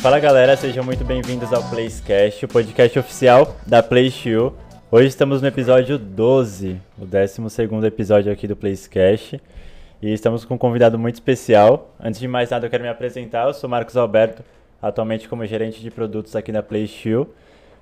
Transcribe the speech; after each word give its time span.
Fala 0.00 0.18
galera, 0.18 0.56
sejam 0.56 0.82
muito 0.82 1.04
bem-vindos 1.04 1.52
ao 1.52 1.62
Placecast, 1.68 2.46
o 2.46 2.48
podcast 2.48 2.98
oficial 2.98 3.54
da 3.66 3.82
PlayShield. 3.82 4.56
Hoje 4.90 5.08
estamos 5.08 5.42
no 5.42 5.48
episódio 5.48 5.98
12, 5.98 6.80
o 6.98 7.04
12 7.04 7.86
episódio 7.86 8.32
aqui 8.32 8.48
do 8.48 8.56
Placecast. 8.56 9.38
E 10.00 10.10
estamos 10.10 10.46
com 10.46 10.54
um 10.54 10.58
convidado 10.58 10.98
muito 10.98 11.16
especial. 11.16 11.94
Antes 12.00 12.18
de 12.18 12.26
mais 12.26 12.48
nada, 12.48 12.64
eu 12.64 12.70
quero 12.70 12.82
me 12.82 12.88
apresentar. 12.88 13.46
Eu 13.46 13.52
sou 13.52 13.68
Marcos 13.68 13.94
Alberto, 13.94 14.42
atualmente 14.80 15.28
como 15.28 15.44
gerente 15.44 15.82
de 15.82 15.90
produtos 15.90 16.34
aqui 16.34 16.50
da 16.50 16.62
PlayShield. 16.62 17.28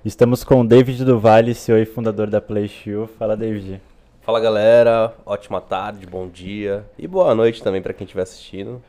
Estamos 0.03 0.43
com 0.43 0.59
o 0.59 0.67
David 0.67 1.05
Duvalle, 1.05 1.55
CEO 1.55 1.77
e 1.77 1.85
fundador 1.85 2.29
da 2.29 2.41
PlayShield. 2.41 3.09
Fala, 3.17 3.37
David. 3.37 3.79
Fala 4.23 4.41
galera, 4.41 5.13
ótima 5.25 5.61
tarde, 5.61 6.05
bom 6.05 6.27
dia 6.27 6.83
e 6.99 7.07
boa 7.07 7.33
noite 7.33 7.63
também 7.63 7.81
para 7.81 7.93
quem 7.93 8.03
estiver 8.03 8.23
assistindo. 8.23 8.83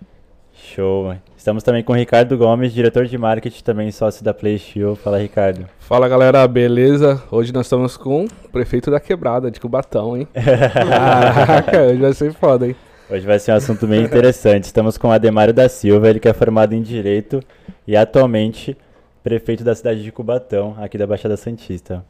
Show. 0.61 1.15
Estamos 1.37 1.63
também 1.63 1.83
com 1.83 1.93
o 1.93 1.97
Ricardo 1.97 2.37
Gomes, 2.37 2.73
diretor 2.73 3.07
de 3.07 3.17
marketing, 3.17 3.63
também 3.63 3.91
sócio 3.91 4.25
da 4.25 4.35
PlayShield. 4.35 4.99
Fala, 5.01 5.19
Ricardo. 5.19 5.67
Fala, 5.79 6.09
galera, 6.09 6.47
beleza? 6.47 7.23
Hoje 7.31 7.53
nós 7.53 7.67
estamos 7.67 7.97
com 7.97 8.25
o 8.25 8.49
prefeito 8.51 8.91
da 8.91 9.01
quebrada, 9.01 9.51
de 9.51 9.59
Cubatão, 9.59 10.17
hein? 10.17 10.29
Caraca, 10.35 11.83
hoje 11.83 12.01
vai 12.01 12.13
ser 12.13 12.33
foda, 12.35 12.69
hein? 12.69 12.77
Hoje 13.11 13.27
vai 13.27 13.39
ser 13.39 13.53
um 13.53 13.57
assunto 13.57 13.87
bem 13.87 14.05
interessante. 14.05 14.65
Estamos 14.65 14.97
com 14.97 15.09
o 15.09 15.13
Ademário 15.13 15.53
da 15.53 15.69
Silva, 15.69 16.09
ele 16.09 16.21
que 16.21 16.29
é 16.29 16.33
formado 16.33 16.75
em 16.75 16.83
Direito 16.83 17.43
e 17.87 17.97
atualmente 17.97 18.77
prefeito 19.23 19.65
da 19.65 19.75
cidade 19.75 20.03
de 20.03 20.13
Cubatão, 20.13 20.77
aqui 20.79 20.97
da 20.97 21.07
Baixada 21.07 21.37
Santista. 21.37 22.05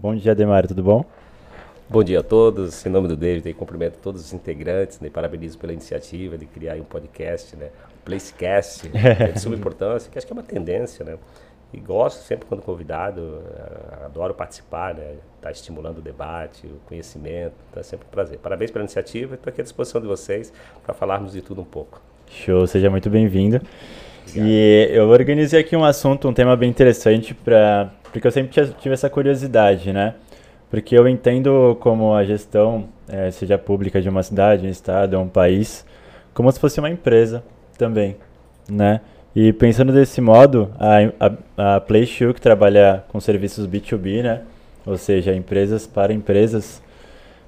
Bom 0.00 0.14
dia, 0.14 0.32
Ademário, 0.32 0.68
tudo 0.68 0.82
bom? 0.82 1.04
Bom 1.92 2.02
dia 2.02 2.20
a 2.20 2.22
todos. 2.22 2.86
Em 2.86 2.88
nome 2.88 3.06
do 3.06 3.14
David, 3.14 3.52
cumprimento 3.52 3.98
todos 3.98 4.22
os 4.22 4.32
integrantes, 4.32 4.98
né? 4.98 5.10
parabenizo 5.10 5.58
pela 5.58 5.74
iniciativa 5.74 6.38
de 6.38 6.46
criar 6.46 6.76
um 6.76 6.84
podcast, 6.84 7.54
né? 7.54 7.68
Placecast, 8.02 8.90
é 8.96 9.32
de 9.32 9.38
suma 9.38 9.54
importância, 9.54 10.10
que 10.10 10.16
acho 10.16 10.26
que 10.26 10.32
é 10.32 10.34
uma 10.34 10.42
tendência, 10.42 11.04
né? 11.04 11.18
E 11.70 11.78
gosto 11.78 12.22
sempre 12.22 12.46
quando 12.46 12.62
convidado, 12.62 13.42
eh, 13.44 14.06
adoro 14.06 14.32
participar, 14.32 14.94
né? 14.94 15.16
Tá 15.42 15.50
estimulando 15.50 15.98
o 15.98 16.00
debate, 16.00 16.66
o 16.66 16.80
conhecimento, 16.86 17.56
tá 17.70 17.82
sempre 17.82 18.06
um 18.06 18.10
prazer. 18.10 18.38
Parabéns 18.38 18.70
pela 18.70 18.84
iniciativa 18.84 19.34
e 19.34 19.36
estou 19.36 19.50
aqui 19.50 19.60
à 19.60 19.64
disposição 19.64 20.00
de 20.00 20.06
vocês 20.06 20.50
para 20.82 20.94
falarmos 20.94 21.32
de 21.32 21.42
tudo 21.42 21.60
um 21.60 21.66
pouco. 21.66 22.00
Show, 22.30 22.66
seja 22.66 22.88
muito 22.88 23.10
bem-vindo. 23.10 23.60
E 24.34 24.88
eu 24.90 25.10
organizei 25.10 25.60
aqui 25.60 25.76
um 25.76 25.84
assunto, 25.84 26.26
um 26.26 26.32
tema 26.32 26.56
bem 26.56 26.70
interessante, 26.70 27.34
pra, 27.34 27.92
porque 28.04 28.26
eu 28.26 28.30
sempre 28.30 28.64
tive 28.80 28.94
essa 28.94 29.10
curiosidade, 29.10 29.92
né? 29.92 30.14
Porque 30.72 30.96
eu 30.96 31.06
entendo 31.06 31.76
como 31.80 32.14
a 32.14 32.24
gestão, 32.24 32.88
é, 33.06 33.30
seja 33.30 33.58
pública 33.58 34.00
de 34.00 34.08
uma 34.08 34.22
cidade, 34.22 34.66
um 34.66 34.70
estado, 34.70 35.20
um 35.20 35.28
país, 35.28 35.84
como 36.32 36.50
se 36.50 36.58
fosse 36.58 36.80
uma 36.80 36.88
empresa 36.88 37.44
também, 37.76 38.16
né? 38.70 39.02
E 39.36 39.52
pensando 39.52 39.92
desse 39.92 40.22
modo, 40.22 40.72
a, 40.78 41.26
a, 41.58 41.76
a 41.76 41.80
PlayShield, 41.80 42.32
que 42.32 42.40
trabalha 42.40 43.04
com 43.08 43.20
serviços 43.20 43.66
B2B, 43.66 44.22
né? 44.22 44.40
Ou 44.86 44.96
seja, 44.96 45.34
empresas 45.34 45.86
para 45.86 46.10
empresas, 46.10 46.82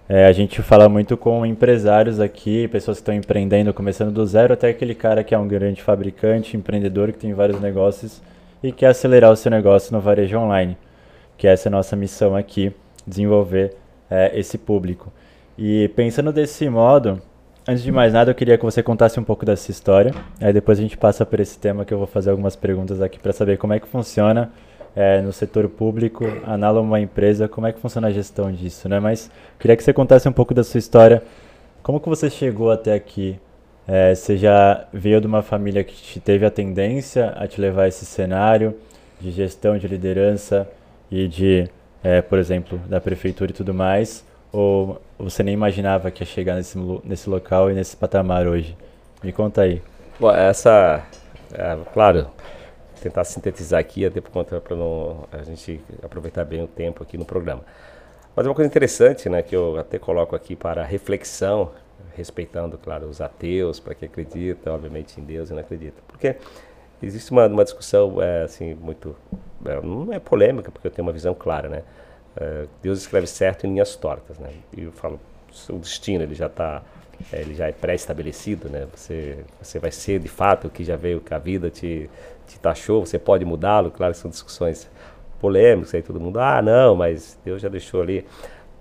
é, 0.06 0.26
a 0.26 0.32
gente 0.32 0.60
fala 0.60 0.86
muito 0.86 1.16
com 1.16 1.46
empresários 1.46 2.20
aqui, 2.20 2.68
pessoas 2.68 2.98
que 2.98 3.04
estão 3.04 3.14
empreendendo, 3.14 3.72
começando 3.72 4.12
do 4.12 4.26
zero, 4.26 4.52
até 4.52 4.68
aquele 4.68 4.94
cara 4.94 5.24
que 5.24 5.34
é 5.34 5.38
um 5.38 5.48
grande 5.48 5.82
fabricante, 5.82 6.58
empreendedor, 6.58 7.10
que 7.10 7.20
tem 7.20 7.32
vários 7.32 7.58
negócios 7.58 8.20
e 8.62 8.70
quer 8.70 8.88
acelerar 8.88 9.32
o 9.32 9.36
seu 9.36 9.50
negócio 9.50 9.94
no 9.94 10.00
varejo 10.02 10.36
online, 10.36 10.76
que 11.38 11.46
essa 11.46 11.68
é 11.68 11.70
a 11.70 11.72
nossa 11.72 11.96
missão 11.96 12.36
aqui 12.36 12.70
desenvolver 13.06 13.74
é, 14.10 14.38
esse 14.38 14.58
público. 14.58 15.12
E 15.56 15.88
pensando 15.96 16.32
desse 16.32 16.68
modo, 16.68 17.20
antes 17.66 17.82
de 17.82 17.92
mais 17.92 18.12
nada, 18.12 18.30
eu 18.30 18.34
queria 18.34 18.58
que 18.58 18.64
você 18.64 18.82
contasse 18.82 19.18
um 19.18 19.24
pouco 19.24 19.44
dessa 19.44 19.70
história. 19.70 20.12
Aí 20.40 20.52
depois 20.52 20.78
a 20.78 20.82
gente 20.82 20.96
passa 20.96 21.24
por 21.24 21.40
esse 21.40 21.58
tema 21.58 21.84
que 21.84 21.94
eu 21.94 21.98
vou 21.98 22.06
fazer 22.06 22.30
algumas 22.30 22.56
perguntas 22.56 23.00
aqui 23.00 23.18
para 23.18 23.32
saber 23.32 23.58
como 23.58 23.72
é 23.72 23.80
que 23.80 23.86
funciona 23.86 24.50
é, 24.96 25.20
no 25.20 25.32
setor 25.32 25.68
público, 25.68 26.24
análogo 26.44 26.86
uma 26.86 27.00
empresa, 27.00 27.48
como 27.48 27.66
é 27.66 27.72
que 27.72 27.80
funciona 27.80 28.08
a 28.08 28.12
gestão 28.12 28.50
disso, 28.52 28.88
né? 28.88 29.00
Mas 29.00 29.30
queria 29.58 29.76
que 29.76 29.82
você 29.82 29.92
contasse 29.92 30.28
um 30.28 30.32
pouco 30.32 30.54
da 30.54 30.62
sua 30.62 30.78
história. 30.78 31.22
Como 31.82 32.00
que 32.00 32.08
você 32.08 32.30
chegou 32.30 32.70
até 32.70 32.94
aqui? 32.94 33.38
É, 33.86 34.14
você 34.14 34.36
já 34.36 34.86
veio 34.92 35.20
de 35.20 35.26
uma 35.26 35.42
família 35.42 35.84
que 35.84 35.94
te 35.94 36.18
teve 36.18 36.46
a 36.46 36.50
tendência 36.50 37.34
a 37.36 37.46
te 37.46 37.60
levar 37.60 37.82
a 37.82 37.88
esse 37.88 38.06
cenário 38.06 38.74
de 39.20 39.30
gestão, 39.30 39.76
de 39.76 39.86
liderança 39.86 40.66
e 41.10 41.28
de 41.28 41.68
é, 42.04 42.20
por 42.20 42.38
exemplo, 42.38 42.78
da 42.86 43.00
prefeitura 43.00 43.50
e 43.50 43.54
tudo 43.54 43.72
mais? 43.72 44.22
Ou 44.52 45.00
você 45.18 45.42
nem 45.42 45.54
imaginava 45.54 46.10
que 46.10 46.22
ia 46.22 46.26
chegar 46.26 46.54
nesse, 46.54 46.78
nesse 47.02 47.28
local 47.28 47.70
e 47.70 47.74
nesse 47.74 47.96
patamar 47.96 48.46
hoje? 48.46 48.76
Me 49.22 49.32
conta 49.32 49.62
aí. 49.62 49.82
Bom, 50.20 50.30
essa, 50.30 51.02
é, 51.52 51.76
claro, 51.92 52.28
tentar 53.02 53.24
sintetizar 53.24 53.80
aqui, 53.80 54.04
até 54.04 54.20
por 54.20 54.30
conta 54.30 54.60
para 54.60 54.76
a 55.32 55.42
gente 55.42 55.80
aproveitar 56.02 56.44
bem 56.44 56.62
o 56.62 56.68
tempo 56.68 57.02
aqui 57.02 57.18
no 57.18 57.24
programa. 57.24 57.62
Mas 58.36 58.46
uma 58.46 58.54
coisa 58.54 58.68
interessante, 58.68 59.28
né, 59.28 59.42
que 59.42 59.56
eu 59.56 59.78
até 59.78 59.98
coloco 59.98 60.36
aqui 60.36 60.54
para 60.54 60.84
reflexão, 60.84 61.70
respeitando, 62.16 62.78
claro, 62.78 63.06
os 63.06 63.20
ateus, 63.20 63.80
para 63.80 63.94
quem 63.94 64.08
acredita, 64.08 64.72
obviamente, 64.72 65.20
em 65.20 65.24
Deus 65.24 65.50
e 65.50 65.52
não 65.52 65.60
acredita. 65.60 66.02
Porque 66.06 66.36
existe 67.04 67.30
uma, 67.30 67.46
uma 67.46 67.64
discussão, 67.64 68.20
é, 68.22 68.42
assim, 68.42 68.74
muito 68.74 69.16
é, 69.64 69.80
não 69.80 70.12
é 70.12 70.18
polêmica, 70.18 70.70
porque 70.70 70.86
eu 70.86 70.90
tenho 70.90 71.06
uma 71.06 71.12
visão 71.12 71.34
clara, 71.34 71.68
né? 71.68 71.82
É, 72.36 72.66
Deus 72.82 73.00
escreve 73.00 73.26
certo 73.26 73.66
em 73.66 73.70
linhas 73.70 73.94
tortas, 73.96 74.38
né? 74.38 74.50
E 74.76 74.82
eu 74.82 74.92
falo, 74.92 75.20
o 75.68 75.78
destino 75.78 76.24
ele 76.24 76.34
já 76.34 76.46
está, 76.46 76.82
é, 77.32 77.40
ele 77.40 77.54
já 77.54 77.68
é 77.68 77.72
pré-estabelecido, 77.72 78.68
né? 78.68 78.86
Você, 78.94 79.38
você 79.60 79.78
vai 79.78 79.90
ser 79.90 80.18
de 80.18 80.28
fato 80.28 80.66
o 80.66 80.70
que 80.70 80.84
já 80.84 80.96
veio, 80.96 81.20
que 81.20 81.32
a 81.32 81.38
vida 81.38 81.70
te, 81.70 82.10
te 82.46 82.58
taxou. 82.58 83.04
Você 83.04 83.18
pode 83.18 83.44
mudá-lo, 83.44 83.90
claro, 83.90 84.12
que 84.12 84.18
são 84.18 84.30
discussões 84.30 84.90
polêmicas 85.40 85.94
aí 85.94 86.02
todo 86.02 86.18
mundo, 86.18 86.40
ah, 86.40 86.62
não, 86.62 86.96
mas 86.96 87.38
Deus 87.44 87.60
já 87.60 87.68
deixou 87.68 88.00
ali 88.00 88.24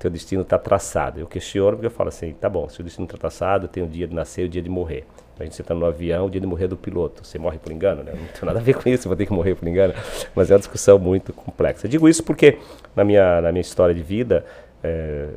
teu 0.03 0.11
destino 0.11 0.41
está 0.41 0.59
traçado. 0.59 1.19
Eu 1.19 1.27
questiono 1.27 1.77
porque 1.77 1.87
eu 1.87 1.91
falo 1.91 2.09
assim, 2.09 2.33
tá 2.33 2.49
bom, 2.49 2.67
se 2.67 2.81
o 2.81 2.83
destino 2.83 3.05
está 3.05 3.17
traçado, 3.17 3.69
tem 3.69 3.81
o 3.81 3.87
dia 3.87 4.05
de 4.05 4.13
nascer 4.13 4.43
e 4.43 4.45
o 4.45 4.49
dia 4.49 4.61
de 4.61 4.69
morrer. 4.69 5.05
A 5.39 5.43
gente 5.43 5.59
está 5.59 5.73
no 5.73 5.85
avião, 5.85 6.27
o 6.27 6.29
dia 6.29 6.39
de 6.39 6.47
morrer 6.47 6.67
do 6.67 6.77
piloto. 6.77 7.25
Você 7.25 7.39
morre 7.39 7.57
por 7.57 7.71
engano, 7.71 8.03
né? 8.03 8.11
Não 8.11 8.27
tem 8.27 8.45
nada 8.45 8.59
a 8.59 8.61
ver 8.61 8.75
com 8.75 8.87
isso, 8.87 9.07
vou 9.07 9.17
ter 9.17 9.25
que 9.25 9.33
morrer 9.33 9.55
por 9.55 9.67
engano. 9.67 9.93
Mas 10.35 10.51
é 10.51 10.53
uma 10.53 10.59
discussão 10.59 10.99
muito 10.99 11.33
complexa. 11.33 11.87
Eu 11.87 11.89
digo 11.89 12.07
isso 12.07 12.23
porque 12.23 12.59
na 12.95 13.03
minha, 13.03 13.41
na 13.41 13.51
minha 13.51 13.61
história 13.61 13.95
de 13.95 14.03
vida, 14.03 14.45
é, 14.83 15.27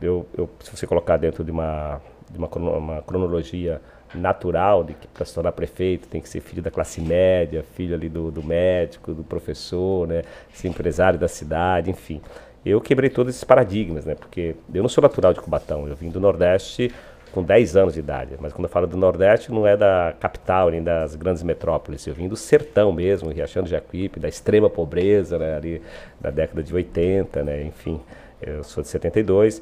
eu, 0.00 0.26
eu, 0.36 0.48
se 0.60 0.74
você 0.74 0.86
colocar 0.86 1.16
dentro 1.16 1.44
de 1.44 1.50
uma, 1.50 2.00
de 2.30 2.38
uma, 2.38 2.48
uma 2.48 3.02
cronologia 3.02 3.80
natural 4.14 4.84
de 4.84 4.94
que 4.94 5.08
para 5.08 5.24
se 5.24 5.34
tornar 5.34 5.50
prefeito 5.52 6.06
tem 6.06 6.20
que 6.20 6.28
ser 6.28 6.40
filho 6.40 6.62
da 6.62 6.70
classe 6.70 7.00
média, 7.00 7.64
filho 7.74 7.94
ali 7.94 8.08
do, 8.08 8.30
do 8.30 8.42
médico, 8.42 9.12
do 9.12 9.24
professor, 9.24 10.06
né? 10.06 10.22
Ser 10.52 10.68
empresário 10.68 11.18
da 11.18 11.28
cidade, 11.28 11.90
enfim 11.90 12.20
eu 12.64 12.80
quebrei 12.80 13.10
todos 13.10 13.34
esses 13.34 13.44
paradigmas, 13.44 14.06
né? 14.06 14.14
Porque 14.14 14.56
eu 14.72 14.82
não 14.82 14.88
sou 14.88 15.02
natural 15.02 15.34
de 15.34 15.40
Cubatão, 15.40 15.86
eu 15.86 15.94
vim 15.94 16.08
do 16.08 16.18
Nordeste 16.18 16.90
com 17.34 17.42
10 17.42 17.76
anos 17.76 17.94
de 17.94 18.00
idade. 18.00 18.36
Mas 18.40 18.52
quando 18.52 18.66
eu 18.66 18.70
falo 18.70 18.86
do 18.86 18.96
Nordeste, 18.96 19.50
não 19.50 19.66
é 19.66 19.76
da 19.76 20.14
capital 20.20 20.70
nem 20.70 20.80
das 20.80 21.16
grandes 21.16 21.42
metrópoles. 21.42 22.06
Eu 22.06 22.14
vim 22.14 22.28
do 22.28 22.36
sertão 22.36 22.92
mesmo, 22.92 23.28
Riachão 23.28 23.64
do 23.64 23.68
Jacuípe, 23.68 24.20
da 24.20 24.28
extrema 24.28 24.70
pobreza, 24.70 25.36
né? 25.36 25.56
Ali 25.56 25.82
da 26.20 26.30
década 26.30 26.62
de 26.62 26.72
80, 26.72 27.42
né? 27.42 27.64
Enfim, 27.64 28.00
eu 28.40 28.62
sou 28.62 28.82
de 28.82 28.88
72 28.88 29.60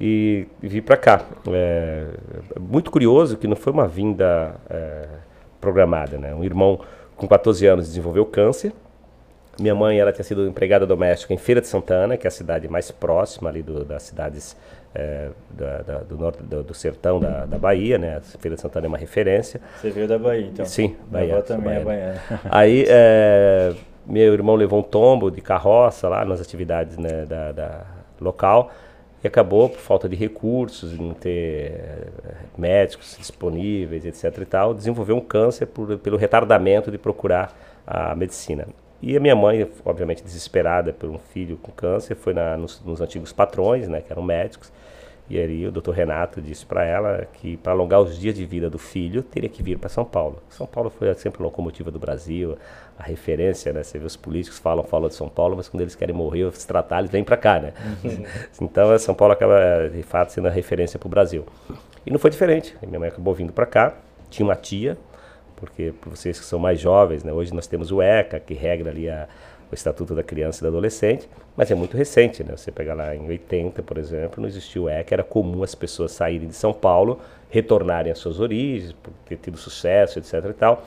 e 0.00 0.46
vim 0.62 0.80
para 0.80 0.96
cá. 0.96 1.22
É, 1.48 2.06
muito 2.58 2.90
curioso 2.90 3.36
que 3.36 3.46
não 3.46 3.56
foi 3.56 3.74
uma 3.74 3.86
vinda 3.86 4.54
é, 4.70 5.06
programada, 5.60 6.16
né? 6.16 6.34
Um 6.34 6.42
irmão 6.42 6.80
com 7.14 7.28
14 7.28 7.66
anos 7.66 7.88
desenvolveu 7.88 8.24
câncer 8.24 8.72
minha 9.60 9.74
mãe 9.74 9.98
ela 9.98 10.12
tinha 10.12 10.24
sido 10.24 10.46
empregada 10.46 10.86
doméstica 10.86 11.34
em 11.34 11.36
Feira 11.36 11.60
de 11.60 11.66
Santana, 11.66 12.16
que 12.16 12.26
é 12.26 12.28
a 12.28 12.30
cidade 12.30 12.68
mais 12.68 12.90
próxima 12.90 13.50
ali 13.50 13.62
do, 13.62 13.84
das 13.84 14.02
cidades 14.04 14.56
é, 14.94 15.30
da, 15.50 15.78
da, 15.82 15.98
do 15.98 16.16
norte 16.16 16.42
do, 16.42 16.62
do 16.62 16.74
sertão 16.74 17.18
da, 17.18 17.46
da, 17.46 17.58
Bahia, 17.58 17.98
né? 17.98 18.20
Feira 18.38 18.56
de 18.56 18.60
Santana 18.60 18.86
é 18.86 18.88
uma 18.88 18.98
referência. 18.98 19.60
Você 19.80 19.90
veio 19.90 20.06
da 20.06 20.18
Bahia, 20.18 20.46
então? 20.46 20.64
Sim, 20.64 20.96
Bahia. 21.10 21.34
Minha 21.34 21.42
também 21.42 21.74
é 21.74 21.80
baiana. 21.80 22.22
Aí 22.50 22.84
é, 22.88 23.74
meu 24.06 24.34
irmão 24.34 24.54
levou 24.54 24.80
um 24.80 24.82
tombo 24.82 25.30
de 25.30 25.40
carroça 25.40 26.08
lá 26.08 26.24
nas 26.24 26.40
atividades 26.40 26.98
né, 26.98 27.24
da, 27.24 27.52
da 27.52 27.86
local 28.20 28.70
e 29.22 29.26
acabou 29.26 29.68
por 29.68 29.78
falta 29.78 30.08
de 30.08 30.16
recursos, 30.16 30.98
não 30.98 31.14
ter 31.14 31.70
é, 31.70 32.06
médicos 32.58 33.16
disponíveis, 33.18 34.04
etc. 34.04 34.42
e 34.42 34.44
tal, 34.44 34.74
desenvolveu 34.74 35.16
um 35.16 35.20
câncer 35.20 35.66
por, 35.66 35.96
pelo 35.98 36.16
retardamento 36.16 36.90
de 36.90 36.98
procurar 36.98 37.56
a 37.86 38.14
medicina. 38.14 38.66
E 39.00 39.16
a 39.16 39.20
minha 39.20 39.34
mãe, 39.34 39.68
obviamente 39.84 40.22
desesperada 40.22 40.92
por 40.92 41.08
um 41.08 41.18
filho 41.18 41.56
com 41.56 41.72
câncer, 41.72 42.14
foi 42.14 42.32
na, 42.32 42.56
nos, 42.56 42.80
nos, 42.84 43.00
antigos 43.00 43.32
patrões, 43.32 43.88
né, 43.88 44.00
que 44.00 44.12
eram 44.12 44.22
médicos. 44.22 44.72
E 45.32 45.38
aí 45.38 45.66
o 45.66 45.72
doutor 45.72 45.94
Renato 45.94 46.42
disse 46.42 46.66
para 46.66 46.84
ela 46.84 47.26
que 47.32 47.56
para 47.56 47.72
alongar 47.72 48.02
os 48.02 48.18
dias 48.18 48.34
de 48.34 48.44
vida 48.44 48.68
do 48.68 48.76
filho, 48.76 49.22
teria 49.22 49.48
que 49.48 49.62
vir 49.62 49.78
para 49.78 49.88
São 49.88 50.04
Paulo. 50.04 50.42
São 50.50 50.66
Paulo 50.66 50.90
foi 50.90 51.14
sempre 51.14 51.42
a 51.42 51.44
locomotiva 51.46 51.90
do 51.90 51.98
Brasil, 51.98 52.58
a 52.98 53.02
referência, 53.02 53.72
né? 53.72 53.82
Você 53.82 53.98
vê 53.98 54.04
os 54.04 54.14
políticos 54.14 54.58
falam, 54.58 54.84
falam 54.84 55.08
de 55.08 55.14
São 55.14 55.30
Paulo, 55.30 55.56
mas 55.56 55.70
quando 55.70 55.80
eles 55.80 55.94
querem 55.94 56.14
morrer 56.14 56.44
ou 56.44 56.52
se 56.52 56.66
tratar, 56.66 56.98
eles 56.98 57.10
vêm 57.10 57.24
para 57.24 57.38
cá, 57.38 57.58
né? 57.58 57.72
Uhum. 58.04 58.24
então 58.60 58.98
São 58.98 59.14
Paulo 59.14 59.32
acaba, 59.32 59.88
de 59.88 60.02
fato, 60.02 60.32
sendo 60.32 60.48
a 60.48 60.50
referência 60.50 60.98
para 60.98 61.06
o 61.06 61.10
Brasil. 61.10 61.46
E 62.04 62.10
não 62.10 62.18
foi 62.18 62.30
diferente. 62.30 62.76
Minha 62.86 63.00
mãe 63.00 63.08
acabou 63.08 63.32
vindo 63.32 63.54
para 63.54 63.64
cá, 63.64 63.94
tinha 64.28 64.44
uma 64.44 64.54
tia, 64.54 64.98
porque 65.56 65.94
para 65.98 66.10
vocês 66.10 66.38
que 66.38 66.44
são 66.44 66.58
mais 66.58 66.78
jovens, 66.78 67.24
né, 67.24 67.32
hoje 67.32 67.54
nós 67.54 67.66
temos 67.66 67.90
o 67.90 68.02
ECA, 68.02 68.38
que 68.38 68.52
regra 68.52 68.90
ali 68.90 69.08
a, 69.08 69.26
o 69.72 69.74
Estatuto 69.74 70.14
da 70.14 70.22
Criança 70.22 70.60
e 70.60 70.62
do 70.62 70.68
Adolescente, 70.68 71.26
mas 71.56 71.70
é 71.70 71.74
muito 71.74 71.96
recente, 71.96 72.44
né? 72.44 72.54
Você 72.54 72.70
pegar 72.70 72.92
lá 72.92 73.16
em 73.16 73.26
80, 73.26 73.82
por 73.82 73.96
exemplo, 73.96 74.42
não 74.42 74.46
existia 74.46 74.82
o 74.82 74.88
ECA, 74.88 75.14
era 75.14 75.24
comum 75.24 75.62
as 75.62 75.74
pessoas 75.74 76.12
saírem 76.12 76.46
de 76.46 76.54
São 76.54 76.74
Paulo, 76.74 77.18
retornarem 77.48 78.12
às 78.12 78.18
suas 78.18 78.38
origens, 78.38 78.92
por 78.92 79.10
ter 79.26 79.36
tido 79.36 79.56
sucesso, 79.56 80.18
etc 80.18 80.44
e 80.50 80.52
tal. 80.52 80.84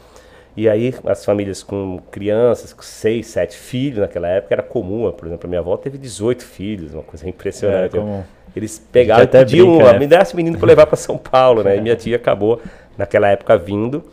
E 0.56 0.70
aí 0.70 0.94
as 1.06 1.26
famílias 1.26 1.64
com 1.64 2.00
crianças, 2.12 2.72
com 2.72 2.84
seis, 2.84 3.28
sete 3.28 3.58
filhos 3.58 4.00
naquela 4.00 4.28
época, 4.28 4.54
era 4.54 4.64
comum. 4.64 5.12
Por 5.12 5.28
exemplo, 5.28 5.48
a 5.48 5.50
minha 5.50 5.60
avó 5.60 5.76
teve 5.76 5.98
18 5.98 6.46
filhos, 6.46 6.94
uma 6.94 7.04
coisa 7.04 7.28
impressionante. 7.28 7.98
É, 7.98 8.24
Eles 8.56 8.80
pegaram 8.92 9.24
e 9.24 9.28
pediam, 9.28 9.78
brinca, 9.78 9.94
né? 9.94 10.00
me 10.00 10.08
dá 10.08 10.22
esse 10.22 10.36
menino 10.36 10.58
para 10.58 10.68
levar 10.68 10.86
para 10.86 10.96
São 10.96 11.18
Paulo, 11.18 11.64
né? 11.64 11.76
E 11.76 11.81
minha 11.81 11.96
tia 11.98 12.16
acabou, 12.16 12.62
naquela 12.98 13.28
época, 13.28 13.58
vindo. 13.58 14.04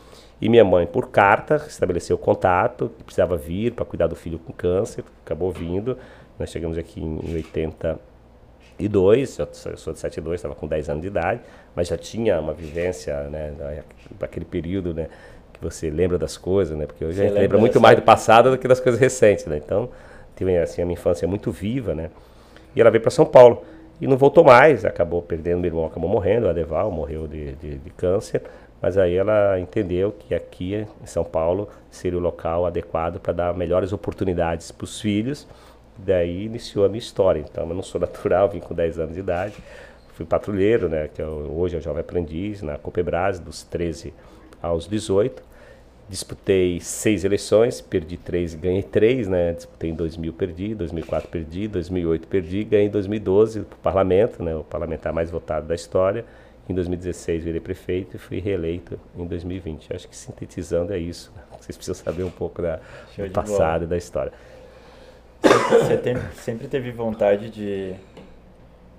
E 0.43 0.49
minha 0.49 0.65
mãe, 0.65 0.85
por 0.85 1.09
carta, 1.09 1.55
estabeleceu 1.69 2.19
contato, 2.19 2.91
precisava 3.05 3.37
vir 3.37 3.75
para 3.75 3.85
cuidar 3.85 4.09
do 4.09 4.17
filho 4.17 4.41
com 4.41 4.53
câncer, 4.53 5.05
acabou 5.25 5.53
vindo. 5.53 5.97
Nós 6.37 6.50
chegamos 6.50 6.77
aqui 6.77 7.00
em, 7.00 7.21
em 7.25 7.35
82, 7.37 9.39
eu 9.39 9.77
sou 9.77 9.93
de 9.93 10.00
72, 10.00 10.41
estava 10.41 10.56
com 10.56 10.67
10 10.67 10.89
anos 10.89 11.03
de 11.03 11.06
idade, 11.06 11.43
mas 11.77 11.87
já 11.87 11.97
tinha 11.97 12.41
uma 12.41 12.53
vivência, 12.53 13.17
né, 13.31 13.55
daquele 14.19 14.44
período, 14.44 14.93
né, 14.93 15.06
que 15.53 15.62
você 15.62 15.89
lembra 15.89 16.19
das 16.19 16.37
coisas, 16.37 16.77
né, 16.77 16.87
porque 16.87 17.05
hoje 17.05 17.19
você 17.19 17.23
a 17.23 17.29
gente 17.29 17.39
lembra, 17.39 17.59
muito 17.59 17.81
mais 17.81 17.94
do 17.94 18.03
passado 18.03 18.50
do 18.50 18.59
que 18.59 18.67
das 18.67 18.81
coisas 18.81 19.00
recentes, 19.00 19.47
né, 19.47 19.61
então 19.65 19.91
tive 20.35 20.59
assim, 20.59 20.83
a 20.83 20.85
minha 20.85 20.94
infância 20.94 21.29
muito 21.29 21.53
viva, 21.53 21.94
né, 21.94 22.11
e 22.75 22.81
ela 22.81 22.91
veio 22.91 23.00
para 23.00 23.12
São 23.12 23.25
Paulo. 23.25 23.62
E 24.00 24.06
não 24.09 24.17
voltou 24.17 24.43
mais, 24.43 24.85
acabou 24.85 25.23
perdendo, 25.23 25.61
meu 25.61 25.69
irmão 25.69 25.87
acabou 25.87 26.11
morrendo, 26.11 26.47
o 26.47 26.50
Adeval 26.50 26.91
morreu 26.91 27.29
de, 27.29 27.53
de, 27.53 27.79
de 27.79 27.91
câncer, 27.91 28.43
mas 28.82 28.99
aí 28.99 29.14
ela 29.14 29.61
entendeu 29.61 30.11
que 30.11 30.34
aqui 30.34 30.75
em 30.75 31.06
São 31.06 31.23
Paulo 31.23 31.69
seria 31.88 32.19
o 32.19 32.20
local 32.20 32.67
adequado 32.67 33.20
para 33.20 33.32
dar 33.32 33.55
melhores 33.55 33.93
oportunidades 33.93 34.73
para 34.73 34.84
os 34.84 35.00
filhos. 35.00 35.46
Daí 35.96 36.46
iniciou 36.46 36.84
a 36.84 36.88
minha 36.88 36.99
história. 36.99 37.38
Então 37.38 37.69
eu 37.69 37.75
não 37.75 37.82
sou 37.82 38.00
natural, 38.02 38.49
vim 38.49 38.58
com 38.58 38.75
10 38.75 38.99
anos 38.99 39.14
de 39.14 39.20
idade. 39.20 39.55
Fui 40.14 40.26
patrulheiro, 40.26 40.88
né, 40.88 41.08
que 41.14 41.23
eu, 41.23 41.46
é 41.46 41.52
hoje 41.52 41.76
é 41.76 41.81
jovem 41.81 42.00
aprendiz 42.00 42.61
na 42.61 42.76
Copebras, 42.76 43.38
dos 43.38 43.62
13 43.62 44.12
aos 44.61 44.88
18. 44.88 45.52
Disputei 46.08 46.81
seis 46.81 47.25
eleições, 47.25 47.81
perdi 47.81 48.17
três 48.19 48.52
e 48.52 48.56
ganhei 48.56 48.82
três, 48.82 49.29
né? 49.29 49.52
Disputei 49.52 49.90
em 49.90 49.94
2000, 49.94 50.32
perdi, 50.34 50.75
2004 50.75 51.29
perdi, 51.31 51.69
2008 51.69 52.29
perdi, 52.29 52.64
ganhei 52.64 52.87
em 52.87 52.90
2012 52.90 53.61
para 53.61 53.76
o 53.76 53.79
parlamento, 53.79 54.43
né? 54.43 54.55
O 54.55 54.64
parlamentar 54.64 55.12
mais 55.12 55.31
votado 55.31 55.67
da 55.69 55.75
história. 55.75 56.25
Em 56.69 56.75
2016 56.75 57.44
virei 57.44 57.61
prefeito 57.61 58.17
e 58.17 58.19
fui 58.19 58.38
reeleito 58.38 58.99
em 59.17 59.26
2020. 59.26 59.94
Acho 59.94 60.09
que 60.09 60.17
sintetizando 60.17 60.93
é 60.93 60.99
isso. 60.99 61.32
Vocês 61.61 61.76
precisam 61.76 61.94
saber 61.94 62.23
um 62.23 62.31
pouco 62.31 62.62
da, 62.62 62.81
do 63.17 63.31
passado 63.31 63.85
e 63.85 63.87
da 63.87 63.97
história. 63.97 64.32
Você 65.43 65.97
tem, 65.97 66.17
sempre 66.35 66.69
teve 66.69 66.93
vontade 66.93 67.50
de, 67.50 67.94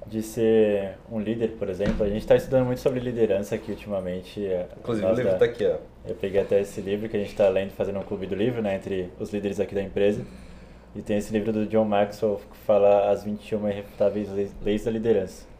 de 0.06 0.22
ser 0.22 0.98
um 1.10 1.20
líder, 1.20 1.52
por 1.52 1.70
exemplo? 1.70 2.06
A 2.06 2.10
gente 2.10 2.20
está 2.20 2.36
estudando 2.36 2.66
muito 2.66 2.82
sobre 2.82 3.00
liderança 3.00 3.56
aqui 3.56 3.72
ultimamente. 3.72 4.46
É, 4.46 4.68
Inclusive 4.78 5.08
o 5.08 5.14
livro 5.14 5.32
está 5.32 5.46
aqui, 5.46 5.66
ó. 5.66 5.78
Eu 6.06 6.16
peguei 6.16 6.42
até 6.42 6.60
esse 6.60 6.82
livro 6.82 7.08
que 7.08 7.16
a 7.16 7.20
gente 7.20 7.32
está 7.32 7.48
lendo, 7.48 7.72
fazendo 7.72 7.98
um 8.00 8.04
clube 8.04 8.28
do 8.28 8.36
livro, 8.36 8.62
né, 8.62 8.76
entre 8.76 9.10
os 9.18 9.32
líderes 9.32 9.60
aqui 9.60 9.74
da 9.74 9.82
empresa. 9.82 10.22
E 10.96 11.02
tem 11.02 11.18
esse 11.18 11.32
livro 11.32 11.54
do 11.54 11.66
John 11.66 11.86
Maxwell 11.86 12.42
que 12.52 12.58
fala 12.66 13.10
as 13.10 13.24
21 13.24 13.70
irrefutáveis 13.70 14.30
leis 14.64 14.84
da 14.84 14.92
liderança. 14.92 15.53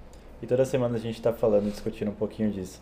E 0.44 0.46
toda 0.46 0.66
semana 0.66 0.98
a 0.98 1.00
gente 1.00 1.16
está 1.16 1.32
falando, 1.32 1.72
discutindo 1.72 2.12
um 2.12 2.14
pouquinho 2.14 2.52
disso. 2.52 2.82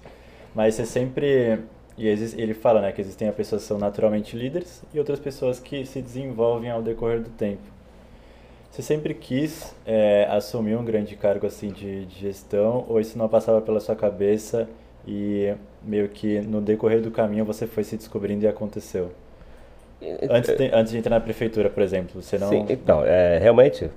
Mas 0.56 0.74
você 0.74 0.84
sempre. 0.84 1.60
E 1.96 2.08
ele 2.08 2.56
fala 2.56 2.82
né, 2.82 2.92
que 2.92 3.00
existem 3.00 3.32
pessoas 3.32 3.62
que 3.62 3.68
são 3.68 3.78
naturalmente 3.78 4.36
líderes 4.36 4.82
e 4.92 4.98
outras 4.98 5.20
pessoas 5.20 5.60
que 5.60 5.86
se 5.86 6.02
desenvolvem 6.02 6.72
ao 6.72 6.82
decorrer 6.82 7.22
do 7.22 7.30
tempo. 7.30 7.62
Você 8.72 8.82
sempre 8.82 9.14
quis 9.14 9.76
é, 9.86 10.26
assumir 10.32 10.76
um 10.76 10.84
grande 10.84 11.16
cargo 11.16 11.46
assim 11.46 11.70
de, 11.70 12.06
de 12.06 12.20
gestão 12.22 12.84
ou 12.90 13.00
isso 13.00 13.16
não 13.16 13.30
passava 13.30 13.62
pela 13.62 13.80
sua 13.80 13.96
cabeça 13.96 14.68
e 15.06 15.54
meio 15.84 16.10
que 16.10 16.40
no 16.40 16.62
decorrer 16.62 17.00
do 17.00 17.12
caminho 17.12 17.46
você 17.46 17.68
foi 17.68 17.84
se 17.84 17.96
descobrindo 17.96 18.44
e 18.44 18.48
aconteceu? 18.48 19.12
Antes 20.32 20.58
de, 20.58 20.72
antes 20.74 20.92
de 20.94 20.98
entrar 20.98 21.12
na 21.12 21.22
prefeitura, 21.22 21.70
por 21.70 21.84
exemplo, 21.84 22.24
você 22.24 22.40
não... 22.40 22.50
Sim, 22.50 22.66
então, 22.70 23.06
é, 23.06 23.38
realmente, 23.38 23.92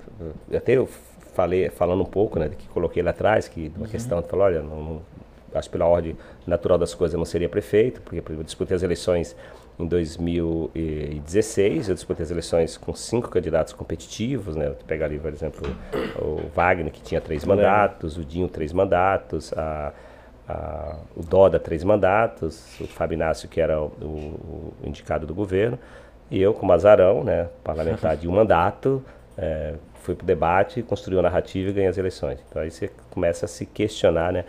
eu 0.47 0.87
falei, 1.35 1.69
falando 1.69 2.01
um 2.01 2.05
pouco, 2.05 2.39
né, 2.39 2.49
que 2.49 2.67
coloquei 2.69 3.03
lá 3.03 3.11
atrás, 3.11 3.47
que 3.47 3.71
uma 3.75 3.85
uhum. 3.85 3.91
questão, 3.91 4.23
falou, 4.23 4.45
olha, 4.45 4.61
não, 4.61 4.81
não, 4.81 5.01
acho 5.53 5.69
pela 5.69 5.85
ordem 5.85 6.17
natural 6.47 6.77
das 6.77 6.95
coisas 6.95 7.13
eu 7.13 7.17
não 7.17 7.25
seria 7.25 7.49
prefeito, 7.49 8.01
porque 8.01 8.23
eu 8.31 8.43
disputei 8.43 8.75
as 8.75 8.83
eleições 8.83 9.35
em 9.77 9.85
2016, 9.85 11.89
eu 11.89 11.95
disputei 11.95 12.23
as 12.23 12.31
eleições 12.31 12.77
com 12.77 12.95
cinco 12.95 13.29
candidatos 13.29 13.73
competitivos, 13.73 14.55
né, 14.55 14.73
pegar 14.87 15.07
ali, 15.07 15.19
por 15.19 15.33
exemplo, 15.33 15.61
o 16.17 16.47
Wagner, 16.55 16.89
que 16.91 17.01
tinha 17.01 17.19
três 17.19 17.43
mandatos, 17.43 18.17
o 18.17 18.23
Dinho, 18.23 18.47
três 18.47 18.71
mandatos, 18.71 19.51
a, 19.53 19.91
a, 20.47 20.95
o 21.15 21.21
Doda, 21.21 21.59
três 21.59 21.83
mandatos, 21.83 22.79
o 22.79 22.87
Fábio 22.87 23.15
Inácio, 23.15 23.49
que 23.49 23.59
era 23.59 23.81
o, 23.81 23.87
o, 24.01 24.73
o 24.81 24.87
indicado 24.87 25.27
do 25.27 25.33
governo, 25.33 25.77
e 26.31 26.41
eu, 26.41 26.53
como 26.53 26.71
azarão, 26.71 27.25
né, 27.25 27.49
parlamentar 27.61 28.15
de 28.15 28.29
um 28.29 28.31
mandato, 28.35 29.03
é, 29.37 29.73
foi 30.05 30.15
para 30.15 30.23
o 30.23 30.27
debate, 30.27 30.81
construiu 30.83 31.19
a 31.19 31.23
narrativa 31.23 31.69
e 31.69 31.73
ganhou 31.73 31.89
as 31.89 31.97
eleições. 31.97 32.39
Então 32.49 32.61
aí 32.61 32.71
você 32.71 32.89
começa 33.09 33.45
a 33.45 33.47
se 33.47 33.65
questionar, 33.65 34.31
né, 34.31 34.45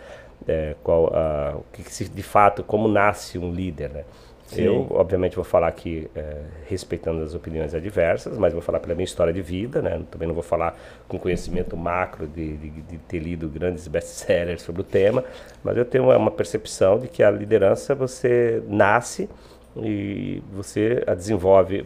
é, 0.47 0.75
qual, 0.83 1.11
o 1.55 1.63
que, 1.73 1.83
que 1.83 1.91
se, 1.91 2.07
de 2.07 2.23
fato, 2.23 2.63
como 2.63 2.87
nasce 2.87 3.37
um 3.37 3.51
líder, 3.51 3.89
né? 3.89 4.03
Sim. 4.47 4.61
Eu, 4.61 4.87
obviamente, 4.91 5.35
vou 5.35 5.43
falar 5.43 5.67
aqui 5.67 6.09
é, 6.15 6.41
respeitando 6.67 7.21
as 7.21 7.35
opiniões 7.35 7.75
adversas, 7.75 8.37
mas 8.37 8.53
vou 8.53 8.61
falar 8.61 8.79
pela 8.79 8.95
minha 8.95 9.03
história 9.03 9.33
de 9.33 9.41
vida, 9.41 9.81
né? 9.81 10.01
Também 10.09 10.25
não 10.25 10.33
vou 10.33 10.43
falar 10.43 10.77
com 11.05 11.19
conhecimento 11.19 11.75
macro 11.75 12.25
de, 12.25 12.55
de, 12.55 12.69
de 12.69 12.97
ter 12.99 13.19
lido 13.19 13.49
grandes 13.49 13.85
best-sellers 13.89 14.61
sobre 14.61 14.81
o 14.81 14.85
tema, 14.85 15.23
mas 15.61 15.75
eu 15.75 15.83
tenho 15.83 16.05
uma, 16.05 16.15
uma, 16.15 16.31
percepção 16.31 16.97
de 16.97 17.09
que 17.09 17.21
a 17.21 17.29
liderança 17.29 17.93
você 17.93 18.63
nasce 18.67 19.29
e 19.75 20.41
você 20.53 21.03
a 21.05 21.13
desenvolve 21.13 21.85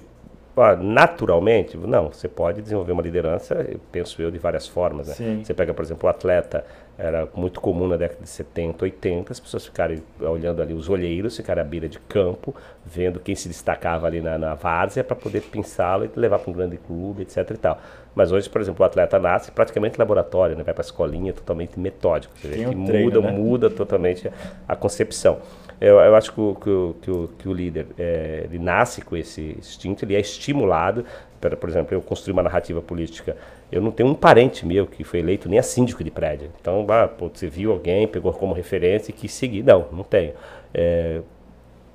naturalmente, 0.82 1.78
não, 1.78 2.10
você 2.10 2.28
pode 2.28 2.62
desenvolver 2.62 2.92
uma 2.92 3.02
liderança, 3.02 3.66
penso 3.92 4.22
eu, 4.22 4.30
de 4.30 4.38
várias 4.38 4.68
formas. 4.68 5.08
Né? 5.08 5.42
Você 5.44 5.54
pega, 5.54 5.74
por 5.74 5.84
exemplo, 5.84 6.08
o 6.08 6.10
atleta, 6.10 6.66
era 6.98 7.28
muito 7.34 7.60
comum 7.60 7.88
na 7.88 7.98
década 7.98 8.22
de 8.22 8.30
70, 8.30 8.86
80, 8.86 9.32
as 9.32 9.40
pessoas 9.40 9.66
ficarem 9.66 10.04
olhando 10.20 10.62
ali 10.62 10.74
os 10.74 10.88
olheiros, 10.88 11.36
ficarem 11.36 11.62
à 11.62 11.66
beira 11.66 11.90
de 11.90 11.98
campo, 12.00 12.54
vendo 12.86 13.20
quem 13.20 13.34
se 13.34 13.48
destacava 13.48 14.06
ali 14.06 14.22
na, 14.22 14.38
na 14.38 14.54
várzea 14.54 15.04
para 15.04 15.16
poder 15.16 15.42
pensá-lo 15.42 16.06
e 16.06 16.20
levar 16.20 16.38
para 16.38 16.52
um 16.52 16.54
grande 16.54 16.78
clube, 16.78 17.24
etc 17.24 17.50
e 17.50 17.58
tal. 17.58 17.80
Mas 18.14 18.32
hoje, 18.32 18.50
por 18.50 18.62
exemplo, 18.62 18.84
o 18.84 18.86
atleta 18.86 19.18
nasce 19.18 19.52
praticamente 19.52 19.98
laboratório, 19.98 20.56
né? 20.56 20.64
vai 20.64 20.74
para 20.74 20.84
a 20.84 20.86
escolinha 20.86 21.34
totalmente 21.34 21.80
metódico. 21.80 22.38
Você 22.38 22.50
vê 22.50 22.66
que 22.66 22.86
treino, 22.86 23.10
muda, 23.10 23.22
né? 23.22 23.32
muda 23.32 23.70
totalmente 23.70 24.32
a 24.68 24.76
concepção. 24.76 25.40
Eu, 25.82 26.00
eu 26.00 26.16
acho 26.16 26.32
que 26.32 26.40
o, 26.40 26.54
que 26.54 26.70
o, 26.70 26.96
que 27.02 27.12
o, 27.12 27.28
que 27.40 27.50
o 27.50 27.54
líder 27.54 27.88
é, 27.98 28.44
ele 28.46 28.60
nasce 28.60 29.02
com 29.02 29.18
esse 29.18 29.56
instinto, 29.58 30.06
ele 30.06 30.16
é 30.16 30.20
estimulado. 30.20 31.04
Por, 31.40 31.58
por 31.58 31.68
exemplo, 31.68 31.96
eu 31.96 32.02
construí 32.04 32.32
uma 32.32 32.44
narrativa 32.44 32.80
política. 32.84 33.36
Eu 33.72 33.82
não 33.82 33.90
tenho 33.90 34.08
um 34.08 34.14
parente 34.14 34.64
meu 34.64 34.86
que 34.86 35.04
foi 35.04 35.22
eleito 35.22 35.50
nem 35.50 35.58
a 35.58 35.64
síndico 35.64 36.04
de 36.04 36.12
prédio. 36.12 36.52
Então, 36.62 36.86
ah, 36.88 37.08
pô, 37.08 37.32
você 37.34 37.48
viu 37.48 37.72
alguém, 37.72 38.08
pegou 38.08 38.32
como 38.32 38.54
referência 38.54 39.10
e 39.10 39.14
quis 39.14 39.34
seguir. 39.34 39.64
Não, 39.64 39.88
não 39.92 40.04
tenho. 40.04 40.34
É, 40.72 41.22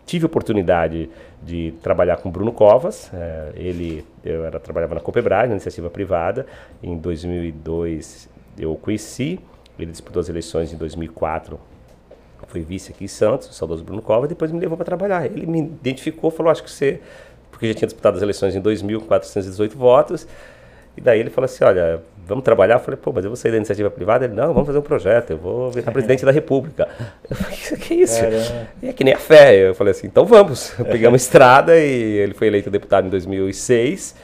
tive 0.04 0.26
oportunidade 0.26 1.08
de 1.40 1.72
trabalhar 1.80 2.16
com 2.16 2.28
Bruno 2.28 2.50
Covas. 2.50 3.08
É, 3.14 3.52
ele, 3.54 4.04
eu 4.24 4.44
era, 4.44 4.58
trabalhava 4.58 4.96
na 4.96 5.00
Copebras, 5.00 5.46
na 5.46 5.54
iniciativa 5.54 5.88
privada. 5.88 6.44
Em 6.82 6.98
2002 6.98 8.28
eu 8.58 8.72
o 8.72 8.76
conheci. 8.76 9.38
Ele 9.78 9.92
disputou 9.92 10.18
as 10.18 10.28
eleições 10.28 10.72
em 10.72 10.76
2004 10.76 11.56
foi 12.46 12.60
vice 12.60 12.92
aqui 12.92 13.04
em 13.04 13.08
Santos, 13.08 13.48
o 13.48 13.52
saudoso 13.52 13.84
Bruno 13.84 14.02
Cova, 14.02 14.28
depois 14.28 14.50
me 14.52 14.60
levou 14.60 14.76
para 14.76 14.84
trabalhar. 14.84 15.26
Ele 15.26 15.46
me 15.46 15.60
identificou, 15.60 16.30
falou, 16.30 16.50
acho 16.50 16.62
que 16.62 16.70
você, 16.70 17.00
porque 17.50 17.68
já 17.68 17.74
tinha 17.74 17.86
disputado 17.86 18.16
as 18.16 18.22
eleições 18.22 18.54
em 18.54 18.62
2.418 18.62 19.74
votos, 19.74 20.26
e 20.96 21.00
daí 21.00 21.20
ele 21.20 21.30
falou 21.30 21.44
assim, 21.44 21.62
olha, 21.62 22.00
vamos 22.26 22.42
trabalhar? 22.42 22.76
Eu 22.76 22.80
falei, 22.80 22.98
pô, 23.00 23.12
mas 23.12 23.24
eu 23.24 23.30
vou 23.30 23.36
sair 23.36 23.50
da 23.50 23.58
iniciativa 23.58 23.90
privada? 23.90 24.24
Ele, 24.24 24.34
não, 24.34 24.54
vamos 24.54 24.66
fazer 24.66 24.78
um 24.78 24.82
projeto, 24.82 25.30
eu 25.30 25.36
vou 25.36 25.70
virar 25.70 25.92
presidente 25.92 26.24
da 26.24 26.32
república. 26.32 26.88
Eu 27.28 27.36
falei, 27.36 27.56
que 27.56 27.94
é 27.94 27.96
isso? 27.98 28.20
E 28.82 28.88
é 28.88 28.92
que 28.92 29.04
nem 29.04 29.12
a 29.12 29.18
fé. 29.18 29.68
Eu 29.68 29.74
falei 29.74 29.90
assim, 29.90 30.06
então 30.06 30.24
vamos. 30.24 30.76
Eu 30.78 30.86
peguei 30.86 31.06
uma 31.06 31.16
estrada 31.16 31.76
e 31.78 32.18
ele 32.18 32.34
foi 32.34 32.46
eleito 32.46 32.70
deputado 32.70 33.06
em 33.06 33.10
2006, 33.10 34.14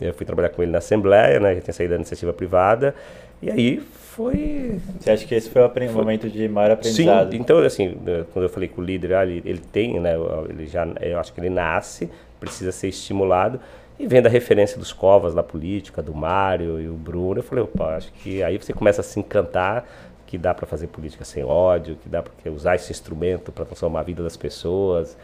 eu 0.00 0.14
fui 0.14 0.24
trabalhar 0.24 0.48
com 0.48 0.62
ele 0.62 0.72
na 0.72 0.78
Assembleia, 0.78 1.38
né, 1.38 1.54
já 1.56 1.60
tinha 1.60 1.74
saído 1.74 1.90
da 1.90 1.96
iniciativa 1.96 2.32
privada, 2.32 2.94
e 3.42 3.50
aí 3.50 3.82
foi. 4.12 4.78
Você 5.00 5.10
acha 5.10 5.26
que 5.26 5.34
esse 5.34 5.48
foi 5.48 5.62
o 5.62 5.70
foi... 5.70 5.88
momento 5.88 6.28
de 6.28 6.46
maior 6.48 6.72
aprendizado? 6.72 7.32
Sim, 7.32 7.38
então, 7.38 7.58
assim, 7.58 7.88
né, 8.04 8.24
quando 8.32 8.44
eu 8.44 8.48
falei 8.48 8.68
com 8.68 8.82
o 8.82 8.84
líder, 8.84 9.14
ah, 9.14 9.24
ele, 9.24 9.42
ele 9.44 9.58
tem, 9.60 9.98
né, 9.98 10.14
ele 10.48 10.66
já, 10.66 10.86
eu 11.00 11.18
acho 11.18 11.32
que 11.32 11.40
ele 11.40 11.50
nasce, 11.50 12.10
precisa 12.38 12.70
ser 12.72 12.88
estimulado. 12.88 13.58
E 13.98 14.06
vendo 14.06 14.26
a 14.26 14.30
referência 14.30 14.78
dos 14.78 14.92
Covas 14.92 15.34
na 15.34 15.42
política, 15.42 16.02
do 16.02 16.14
Mário 16.14 16.80
e 16.80 16.88
o 16.88 16.94
Bruno, 16.94 17.38
eu 17.38 17.42
falei, 17.42 17.64
opa, 17.64 17.96
acho 17.96 18.12
que 18.12 18.42
aí 18.42 18.58
você 18.58 18.72
começa 18.72 19.00
a 19.00 19.04
se 19.04 19.18
encantar 19.18 19.86
que 20.26 20.38
dá 20.38 20.54
para 20.54 20.66
fazer 20.66 20.86
política 20.86 21.26
sem 21.26 21.44
ódio, 21.44 21.96
que 21.96 22.08
dá 22.08 22.22
para 22.22 22.50
usar 22.50 22.74
esse 22.74 22.90
instrumento 22.90 23.52
para 23.52 23.66
transformar 23.66 24.00
a 24.00 24.02
vida 24.02 24.22
das 24.22 24.34
pessoas, 24.34 25.16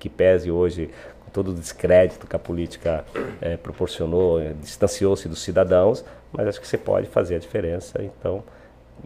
que 0.00 0.08
pese 0.08 0.50
hoje 0.50 0.90
todo 1.36 1.50
o 1.50 1.54
descrédito 1.54 2.26
que 2.26 2.34
a 2.34 2.38
política 2.38 3.04
é, 3.42 3.58
proporcionou, 3.58 4.40
é, 4.40 4.54
distanciou-se 4.54 5.28
dos 5.28 5.42
cidadãos, 5.42 6.02
mas 6.32 6.48
acho 6.48 6.58
que 6.58 6.66
você 6.66 6.78
pode 6.78 7.08
fazer 7.08 7.36
a 7.36 7.38
diferença. 7.38 8.02
Então, 8.02 8.42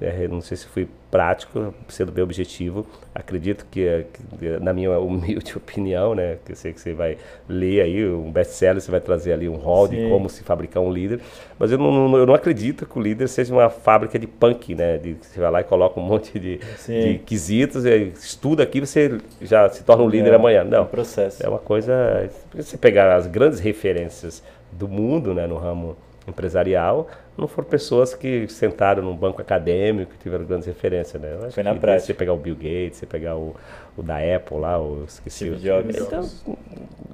é, 0.00 0.26
não 0.26 0.40
sei 0.40 0.56
se 0.56 0.66
fui 0.66 0.88
prático, 1.10 1.74
sendo 1.88 2.10
bem 2.10 2.24
objetivo. 2.24 2.86
Acredito 3.14 3.66
que, 3.70 4.06
que, 4.38 4.58
na 4.60 4.72
minha 4.72 4.98
humilde 4.98 5.54
opinião, 5.58 6.14
né, 6.14 6.38
que 6.44 6.52
eu 6.52 6.56
sei 6.56 6.72
que 6.72 6.80
você 6.80 6.94
vai 6.94 7.18
ler 7.48 7.82
aí 7.82 8.06
um 8.06 8.30
best-seller, 8.30 8.80
você 8.80 8.90
vai 8.90 9.00
trazer 9.00 9.32
ali 9.32 9.48
um 9.48 9.56
rol 9.56 9.88
de 9.88 10.08
como 10.08 10.30
se 10.30 10.42
fabricar 10.42 10.82
um 10.82 10.90
líder, 10.90 11.20
mas 11.58 11.70
eu 11.70 11.78
não, 11.78 12.16
eu 12.16 12.24
não 12.24 12.34
acredito 12.34 12.86
que 12.86 12.98
o 12.98 13.02
líder 13.02 13.28
seja 13.28 13.52
uma 13.52 13.68
fábrica 13.68 14.18
de 14.18 14.26
punk, 14.26 14.74
né, 14.74 14.96
de 14.96 15.16
você 15.20 15.38
vai 15.38 15.50
lá 15.50 15.60
e 15.60 15.64
coloca 15.64 16.00
um 16.00 16.02
monte 16.02 16.38
de, 16.38 16.60
de 16.86 17.18
quesitos, 17.26 17.84
estuda 17.84 18.62
aqui 18.62 18.80
você 18.80 19.18
já 19.42 19.68
se 19.68 19.84
torna 19.84 20.04
um 20.04 20.08
líder 20.08 20.32
é, 20.32 20.36
amanhã. 20.36 20.64
Não, 20.64 20.78
é 20.78 20.80
um 20.80 20.86
processo. 20.86 21.44
É 21.44 21.48
uma 21.48 21.58
coisa, 21.58 22.30
você 22.54 22.78
pegar 22.78 23.14
as 23.14 23.26
grandes 23.26 23.60
referências 23.60 24.42
do 24.72 24.88
mundo, 24.88 25.34
né, 25.34 25.46
no 25.46 25.56
ramo 25.56 25.96
empresarial, 26.30 27.08
não 27.36 27.48
foram 27.48 27.68
pessoas 27.68 28.14
que 28.14 28.46
sentaram 28.48 29.02
num 29.02 29.16
banco 29.16 29.40
acadêmico, 29.40 30.12
que 30.12 30.18
tiveram 30.18 30.44
grandes 30.44 30.66
referências, 30.66 31.20
né? 31.20 31.36
Foi 31.50 31.62
na 31.62 31.74
prática. 31.74 32.06
Você 32.06 32.14
pegar 32.14 32.32
o 32.32 32.36
Bill 32.36 32.54
Gates, 32.54 32.98
você 32.98 33.06
pegar 33.06 33.36
o, 33.36 33.54
o 33.96 34.02
da 34.02 34.16
Apple 34.16 34.58
lá, 34.58 34.80
o 34.80 35.04
esqueci 35.06 35.46
Steve 35.46 35.56
Jobs. 35.56 35.96
Então, 35.96 36.28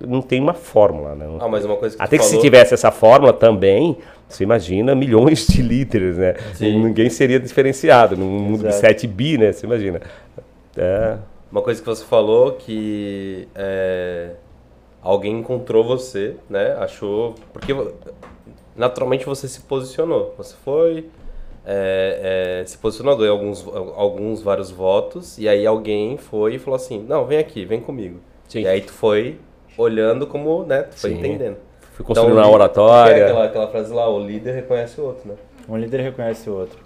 não 0.07 0.21
tem 0.21 0.41
uma 0.41 0.55
fórmula, 0.55 1.15
né? 1.15 1.27
Ah, 1.41 1.49
mas 1.49 1.65
uma 1.65 1.77
coisa 1.77 1.97
que 1.97 2.03
Até 2.03 2.19
que 2.19 2.25
falou... 2.25 2.39
se 2.39 2.45
tivesse 2.45 2.75
essa 2.75 2.91
fórmula 2.91 3.33
também, 3.33 3.99
você 4.29 4.43
imagina 4.43 4.95
milhões 4.95 5.47
de 5.47 5.63
líderes, 5.63 6.17
né? 6.17 6.35
Sim. 6.55 6.83
Ninguém 6.83 7.09
seria 7.09 7.39
diferenciado 7.39 8.17
num 8.17 8.27
mundo 8.27 8.63
de 8.63 8.69
Exato. 8.69 8.87
7 8.87 9.07
bi, 9.07 9.39
né? 9.39 9.53
Você 9.53 9.67
imagina. 9.67 10.01
É, 10.77 11.17
Uma 11.51 11.63
coisa 11.63 11.81
que 11.81 11.87
você 11.87 12.05
falou 12.05 12.53
que 12.53 13.49
é, 13.55 14.31
alguém 15.01 15.39
encontrou 15.39 15.85
você, 15.85 16.37
né? 16.51 16.77
Achou. 16.81 17.35
Porque 17.53 17.73
naturalmente 18.77 19.25
você 19.27 19.49
se 19.49 19.61
posicionou. 19.61 20.35
Você 20.39 20.55
foi. 20.65 21.09
é, 21.69 22.61
é, 22.63 22.65
se 22.65 22.79
posicionou, 22.79 23.17
ganhou 23.17 23.37
alguns, 23.37 23.67
alguns 23.97 24.41
vários 24.43 24.71
votos, 24.71 25.37
e 25.39 25.49
aí 25.49 25.67
alguém 25.67 26.17
foi 26.17 26.55
e 26.55 26.59
falou 26.59 26.77
assim: 26.77 27.03
Não, 27.03 27.25
vem 27.27 27.39
aqui, 27.39 27.65
vem 27.65 27.81
comigo. 27.81 28.21
Sim. 28.49 28.61
E 28.61 28.69
aí 28.69 28.81
tu 28.81 28.93
foi 28.93 29.39
olhando 29.77 30.27
como, 30.27 30.63
né? 30.65 30.83
Tu 30.85 30.99
foi 31.01 31.11
Sim. 31.11 31.19
entendendo. 31.19 31.57
fui 31.93 32.05
construindo 32.05 32.33
Então, 32.33 32.37
uma 32.39 32.45
que 32.45 32.51
é 32.53 32.55
oratória. 32.55 33.25
aquela, 33.27 33.45
aquela 33.47 33.69
frase 33.69 33.93
lá: 33.93 34.09
o 34.09 34.25
líder 34.25 34.53
reconhece 34.55 35.01
o 35.01 35.05
outro, 35.05 35.29
né? 35.29 35.35
Um 35.69 35.77
líder 35.77 36.01
reconhece 36.03 36.49
o 36.49 36.55
outro. 36.55 36.79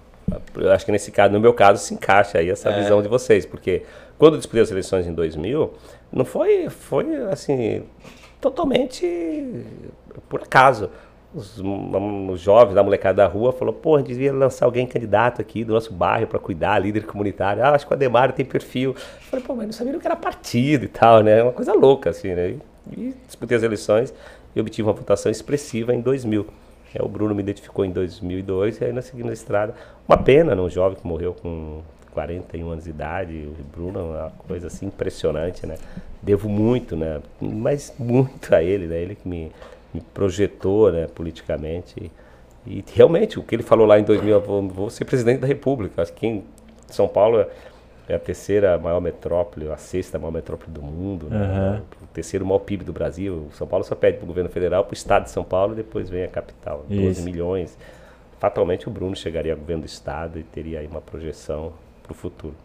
Eu 0.55 0.71
acho 0.71 0.85
que 0.85 0.91
nesse 0.91 1.11
caso, 1.11 1.31
no 1.33 1.39
meu 1.39 1.53
caso, 1.53 1.83
se 1.83 1.93
encaixa 1.93 2.37
aí 2.39 2.49
essa 2.49 2.69
É. 2.69 2.79
visão 2.81 3.01
de 3.01 3.07
vocês, 3.07 3.45
porque 3.45 3.83
quando 4.17 4.33
eu 4.33 4.37
disputei 4.39 4.63
as 4.63 4.71
eleições 4.71 5.05
em 5.05 5.13
2000, 5.13 5.73
não 6.11 6.23
foi, 6.25 6.69
foi 6.69 7.05
assim, 7.29 7.83
totalmente 8.39 9.05
por 10.29 10.41
acaso. 10.41 10.89
Os, 11.33 11.57
os 11.59 12.41
jovens 12.41 12.75
da 12.75 12.83
molecada 12.83 13.23
da 13.23 13.27
rua 13.27 13.53
falou, 13.53 13.73
pô, 13.73 13.95
a 13.95 13.99
gente 13.99 14.09
devia 14.09 14.33
lançar 14.33 14.65
alguém 14.65 14.85
candidato 14.85 15.41
aqui 15.41 15.63
do 15.63 15.73
nosso 15.73 15.93
bairro 15.93 16.27
para 16.27 16.37
cuidar, 16.37 16.77
líder 16.79 17.05
comunitário. 17.05 17.63
Ah, 17.63 17.69
acho 17.69 17.87
que 17.87 17.93
o 17.93 17.95
Ademar 17.95 18.33
tem 18.33 18.45
perfil. 18.45 18.91
Eu 18.91 19.21
falei, 19.29 19.45
pô, 19.45 19.55
mas 19.55 19.65
não 19.67 19.73
sabia 19.73 19.97
que 19.97 20.05
era 20.05 20.15
partido 20.15 20.85
e 20.85 20.89
tal, 20.89 21.21
né? 21.23 21.41
Uma 21.41 21.53
coisa 21.53 21.73
louca, 21.73 22.09
assim, 22.09 22.33
né? 22.33 22.55
E 22.91 23.13
disputei 23.25 23.55
as 23.55 23.63
eleições 23.63 24.13
e 24.55 24.59
obtive 24.59 24.87
uma 24.87 24.93
votação 24.93 25.31
expressiva 25.31 25.93
em 25.93 26.01
2000. 26.01 26.45
É, 26.93 27.01
o 27.01 27.07
Bruno 27.07 27.33
me 27.33 27.41
identificou 27.41 27.85
em 27.85 27.91
2002 27.91 28.81
e 28.81 28.85
aí 28.85 28.93
nós 28.93 29.05
seguimos 29.05 29.29
a 29.29 29.33
estrada. 29.33 29.73
Uma 30.07 30.17
pena, 30.17 30.53
né? 30.53 30.61
um 30.61 30.69
jovem 30.69 30.97
que 30.99 31.07
morreu 31.07 31.33
com 31.33 31.81
41 32.11 32.69
anos 32.69 32.83
de 32.83 32.89
idade. 32.89 33.47
O 33.47 33.63
Bruno 33.75 33.99
é 33.99 34.03
uma 34.03 34.31
coisa 34.47 34.67
assim 34.67 34.87
impressionante, 34.87 35.65
né? 35.65 35.75
Devo 36.21 36.49
muito, 36.49 36.95
né? 36.95 37.21
Mas 37.39 37.93
muito 37.97 38.53
a 38.53 38.61
ele, 38.61 38.87
né? 38.87 38.97
Ele 38.97 39.15
que 39.15 39.27
me, 39.27 39.51
me 39.93 40.01
projetou, 40.01 40.91
né? 40.91 41.07
Politicamente. 41.13 41.95
E, 41.99 42.11
e 42.79 42.83
realmente, 42.93 43.39
o 43.39 43.43
que 43.43 43.55
ele 43.55 43.63
falou 43.63 43.85
lá 43.87 43.99
em 43.99 44.03
2000, 44.03 44.33
eu 44.35 44.41
vou, 44.41 44.67
vou 44.67 44.89
ser 44.89 45.05
presidente 45.05 45.39
da 45.39 45.47
República. 45.47 46.01
Acho 46.01 46.13
que 46.13 46.27
em 46.27 46.43
São 46.87 47.07
Paulo 47.07 47.39
é- 47.39 47.47
é 48.09 48.15
a 48.15 48.19
terceira 48.19 48.77
maior 48.77 48.99
metrópole, 48.99 49.69
a 49.71 49.77
sexta 49.77 50.19
maior 50.19 50.31
metrópole 50.31 50.71
do 50.71 50.81
mundo, 50.81 51.27
né? 51.29 51.37
Aham. 51.37 51.81
o 52.03 52.07
terceiro 52.13 52.45
maior 52.45 52.59
PIB 52.59 52.83
do 52.83 52.91
Brasil. 52.91 53.47
São 53.53 53.65
Paulo 53.65 53.85
só 53.85 53.95
pede 53.95 54.17
para 54.17 54.25
o 54.25 54.27
governo 54.27 54.49
federal, 54.49 54.83
para 54.83 54.91
o 54.91 54.93
estado 54.93 55.23
de 55.23 55.29
São 55.31 55.43
Paulo 55.45 55.73
e 55.73 55.75
depois 55.77 56.09
vem 56.09 56.23
a 56.23 56.27
capital. 56.27 56.83
12 56.89 57.05
Isso. 57.11 57.23
milhões. 57.23 57.77
Fatalmente 58.39 58.87
o 58.87 58.91
Bruno 58.91 59.15
chegaria 59.15 59.53
ao 59.53 59.57
governo 59.59 59.83
do 59.83 59.85
estado 59.85 60.39
e 60.39 60.43
teria 60.43 60.79
aí 60.79 60.87
uma 60.87 60.99
projeção 60.99 61.71
para 62.03 62.11
o 62.11 62.15
futuro. 62.15 62.55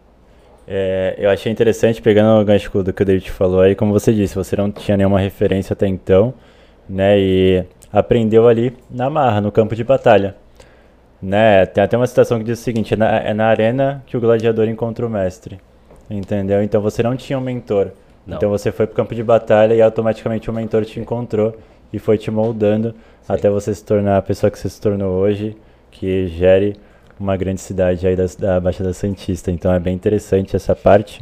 É, 0.67 1.15
eu 1.17 1.29
achei 1.29 1.49
interessante, 1.49 2.01
pegando 2.01 2.41
o 2.41 2.43
gancho 2.43 2.83
do 2.83 2.91
que 2.91 3.01
o 3.01 3.05
David 3.05 3.31
falou 3.31 3.61
aí, 3.61 3.73
como 3.73 3.93
você 3.93 4.11
disse, 4.13 4.35
você 4.35 4.55
não 4.57 4.69
tinha 4.69 4.97
nenhuma 4.97 5.19
referência 5.19 5.73
até 5.73 5.87
então, 5.87 6.33
né? 6.89 7.19
E 7.19 7.63
aprendeu 7.91 8.47
ali 8.47 8.75
na 8.89 9.09
marra, 9.09 9.41
no 9.41 9.51
campo 9.51 9.75
de 9.75 9.83
batalha. 9.83 10.35
Né? 11.21 11.65
Tem 11.65 11.83
até 11.83 11.97
uma 11.97 12.05
citação 12.07 12.37
que 12.37 12.43
diz 12.43 12.59
o 12.59 12.63
seguinte, 12.63 12.93
é 12.93 12.97
na, 12.97 13.17
é 13.17 13.33
na 13.33 13.47
arena 13.47 14.03
que 14.05 14.15
o 14.15 14.19
gladiador 14.19 14.67
encontra 14.67 15.05
o 15.05 15.09
mestre. 15.09 15.59
Entendeu? 16.09 16.61
Então 16.63 16.81
você 16.81 17.01
não 17.03 17.15
tinha 17.15 17.37
um 17.37 17.41
mentor. 17.41 17.89
Não. 18.25 18.37
Então 18.37 18.49
você 18.49 18.71
foi 18.71 18.85
pro 18.85 18.95
campo 18.95 19.15
de 19.15 19.23
batalha 19.23 19.73
e 19.73 19.81
automaticamente 19.81 20.49
o 20.49 20.53
mentor 20.53 20.85
te 20.85 20.99
encontrou 20.99 21.55
e 21.91 21.99
foi 21.99 22.17
te 22.17 22.29
moldando 22.29 22.93
até 23.27 23.49
você 23.49 23.73
se 23.73 23.83
tornar 23.83 24.17
a 24.17 24.21
pessoa 24.21 24.51
que 24.51 24.59
você 24.59 24.69
se 24.69 24.79
tornou 24.79 25.11
hoje, 25.13 25.55
que 25.91 26.27
gere 26.27 26.75
uma 27.19 27.35
grande 27.35 27.59
cidade 27.61 28.05
aí 28.07 28.15
das- 28.15 28.35
da, 28.35 28.59
Baixada 28.59 28.93
Santista. 28.93 29.49
Então 29.51 29.73
é 29.73 29.79
bem 29.79 29.95
interessante 29.95 30.55
essa 30.55 30.75
parte, 30.75 31.21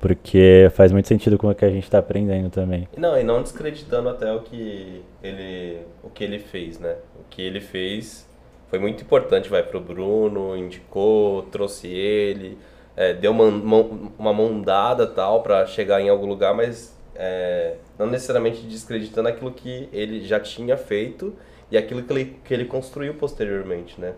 porque 0.00 0.70
faz 0.74 0.92
muito 0.92 1.08
sentido 1.08 1.38
com 1.38 1.48
o 1.48 1.54
que 1.54 1.64
a 1.64 1.70
gente 1.70 1.84
está 1.84 1.98
aprendendo 1.98 2.50
também. 2.50 2.88
Não, 2.96 3.18
e 3.18 3.24
não 3.24 3.42
descreditando 3.42 4.08
até 4.08 4.32
o 4.32 4.40
que 4.40 5.02
ele, 5.22 5.80
o 6.02 6.10
que 6.10 6.24
ele 6.24 6.38
fez, 6.38 6.78
né? 6.78 6.96
O 7.18 7.24
que 7.28 7.42
ele 7.42 7.60
fez 7.60 8.28
foi 8.68 8.78
muito 8.78 9.02
importante, 9.02 9.48
vai 9.48 9.62
pro 9.62 9.80
Bruno, 9.80 10.56
indicou, 10.56 11.42
trouxe 11.44 11.86
ele, 11.88 12.58
é, 12.96 13.14
deu 13.14 13.30
uma, 13.30 13.50
mão- 13.50 14.12
uma 14.18 14.32
mão 14.32 14.60
dada 14.60 15.06
tal 15.06 15.42
para 15.42 15.66
chegar 15.66 16.00
em 16.00 16.08
algum 16.08 16.26
lugar, 16.26 16.54
mas 16.54 16.96
é, 17.14 17.76
não 17.98 18.06
necessariamente 18.06 18.62
descreditando 18.62 19.28
aquilo 19.28 19.50
que 19.52 19.88
ele 19.92 20.24
já 20.24 20.38
tinha 20.40 20.76
feito 20.76 21.34
e 21.70 21.76
aquilo 21.76 22.02
que 22.02 22.12
ele, 22.12 22.36
que 22.44 22.52
ele 22.54 22.64
construiu 22.64 23.14
posteriormente, 23.14 24.00
né? 24.00 24.14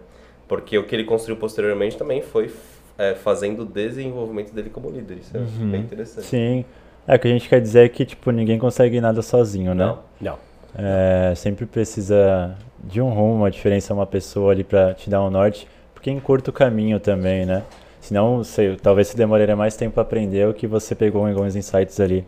Porque 0.47 0.79
o 0.79 0.85
que 0.85 0.95
ele 0.97 1.05
construiu 1.05 1.37
posteriormente 1.39 1.97
também 1.97 2.23
foi 2.23 2.49
é, 2.99 3.15
fazendo 3.15 3.63
o 3.63 3.65
desenvolvimento 3.65 4.53
dele 4.53 4.69
como 4.71 4.91
líder. 4.91 5.19
Isso 5.19 5.37
é 5.37 5.41
bem 5.65 5.81
interessante. 5.81 6.27
Sim. 6.27 6.65
É, 7.07 7.15
o 7.15 7.19
que 7.19 7.29
a 7.29 7.31
gente 7.31 7.49
quer 7.49 7.61
dizer 7.61 7.85
é 7.87 7.89
que, 7.89 8.05
tipo, 8.05 8.31
ninguém 8.31 8.59
consegue 8.59 9.01
nada 9.01 9.23
sozinho, 9.23 9.75
né? 9.75 9.87
Não. 9.87 9.99
Não. 10.21 10.39
É, 10.77 11.33
sempre 11.35 11.65
precisa 11.65 12.55
de 12.85 13.01
um 13.01 13.09
rumo, 13.09 13.35
uma 13.37 13.51
diferença, 13.51 13.95
uma 13.95 14.07
pessoa 14.07 14.53
ali 14.53 14.63
pra 14.63 14.93
te 14.95 15.09
dar 15.09 15.23
um 15.23 15.31
norte, 15.31 15.67
porque 15.95 16.11
encurta 16.11 16.51
o 16.51 16.53
caminho 16.53 17.01
também, 17.01 17.47
né? 17.47 17.63
Senão, 18.01 18.45
sei, 18.45 18.77
talvez 18.77 19.09
você 19.09 19.17
demoraria 19.17 19.57
mais 19.57 19.77
tempo 19.77 19.95
pra 19.95 20.03
aprender 20.03 20.47
o 20.49 20.53
que 20.55 20.67
você 20.67 20.95
pegou 20.95 21.27
em 21.29 21.33
alguns 21.33 21.57
insights 21.57 21.99
ali 22.01 22.25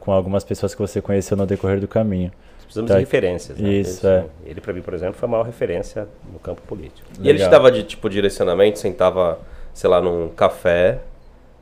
com 0.00 0.10
algumas 0.10 0.42
pessoas 0.42 0.74
que 0.74 0.80
você 0.80 1.00
conheceu 1.00 1.36
no 1.36 1.46
decorrer 1.46 1.78
do 1.80 1.86
caminho. 1.86 2.32
Precisamos 2.64 2.88
Tá. 2.90 2.94
de 2.96 3.00
referências. 3.00 3.56
né? 3.58 3.68
Isso, 3.70 4.06
é. 4.06 4.24
Ele, 4.44 4.60
para 4.60 4.72
mim, 4.72 4.82
por 4.82 4.92
exemplo, 4.92 5.14
foi 5.14 5.28
a 5.28 5.30
maior 5.30 5.44
referência 5.44 6.08
no 6.32 6.38
campo 6.40 6.60
político. 6.62 7.06
E 7.20 7.28
ele 7.28 7.38
te 7.38 7.44
Legal. 7.44 7.50
dava 7.50 7.70
de 7.70 7.84
tipo 7.84 8.10
direcionamento, 8.10 8.78
sentava, 8.78 9.38
sei 9.78 9.88
lá, 9.88 10.00
num 10.00 10.28
café. 10.30 10.98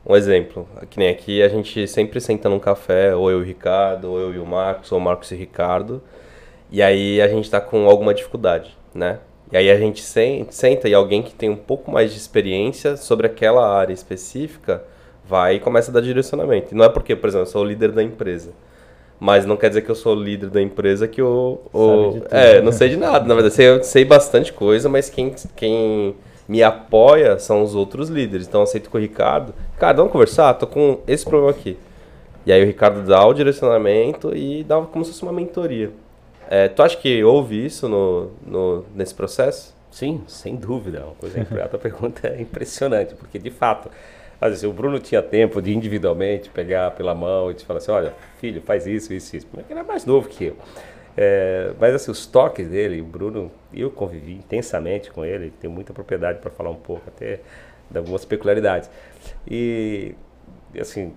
Um 0.03 0.15
exemplo, 0.15 0.67
que 0.89 0.97
nem 0.97 1.07
aqui 1.07 1.43
a 1.43 1.47
gente 1.47 1.87
sempre 1.87 2.19
senta 2.19 2.49
num 2.49 2.57
café, 2.57 3.13
ou 3.13 3.29
eu 3.29 3.39
e 3.39 3.41
o 3.43 3.45
Ricardo, 3.45 4.09
ou 4.09 4.19
eu 4.19 4.33
e 4.33 4.39
o 4.39 4.45
Marcos, 4.45 4.91
ou 4.91 4.97
o 4.97 5.01
Marcos 5.01 5.29
e 5.29 5.35
o 5.35 5.37
Ricardo. 5.37 6.01
E 6.71 6.81
aí 6.81 7.21
a 7.21 7.27
gente 7.27 7.49
tá 7.49 7.61
com 7.61 7.87
alguma 7.87 8.15
dificuldade, 8.15 8.75
né? 8.91 9.19
E 9.51 9.57
aí 9.57 9.69
a 9.69 9.77
gente 9.77 10.01
sen- 10.01 10.47
senta 10.49 10.89
e 10.89 10.95
alguém 10.95 11.21
que 11.21 11.35
tem 11.35 11.47
um 11.47 11.55
pouco 11.55 11.91
mais 11.91 12.11
de 12.11 12.17
experiência 12.17 12.97
sobre 12.97 13.27
aquela 13.27 13.69
área 13.71 13.93
específica 13.93 14.83
vai 15.23 15.57
e 15.57 15.59
começa 15.59 15.91
a 15.91 15.93
dar 15.93 16.01
direcionamento. 16.01 16.73
E 16.73 16.75
não 16.75 16.85
é 16.85 16.89
porque, 16.89 17.15
por 17.15 17.27
exemplo, 17.27 17.45
eu 17.45 17.51
sou 17.51 17.61
o 17.61 17.65
líder 17.65 17.91
da 17.91 18.01
empresa. 18.01 18.49
Mas 19.19 19.45
não 19.45 19.55
quer 19.57 19.67
dizer 19.69 19.83
que 19.83 19.91
eu 19.91 19.95
sou 19.95 20.15
o 20.15 20.19
líder 20.19 20.49
da 20.49 20.61
empresa 20.61 21.07
que 21.07 21.21
eu. 21.21 21.61
tudo. 22.13 22.27
é, 22.31 22.61
não 22.61 22.71
sei 22.71 22.89
de 22.89 22.97
nada. 22.97 23.27
Na 23.27 23.35
verdade, 23.35 23.53
sei, 23.53 23.67
eu 23.67 23.83
sei 23.83 24.03
bastante 24.03 24.51
coisa, 24.51 24.89
mas 24.89 25.07
quem, 25.07 25.35
quem 25.55 26.15
me 26.47 26.63
apoia 26.63 27.37
são 27.39 27.61
os 27.61 27.75
outros 27.75 28.09
líderes. 28.09 28.47
Então 28.47 28.61
eu 28.61 28.63
aceito 28.63 28.89
com 28.89 28.97
o 28.97 29.01
Ricardo. 29.01 29.53
Ricardo, 29.73 29.97
vamos 29.97 30.11
conversar? 30.11 30.53
Tô 30.53 30.65
com 30.65 30.99
esse 31.07 31.25
problema 31.25 31.51
aqui. 31.51 31.77
E 32.45 32.51
aí 32.51 32.63
o 32.63 32.65
Ricardo 32.65 33.03
dá 33.03 33.25
o 33.25 33.33
direcionamento 33.33 34.35
e 34.35 34.63
dá 34.63 34.79
como 34.81 35.03
se 35.03 35.11
fosse 35.11 35.23
uma 35.23 35.33
mentoria. 35.33 35.91
É, 36.49 36.69
tu 36.69 36.81
acha 36.81 36.95
que 36.95 37.21
houve 37.23 37.65
isso 37.65 37.89
no, 37.89 38.31
no, 38.45 38.85
nesse 38.95 39.13
processo? 39.13 39.75
Sim, 39.91 40.21
sem 40.27 40.55
dúvida. 40.55 41.03
Uma 41.03 41.15
coisa, 41.15 41.41
a 41.41 41.67
pergunta 41.77 42.27
é 42.27 42.41
impressionante, 42.41 43.15
porque 43.15 43.37
de 43.37 43.51
fato, 43.51 43.89
às 44.39 44.49
vezes, 44.51 44.63
o 44.63 44.71
Bruno 44.71 44.99
tinha 44.99 45.21
tempo 45.21 45.61
de 45.61 45.75
individualmente 45.75 46.49
pegar 46.49 46.91
pela 46.91 47.13
mão 47.13 47.51
e 47.51 47.53
te 47.53 47.65
falar 47.65 47.79
assim: 47.79 47.91
olha, 47.91 48.13
filho, 48.39 48.61
faz 48.61 48.87
isso, 48.87 49.13
isso, 49.13 49.35
isso. 49.35 49.47
Porque 49.47 49.73
ele 49.73 49.79
era 49.79 49.87
mais 49.87 50.05
novo 50.05 50.29
que 50.29 50.45
eu. 50.45 50.57
É, 51.19 51.73
mas 51.79 51.95
assim, 51.95 52.11
os 52.11 52.27
toques 52.27 52.69
dele, 52.69 53.01
o 53.01 53.05
Bruno, 53.05 53.51
eu 53.73 53.89
convivi 53.89 54.33
intensamente 54.33 55.09
com 55.09 55.25
ele, 55.25 55.51
tenho 55.59 55.73
muita 55.73 55.91
propriedade 55.91 56.37
para 56.39 56.51
falar 56.51 56.69
um 56.69 56.75
pouco, 56.75 57.01
até 57.07 57.39
de 57.89 57.97
algumas 57.97 58.23
peculiaridades. 58.23 58.87
E, 59.49 60.13
assim, 60.79 61.13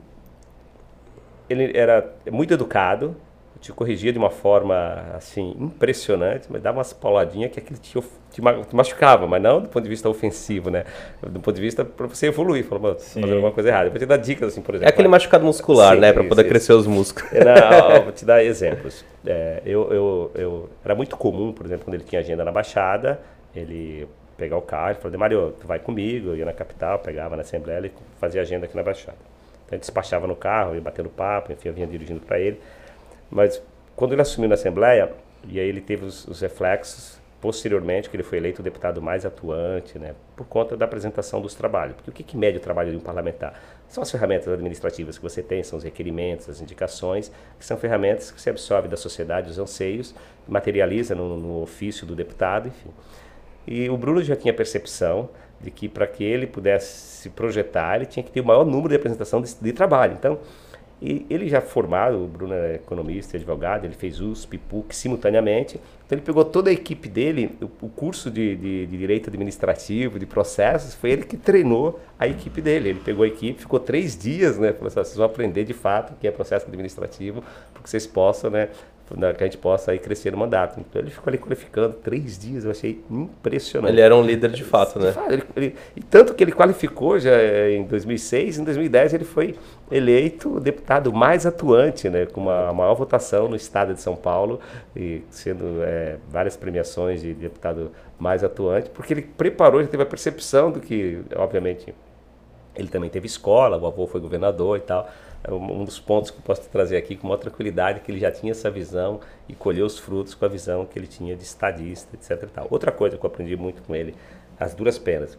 ele 1.51 1.77
era 1.77 2.11
muito 2.31 2.55
educado, 2.55 3.15
te 3.61 3.73
corrigia 3.73 4.13
de 4.13 4.19
uma 4.19 4.31
forma 4.31 5.05
assim 5.15 5.55
impressionante, 5.59 6.47
mas 6.49 6.63
dava 6.63 6.79
umas 6.79 6.93
pauladinhas 6.93 7.53
que 7.53 7.61
aquele 7.61 7.79
te, 7.79 7.93
te, 7.93 8.41
te, 8.41 8.77
machucava, 8.77 9.27
mas 9.27 9.43
não 9.43 9.61
do 9.61 9.69
ponto 9.69 9.83
de 9.83 9.89
vista 9.89 10.09
ofensivo, 10.09 10.71
né? 10.71 10.85
Do 11.23 11.41
ponto 11.41 11.55
de 11.55 11.61
vista 11.61 11.85
para 11.85 12.07
você 12.07 12.29
evoluir, 12.29 12.65
falou, 12.65 12.95
fazendo 12.95 13.33
alguma 13.33 13.53
coisa 13.53 13.69
errada. 13.69 13.87
Eu 13.87 13.91
vou 13.91 13.99
te 13.99 14.07
dar 14.07 14.17
dicas 14.17 14.49
assim, 14.49 14.63
por 14.63 14.75
exemplo. 14.75 14.89
É 14.89 14.93
aquele 14.93 15.09
machucado 15.09 15.45
muscular, 15.45 15.95
sim, 15.95 16.01
né, 16.01 16.13
para 16.13 16.25
poder 16.25 16.43
isso. 16.43 16.51
crescer 16.51 16.73
os 16.73 16.87
músculos. 16.87 17.31
Não, 17.45 18.05
vou 18.05 18.13
te 18.13 18.25
dar 18.25 18.43
exemplos. 18.43 19.05
É, 19.27 19.61
eu, 19.67 19.93
eu, 19.93 20.31
eu 20.35 20.71
era 20.83 20.95
muito 20.95 21.17
comum, 21.17 21.53
por 21.53 21.67
exemplo, 21.67 21.85
quando 21.85 21.95
ele 21.95 22.05
tinha 22.05 22.21
agenda 22.21 22.43
na 22.43 22.51
Baixada, 22.51 23.21
ele 23.55 24.09
pegar 24.39 24.57
o 24.57 24.63
carro, 24.63 24.93
ele 24.93 25.01
falou, 25.01 25.19
Mario, 25.19 25.55
tu 25.61 25.67
vai 25.67 25.79
comigo, 25.79 26.31
eu 26.31 26.37
ia 26.37 26.47
na 26.47 26.55
capital, 26.55 26.99
pegava 26.99 27.37
na 27.37 27.43
Assembleia 27.43 27.87
e 27.87 27.93
fazia 28.19 28.41
agenda 28.41 28.65
aqui 28.65 28.75
na 28.75 28.83
Baixada. 28.83 29.19
Então 29.67 29.73
a 29.73 29.75
gente 29.75 29.83
despachava 29.83 30.27
no 30.27 30.35
carro, 30.35 30.75
ia 30.75 30.81
batendo 30.81 31.11
papo, 31.11 31.53
enfim, 31.53 31.69
eu 31.69 31.75
vinha 31.75 31.87
dirigindo 31.87 32.21
para 32.21 32.41
ele. 32.41 32.59
Mas 33.31 33.63
quando 33.95 34.13
ele 34.13 34.23
assumiu 34.23 34.49
na 34.49 34.55
Assembleia, 34.55 35.13
e 35.49 35.61
aí 35.61 35.69
ele 35.69 35.81
teve 35.81 36.05
os, 36.05 36.27
os, 36.27 36.41
reflexos 36.41 37.19
posteriormente, 37.41 38.11
que 38.11 38.17
ele 38.17 38.23
foi 38.23 38.37
eleito 38.37 38.61
o 38.61 38.63
deputado 38.63 39.01
mais 39.01 39.25
atuante, 39.25 39.99
né, 39.99 40.15
por 40.37 40.47
conta 40.47 40.77
da 40.77 40.85
apresentação 40.85 41.41
dos 41.41 41.55
trabalhos. 41.55 41.95
Porque 41.95 42.11
o 42.11 42.13
que, 42.13 42.23
que 42.23 42.37
mede 42.37 42.59
o 42.59 42.61
trabalho 42.61 42.91
de 42.91 42.97
um 42.99 43.01
parlamentar? 43.01 43.59
São 43.89 44.03
as 44.03 44.11
ferramentas 44.11 44.49
administrativas 44.49 45.17
que 45.17 45.23
você 45.23 45.43
tem, 45.43 45.63
são 45.63 45.79
os 45.79 45.85
requerimentos, 45.85 46.51
as 46.51 46.61
indicações, 46.61 47.33
que 47.59 47.65
são 47.65 47.79
ferramentas 47.79 48.31
que 48.31 48.41
você 48.41 48.51
absorve 48.51 48.89
da 48.89 48.97
sociedade, 48.97 49.51
os 49.51 49.59
anseios, 49.59 50.15
materializa 50.47 51.15
no, 51.15 51.37
no 51.39 51.63
ofício 51.63 52.07
do 52.07 52.15
deputado, 52.15 52.69
enfim. 52.69 52.91
E 53.67 53.89
o 53.89 53.97
Bruno 53.97 54.23
já 54.23 54.37
tinha 54.37 54.53
percepção 54.53 55.31
de 55.61 55.71
que 55.71 55.89
para 55.89 56.07
que 56.07 56.25
ele 56.25 56.47
pudesse 56.47 57.23
se 57.23 57.31
projetar, 57.31 57.97
ele 57.97 58.07
tinha 58.07 58.23
que 58.23 58.31
ter 58.31 58.41
o 58.41 58.45
maior 58.45 58.65
número 58.65 58.91
de 58.91 58.97
apresentação 58.97 59.41
de, 59.41 59.55
de 59.55 59.73
trabalho. 59.73 60.15
Então, 60.19 60.39
e 61.03 61.25
ele 61.31 61.49
já 61.49 61.63
formado, 61.63 62.23
o 62.23 62.27
Bruno 62.27 62.53
é 62.53 62.75
economista 62.75 63.37
advogado, 63.37 63.87
ele 63.87 63.95
fez 63.95 64.21
USP, 64.21 64.59
PUC 64.59 64.95
simultaneamente. 64.95 65.81
Então 66.05 66.19
ele 66.19 66.25
pegou 66.25 66.45
toda 66.45 66.69
a 66.69 66.73
equipe 66.73 67.09
dele, 67.09 67.57
o, 67.63 67.87
o 67.87 67.89
curso 67.89 68.31
de, 68.31 68.55
de, 68.55 68.87
de, 68.87 68.99
direito 68.99 69.31
administrativo, 69.31 70.19
de 70.19 70.27
processos, 70.27 70.95
foi 70.95 71.13
ele 71.13 71.23
que 71.23 71.39
treinou 71.39 71.99
a 72.19 72.29
equipe 72.29 72.61
dele. 72.61 72.91
Ele 72.91 73.01
pegou 73.01 73.25
a 73.25 73.29
equipe, 73.29 73.61
ficou 73.61 73.81
três 73.81 74.19
dias, 74.19 74.59
né? 74.59 74.75
Falou 74.75 74.89
assim, 74.89 74.97
vocês 74.97 75.17
vão 75.17 75.25
aprender 75.25 75.65
de 75.65 75.73
fato 75.73 76.13
o 76.13 76.17
que 76.17 76.29
é 76.29 76.31
processo 76.31 76.67
administrativo, 76.67 77.43
para 77.73 77.83
que 77.83 77.89
vocês 77.89 78.07
possam, 78.07 78.51
né? 78.51 78.69
Que 79.37 79.43
a 79.43 79.47
gente 79.47 79.59
possa 79.59 79.91
aí 79.91 79.99
crescer 79.99 80.31
no 80.31 80.39
mandato. 80.39 80.79
Então 80.79 81.03
ele 81.03 81.11
ficou 81.11 81.31
ali 81.31 81.39
qualificando 81.39 81.95
três 81.95 82.39
dias, 82.39 82.65
eu 82.65 82.71
achei 82.71 83.03
impressionante. 83.11 83.93
Ele 83.93 84.01
era 84.01 84.15
um 84.15 84.23
líder 84.23 84.51
de 84.51 84.63
fato, 84.63 84.99
né? 84.99 85.09
De 85.09 85.15
fato, 85.15 85.33
ele, 85.33 85.43
ele, 85.57 85.77
e 85.97 86.03
tanto 86.03 86.35
que 86.35 86.45
ele 86.45 86.53
qualificou 86.53 87.19
já 87.19 87.33
eh, 87.33 87.73
em 87.73 87.85
2006, 87.85 88.59
em 88.59 88.65
2010 88.65 89.15
ele 89.15 89.25
foi 89.25 89.57
eleito 89.91 90.57
o 90.57 90.61
deputado 90.61 91.13
mais 91.13 91.45
atuante, 91.45 92.09
né, 92.09 92.27
com 92.27 92.41
uma 92.43 92.73
maior 92.73 92.95
votação 92.95 93.49
no 93.49 93.57
estado 93.57 93.93
de 93.93 94.01
São 94.01 94.15
Paulo 94.15 94.61
e 94.95 95.23
sendo 95.31 95.83
é, 95.83 96.17
várias 96.31 96.57
premiações 96.57 97.21
de 97.21 97.35
deputado 97.35 97.91
mais 98.19 98.45
atuante, 98.45 98.89
porque 98.91 99.13
ele 99.13 99.23
preparou, 99.23 99.83
já 99.83 99.89
teve 99.89 100.03
a 100.03 100.07
percepção 100.07 100.71
do 100.71 100.79
que, 100.79 101.21
obviamente, 101.35 101.93
ele 102.77 102.89
também 102.89 103.11
teve 103.11 103.27
escola, 103.27 103.77
o 103.77 103.87
avô 103.87 104.07
foi 104.07 104.21
governador 104.21 104.79
e 104.79 104.83
tal 104.83 105.11
um 105.49 105.85
dos 105.85 105.99
pontos 105.99 106.31
que 106.31 106.39
eu 106.39 106.43
posso 106.43 106.69
trazer 106.69 106.97
aqui 106.97 107.17
com 107.17 107.27
maior 107.27 107.39
tranquilidade, 107.39 108.01
que 108.01 108.11
ele 108.11 108.21
já 108.21 108.31
tinha 108.31 108.53
essa 108.53 108.71
visão 108.71 109.21
e 109.49 109.55
colheu 109.55 109.87
os 109.87 109.99
frutos 109.99 110.35
com 110.35 110.45
a 110.45 110.49
visão 110.49 110.85
que 110.85 110.99
ele 110.99 111.07
tinha 111.07 111.35
de 111.35 111.43
estadista, 111.43 112.15
etc. 112.15 112.49
Outra 112.71 112.93
coisa 112.93 113.17
que 113.17 113.25
eu 113.25 113.29
aprendi 113.29 113.57
muito 113.57 113.83
com 113.83 113.95
ele, 113.95 114.15
as 114.59 114.75
duras 114.75 114.99
penas, 114.99 115.39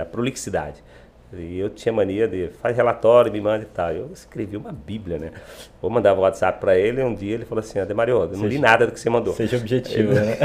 a 0.00 0.04
prolixidade. 0.04 0.82
E 1.32 1.58
eu 1.60 1.70
tinha 1.70 1.92
mania 1.92 2.26
de 2.26 2.48
faz 2.60 2.76
relatório, 2.76 3.30
me 3.32 3.40
manda 3.40 3.62
e 3.62 3.66
tal. 3.66 3.92
Eu 3.92 4.10
escrevi 4.12 4.56
uma 4.56 4.72
bíblia, 4.72 5.18
né? 5.18 5.32
Vou 5.80 5.90
mandar 5.90 6.12
um 6.14 6.20
WhatsApp 6.20 6.60
para 6.60 6.76
ele, 6.76 7.02
um 7.02 7.14
dia 7.14 7.34
ele 7.34 7.44
falou 7.44 7.60
assim, 7.60 7.78
Ademario, 7.78 8.16
eu 8.16 8.26
não 8.26 8.34
seja, 8.34 8.46
li 8.46 8.58
nada 8.58 8.86
do 8.86 8.92
que 8.92 9.00
você 9.00 9.08
mandou. 9.08 9.32
Seja 9.32 9.56
objetivo, 9.56 10.12
né? 10.12 10.36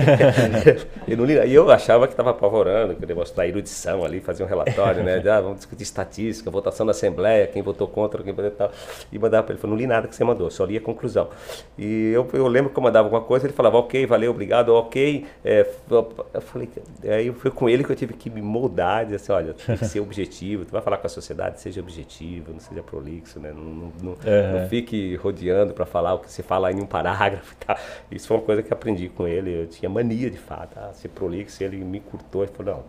eu 1.07 1.17
não 1.17 1.25
li, 1.25 1.33
e 1.33 1.53
eu 1.53 1.69
achava 1.69 2.07
que 2.07 2.13
estava 2.13 2.29
apavorando, 2.29 2.95
que 2.95 3.03
eu 3.03 3.09
ia 3.09 3.15
mostrar 3.15 3.47
erudição 3.47 4.05
ali, 4.05 4.21
fazer 4.21 4.43
um 4.43 4.47
relatório, 4.47 5.03
né? 5.03 5.19
De, 5.19 5.27
ah, 5.27 5.41
vamos 5.41 5.57
discutir 5.57 5.83
estatística, 5.83 6.49
votação 6.51 6.85
da 6.85 6.91
Assembleia, 6.91 7.47
quem 7.47 7.61
votou 7.61 7.87
contra, 7.87 8.23
quem 8.23 8.31
votou 8.31 8.51
tal. 8.51 8.71
E 9.11 9.17
mandava 9.17 9.43
para 9.43 9.53
ele, 9.53 9.61
falou, 9.61 9.75
não 9.75 9.81
li 9.81 9.87
nada 9.87 10.07
que 10.07 10.15
você 10.15 10.23
mandou, 10.23 10.49
só 10.51 10.63
li 10.63 10.77
a 10.77 10.81
conclusão. 10.81 11.29
E 11.77 12.11
eu, 12.13 12.27
eu 12.31 12.47
lembro 12.47 12.71
que 12.71 12.77
eu 12.77 12.83
mandava 12.83 13.07
alguma 13.07 13.23
coisa, 13.23 13.45
ele 13.45 13.53
falava, 13.53 13.77
ok, 13.77 14.05
valeu, 14.05 14.31
obrigado, 14.31 14.69
ok. 14.69 15.25
É, 15.43 15.67
eu 15.89 16.41
falei, 16.41 16.69
aí 17.03 17.33
foi 17.33 17.51
com 17.51 17.67
ele 17.67 17.83
que 17.83 17.91
eu 17.91 17.95
tive 17.95 18.13
que 18.13 18.29
me 18.29 18.41
moldar, 18.41 19.03
dizer 19.03 19.17
assim, 19.17 19.31
olha, 19.31 19.53
tem 19.53 19.75
que 19.75 19.85
ser 19.85 19.99
objetivo, 19.99 20.63
vai 20.75 20.83
falar 20.83 20.97
com 20.97 21.07
a 21.07 21.09
sociedade, 21.09 21.59
seja 21.59 21.81
objetivo, 21.81 22.51
não 22.51 22.59
seja 22.59 22.83
prolixo, 22.83 23.39
né? 23.39 23.51
Não, 23.51 23.63
não, 23.63 23.93
não, 24.01 24.11
uhum. 24.11 24.59
não 24.59 24.69
fique 24.69 25.15
rodeando 25.15 25.73
para 25.73 25.85
falar 25.85 26.13
o 26.13 26.19
que 26.19 26.31
se 26.31 26.43
fala 26.43 26.71
em 26.71 26.81
um 26.81 26.85
parágrafo 26.85 27.55
tal. 27.65 27.77
Isso 28.11 28.27
foi 28.27 28.37
uma 28.37 28.43
coisa 28.43 28.61
que 28.61 28.73
aprendi 28.73 29.09
com 29.09 29.27
ele. 29.27 29.61
Eu 29.61 29.67
tinha 29.67 29.89
mania 29.89 30.29
de 30.29 30.37
fato, 30.37 30.77
ah, 30.77 30.91
ser 30.93 31.09
prolixo. 31.09 31.63
Ele 31.63 31.77
me 31.77 31.99
curtou 31.99 32.43
e 32.43 32.47
falou: 32.47 32.85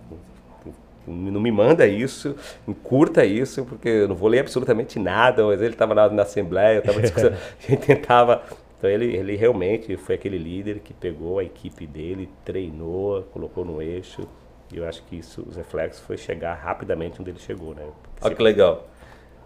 não, 1.07 1.33
não 1.33 1.41
me 1.41 1.53
manda 1.53 1.87
isso, 1.87 2.35
curta 2.83 3.25
isso, 3.25 3.65
porque 3.65 3.89
eu 3.89 4.09
não 4.09 4.17
vou 4.17 4.29
ler 4.29 4.41
absolutamente 4.41 4.99
nada. 4.99 5.45
Mas 5.45 5.61
ele 5.61 5.73
estava 5.73 5.95
na, 5.95 6.09
na 6.09 6.23
Assembleia, 6.23 6.83
eu 6.85 7.01
discutindo, 7.01 7.33
a 7.67 7.71
gente 7.71 7.87
tentava. 7.87 8.43
Então 8.79 8.91
ele, 8.91 9.17
ele 9.17 9.37
realmente 9.37 9.97
foi 9.97 10.17
aquele 10.17 10.37
líder 10.37 10.81
que 10.81 10.93
pegou 10.93 11.39
a 11.39 11.45
equipe 11.45 11.87
dele, 11.87 12.29
treinou, 12.45 13.23
colocou 13.33 13.65
no 13.65 13.81
eixo 13.81 14.29
e 14.73 14.79
eu 14.79 14.89
acho 14.89 15.03
que 15.05 15.17
isso, 15.17 15.45
os 15.49 15.57
reflexos 15.57 16.05
foi 16.05 16.17
chegar 16.17 16.55
rapidamente 16.55 17.21
onde 17.21 17.31
ele 17.31 17.39
chegou, 17.39 17.75
né? 17.75 17.83
Olha 18.21 18.35
que 18.35 18.43
legal. 18.43 18.87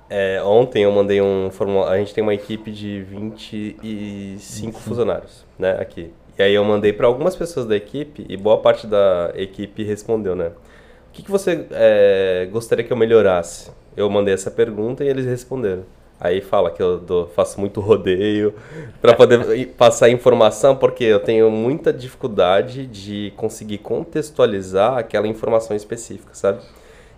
É, 0.08 0.42
ontem 0.42 0.82
eu 0.82 0.90
mandei 0.90 1.22
um 1.22 1.50
formulário. 1.50 1.94
A 1.94 1.98
gente 1.98 2.12
tem 2.12 2.22
uma 2.22 2.34
equipe 2.34 2.72
de 2.72 3.02
25 3.02 4.76
uhum. 4.76 4.82
funcionários, 4.82 5.44
né, 5.58 5.76
aqui. 5.78 6.12
E 6.38 6.42
aí 6.42 6.54
eu 6.54 6.64
mandei 6.64 6.92
para 6.92 7.06
algumas 7.06 7.36
pessoas 7.36 7.66
da 7.66 7.76
equipe 7.76 8.24
e 8.28 8.36
boa 8.36 8.58
parte 8.58 8.86
da 8.86 9.30
equipe 9.34 9.84
respondeu, 9.84 10.34
né? 10.34 10.48
O 10.48 11.12
que, 11.12 11.22
que 11.22 11.30
você 11.30 11.66
é, 11.70 12.48
gostaria 12.50 12.84
que 12.84 12.92
eu 12.92 12.96
melhorasse? 12.96 13.70
Eu 13.96 14.08
mandei 14.08 14.32
essa 14.32 14.50
pergunta 14.50 15.04
e 15.04 15.08
eles 15.08 15.26
responderam. 15.26 15.84
Aí 16.20 16.42
fala 16.42 16.70
que 16.70 16.82
eu 16.82 16.98
dou, 16.98 17.26
faço 17.28 17.58
muito 17.58 17.80
rodeio 17.80 18.54
para 19.00 19.14
poder 19.14 19.68
passar 19.78 20.10
informação, 20.10 20.76
porque 20.76 21.04
eu 21.04 21.18
tenho 21.18 21.50
muita 21.50 21.92
dificuldade 21.92 22.86
de 22.86 23.32
conseguir 23.36 23.78
contextualizar 23.78 24.98
aquela 24.98 25.26
informação 25.26 25.74
específica, 25.74 26.34
sabe? 26.34 26.60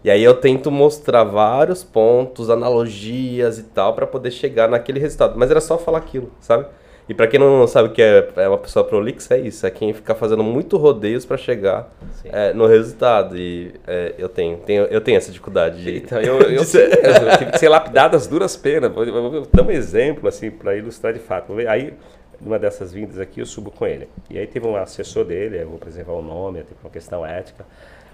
E 0.05 0.11
aí 0.11 0.23
eu 0.23 0.35
tento 0.35 0.71
mostrar 0.71 1.25
vários 1.25 1.83
pontos, 1.83 2.49
analogias 2.49 3.59
e 3.59 3.65
tal 3.65 3.95
para 3.95 4.07
poder 4.07 4.31
chegar 4.31 4.69
naquele 4.69 5.01
resultado. 5.01 5.37
Mas 5.37 5.51
era 5.51 5.61
só 5.61 5.79
falar 5.79 5.99
aquilo, 5.99 6.31
sabe? 6.41 6.67
E 7.12 7.14
para 7.14 7.27
quem 7.27 7.38
não 7.38 7.66
sabe 7.66 7.90
o 7.90 7.92
que 7.92 8.01
é, 8.01 8.27
é 8.37 8.48
uma 8.48 8.57
pessoa 8.57 8.83
prolixa, 8.83 9.35
é 9.35 9.40
isso. 9.40 9.66
É 9.66 9.70
quem 9.70 9.92
fica 9.92 10.14
fazendo 10.14 10.42
muito 10.42 10.79
rodeios 10.79 11.27
para 11.27 11.37
chegar 11.37 11.92
é, 12.25 12.55
no 12.55 12.66
resultado. 12.66 13.37
E 13.37 13.75
é, 13.87 14.14
eu 14.16 14.31
tenho, 14.31 14.57
tenho, 14.57 14.85
eu 14.85 14.98
tenho 14.98 15.18
essa 15.18 15.31
dificuldade. 15.31 15.83
De, 15.83 15.98
então, 15.98 16.18
eu, 16.18 16.40
eu, 16.40 16.48
eu, 16.57 16.62
eu 16.64 17.37
tive 17.37 17.51
que 17.51 17.59
ser 17.59 17.68
lapidado 17.68 18.16
as 18.16 18.27
duras 18.27 18.57
penas. 18.57 18.90
Vou, 18.90 19.05
vou 19.05 19.46
dar 19.53 19.62
um 19.62 19.70
exemplo 19.70 20.27
assim 20.27 20.51
para 20.51 20.75
ilustrar 20.75 21.12
de 21.12 21.18
fato. 21.18 21.53
Aí, 21.68 21.92
numa 22.40 22.59
dessas 22.59 22.94
vindas 22.94 23.20
aqui, 23.20 23.40
eu 23.40 23.46
subo 23.46 23.70
com 23.70 23.87
ele. 23.87 24.09
E 24.31 24.38
aí 24.38 24.46
teve 24.46 24.66
um 24.66 24.75
assessor 24.75 25.27
dele, 25.27 25.61
eu 25.61 25.68
vou 25.68 25.79
preservar 25.79 26.14
o 26.14 26.22
nome, 26.22 26.62
por 26.62 26.87
uma 26.87 26.90
questão 26.90 27.27
ética, 27.27 27.66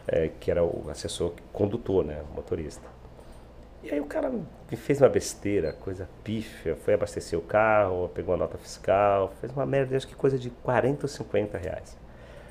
é, 0.08 0.28
que 0.40 0.50
era 0.50 0.64
o 0.64 0.86
assessor 0.90 1.34
condutor, 1.52 2.04
né, 2.04 2.16
o 2.32 2.34
motorista. 2.34 2.97
E 3.88 3.94
aí 3.94 4.00
o 4.00 4.04
cara 4.04 4.28
me 4.28 4.76
fez 4.76 5.00
uma 5.00 5.08
besteira, 5.08 5.72
coisa 5.72 6.06
pífia, 6.22 6.76
foi 6.76 6.92
abastecer 6.92 7.38
o 7.38 7.42
carro, 7.42 8.10
pegou 8.10 8.34
uma 8.34 8.40
nota 8.40 8.58
fiscal, 8.58 9.32
fez 9.40 9.50
uma 9.50 9.64
merda, 9.64 9.96
acho 9.96 10.06
que 10.06 10.14
coisa 10.14 10.38
de 10.38 10.50
40 10.50 11.06
ou 11.06 11.08
50 11.08 11.56
reais. 11.56 11.96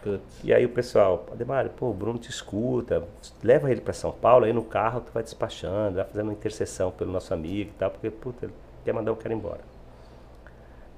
Putz. 0.02 0.43
E 0.43 0.52
aí 0.52 0.65
o 0.65 0.69
pessoal, 0.69 1.28
Ademar, 1.32 1.69
pô, 1.69 1.91
o 1.91 1.93
Bruno 1.93 2.17
te 2.17 2.32
escuta, 2.32 3.04
leva 3.43 3.69
ele 3.69 3.82
para 3.82 3.93
São 3.93 4.12
Paulo, 4.12 4.45
aí 4.45 4.54
no 4.54 4.63
carro 4.63 5.02
tu 5.02 5.12
vai 5.12 5.21
despachando, 5.21 5.97
vai 5.97 6.06
fazendo 6.06 6.26
uma 6.26 6.34
intercessão 6.34 6.89
pelo 6.89 7.12
nosso 7.12 7.32
amigo 7.32 7.69
e 7.69 7.73
tal, 7.78 7.91
porque, 7.91 8.10
puta, 8.10 8.47
ele 8.47 8.54
quer 8.84 8.93
mandar 8.93 9.12
o 9.12 9.15
cara 9.15 9.32
embora. 9.32 9.62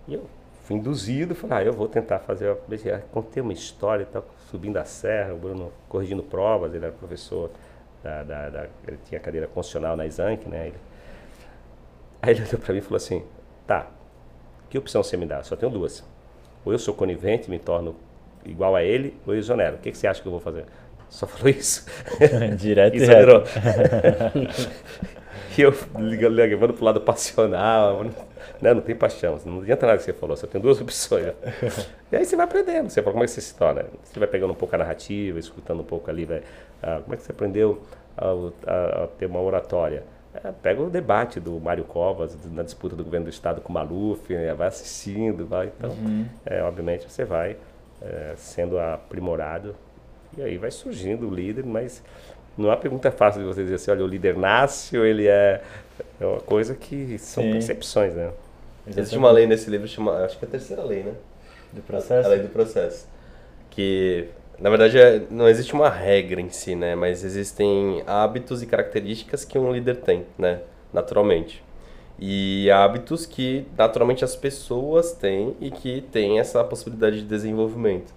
E 0.08 0.14
eu 0.14 0.26
fui 0.64 0.78
induzido, 0.78 1.36
falei, 1.36 1.58
ah, 1.58 1.64
eu 1.66 1.74
vou 1.74 1.90
tentar 1.90 2.20
fazer, 2.20 2.56
contei 3.12 3.44
uma 3.44 3.52
história 3.52 4.04
e 4.04 4.06
tal, 4.06 4.24
subindo 4.50 4.78
a 4.78 4.86
serra, 4.86 5.34
o 5.34 5.38
Bruno 5.38 5.74
corrigindo 5.90 6.24
provas, 6.24 6.74
ele 6.74 6.86
era 6.86 6.94
professor 6.94 7.52
da, 8.04 8.24
da, 8.24 8.50
da, 8.50 8.68
ele 8.88 8.98
tinha 9.06 9.20
cadeira 9.20 9.48
constitucional 9.48 9.96
na 9.98 10.06
Exanc, 10.06 10.48
né? 10.48 10.68
Ele, 10.68 10.78
aí 12.22 12.32
ele 12.34 12.42
olhou 12.42 12.60
para 12.60 12.74
mim 12.74 12.80
e 12.80 12.82
falou 12.82 12.98
assim: 12.98 13.24
tá, 13.68 13.88
que 14.70 14.78
opção 14.78 15.04
você 15.04 15.18
me 15.18 15.26
dá? 15.26 15.44
Só 15.44 15.56
tenho 15.56 15.72
duas. 15.72 16.04
Ou 16.66 16.72
eu 16.72 16.80
sou 16.80 16.94
conivente, 16.94 17.50
me 17.50 17.60
torno 17.60 17.96
igual 18.46 18.76
a 18.76 18.84
ele, 18.84 19.18
ou 19.26 19.34
eu 19.34 19.40
exonero. 19.40 19.76
O 19.78 19.80
que, 19.80 19.92
que 19.92 19.98
você 19.98 20.08
acha 20.08 20.22
que 20.22 20.28
eu 20.28 20.32
vou 20.32 20.42
fazer? 20.42 20.66
Só 21.10 21.26
falou 21.26 21.50
isso. 21.50 21.86
Direto 22.58 22.96
e 22.96 23.00
reto. 23.06 23.44
E 25.58 25.62
eu 25.62 25.74
levando 26.30 26.74
pro 26.74 26.86
lado 26.86 27.02
passional, 27.02 28.06
né? 28.62 28.74
não 28.74 28.82
tem 28.82 28.96
paixão, 28.96 29.40
não 29.46 29.62
adianta 29.62 29.86
nada 29.86 29.98
que 29.98 30.04
você 30.04 30.14
falou, 30.14 30.36
você 30.36 30.48
tem 30.48 30.60
duas 30.60 30.80
opções. 30.82 31.34
e 32.12 32.16
aí 32.16 32.26
você 32.26 32.36
vai 32.36 32.46
aprendendo, 32.46 32.90
você 32.90 33.02
fala, 33.02 33.14
como 33.14 33.24
é 33.24 33.28
que 33.28 33.32
você 33.32 33.42
se 33.42 33.56
torna? 33.56 33.86
Você 34.04 34.20
vai 34.20 34.28
pegando 34.28 34.52
um 34.52 34.56
pouco 34.56 34.76
a 34.76 34.78
narrativa, 34.78 35.40
escutando 35.40 35.82
um 35.82 35.86
pouco 35.86 36.10
ali, 36.10 36.26
vai, 36.26 36.42
ah, 36.82 37.00
como 37.04 37.14
é 37.14 37.18
que 37.18 37.24
você 37.24 37.32
aprendeu 37.32 37.82
a, 38.18 38.28
a, 38.72 39.04
a 39.04 39.08
ter 39.08 39.26
uma 39.26 39.42
oratória? 39.42 40.04
É, 40.34 40.52
pega 40.52 40.82
o 40.82 40.90
debate 40.90 41.40
do 41.40 41.60
Mário 41.60 41.84
Covas 41.84 42.38
na 42.52 42.62
disputa 42.62 42.96
do 42.96 43.04
governo 43.04 43.26
do 43.26 43.30
estado 43.30 43.62
com 43.62 43.70
o 43.70 43.74
Maluf, 43.74 44.32
né? 44.32 44.54
vai 44.54 44.68
assistindo, 44.68 45.46
vai. 45.46 45.72
Então, 45.76 45.90
uhum. 45.90 46.26
é, 46.46 46.62
obviamente, 46.62 47.10
você 47.10 47.26
vai 47.26 47.58
é, 48.02 48.34
sendo 48.38 48.80
aprimorado 48.80 49.76
e 50.38 50.42
aí 50.42 50.58
vai 50.58 50.70
surgindo 50.70 51.28
o 51.28 51.34
líder, 51.34 51.66
mas 51.66 52.04
não 52.58 52.70
é 52.70 52.72
uma 52.72 52.78
pergunta 52.78 53.10
fácil 53.10 53.42
de 53.42 53.48
você 53.48 53.64
dizer 53.64 53.76
assim, 53.76 53.92
olha, 53.92 54.04
o 54.04 54.08
líder 54.08 54.38
nasce 54.38 54.98
ou 54.98 55.06
ele 55.06 55.28
é. 55.28 55.62
É 56.20 56.26
uma 56.26 56.40
coisa 56.40 56.76
que 56.76 57.18
são 57.18 57.44
Sim. 57.44 57.52
percepções, 57.52 58.14
né? 58.14 58.32
Existe 58.90 59.18
uma 59.18 59.32
lei 59.32 59.46
nesse 59.46 59.70
livro, 59.70 59.88
chama, 59.88 60.24
acho 60.24 60.38
que 60.38 60.46
é 60.46 60.48
a 60.48 60.52
terceira 60.52 60.84
lei, 60.84 61.04
né? 61.04 61.14
Do 61.72 61.82
processo? 61.82 62.28
A 62.28 62.32
lei 62.32 62.40
do 62.40 62.50
processo. 62.50 63.08
Que, 63.70 64.28
na 64.60 64.70
verdade, 64.70 64.98
é, 64.98 65.22
não 65.30 65.48
existe 65.48 65.74
uma 65.74 65.90
regra 65.90 66.42
em 66.42 66.50
si, 66.50 66.76
né? 66.76 66.96
Mas 66.96 67.24
existem 67.24 68.04
hábitos 68.08 68.64
e 68.64 68.66
características 68.66 69.46
que 69.46 69.58
um 69.58 69.72
líder 69.72 69.98
tem, 69.98 70.26
né? 70.38 70.62
Naturalmente. 70.92 71.64
E 72.18 72.70
hábitos 72.72 73.26
que, 73.26 73.66
naturalmente, 73.78 74.26
as 74.26 74.36
pessoas 74.36 75.14
têm 75.14 75.56
e 75.62 75.72
que 75.72 76.02
têm 76.12 76.40
essa 76.40 76.64
possibilidade 76.64 77.22
de 77.22 77.28
desenvolvimento. 77.28 78.14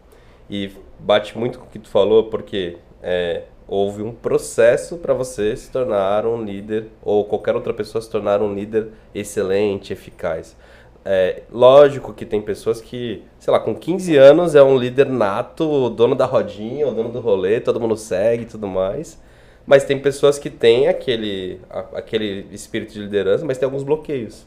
E 0.50 0.72
bate 0.98 1.38
muito 1.38 1.58
com 1.58 1.66
o 1.66 1.68
que 1.68 1.78
tu 1.78 1.88
falou, 1.88 2.24
porque 2.24 2.78
é, 3.02 3.42
houve 3.72 4.02
um 4.02 4.12
processo 4.12 4.98
para 4.98 5.14
você 5.14 5.56
se 5.56 5.70
tornar 5.70 6.26
um 6.26 6.44
líder 6.44 6.88
ou 7.02 7.24
qualquer 7.24 7.54
outra 7.54 7.72
pessoa 7.72 8.02
se 8.02 8.10
tornar 8.10 8.42
um 8.42 8.52
líder 8.54 8.88
excelente, 9.14 9.94
eficaz. 9.94 10.54
É, 11.02 11.44
lógico 11.50 12.12
que 12.12 12.26
tem 12.26 12.42
pessoas 12.42 12.82
que, 12.82 13.22
sei 13.38 13.50
lá, 13.50 13.58
com 13.58 13.74
15 13.74 14.14
anos 14.14 14.54
é 14.54 14.62
um 14.62 14.76
líder 14.76 15.08
nato, 15.08 15.88
dono 15.88 16.14
da 16.14 16.26
rodinha, 16.26 16.86
o 16.86 16.92
dono 16.92 17.08
do 17.08 17.18
rolê, 17.18 17.60
todo 17.60 17.80
mundo 17.80 17.96
segue 17.96 18.42
e 18.42 18.46
tudo 18.46 18.68
mais. 18.68 19.18
Mas 19.64 19.84
tem 19.84 19.98
pessoas 19.98 20.38
que 20.38 20.50
têm 20.50 20.86
aquele, 20.86 21.58
aquele 21.94 22.46
espírito 22.52 22.92
de 22.92 23.00
liderança, 23.00 23.42
mas 23.42 23.56
tem 23.56 23.64
alguns 23.64 23.84
bloqueios. 23.84 24.46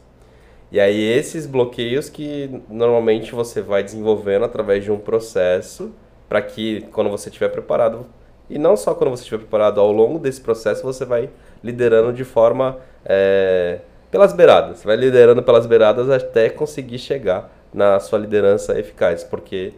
E 0.70 0.78
aí 0.78 1.02
esses 1.02 1.46
bloqueios 1.46 2.08
que 2.08 2.62
normalmente 2.70 3.34
você 3.34 3.60
vai 3.60 3.82
desenvolvendo 3.82 4.44
através 4.44 4.84
de 4.84 4.92
um 4.92 4.98
processo 4.98 5.92
para 6.28 6.40
que 6.40 6.82
quando 6.92 7.10
você 7.10 7.28
estiver 7.28 7.48
preparado 7.48 8.06
e 8.48 8.58
não 8.58 8.76
só 8.76 8.94
quando 8.94 9.10
você 9.10 9.22
estiver 9.22 9.38
preparado, 9.38 9.80
ao 9.80 9.90
longo 9.90 10.18
desse 10.18 10.40
processo 10.40 10.82
você 10.82 11.04
vai 11.04 11.28
liderando 11.62 12.12
de 12.12 12.24
forma 12.24 12.78
é, 13.04 13.80
pelas 14.10 14.32
beiradas. 14.32 14.78
Você 14.78 14.86
vai 14.86 14.96
liderando 14.96 15.42
pelas 15.42 15.66
beiradas 15.66 16.08
até 16.10 16.48
conseguir 16.48 16.98
chegar 16.98 17.50
na 17.72 17.98
sua 18.00 18.18
liderança 18.18 18.78
eficaz, 18.78 19.24
porque 19.24 19.72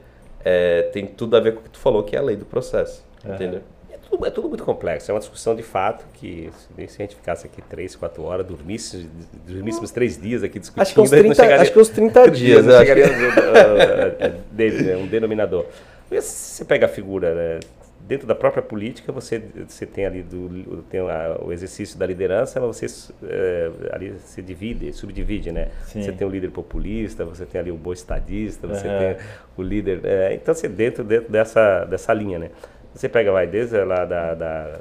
é, 0.44 0.82
tem 0.92 1.06
tudo 1.06 1.36
a 1.36 1.40
ver 1.40 1.54
com 1.54 1.60
o 1.60 1.62
que 1.64 1.70
tu 1.70 1.78
falou, 1.78 2.02
que 2.02 2.14
é 2.14 2.18
a 2.18 2.22
lei 2.22 2.36
do 2.36 2.44
processo. 2.44 3.04
Uhum. 3.24 3.34
Entendeu? 3.34 3.60
É 3.90 3.96
tudo, 3.96 4.26
é 4.26 4.30
tudo, 4.30 4.48
muito 4.48 4.64
complexo. 4.64 5.10
É 5.10 5.14
uma 5.14 5.20
discussão 5.20 5.56
de 5.56 5.62
fato 5.62 6.04
que 6.14 6.50
se 6.76 7.02
a 7.02 7.02
gente 7.02 7.16
ficasse 7.16 7.46
aqui 7.46 7.60
três, 7.62 7.96
quatro 7.96 8.22
horas, 8.22 8.46
dormisse, 8.46 9.08
dormíssemos 9.46 9.90
três 9.90 10.20
dias 10.20 10.42
aqui 10.42 10.58
discutindo, 10.58 10.82
acho 10.82 10.94
que 10.94 11.00
uns 11.00 11.10
30, 11.10 11.34
chegaria, 11.34 11.62
acho 11.62 11.72
que 11.72 11.78
uns 11.78 11.88
30 11.88 12.30
dias. 12.30 12.64
Não 12.64 12.78
chegaria 12.78 13.08
que... 13.08 14.94
um 14.94 15.06
denominador. 15.06 15.66
Você 16.10 16.64
pega 16.64 16.86
a 16.86 16.88
figura 16.88 17.34
né, 17.34 17.60
dentro 18.00 18.26
da 18.26 18.34
própria 18.34 18.62
política 18.62 19.12
você, 19.12 19.42
você 19.66 19.84
tem 19.84 20.06
ali 20.06 20.22
do, 20.22 20.82
tem 20.84 21.00
a, 21.00 21.38
o 21.42 21.52
exercício 21.52 21.98
da 21.98 22.06
liderança, 22.06 22.60
mas 22.60 22.76
você 22.76 23.12
é, 23.24 23.70
ali 23.92 24.14
se 24.18 24.40
divide, 24.40 24.92
subdivide, 24.92 25.52
né? 25.52 25.68
Sim. 25.84 26.02
Você 26.02 26.12
tem 26.12 26.26
o 26.26 26.30
líder 26.30 26.50
populista, 26.50 27.24
você 27.24 27.44
tem 27.44 27.60
ali 27.60 27.70
o 27.70 27.76
bom 27.76 27.92
estadista, 27.92 28.66
você 28.66 28.88
uhum. 28.88 28.98
tem 28.98 29.16
o 29.56 29.62
líder... 29.62 30.00
É, 30.04 30.34
então, 30.34 30.54
você 30.54 30.68
dentro, 30.68 31.04
dentro 31.04 31.30
dessa, 31.30 31.84
dessa 31.84 32.12
linha, 32.12 32.38
né? 32.38 32.50
Você 32.94 33.08
pega, 33.08 33.30
vai, 33.30 33.46
desde 33.46 33.82
lá 33.84 34.04
da, 34.04 34.34
da, 34.34 34.80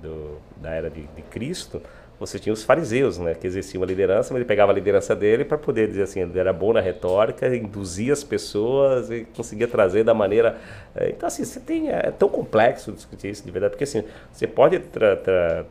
do, 0.00 0.38
da 0.56 0.70
era 0.70 0.88
de, 0.88 1.02
de 1.02 1.22
Cristo 1.22 1.82
você 2.18 2.38
tinha 2.38 2.52
os 2.52 2.64
fariseus, 2.64 3.18
né, 3.18 3.34
que 3.34 3.46
exerciam 3.46 3.82
a 3.82 3.86
liderança, 3.86 4.32
mas 4.32 4.40
ele 4.40 4.48
pegava 4.48 4.72
a 4.72 4.74
liderança 4.74 5.14
dele 5.14 5.44
para 5.44 5.56
poder 5.56 5.86
dizer 5.86 6.02
assim, 6.02 6.20
ele 6.20 6.38
era 6.38 6.52
bom 6.52 6.72
na 6.72 6.80
retórica, 6.80 7.54
induzia 7.54 8.12
as 8.12 8.24
pessoas 8.24 9.10
e 9.10 9.24
conseguia 9.36 9.68
trazer 9.68 10.02
da 10.02 10.12
maneira. 10.12 10.56
Eh, 10.96 11.10
então, 11.10 11.26
assim, 11.26 11.44
você 11.44 11.60
tem. 11.60 11.90
É 11.90 12.10
tão 12.10 12.28
complexo 12.28 12.92
discutir 12.92 13.28
isso 13.28 13.44
de 13.44 13.50
verdade, 13.50 13.72
porque 13.72 13.84
assim, 13.84 14.02
você 14.32 14.46
pode 14.46 14.80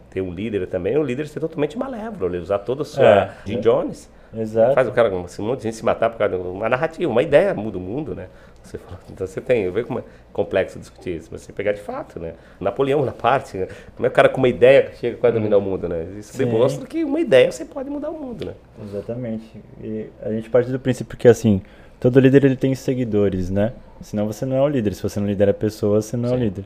ter 0.09 0.21
um 0.21 0.33
líder 0.33 0.67
também, 0.67 0.97
um 0.97 1.03
líder 1.03 1.27
ser 1.27 1.39
totalmente 1.39 1.77
malévolo, 1.77 2.33
ele 2.33 2.41
usar 2.41 2.59
toda 2.59 2.83
a 2.83 2.85
sua. 2.85 3.05
É. 3.05 3.31
Jim 3.45 3.59
Jones. 3.59 4.09
Exato. 4.35 4.75
Faz 4.75 4.87
o 4.87 4.91
cara, 4.91 5.09
um 5.09 5.21
monte 5.21 5.57
de 5.57 5.63
gente 5.63 5.75
se 5.75 5.85
matar 5.85 6.09
por 6.09 6.17
causa 6.17 6.37
de 6.37 6.41
uma 6.41 6.67
narrativa, 6.67 7.09
uma 7.09 7.23
ideia 7.23 7.53
muda 7.53 7.77
o 7.77 7.81
mundo, 7.81 8.13
né? 8.13 8.27
Você 8.67 8.77
falou, 8.77 8.99
então 9.09 9.25
você 9.25 9.39
tem, 9.39 9.69
vê 9.71 9.83
como 9.83 9.99
é 9.99 10.03
complexo 10.33 10.77
discutir 10.77 11.17
isso, 11.17 11.29
mas 11.31 11.41
você 11.41 11.53
pegar 11.53 11.71
de 11.71 11.81
fato, 11.81 12.19
né? 12.19 12.33
Napoleão 12.59 13.03
na 13.05 13.11
parte, 13.11 13.57
né? 13.57 13.67
como 13.95 14.05
é 14.05 14.09
o 14.09 14.11
cara 14.11 14.29
com 14.29 14.37
uma 14.37 14.49
ideia 14.49 14.91
chega 14.99 15.17
quase 15.17 15.35
a 15.35 15.39
dominar 15.39 15.57
o 15.57 15.61
mundo, 15.61 15.87
né? 15.87 16.05
Isso 16.19 16.33
Sim. 16.33 16.39
demonstra 16.39 16.85
que 16.85 17.03
uma 17.03 17.19
ideia 17.19 17.51
você 17.51 17.65
pode 17.65 17.89
mudar 17.89 18.09
o 18.09 18.19
mundo, 18.19 18.45
né? 18.45 18.53
Exatamente. 18.83 19.45
E 19.81 20.07
a 20.21 20.31
gente 20.31 20.49
parte 20.49 20.69
do 20.69 20.79
princípio 20.79 21.17
que 21.17 21.27
assim, 21.27 21.61
todo 21.99 22.19
líder 22.19 22.45
ele 22.45 22.55
tem 22.55 22.75
seguidores, 22.75 23.49
né? 23.49 23.73
Senão 24.01 24.27
você 24.27 24.45
não 24.45 24.57
é 24.57 24.61
o 24.61 24.67
líder, 24.67 24.93
se 24.93 25.01
você 25.01 25.19
não 25.19 25.27
lidera 25.27 25.53
pessoas, 25.53 26.05
você 26.05 26.17
não 26.17 26.29
Sim. 26.29 26.35
é 26.35 26.37
o 26.37 26.39
líder. 26.39 26.65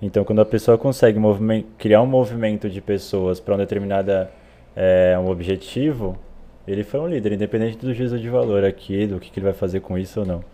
Então, 0.00 0.24
quando 0.24 0.40
a 0.40 0.44
pessoa 0.44 0.76
consegue 0.76 1.20
criar 1.78 2.02
um 2.02 2.06
movimento 2.06 2.68
de 2.68 2.80
pessoas 2.80 3.38
para 3.38 3.54
um 3.54 3.58
determinado 3.58 4.26
é, 4.74 5.16
um 5.16 5.28
objetivo, 5.28 6.18
ele 6.66 6.82
foi 6.82 6.98
um 6.98 7.06
líder, 7.06 7.32
independente 7.32 7.78
do 7.78 7.94
juízo 7.94 8.18
de 8.18 8.28
valor 8.28 8.64
aqui, 8.64 9.06
do 9.06 9.20
que, 9.20 9.30
que 9.30 9.38
ele 9.38 9.44
vai 9.44 9.52
fazer 9.52 9.80
com 9.80 9.96
isso 9.96 10.20
ou 10.20 10.26
não. 10.26 10.44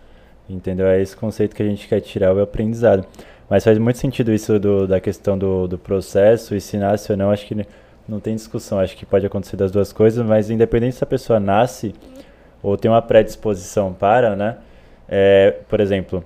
Entendeu? 0.49 0.87
É 0.87 1.01
esse 1.01 1.17
conceito 1.17 1.55
que 1.55 1.63
a 1.63 1.67
gente 1.67 1.87
quer 1.87 2.01
tirar 2.01 2.35
o 2.35 2.41
aprendizado. 2.41 3.05
Mas 3.49 3.65
faz 3.65 3.79
muito 3.79 3.99
sentido 3.99 4.33
isso 4.33 4.59
do, 4.59 4.87
da 4.87 5.01
questão 5.01 5.39
do, 5.39 5.67
do 5.67 5.79
processo, 5.79 6.55
e 6.55 6.61
se 6.61 6.77
nasce 6.77 7.11
ou 7.11 7.17
não, 7.19 7.31
acho 7.31 7.47
que 7.47 7.67
não 8.09 8.21
tem 8.21 8.35
discussão. 8.35 8.79
Acho 8.79 8.97
que 8.97 9.07
pode 9.07 9.27
acontecer 9.27 9.57
das 9.57 9.71
duas 9.71 9.93
coisas, 9.93 10.25
mas 10.27 10.51
independente 10.51 10.97
se 10.97 11.05
a 11.05 11.07
pessoa 11.07 11.41
nasce 11.41 11.95
ou 12.63 12.77
tem 12.77 12.91
uma 12.91 13.03
predisposição 13.03 13.93
para, 13.93 14.35
né? 14.37 14.57
É, 15.09 15.55
por 15.69 15.81
exemplo, 15.81 16.25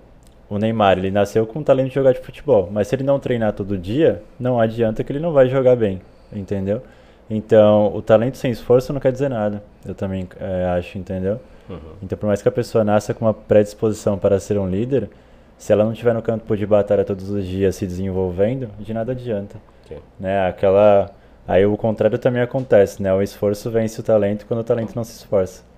o 0.49 0.59
Neymar, 0.59 0.99
ele 0.99 1.11
nasceu 1.11 1.47
com 1.47 1.61
o 1.61 1.65
talento 1.65 1.89
de 1.89 1.95
jogar 1.95 2.13
de 2.13 2.21
futebol, 2.21 2.69
mas 2.71 2.89
se 2.89 2.95
ele 2.95 3.05
não 3.05 3.19
treinar 3.19 3.53
todo 3.53 3.79
dia, 3.79 4.23
não 4.39 4.61
adianta 4.61 5.05
que 5.05 5.13
ele 5.13 5.21
não 5.21 5.33
vai 5.33 5.49
jogar 5.49 5.77
bem, 5.77 6.01
entendeu? 6.33 6.83
Então, 7.31 7.95
o 7.95 8.03
talento 8.03 8.37
sem 8.37 8.51
esforço 8.51 8.93
não 8.93 9.01
quer 9.01 9.13
dizer 9.13 9.31
nada, 9.31 9.63
eu 9.87 9.95
também 9.95 10.29
é, 10.41 10.67
acho, 10.77 10.99
entendeu? 10.99 11.41
Uhum. 11.69 11.79
Então, 12.03 12.19
por 12.19 12.27
mais 12.27 12.43
que 12.43 12.49
a 12.49 12.53
pessoa 12.53 12.85
nasça 12.85 13.15
com 13.15 13.25
uma 13.25 13.35
predisposição 13.35 14.19
para 14.19 14.39
ser 14.41 14.59
um 14.59 14.69
líder, 14.69 15.09
se 15.57 15.73
ela 15.73 15.85
não 15.85 15.93
estiver 15.93 16.13
no 16.15 16.23
campo 16.23 16.57
de 16.57 16.67
batalha 16.67 17.05
todos 17.05 17.31
os 17.31 17.47
dias 17.47 17.77
se 17.77 17.87
desenvolvendo, 17.87 18.69
de 18.79 18.93
nada 18.93 19.13
adianta. 19.13 19.57
Sim. 19.89 19.99
Né? 20.19 20.49
Aquela... 20.49 21.11
Aí 21.47 21.67
o 21.67 21.77
contrário 21.77 22.19
também 22.19 22.41
acontece, 22.41 23.03
né? 23.03 23.13
O 23.13 23.21
esforço 23.21 23.71
vence 23.71 23.99
o 24.01 24.03
talento 24.03 24.47
quando 24.47 24.61
o 24.61 24.65
talento 24.65 24.95
não 24.95 25.05
se 25.05 25.13
esforça. 25.13 25.63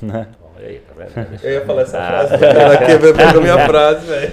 Né? 0.00 0.28
Aí, 0.56 0.80
tá 0.80 0.94
vendo? 0.96 1.42
Eu 1.42 1.52
ia 1.52 1.66
falar 1.66 1.82
essa 1.82 1.98
ah. 1.98 2.06
frase, 2.06 2.44
ela 2.44 2.76
quebrou 2.76 3.42
minha 3.42 3.66
frase, 3.66 4.06
velho. 4.06 4.32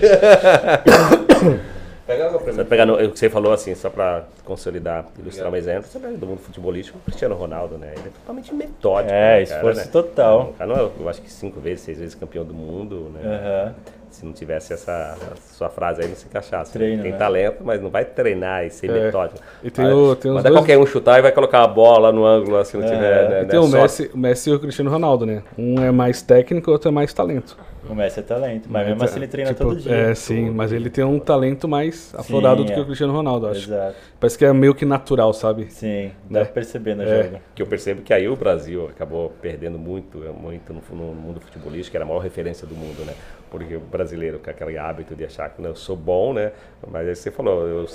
Pega 2.08 2.28
água 2.28 2.40
pra 2.40 2.54
mim. 2.54 2.58
Você 2.58 2.64
pegar 2.64 2.86
no, 2.86 2.94
o 2.94 3.12
que 3.12 3.20
você 3.20 3.30
falou 3.30 3.52
assim, 3.52 3.76
só 3.76 3.90
para 3.90 4.24
consolidar, 4.46 5.06
ilustrar 5.20 5.52
um 5.52 5.56
exemplo, 5.58 5.90
você 5.90 6.00
pega 6.00 6.16
do 6.16 6.26
mundo 6.26 6.40
futebolístico, 6.40 6.98
o 6.98 7.02
Cristiano 7.02 7.36
Ronaldo, 7.36 7.78
né? 7.78 7.92
Ele 7.92 8.08
é 8.08 8.12
totalmente 8.22 8.56
metódico. 8.56 9.14
É, 9.14 9.36
né, 9.36 9.44
esforço 9.44 9.82
né? 9.82 9.88
total. 9.92 10.42
O 10.52 10.54
cara 10.54 10.74
não 10.74 10.80
é, 10.80 10.90
eu 11.00 11.10
acho 11.10 11.22
que 11.22 11.30
cinco 11.30 11.60
vezes, 11.60 11.82
seis 11.82 12.00
vezes 12.00 12.16
campeão 12.16 12.46
do 12.46 12.54
mundo, 12.54 13.12
né? 13.14 13.20
Uhum. 13.68 13.94
Se 14.10 14.26
não 14.26 14.32
tivesse 14.32 14.72
essa 14.72 15.18
sua 15.52 15.70
frase 15.70 16.02
aí, 16.02 16.08
não 16.08 16.16
se 16.16 16.26
encaixasse. 16.26 16.78
Né? 16.78 16.86
Treino, 16.86 17.04
tem 17.04 17.12
né? 17.12 17.18
talento, 17.18 17.58
mas 17.62 17.82
não 17.82 17.90
vai 17.90 18.06
treinar 18.06 18.66
e 18.66 18.70
ser 18.70 18.90
é. 18.90 18.94
metódico. 18.94 19.40
E 19.62 19.70
tem 19.70 19.86
o, 19.86 20.16
tem 20.16 20.32
Manda 20.32 20.44
dois... 20.44 20.56
qualquer 20.56 20.78
um 20.78 20.86
chutar 20.86 21.20
e 21.20 21.22
vai 21.22 21.34
colocar 21.34 21.62
a 21.62 21.68
bola 21.68 22.12
no 22.12 22.26
ângulo, 22.26 22.64
se 22.64 22.78
não 22.78 22.86
é. 22.86 22.90
tiver. 22.90 23.30
Né, 23.30 23.42
e 23.44 23.46
tem 23.48 23.60
né? 23.60 23.66
o 23.66 23.68
Messi, 23.68 24.10
o 24.14 24.18
Messi 24.18 24.50
e 24.50 24.54
o 24.54 24.60
Cristiano 24.60 24.90
Ronaldo, 24.90 25.26
né? 25.26 25.44
Um 25.58 25.84
é 25.84 25.92
mais 25.92 26.22
técnico, 26.22 26.72
o 26.72 26.74
outro 26.74 26.88
é 26.88 26.92
mais 26.92 27.14
talento. 27.14 27.58
O 27.90 27.96
Messi 27.96 28.20
é 28.20 28.24
talento, 28.24 28.68
mas 28.70 28.88
mesmo 28.88 29.04
assim 29.04 29.18
ele 29.18 29.28
treina 29.28 29.54
tipo, 29.54 29.64
todo 29.64 29.80
dia. 29.80 29.92
É, 29.92 30.16
sim, 30.16 30.50
mas 30.50 30.72
ele 30.72 30.90
tem 30.90 31.04
um 31.04 31.20
talento 31.20 31.68
mais 31.68 32.14
aflorado 32.16 32.62
sim, 32.62 32.68
do 32.68 32.74
que 32.74 32.80
o 32.80 32.86
Cristiano 32.86 33.14
Ronaldo, 33.14 33.48
acho. 33.48 33.70
Exato. 33.70 33.96
Parece 34.20 34.38
que 34.38 34.46
é 34.46 34.54
meio 34.54 34.76
que 34.76 34.86
natural, 34.86 35.34
sabe? 35.34 35.72
Sim, 35.72 36.12
dá 36.30 36.40
né? 36.40 36.46
pra 36.46 36.54
perceber 36.54 36.96
no 36.96 37.04
é. 37.04 37.24
jogo. 37.24 37.40
Que 37.56 37.62
eu 37.62 37.68
percebo 37.68 38.02
que 38.02 38.14
aí 38.14 38.28
o 38.28 38.36
Brasil 38.36 38.88
acabou 38.88 39.34
perdendo 39.42 39.78
muito, 39.78 40.18
muito 40.40 40.74
no, 40.74 40.82
no 40.96 41.14
mundo 41.14 41.40
futebolístico, 41.40 41.92
que 41.92 41.98
era 41.98 42.06
a 42.06 42.08
maior 42.08 42.20
referência 42.20 42.68
do 42.68 42.76
mundo, 42.76 43.06
né? 43.06 43.14
porque 43.50 43.76
o 43.76 43.80
brasileiro 43.80 44.40
com 44.40 44.50
aquele 44.50 44.78
hábito 44.78 45.16
de 45.16 45.26
achar 45.26 45.50
que 45.50 45.62
né, 45.62 45.70
eu 45.70 45.76
sou 45.76 45.96
bom, 45.96 46.34
né? 46.34 46.52
Mas 46.88 47.08
aí 47.08 47.16
você 47.16 47.32
falou, 47.32 47.66
eu, 47.68 47.86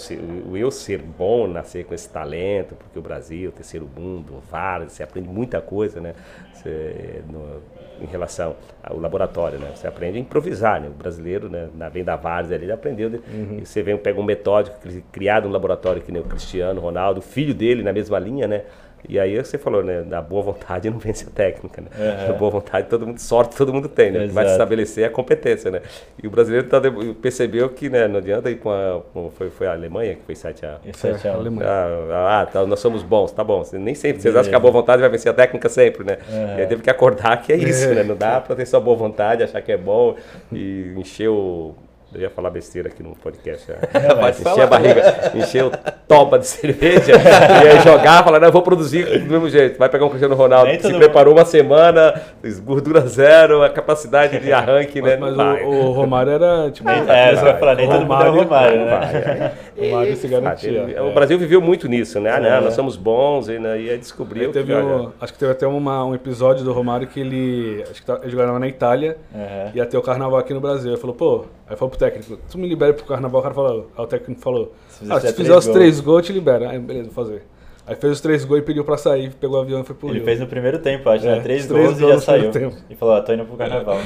o 0.50 0.56
eu 0.56 0.70
ser 0.70 0.98
bom, 0.98 1.46
nascer 1.46 1.84
com 1.84 1.94
esse 1.94 2.08
talento, 2.08 2.74
porque 2.74 2.98
o 2.98 3.02
Brasil, 3.02 3.50
o 3.50 3.52
terceiro 3.52 3.88
mundo, 3.94 4.42
vários, 4.50 4.92
você 4.92 5.02
aprende 5.02 5.28
muita 5.28 5.60
coisa, 5.60 6.00
né? 6.00 6.14
Você, 6.52 7.22
no, 7.28 7.62
em 8.02 8.06
relação 8.06 8.56
ao 8.82 8.98
laboratório, 8.98 9.58
né? 9.58 9.70
Você 9.74 9.86
aprende 9.86 10.18
a 10.18 10.20
improvisar, 10.20 10.80
né? 10.80 10.88
O 10.88 10.90
brasileiro, 10.90 11.48
né? 11.48 11.68
Na, 11.74 11.88
vem 11.88 12.02
da 12.02 12.16
Várzea 12.16 12.56
ali, 12.56 12.64
ele 12.64 12.72
aprendeu. 12.72 13.08
De, 13.08 13.16
uhum. 13.16 13.60
Você 13.64 13.82
vem, 13.82 13.96
pega 13.96 14.20
um 14.20 14.24
metódico 14.24 14.76
criado 15.12 15.46
no 15.46 15.52
laboratório, 15.52 16.02
que 16.02 16.10
nem 16.10 16.20
o 16.20 16.24
Cristiano 16.24 16.80
Ronaldo, 16.80 17.20
filho 17.20 17.54
dele 17.54 17.82
na 17.82 17.92
mesma 17.92 18.18
linha, 18.18 18.48
né? 18.48 18.64
E 19.08 19.18
aí 19.18 19.36
você 19.36 19.58
falou, 19.58 19.82
né? 19.82 20.02
Da 20.02 20.22
boa 20.22 20.42
vontade 20.42 20.88
não 20.88 20.98
vence 20.98 21.26
a 21.26 21.30
técnica, 21.30 21.82
né? 21.82 21.88
Uhum. 21.96 22.28
Da 22.28 22.32
boa 22.38 22.50
vontade, 22.50 22.88
todo 22.88 23.06
mundo, 23.06 23.18
sorte 23.18 23.56
todo 23.56 23.72
mundo 23.72 23.88
tem, 23.88 24.10
né? 24.10 24.24
O 24.24 24.28
que 24.28 24.34
vai 24.34 24.46
se 24.46 24.52
estabelecer 24.52 25.04
é 25.04 25.06
a 25.08 25.10
competência, 25.10 25.70
né? 25.70 25.80
E 26.22 26.26
o 26.26 26.30
brasileiro 26.30 26.68
tá, 26.68 26.80
percebeu 27.20 27.68
que, 27.68 27.88
né, 27.88 28.06
não 28.06 28.18
adianta 28.18 28.50
ir 28.50 28.56
com 28.56 28.70
a. 28.70 29.00
Foi, 29.36 29.50
foi 29.50 29.66
a 29.66 29.72
Alemanha 29.72 30.14
que 30.14 30.22
foi 30.22 30.34
7 30.34 30.66
a. 30.66 30.78
7 30.92 31.28
a 31.28 31.34
Alemanha. 31.34 31.68
Ah, 31.68 32.40
ah 32.40 32.46
tá, 32.46 32.66
nós 32.66 32.80
somos 32.80 33.02
bons, 33.02 33.32
tá 33.32 33.42
bom. 33.42 33.62
Nem 33.72 33.94
sempre. 33.94 34.22
Vocês 34.22 34.36
acham 34.36 34.50
que 34.50 34.56
a 34.56 34.60
boa 34.60 34.72
vontade 34.72 35.00
vai 35.00 35.10
vencer 35.10 35.30
a 35.30 35.34
técnica 35.34 35.68
sempre, 35.68 36.04
né? 36.04 36.18
Uhum. 36.30 36.58
E 36.58 36.60
aí 36.60 36.66
teve 36.66 36.82
que 36.82 36.90
acordar 36.90 37.40
que 37.42 37.52
é 37.52 37.56
isso, 37.56 37.88
né? 37.94 38.02
Não 38.02 38.16
dá 38.16 38.40
pra 38.42 38.54
ter 38.54 38.66
só 38.66 38.78
boa 38.78 38.96
vontade, 38.96 39.42
achar 39.42 39.60
que 39.60 39.72
é 39.72 39.76
bom 39.76 40.16
e 40.52 40.94
encher 40.96 41.28
o 41.28 41.74
eu 42.14 42.20
ia 42.20 42.30
falar 42.30 42.50
besteira 42.50 42.88
aqui 42.88 43.02
no 43.02 43.14
podcast. 43.16 43.70
Né? 43.70 43.78
É, 43.94 44.30
encher 44.30 44.62
a 44.62 44.66
barriga, 44.66 45.32
encher 45.34 45.64
o 45.64 45.70
toba 46.06 46.38
de 46.38 46.46
cerveja 46.46 47.12
e 47.12 47.68
aí 47.68 47.80
jogar, 47.80 48.22
falar, 48.22 48.38
não, 48.38 48.48
eu 48.48 48.52
vou 48.52 48.62
produzir 48.62 49.20
do 49.20 49.30
mesmo 49.30 49.48
jeito. 49.48 49.78
Vai 49.78 49.88
pegar 49.88 50.04
um 50.04 50.08
Cristiano 50.08 50.34
Ronaldo 50.34 50.70
que 50.72 50.82
se 50.82 50.92
preparou 50.92 51.34
uma 51.34 51.44
semana, 51.44 52.20
gordura 52.64 53.00
zero, 53.06 53.62
a 53.62 53.70
capacidade 53.70 54.38
de 54.38 54.52
arranque, 54.52 55.00
mas, 55.00 55.10
né? 55.10 55.16
Mas 55.16 55.62
o, 55.62 55.66
o, 55.66 55.92
Romário 55.92 56.32
era 56.32 56.70
tipo. 56.70 56.88
Nem, 56.88 57.08
é, 57.08 57.34
você 57.34 57.42
vai 57.42 57.58
falar, 57.58 57.74
nem 57.76 57.88
todo 57.88 58.00
mundo 58.00 58.22
é 58.22 58.28
Romário, 58.28 58.84
né? 58.84 59.52
O 59.76 59.84
Romário 59.88 60.16
se 60.16 60.28
garantia. 60.28 61.02
O 61.02 61.12
Brasil 61.12 61.38
viveu 61.38 61.60
muito 61.60 61.88
nisso, 61.88 62.20
né? 62.20 62.30
Ah, 62.30 62.40
não, 62.40 62.60
nós 62.62 62.74
somos 62.74 62.96
bons, 62.96 63.48
e, 63.48 63.58
né? 63.58 63.80
e 63.80 63.90
aí 63.90 63.98
descobriu. 63.98 64.48
Aí 64.48 64.52
teve 64.52 64.72
que, 64.72 64.78
um, 64.78 65.12
acho 65.20 65.32
que 65.32 65.38
teve 65.38 65.52
até 65.52 65.66
uma, 65.66 66.04
um 66.04 66.14
episódio 66.14 66.64
do 66.64 66.72
Romário 66.72 67.06
que 67.06 67.20
ele. 67.20 67.84
Acho 67.90 68.00
que 68.00 68.06
tá, 68.06 68.18
ele 68.22 68.30
jogava 68.30 68.58
na 68.58 68.68
Itália, 68.68 69.16
uhum. 69.34 69.70
ia 69.74 69.86
ter 69.86 69.96
o 69.96 70.02
carnaval 70.02 70.38
aqui 70.38 70.52
no 70.52 70.60
Brasil. 70.60 70.90
Ele 70.90 71.00
falou, 71.00 71.16
pô, 71.16 71.44
Aí 71.72 71.76
falou 71.76 71.88
pro 71.88 71.98
técnico, 72.10 72.38
tu 72.50 72.58
me 72.58 72.68
libera 72.68 72.92
pro 72.92 73.04
carnaval, 73.04 73.40
o 73.40 73.42
cara 73.42 73.54
falou, 73.54 73.90
aí 73.96 74.04
o 74.04 74.06
técnico 74.06 74.40
falou, 74.40 74.72
se, 74.88 75.04
ah, 75.10 75.20
se 75.20 75.32
fizer 75.32 75.54
os 75.54 75.66
três 75.66 76.00
gols, 76.00 76.18
eu 76.18 76.22
te 76.24 76.32
libera. 76.32 76.70
Aí 76.70 76.78
beleza, 76.78 77.10
vou 77.10 77.24
fazer. 77.24 77.42
Aí 77.86 77.96
fez 77.96 78.12
os 78.12 78.20
três 78.20 78.44
gols 78.44 78.60
e 78.60 78.64
pediu 78.64 78.84
pra 78.84 78.96
sair, 78.96 79.32
pegou 79.34 79.58
o 79.58 79.62
avião 79.62 79.80
e 79.80 79.84
foi 79.84 79.94
pro 79.94 80.08
Ele 80.08 80.18
Rio. 80.18 80.24
fez 80.24 80.40
no 80.40 80.46
primeiro 80.46 80.78
tempo, 80.78 81.08
acho, 81.08 81.24
né? 81.24 81.32
é, 81.32 81.36
né? 81.36 81.42
Três, 81.42 81.66
três 81.66 81.86
gols, 81.86 82.00
gols 82.00 82.12
e 82.12 82.14
já 82.14 82.20
saiu. 82.20 82.50
Tempo. 82.50 82.76
E 82.88 82.94
falou, 82.94 83.14
ah, 83.14 83.22
tô 83.22 83.32
indo 83.32 83.44
pro 83.44 83.56
carnaval. 83.56 83.98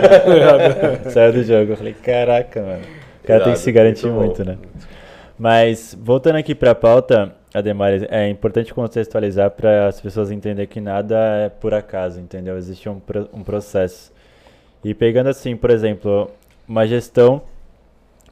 Saiu 1.10 1.32
do 1.32 1.42
jogo. 1.42 1.72
Eu 1.72 1.76
falei, 1.76 1.92
caraca, 1.92 2.62
mano. 2.62 2.82
O 3.22 3.26
cara 3.26 3.38
Irado, 3.38 3.44
tem 3.44 3.52
que 3.52 3.58
se 3.58 3.72
garantir 3.72 4.06
muito, 4.06 4.42
muito, 4.42 4.44
né? 4.44 4.58
Mas, 5.38 5.96
voltando 6.00 6.36
aqui 6.36 6.54
pra 6.54 6.74
pauta, 6.74 7.34
Ademar, 7.52 7.92
é 8.08 8.28
importante 8.28 8.72
contextualizar 8.72 9.50
para 9.50 9.86
as 9.86 10.00
pessoas 10.00 10.30
entenderem 10.30 10.66
que 10.66 10.80
nada 10.80 11.16
é 11.44 11.48
por 11.48 11.74
acaso, 11.74 12.20
entendeu? 12.20 12.56
Existe 12.56 12.88
um, 12.88 13.00
um 13.32 13.42
processo. 13.42 14.12
E 14.82 14.94
pegando 14.94 15.28
assim, 15.28 15.56
por 15.56 15.70
exemplo, 15.70 16.30
uma 16.68 16.86
gestão 16.86 17.42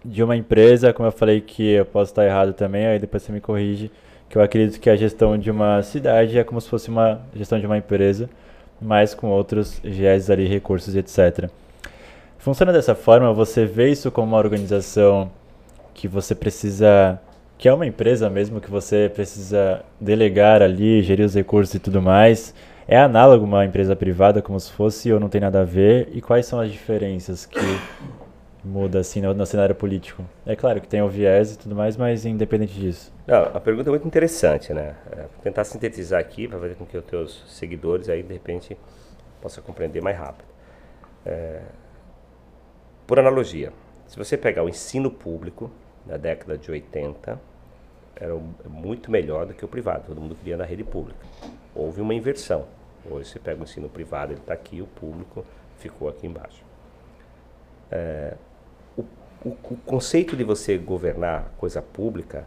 de 0.05 0.23
uma 0.23 0.37
empresa, 0.37 0.92
como 0.92 1.07
eu 1.07 1.12
falei 1.12 1.40
que 1.40 1.73
eu 1.73 1.85
posso 1.85 2.11
estar 2.11 2.25
errado 2.25 2.53
também, 2.53 2.87
aí 2.87 2.99
depois 2.99 3.23
você 3.23 3.33
me 3.33 3.40
corrige, 3.40 3.90
que 4.29 4.37
eu 4.37 4.42
acredito 4.42 4.81
que 4.81 4.90
a 4.90 4.97
gestão 4.97 5.38
de 5.38 5.51
uma 5.51 5.83
cidade 5.83 6.38
é 6.38 6.45
como 6.45 6.61
se 6.61 6.68
fosse 6.68 6.88
uma 6.88 7.21
gestão 7.35 7.61
de 7.61 7.66
uma 7.66 7.79
empresa, 7.79 8.29
mas 8.81 9.14
com 9.14 9.29
outros 9.29 9.81
GES 9.85 10.31
ali, 10.31 10.47
recursos, 10.49 10.97
etc. 10.97 11.49
Funciona 12.38 12.73
dessa 12.73 12.95
forma, 12.95 13.33
você 13.33 13.64
vê 13.64 13.90
isso 13.90 14.11
como 14.11 14.27
uma 14.27 14.38
organização 14.38 15.31
que 15.95 16.09
você 16.09 16.35
precisa, 16.35 17.21
que 17.57 17.68
é 17.68 17.73
uma 17.73 17.87
empresa 17.87 18.29
mesmo, 18.29 18.61
que 18.61 18.71
você 18.71 19.11
precisa 19.14 19.85
delegar 20.01 20.62
ali, 20.62 21.03
gerir 21.03 21.25
os 21.25 21.35
recursos 21.35 21.75
e 21.75 21.79
tudo 21.79 22.03
mais, 22.03 22.53
é 22.88 22.99
análogo 22.99 23.45
uma 23.45 23.64
empresa 23.64 23.95
privada 23.95 24.42
como 24.42 24.59
se 24.59 24.73
fosse 24.73 25.12
ou 25.12 25.21
não 25.21 25.29
tem 25.29 25.40
nada 25.40 25.61
a 25.61 25.64
ver? 25.64 26.09
E 26.12 26.21
quais 26.21 26.47
são 26.47 26.59
as 26.59 26.73
diferenças 26.73 27.47
que 27.47 27.61
muda 28.64 29.01
assim 29.01 29.20
no, 29.20 29.35
no, 29.35 29.44
cenário 29.44 29.75
político? 29.75 30.25
É 30.46 30.55
claro 30.55 30.81
que 30.81 30.88
tem 30.88 31.03
o 31.03 31.09
viés 31.09 31.55
e 31.55 31.59
tudo 31.59 31.75
mais, 31.75 31.96
mas 31.96 32.25
independente 32.25 32.75
disso. 32.75 33.12
Não, 33.27 33.42
a 33.42 33.61
pergunta 33.61 33.88
é 33.88 33.92
muito 33.92 34.07
interessante, 34.07 34.72
né? 34.72 34.94
É, 35.11 35.16
vou 35.16 35.42
tentar 35.42 35.64
sintetizar 35.64 36.20
aqui 36.20 36.46
para 36.46 36.59
fazer 36.59 36.75
com 36.75 36.87
que 36.87 36.96
os 36.96 37.05
teus 37.05 37.44
seguidores 37.48 38.09
aí 38.09 38.22
de 38.22 38.33
repente 38.33 38.77
possam 39.40 39.62
compreender 39.64 40.01
mais 40.01 40.16
rápido. 40.16 40.48
É, 41.27 41.62
por 43.07 43.18
analogia, 43.18 43.72
se 44.07 44.16
você 44.16 44.37
pegar 44.37 44.62
o 44.62 44.68
ensino 44.68 45.11
público 45.11 45.70
da 46.07 46.16
década 46.16 46.57
de 46.57 46.70
80, 46.70 47.40
era 48.14 48.35
muito 48.68 49.11
melhor 49.11 49.46
do 49.46 49.55
que 49.55 49.64
o 49.64 49.68
privado. 49.68 50.05
Todo 50.07 50.20
mundo 50.20 50.35
queria 50.35 50.57
na 50.57 50.64
rede 50.64 50.85
pública. 50.85 51.20
Houve 51.75 52.01
uma 52.01 52.14
inversão. 52.14 52.66
Hoje 53.11 53.31
você 53.31 53.38
pega 53.38 53.61
o 53.61 53.64
ensino 53.64 53.88
privado, 53.88 54.33
ele 54.33 54.40
está 54.40 54.55
aqui, 54.55 54.81
o 54.81 54.87
público 54.87 55.44
ficou 55.79 56.09
aqui 56.09 56.27
embaixo. 56.27 56.64
É, 57.90 58.35
o, 59.44 59.50
o, 59.50 59.76
conceito 59.85 60.37
de 60.37 60.44
você 60.44 60.78
governar 60.78 61.52
coisa 61.59 61.83
pública, 61.83 62.46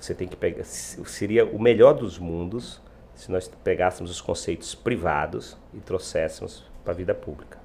você 0.00 0.14
tem 0.14 0.26
que 0.26 0.36
pegar. 0.36 0.64
Seria 0.64 1.44
o 1.44 1.60
melhor 1.60 1.94
dos 1.94 2.18
mundos 2.18 2.80
se 3.14 3.30
nós 3.30 3.48
pegássemos 3.62 4.10
os 4.10 4.20
conceitos 4.20 4.74
privados 4.74 5.56
e 5.72 5.78
trouxéssemos 5.78 6.64
para 6.82 6.92
a 6.92 6.96
vida 6.96 7.14
pública. 7.14 7.58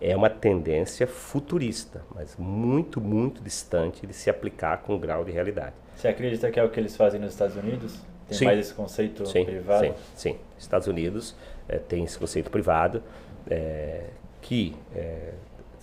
É 0.00 0.14
uma 0.14 0.28
tendência 0.28 1.06
futurista, 1.06 2.02
mas 2.14 2.36
muito, 2.36 3.00
muito 3.00 3.42
distante 3.42 4.06
de 4.06 4.12
se 4.12 4.28
aplicar 4.28 4.78
com 4.78 4.96
um 4.96 4.98
grau 4.98 5.24
de 5.24 5.32
realidade. 5.32 5.74
Você 5.96 6.08
acredita 6.08 6.50
que 6.50 6.60
é 6.60 6.64
o 6.64 6.68
que 6.68 6.78
eles 6.78 6.96
fazem 6.96 7.20
nos 7.20 7.32
Estados 7.32 7.56
Unidos? 7.56 7.98
Tem 8.28 8.38
sim. 8.38 8.44
mais 8.44 8.58
esse 8.58 8.74
conceito 8.74 9.24
sim, 9.26 9.44
privado? 9.44 9.86
Sim, 9.86 9.94
sim. 10.14 10.38
Estados 10.58 10.86
Unidos 10.88 11.34
é, 11.68 11.78
tem 11.78 12.04
esse 12.04 12.18
conceito 12.18 12.50
privado 12.50 13.02
é, 13.48 14.08
que 14.40 14.74
é, 14.94 15.32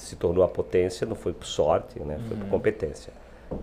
se 0.01 0.15
tornou 0.15 0.43
a 0.43 0.47
potência, 0.47 1.05
não 1.07 1.15
foi 1.15 1.33
por 1.33 1.45
sorte, 1.45 1.99
né? 1.99 2.19
foi 2.27 2.37
uhum. 2.37 2.43
por 2.43 2.49
competência. 2.49 3.13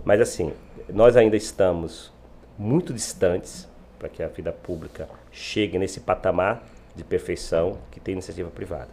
Mas 0.04 0.20
assim, 0.20 0.52
nós 0.88 1.16
ainda 1.16 1.36
estamos 1.36 2.12
muito 2.58 2.92
distantes 2.92 3.68
para 3.98 4.08
que 4.08 4.22
a 4.22 4.28
vida 4.28 4.52
pública 4.52 5.08
chegue 5.32 5.78
nesse 5.78 6.00
patamar 6.00 6.62
de 6.94 7.04
perfeição 7.04 7.78
que 7.90 8.00
tem 8.00 8.12
iniciativa 8.12 8.50
privada. 8.50 8.88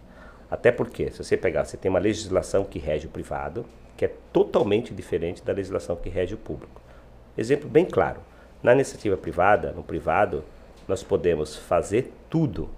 Até 0.50 0.72
porque, 0.72 1.12
se 1.12 1.24
você 1.24 1.36
pegar, 1.36 1.66
você 1.66 1.76
tem 1.76 1.90
uma 1.90 2.00
legislação 2.00 2.64
que 2.64 2.80
rege 2.80 3.08
o 3.08 3.10
privado, 3.10 3.66
que 3.98 4.06
é 4.06 4.12
totalmente 4.32 4.94
diferente 4.94 5.44
da 5.44 5.54
legislação 5.54 5.96
que 5.96 6.10
rege 6.10 6.36
o 6.36 6.38
público. 6.38 6.82
Exemplo 7.38 7.70
bem 7.70 7.86
claro. 7.86 8.20
Na 8.62 8.74
iniciativa 8.74 9.18
privada, 9.18 9.72
no 9.72 9.84
privado, 9.84 10.44
nós 10.88 11.02
podemos 11.02 11.56
fazer 11.56 12.14
tudo, 12.30 12.70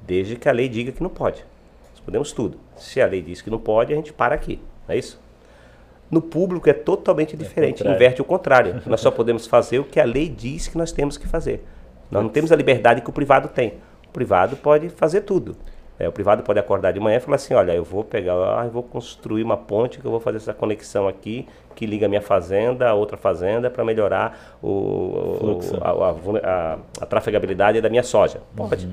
desde 0.00 0.36
que 0.36 0.48
a 0.48 0.52
lei 0.52 0.68
diga 0.68 0.92
que 0.92 1.02
não 1.02 1.10
pode. 1.10 1.44
Nós 1.90 2.00
podemos 2.00 2.32
tudo. 2.32 2.58
Se 2.76 3.00
a 3.00 3.06
lei 3.06 3.22
diz 3.22 3.40
que 3.40 3.50
não 3.50 3.58
pode, 3.58 3.92
a 3.92 3.96
gente 3.96 4.12
para 4.12 4.34
aqui. 4.34 4.60
Não 4.88 4.94
é 4.94 4.98
isso? 4.98 5.20
No 6.10 6.20
público 6.20 6.68
é 6.68 6.74
totalmente 6.74 7.36
diferente, 7.36 7.86
é 7.86 7.90
inverte 7.90 8.20
o 8.20 8.24
contrário. 8.24 8.82
nós 8.86 9.00
só 9.00 9.10
podemos 9.10 9.46
fazer 9.46 9.78
o 9.78 9.84
que 9.84 9.98
a 9.98 10.04
lei 10.04 10.28
diz 10.28 10.68
que 10.68 10.76
nós 10.76 10.92
temos 10.92 11.16
que 11.16 11.26
fazer. 11.26 11.64
Nós 12.10 12.22
não 12.22 12.28
temos 12.28 12.52
a 12.52 12.56
liberdade 12.56 13.00
que 13.00 13.08
o 13.08 13.12
privado 13.12 13.48
tem. 13.48 13.74
O 14.06 14.12
privado 14.12 14.56
pode 14.56 14.90
fazer 14.90 15.22
tudo. 15.22 15.56
É, 15.98 16.08
o 16.08 16.12
privado 16.12 16.42
pode 16.42 16.58
acordar 16.58 16.92
de 16.92 17.00
manhã 17.00 17.18
e 17.18 17.20
falar 17.20 17.36
assim, 17.36 17.54
olha, 17.54 17.72
eu 17.72 17.84
vou 17.84 18.02
pegar, 18.02 18.34
ah, 18.34 18.64
eu 18.64 18.70
vou 18.70 18.82
construir 18.82 19.42
uma 19.42 19.56
ponte 19.56 20.00
que 20.00 20.04
eu 20.04 20.10
vou 20.10 20.20
fazer 20.20 20.38
essa 20.38 20.52
conexão 20.52 21.06
aqui 21.06 21.46
que 21.74 21.86
liga 21.86 22.06
a 22.06 22.08
minha 22.08 22.20
fazenda 22.20 22.88
a 22.88 22.94
outra 22.94 23.16
fazenda 23.16 23.70
para 23.70 23.84
melhorar 23.84 24.56
o, 24.62 25.60
a, 25.80 25.90
a, 25.90 26.10
a, 26.42 26.78
a, 27.00 27.06
trafegabilidade 27.06 27.80
da 27.80 27.88
minha 27.88 28.02
soja. 28.02 28.40
Pode. 28.56 28.86
Uhum. 28.86 28.92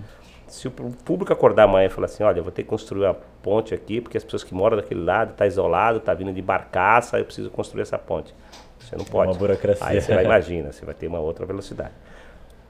Se 0.50 0.68
o 0.68 0.72
público 0.72 1.32
acordar 1.32 1.64
amanhã 1.64 1.88
e 1.88 1.90
falar 1.90 2.06
assim, 2.06 2.24
olha, 2.24 2.40
eu 2.40 2.44
vou 2.44 2.52
ter 2.52 2.64
que 2.64 2.70
construir 2.70 3.06
uma 3.06 3.18
ponte 3.42 3.74
aqui 3.74 4.02
porque 4.02 4.18
as 4.18 4.24
pessoas 4.24 4.44
que 4.44 4.54
moram 4.54 4.78
daquele 4.78 5.04
lado 5.04 5.32
está 5.32 5.46
isolado, 5.46 6.00
está 6.00 6.14
vindo 6.14 6.34
de 6.34 6.42
barcaça, 6.42 7.20
eu 7.20 7.26
preciso 7.26 7.50
construir 7.50 7.84
essa 7.84 7.98
ponte. 7.98 8.34
Você 8.80 8.96
não 8.96 9.06
pode. 9.06 9.30
É 9.30 9.34
uma 9.34 9.40
burocracia. 9.40 9.86
Aí 9.86 10.02
você 10.02 10.14
vai, 10.14 10.26
imagina, 10.26 10.72
você 10.72 10.86
vai 10.86 10.96
ter 10.96 11.08
uma 11.08 11.20
outra 11.20 11.46
velocidade. 11.46 11.92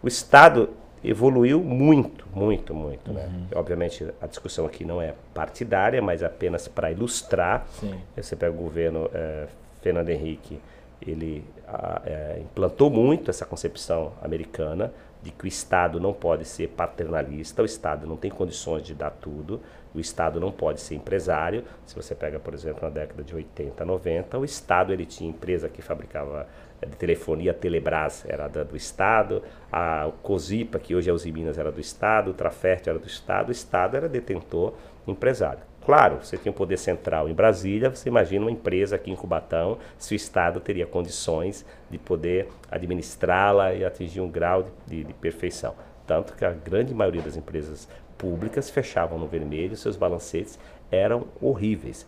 O 0.02 0.08
Estado 0.08 0.70
evoluiu 1.04 1.62
muito, 1.62 2.26
muito, 2.34 2.74
muito. 2.74 3.12
Né? 3.14 3.24
Uhum. 3.24 3.40
Né? 3.40 3.48
Obviamente, 3.56 4.08
a 4.22 4.28
discussão 4.28 4.66
aqui 4.66 4.84
não 4.84 5.02
é 5.02 5.14
partidária, 5.34 6.02
mas 6.02 6.24
apenas 6.24 6.68
para 6.68 6.92
ilustrar. 6.92 7.66
Sim. 7.80 7.96
Você 8.16 8.36
pega 8.36 8.52
o 8.52 8.58
governo 8.58 9.10
é, 9.14 9.48
Fernando 9.82 10.10
Henrique, 10.10 10.60
ele 11.06 11.44
a, 11.68 12.02
é, 12.06 12.40
implantou 12.42 12.90
muito 12.90 13.30
essa 13.30 13.46
concepção 13.46 14.12
americana 14.22 14.92
de 15.22 15.32
que 15.32 15.46
o 15.46 15.48
Estado 15.48 16.00
não 16.00 16.14
pode 16.14 16.46
ser 16.46 16.70
paternalista, 16.70 17.62
o 17.62 17.66
Estado 17.66 18.08
não 18.08 18.16
tem 18.16 18.32
condições 18.32 18.84
de 18.84 18.94
dar 18.94 19.10
tudo, 19.10 19.62
o 19.94 20.00
Estado 20.00 20.40
não 20.40 20.52
pode 20.52 20.80
ser 20.80 20.96
empresário. 20.96 21.64
Se 21.86 21.96
você 21.96 22.16
pega, 22.16 22.40
por 22.40 22.54
exemplo, 22.54 22.84
na 22.84 22.90
década 22.90 23.24
de 23.24 23.36
80, 23.36 23.84
90, 23.84 24.38
o 24.38 24.46
Estado 24.46 24.94
ele 24.94 25.06
tinha 25.06 25.30
empresa 25.30 25.68
que 25.68 25.82
fabricava 25.82 26.48
é, 26.82 26.86
de 26.86 26.96
telefonia, 26.96 27.52
a 27.52 27.54
Telebrás 27.54 28.24
era 28.28 28.48
da, 28.48 28.64
do 28.64 28.78
Estado, 28.78 29.44
a 29.72 30.10
Cosipa, 30.24 30.80
que 30.80 30.96
hoje 30.96 31.10
é 31.10 31.14
Uzi 31.14 31.32
Minas, 31.32 31.58
era 31.58 31.72
do 31.72 31.82
Estado, 31.82 32.32
o 32.32 32.34
Trafert 32.34 32.88
era 32.88 32.98
do 32.98 33.08
Estado, 33.08 33.50
o 33.50 33.52
Estado 33.52 33.98
era 33.98 34.08
detentor 34.08 34.74
empresário. 35.06 35.69
Claro, 35.90 36.20
você 36.22 36.38
tem 36.38 36.52
um 36.52 36.56
poder 36.56 36.78
central 36.78 37.28
em 37.28 37.34
Brasília, 37.34 37.90
você 37.90 38.10
imagina 38.10 38.46
uma 38.46 38.52
empresa 38.52 38.96
aqui 38.96 39.10
em 39.10 39.16
Cubatão, 39.16 39.80
se 39.98 40.14
o 40.14 40.16
Estado 40.16 40.60
teria 40.60 40.86
condições 40.86 41.66
de 41.90 41.98
poder 41.98 42.48
administrá-la 42.70 43.74
e 43.74 43.84
atingir 43.84 44.22
um 44.22 44.30
grau 44.30 44.68
de, 44.86 45.04
de, 45.04 45.14
perfeição. 45.16 45.74
Tanto 46.06 46.36
que 46.36 46.46
a 46.46 46.52
grande 46.52 46.94
maioria 46.94 47.24
das 47.24 47.36
empresas 47.36 47.90
públicas 48.20 48.70
fechavam 48.70 49.18
no 49.18 49.26
vermelho, 49.26 49.76
seus 49.76 49.96
balancetes 49.96 50.60
eram 50.92 51.26
horríveis. 51.42 52.06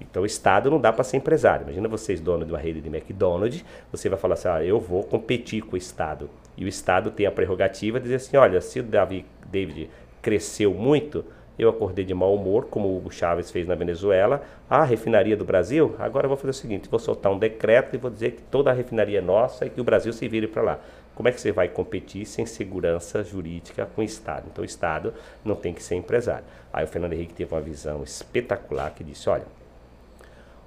Então, 0.00 0.22
o 0.22 0.26
Estado 0.26 0.70
não 0.70 0.80
dá 0.80 0.92
para 0.92 1.02
ser 1.02 1.16
empresário. 1.16 1.64
Imagina 1.64 1.88
vocês, 1.88 2.20
dono 2.20 2.44
de 2.44 2.52
uma 2.52 2.60
rede 2.60 2.80
de 2.80 2.88
McDonald's, 2.88 3.64
você 3.90 4.08
vai 4.08 4.16
falar 4.16 4.34
assim: 4.34 4.46
ah, 4.46 4.62
eu 4.62 4.78
vou 4.78 5.02
competir 5.02 5.64
com 5.64 5.74
o 5.74 5.76
Estado. 5.76 6.30
E 6.56 6.64
o 6.64 6.68
Estado 6.68 7.10
tem 7.10 7.26
a 7.26 7.32
prerrogativa 7.32 7.98
de 7.98 8.04
dizer 8.04 8.14
assim: 8.14 8.36
olha, 8.36 8.60
se 8.60 8.78
o 8.78 8.84
David 8.84 9.90
cresceu 10.22 10.72
muito, 10.72 11.24
eu 11.58 11.68
acordei 11.68 12.04
de 12.04 12.14
mau 12.14 12.34
humor, 12.34 12.66
como 12.66 12.88
o 12.88 12.96
Hugo 12.96 13.10
Chávez 13.10 13.50
fez 13.50 13.66
na 13.66 13.74
Venezuela. 13.74 14.42
Ah, 14.70 14.84
refinaria 14.84 15.36
do 15.36 15.44
Brasil? 15.44 15.96
Agora 15.98 16.26
eu 16.26 16.28
vou 16.28 16.36
fazer 16.36 16.50
o 16.50 16.54
seguinte: 16.54 16.88
vou 16.88 17.00
soltar 17.00 17.32
um 17.32 17.38
decreto 17.38 17.94
e 17.94 17.98
vou 17.98 18.10
dizer 18.10 18.32
que 18.32 18.42
toda 18.42 18.70
a 18.70 18.72
refinaria 18.72 19.18
é 19.18 19.22
nossa 19.22 19.66
e 19.66 19.70
que 19.70 19.80
o 19.80 19.84
Brasil 19.84 20.12
se 20.12 20.28
vire 20.28 20.46
para 20.46 20.62
lá. 20.62 20.80
Como 21.14 21.28
é 21.28 21.32
que 21.32 21.40
você 21.40 21.50
vai 21.50 21.68
competir 21.68 22.24
sem 22.24 22.46
segurança 22.46 23.24
jurídica 23.24 23.86
com 23.86 24.02
o 24.02 24.04
Estado? 24.04 24.46
Então, 24.52 24.62
o 24.62 24.64
Estado 24.64 25.12
não 25.44 25.56
tem 25.56 25.74
que 25.74 25.82
ser 25.82 25.96
empresário. 25.96 26.44
Aí 26.72 26.84
o 26.84 26.88
Fernando 26.88 27.12
Henrique 27.12 27.34
teve 27.34 27.52
uma 27.52 27.60
visão 27.60 28.04
espetacular 28.04 28.94
que 28.94 29.02
disse: 29.02 29.28
olha, 29.28 29.44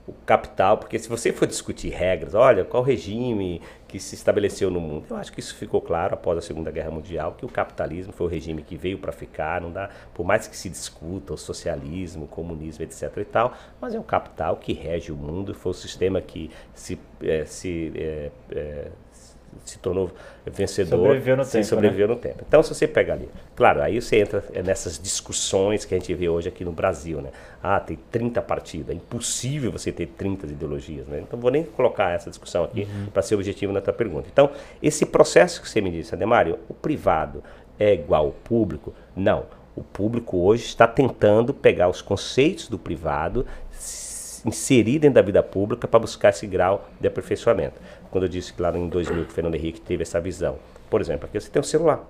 o 0.05 0.13
capital, 0.25 0.77
porque 0.77 0.99
se 0.99 1.07
você 1.07 1.31
for 1.31 1.47
discutir 1.47 1.89
regras, 1.89 2.33
olha, 2.33 2.65
qual 2.65 2.83
regime 2.83 3.61
que 3.91 3.99
se 3.99 4.15
estabeleceu 4.15 4.71
no 4.71 4.79
mundo, 4.79 5.07
eu 5.09 5.17
acho 5.17 5.33
que 5.33 5.41
isso 5.41 5.53
ficou 5.53 5.81
claro 5.81 6.13
após 6.13 6.37
a 6.37 6.41
Segunda 6.41 6.71
Guerra 6.71 6.89
Mundial, 6.89 7.33
que 7.37 7.45
o 7.45 7.49
capitalismo 7.49 8.13
foi 8.13 8.25
o 8.25 8.29
regime 8.29 8.63
que 8.63 8.77
veio 8.77 8.97
para 8.97 9.11
ficar, 9.11 9.59
não 9.59 9.69
dá, 9.69 9.89
por 10.13 10.25
mais 10.25 10.47
que 10.47 10.55
se 10.55 10.69
discuta 10.69 11.33
o 11.33 11.37
socialismo, 11.37 12.23
o 12.23 12.27
comunismo, 12.27 12.85
etc 12.85 13.17
e 13.17 13.25
tal, 13.25 13.53
mas 13.81 13.93
é 13.93 13.99
o 13.99 14.03
capital 14.03 14.55
que 14.55 14.71
rege 14.71 15.11
o 15.11 15.17
mundo, 15.17 15.53
foi 15.53 15.71
o 15.71 15.75
sistema 15.75 16.21
que 16.21 16.49
se, 16.73 16.97
é, 17.21 17.43
se 17.43 17.91
é, 17.95 18.31
é, 18.51 18.91
se 19.65 19.77
tornou 19.79 20.11
vencedor. 20.45 20.97
Sobreviveu 20.97 21.37
no 21.37 21.45
tempo. 21.45 21.65
Sobreviveu 21.65 22.07
né? 22.07 22.13
no 22.13 22.19
tempo. 22.19 22.43
Então, 22.47 22.63
se 22.63 22.73
você 22.73 22.87
pega 22.87 23.13
ali, 23.13 23.29
claro, 23.55 23.81
aí 23.81 24.01
você 24.01 24.17
entra 24.17 24.43
nessas 24.63 24.99
discussões 24.99 25.85
que 25.85 25.93
a 25.93 25.97
gente 25.97 26.13
vê 26.13 26.29
hoje 26.29 26.49
aqui 26.49 26.65
no 26.65 26.71
Brasil, 26.71 27.21
né? 27.21 27.29
Ah, 27.61 27.79
tem 27.79 27.97
30 28.11 28.41
partidos, 28.41 28.89
é 28.89 28.93
impossível 28.93 29.71
você 29.71 29.91
ter 29.91 30.07
30 30.07 30.47
ideologias, 30.47 31.07
né? 31.07 31.21
Então, 31.21 31.39
vou 31.39 31.51
nem 31.51 31.63
colocar 31.63 32.11
essa 32.11 32.29
discussão 32.29 32.63
aqui 32.63 32.83
uhum. 32.83 33.07
para 33.07 33.21
ser 33.21 33.35
objetivo 33.35 33.71
na 33.71 33.81
tua 33.81 33.93
pergunta. 33.93 34.27
Então, 34.31 34.49
esse 34.81 35.05
processo 35.05 35.61
que 35.61 35.69
você 35.69 35.81
me 35.81 35.91
disse, 35.91 36.13
Ademário, 36.15 36.59
o 36.67 36.73
privado 36.73 37.43
é 37.79 37.93
igual 37.93 38.25
ao 38.25 38.31
público? 38.31 38.93
Não. 39.15 39.45
O 39.75 39.83
público 39.83 40.37
hoje 40.37 40.65
está 40.65 40.85
tentando 40.85 41.53
pegar 41.53 41.87
os 41.87 42.01
conceitos 42.01 42.67
do 42.67 42.77
privado, 42.77 43.45
inserir 44.45 44.99
dentro 44.99 45.15
da 45.15 45.21
vida 45.21 45.43
pública 45.43 45.87
para 45.87 45.99
buscar 45.99 46.29
esse 46.29 46.47
grau 46.47 46.89
de 46.99 47.07
aperfeiçoamento 47.07 47.79
quando 48.11 48.25
eu 48.25 48.29
disse 48.29 48.53
que 48.53 48.61
lá 48.61 48.77
em 48.77 48.89
2000 48.89 49.23
que 49.25 49.31
o 49.31 49.33
Fernando 49.33 49.55
Henrique 49.55 49.79
teve 49.79 50.03
essa 50.03 50.19
visão. 50.19 50.57
Por 50.89 50.99
exemplo, 50.99 51.25
aqui 51.25 51.39
você 51.39 51.49
tem 51.49 51.61
um 51.61 51.63
celular. 51.63 52.03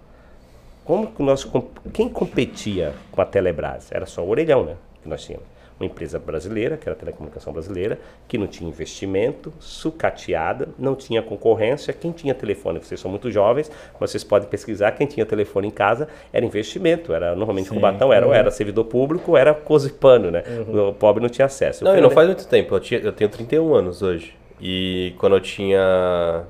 Como 0.83 1.11
que 1.11 1.21
nós, 1.21 1.47
quem 1.93 2.09
competia 2.09 2.95
com 3.11 3.21
a 3.21 3.25
Telebrás? 3.25 3.91
Era 3.91 4.07
só 4.07 4.23
o 4.23 4.29
orelhão, 4.29 4.65
né? 4.65 4.75
Que 5.03 5.07
nós 5.07 5.23
tínhamos. 5.23 5.47
Uma 5.81 5.87
empresa 5.87 6.19
brasileira, 6.19 6.77
que 6.77 6.87
era 6.87 6.95
a 6.95 6.99
telecomunicação 6.99 7.51
brasileira, 7.51 7.97
que 8.27 8.37
não 8.37 8.45
tinha 8.45 8.69
investimento, 8.69 9.51
sucateada, 9.59 10.69
não 10.77 10.93
tinha 10.93 11.23
concorrência. 11.23 11.91
Quem 11.91 12.11
tinha 12.11 12.35
telefone, 12.35 12.77
vocês 12.77 12.99
são 12.99 13.09
muito 13.09 13.31
jovens, 13.31 13.71
mas 13.99 14.11
vocês 14.11 14.23
podem 14.23 14.47
pesquisar, 14.47 14.91
quem 14.91 15.07
tinha 15.07 15.25
telefone 15.25 15.69
em 15.69 15.71
casa 15.71 16.07
era 16.31 16.45
investimento. 16.45 17.13
Era 17.13 17.35
normalmente 17.35 17.69
Sim, 17.69 17.73
Cubatão, 17.73 18.13
era, 18.13 18.27
uhum. 18.27 18.33
era 18.33 18.51
servidor 18.51 18.85
público, 18.85 19.35
era 19.35 19.55
cozipano, 19.55 20.29
né? 20.29 20.43
Uhum. 20.67 20.89
O 20.89 20.93
pobre 20.93 21.19
não 21.19 21.29
tinha 21.29 21.47
acesso. 21.47 21.83
Não, 21.83 21.97
e 21.97 22.01
não 22.01 22.11
faz 22.11 22.27
muito 22.27 22.47
tempo. 22.47 22.75
Eu, 22.75 22.79
tinha, 22.79 22.99
eu 22.99 23.11
tenho 23.11 23.31
31 23.31 23.73
anos 23.73 24.03
hoje. 24.03 24.35
E 24.61 25.15
quando 25.17 25.35
eu 25.35 25.41
tinha. 25.41 26.43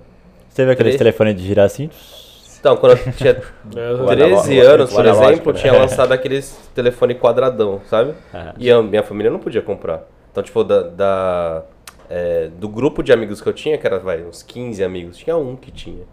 Você 0.49 0.57
teve 0.57 0.73
aquele 0.73 0.97
telefone 0.97 1.33
de 1.33 1.41
girar 1.47 1.67
assim? 1.67 1.89
Então, 2.61 2.77
quando 2.77 2.97
eu 2.97 3.11
tinha 3.13 3.41
13 4.07 4.59
anos, 4.59 4.93
por 4.93 5.05
exemplo, 5.05 5.51
tinha 5.51 5.73
lançado 5.77 6.13
aqueles 6.13 6.57
telefone 6.73 7.15
quadradão, 7.15 7.81
sabe? 7.89 8.13
E 8.57 8.71
a 8.71 8.81
minha 8.81 9.03
família 9.03 9.29
não 9.29 9.39
podia 9.39 9.61
comprar. 9.61 10.03
Então, 10.31 10.41
tipo, 10.41 10.63
da, 10.63 10.83
da 10.83 11.63
é, 12.09 12.49
do 12.57 12.69
grupo 12.69 13.03
de 13.03 13.11
amigos 13.11 13.41
que 13.41 13.49
eu 13.49 13.53
tinha, 13.53 13.77
que 13.77 13.85
era 13.85 13.99
vai, 13.99 14.23
uns 14.23 14.43
15 14.43 14.81
amigos, 14.83 15.17
tinha 15.17 15.35
um 15.35 15.57
que 15.57 15.71
tinha. 15.71 16.03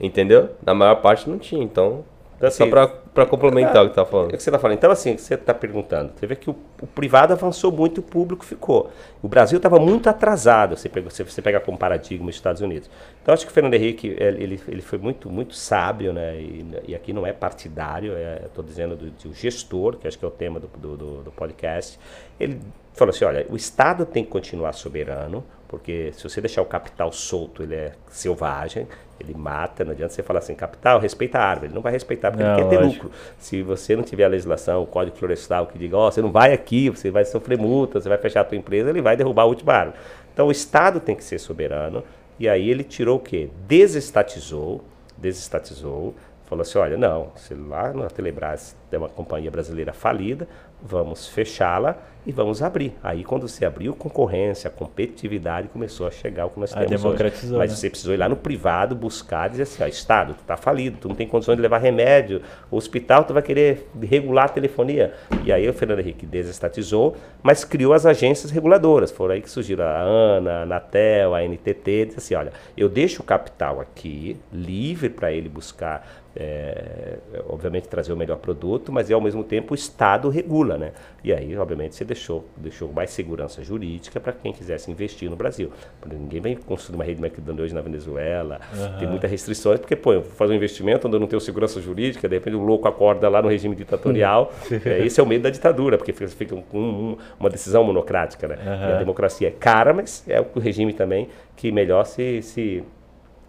Entendeu? 0.00 0.50
Na 0.64 0.72
maior 0.72 0.96
parte 0.96 1.28
não 1.28 1.38
tinha, 1.38 1.62
então 1.62 2.04
então, 2.36 2.48
assim, 2.48 2.64
Só 2.64 2.70
para 3.14 3.24
complementar 3.24 3.84
o 3.84 3.88
que 3.88 3.94
tá 3.94 4.04
falando. 4.04 4.32
É 4.32 4.34
o 4.34 4.36
que 4.36 4.42
você 4.42 4.50
está 4.50 4.58
falando. 4.58 4.76
Então, 4.76 4.90
assim, 4.90 5.16
você 5.16 5.34
está 5.34 5.54
perguntando. 5.54 6.12
Você 6.16 6.26
vê 6.26 6.34
que 6.34 6.50
o, 6.50 6.56
o, 6.82 6.86
privado 6.86 7.32
avançou 7.32 7.70
muito 7.70 7.98
e 7.98 8.00
o 8.00 8.02
público 8.02 8.44
ficou. 8.44 8.90
O 9.22 9.28
Brasil 9.28 9.56
estava 9.56 9.78
muito 9.78 10.10
atrasado, 10.10 10.76
você 10.76 10.88
pega, 10.88 11.08
você, 11.08 11.22
você 11.22 11.40
pega 11.40 11.60
como 11.60 11.78
paradigma 11.78 12.28
os 12.28 12.34
Estados 12.34 12.60
Unidos. 12.60 12.90
Então, 13.22 13.32
acho 13.32 13.46
que 13.46 13.52
o 13.52 13.54
Fernando 13.54 13.74
Henrique, 13.74 14.16
ele, 14.18 14.60
ele 14.66 14.82
foi 14.82 14.98
muito, 14.98 15.30
muito 15.30 15.54
sábio, 15.54 16.12
né? 16.12 16.36
E, 16.36 16.66
e 16.88 16.94
aqui 16.94 17.12
não 17.12 17.24
é 17.24 17.32
partidário, 17.32 18.14
estou 18.44 18.64
é, 18.64 18.66
dizendo 18.66 18.96
do, 18.96 19.08
do, 19.08 19.32
gestor, 19.32 19.96
que 19.96 20.08
acho 20.08 20.18
que 20.18 20.24
é 20.24 20.28
o 20.28 20.32
tema 20.32 20.58
do, 20.58 20.66
do, 20.66 21.22
do 21.22 21.30
podcast. 21.30 22.00
Ele 22.40 22.60
falou 22.94 23.14
assim, 23.14 23.24
olha, 23.24 23.46
o 23.48 23.54
Estado 23.54 24.04
tem 24.04 24.24
que 24.24 24.30
continuar 24.30 24.72
soberano, 24.72 25.44
porque 25.68 26.12
se 26.12 26.22
você 26.22 26.40
deixar 26.40 26.62
o 26.62 26.66
capital 26.66 27.12
solto, 27.12 27.62
ele 27.62 27.74
é 27.74 27.92
selvagem, 28.08 28.86
ele 29.18 29.34
mata. 29.34 29.84
Não 29.84 29.92
adianta 29.92 30.12
você 30.12 30.22
falar 30.22 30.38
assim, 30.38 30.54
capital, 30.54 31.00
respeita 31.00 31.38
a 31.38 31.44
árvore. 31.44 31.68
Ele 31.68 31.74
não 31.74 31.82
vai 31.82 31.92
respeitar 31.92 32.30
porque 32.30 32.44
não, 32.44 32.54
ele 32.54 32.62
quer 32.62 32.68
ter 32.68 32.84
lucro. 32.84 33.03
Se 33.38 33.62
você 33.62 33.96
não 33.96 34.02
tiver 34.02 34.24
a 34.24 34.28
legislação, 34.28 34.82
o 34.82 34.86
código 34.86 35.16
florestal 35.16 35.66
que 35.66 35.78
diga, 35.78 35.96
ó, 35.96 36.08
oh, 36.08 36.10
você 36.10 36.22
não 36.22 36.30
vai 36.30 36.52
aqui, 36.52 36.90
você 36.90 37.10
vai 37.10 37.24
sofrer 37.24 37.58
multa, 37.58 38.00
você 38.00 38.08
vai 38.08 38.18
fechar 38.18 38.42
a 38.42 38.44
tua 38.44 38.56
empresa, 38.56 38.90
ele 38.90 39.02
vai 39.02 39.16
derrubar 39.16 39.42
a 39.42 39.46
última 39.46 39.72
árvore. 39.72 39.98
Então 40.32 40.48
o 40.48 40.50
Estado 40.50 41.00
tem 41.00 41.14
que 41.14 41.24
ser 41.24 41.38
soberano. 41.38 42.02
E 42.38 42.48
aí 42.48 42.68
ele 42.68 42.82
tirou 42.82 43.18
o 43.18 43.20
quê? 43.20 43.48
Desestatizou, 43.68 44.82
desestatizou, 45.16 46.14
falou 46.46 46.62
assim, 46.62 46.78
olha, 46.78 46.96
não, 46.96 47.32
se 47.36 47.54
lá 47.54 47.92
na 47.92 48.08
Telebrás 48.08 48.76
é 48.90 48.98
uma 48.98 49.08
companhia 49.08 49.50
brasileira 49.50 49.92
falida, 49.92 50.48
vamos 50.84 51.26
fechá-la 51.26 51.96
e 52.26 52.32
vamos 52.32 52.62
abrir. 52.62 52.94
Aí 53.02 53.22
quando 53.22 53.46
você 53.48 53.64
abriu 53.64 53.94
concorrência, 53.94 54.68
a 54.68 54.70
competitividade 54.70 55.68
começou 55.68 56.06
a 56.06 56.10
chegar 56.10 56.46
o 56.46 56.50
que 56.50 56.60
nós 56.60 56.72
a 56.74 56.84
temos 56.84 57.04
hoje. 57.04 57.22
Mas 57.58 57.70
né? 57.70 57.76
você 57.76 57.90
precisou 57.90 58.14
ir 58.14 58.16
lá 58.16 58.28
no 58.28 58.36
privado 58.36 58.94
buscar, 58.94 59.48
dizer 59.48 59.64
assim, 59.64 59.82
ó, 59.82 59.86
Estado, 59.86 60.34
tu 60.34 60.40
está 60.40 60.56
falido, 60.56 60.98
tu 61.00 61.08
não 61.08 61.14
tem 61.14 61.26
condições 61.26 61.56
de 61.56 61.62
levar 61.62 61.78
remédio, 61.78 62.40
o 62.70 62.76
hospital 62.76 63.24
tu 63.24 63.34
vai 63.34 63.42
querer 63.42 63.90
regular 64.02 64.46
a 64.46 64.48
telefonia. 64.48 65.14
E 65.44 65.52
aí 65.52 65.68
o 65.68 65.72
Fernando 65.72 66.00
Henrique 66.00 66.24
desestatizou, 66.24 67.16
mas 67.42 67.64
criou 67.64 67.92
as 67.92 68.06
agências 68.06 68.50
reguladoras. 68.50 69.10
Foram 69.10 69.34
aí 69.34 69.42
que 69.42 69.50
surgiram 69.50 69.84
a 69.84 70.00
ANA, 70.00 70.50
a 70.50 70.62
Anatel, 70.62 71.34
a 71.34 71.42
NTT, 71.42 72.06
disse 72.06 72.18
assim, 72.18 72.34
olha, 72.34 72.52
eu 72.76 72.88
deixo 72.88 73.22
o 73.22 73.24
capital 73.24 73.80
aqui, 73.80 74.36
livre 74.52 75.10
para 75.10 75.32
ele 75.32 75.48
buscar 75.48 76.23
é, 76.36 77.18
obviamente 77.48 77.88
trazer 77.88 78.12
o 78.12 78.16
melhor 78.16 78.38
produto, 78.38 78.92
mas 78.92 79.10
ao 79.10 79.20
mesmo 79.20 79.44
tempo 79.44 79.72
o 79.72 79.74
Estado 79.74 80.28
regula, 80.28 80.76
né? 80.76 80.92
E 81.22 81.32
aí, 81.32 81.56
obviamente, 81.56 81.94
você 81.94 82.04
deixou, 82.04 82.44
deixou 82.56 82.92
mais 82.92 83.10
segurança 83.10 83.62
jurídica 83.62 84.18
para 84.18 84.32
quem 84.32 84.52
quisesse 84.52 84.90
investir 84.90 85.30
no 85.30 85.36
Brasil. 85.36 85.70
Ninguém 86.06 86.40
vem 86.40 86.56
construir 86.56 86.96
uma 86.96 87.04
rede 87.04 87.22
McDonald's 87.22 87.64
hoje 87.64 87.74
na 87.74 87.80
Venezuela, 87.80 88.60
uhum. 88.72 88.98
tem 88.98 89.08
muitas 89.08 89.30
restrições, 89.30 89.78
porque, 89.78 89.94
pô, 89.94 90.12
eu 90.12 90.22
vou 90.22 90.32
fazer 90.32 90.52
um 90.52 90.56
investimento 90.56 91.06
onde 91.06 91.16
eu 91.16 91.20
não 91.20 91.26
tenho 91.26 91.40
segurança 91.40 91.80
jurídica, 91.80 92.28
de 92.28 92.34
repente 92.34 92.56
o 92.56 92.62
louco 92.62 92.88
acorda 92.88 93.28
lá 93.28 93.40
no 93.40 93.48
regime 93.48 93.76
ditatorial. 93.76 94.52
é, 94.84 95.06
esse 95.06 95.20
é 95.20 95.22
o 95.22 95.26
medo 95.26 95.42
da 95.42 95.50
ditadura, 95.50 95.96
porque 95.96 96.12
fica, 96.12 96.28
fica 96.28 96.54
um, 96.54 96.64
um, 96.72 97.16
uma 97.38 97.48
decisão 97.48 97.84
monocrática, 97.84 98.48
né? 98.48 98.56
Uhum. 98.56 98.94
a 98.94 98.98
democracia 98.98 99.48
é 99.48 99.50
cara, 99.50 99.92
mas 99.92 100.24
é 100.28 100.40
o 100.40 100.58
regime 100.58 100.92
também 100.92 101.28
que 101.56 101.70
melhor 101.70 102.04
se, 102.04 102.42
se 102.42 102.84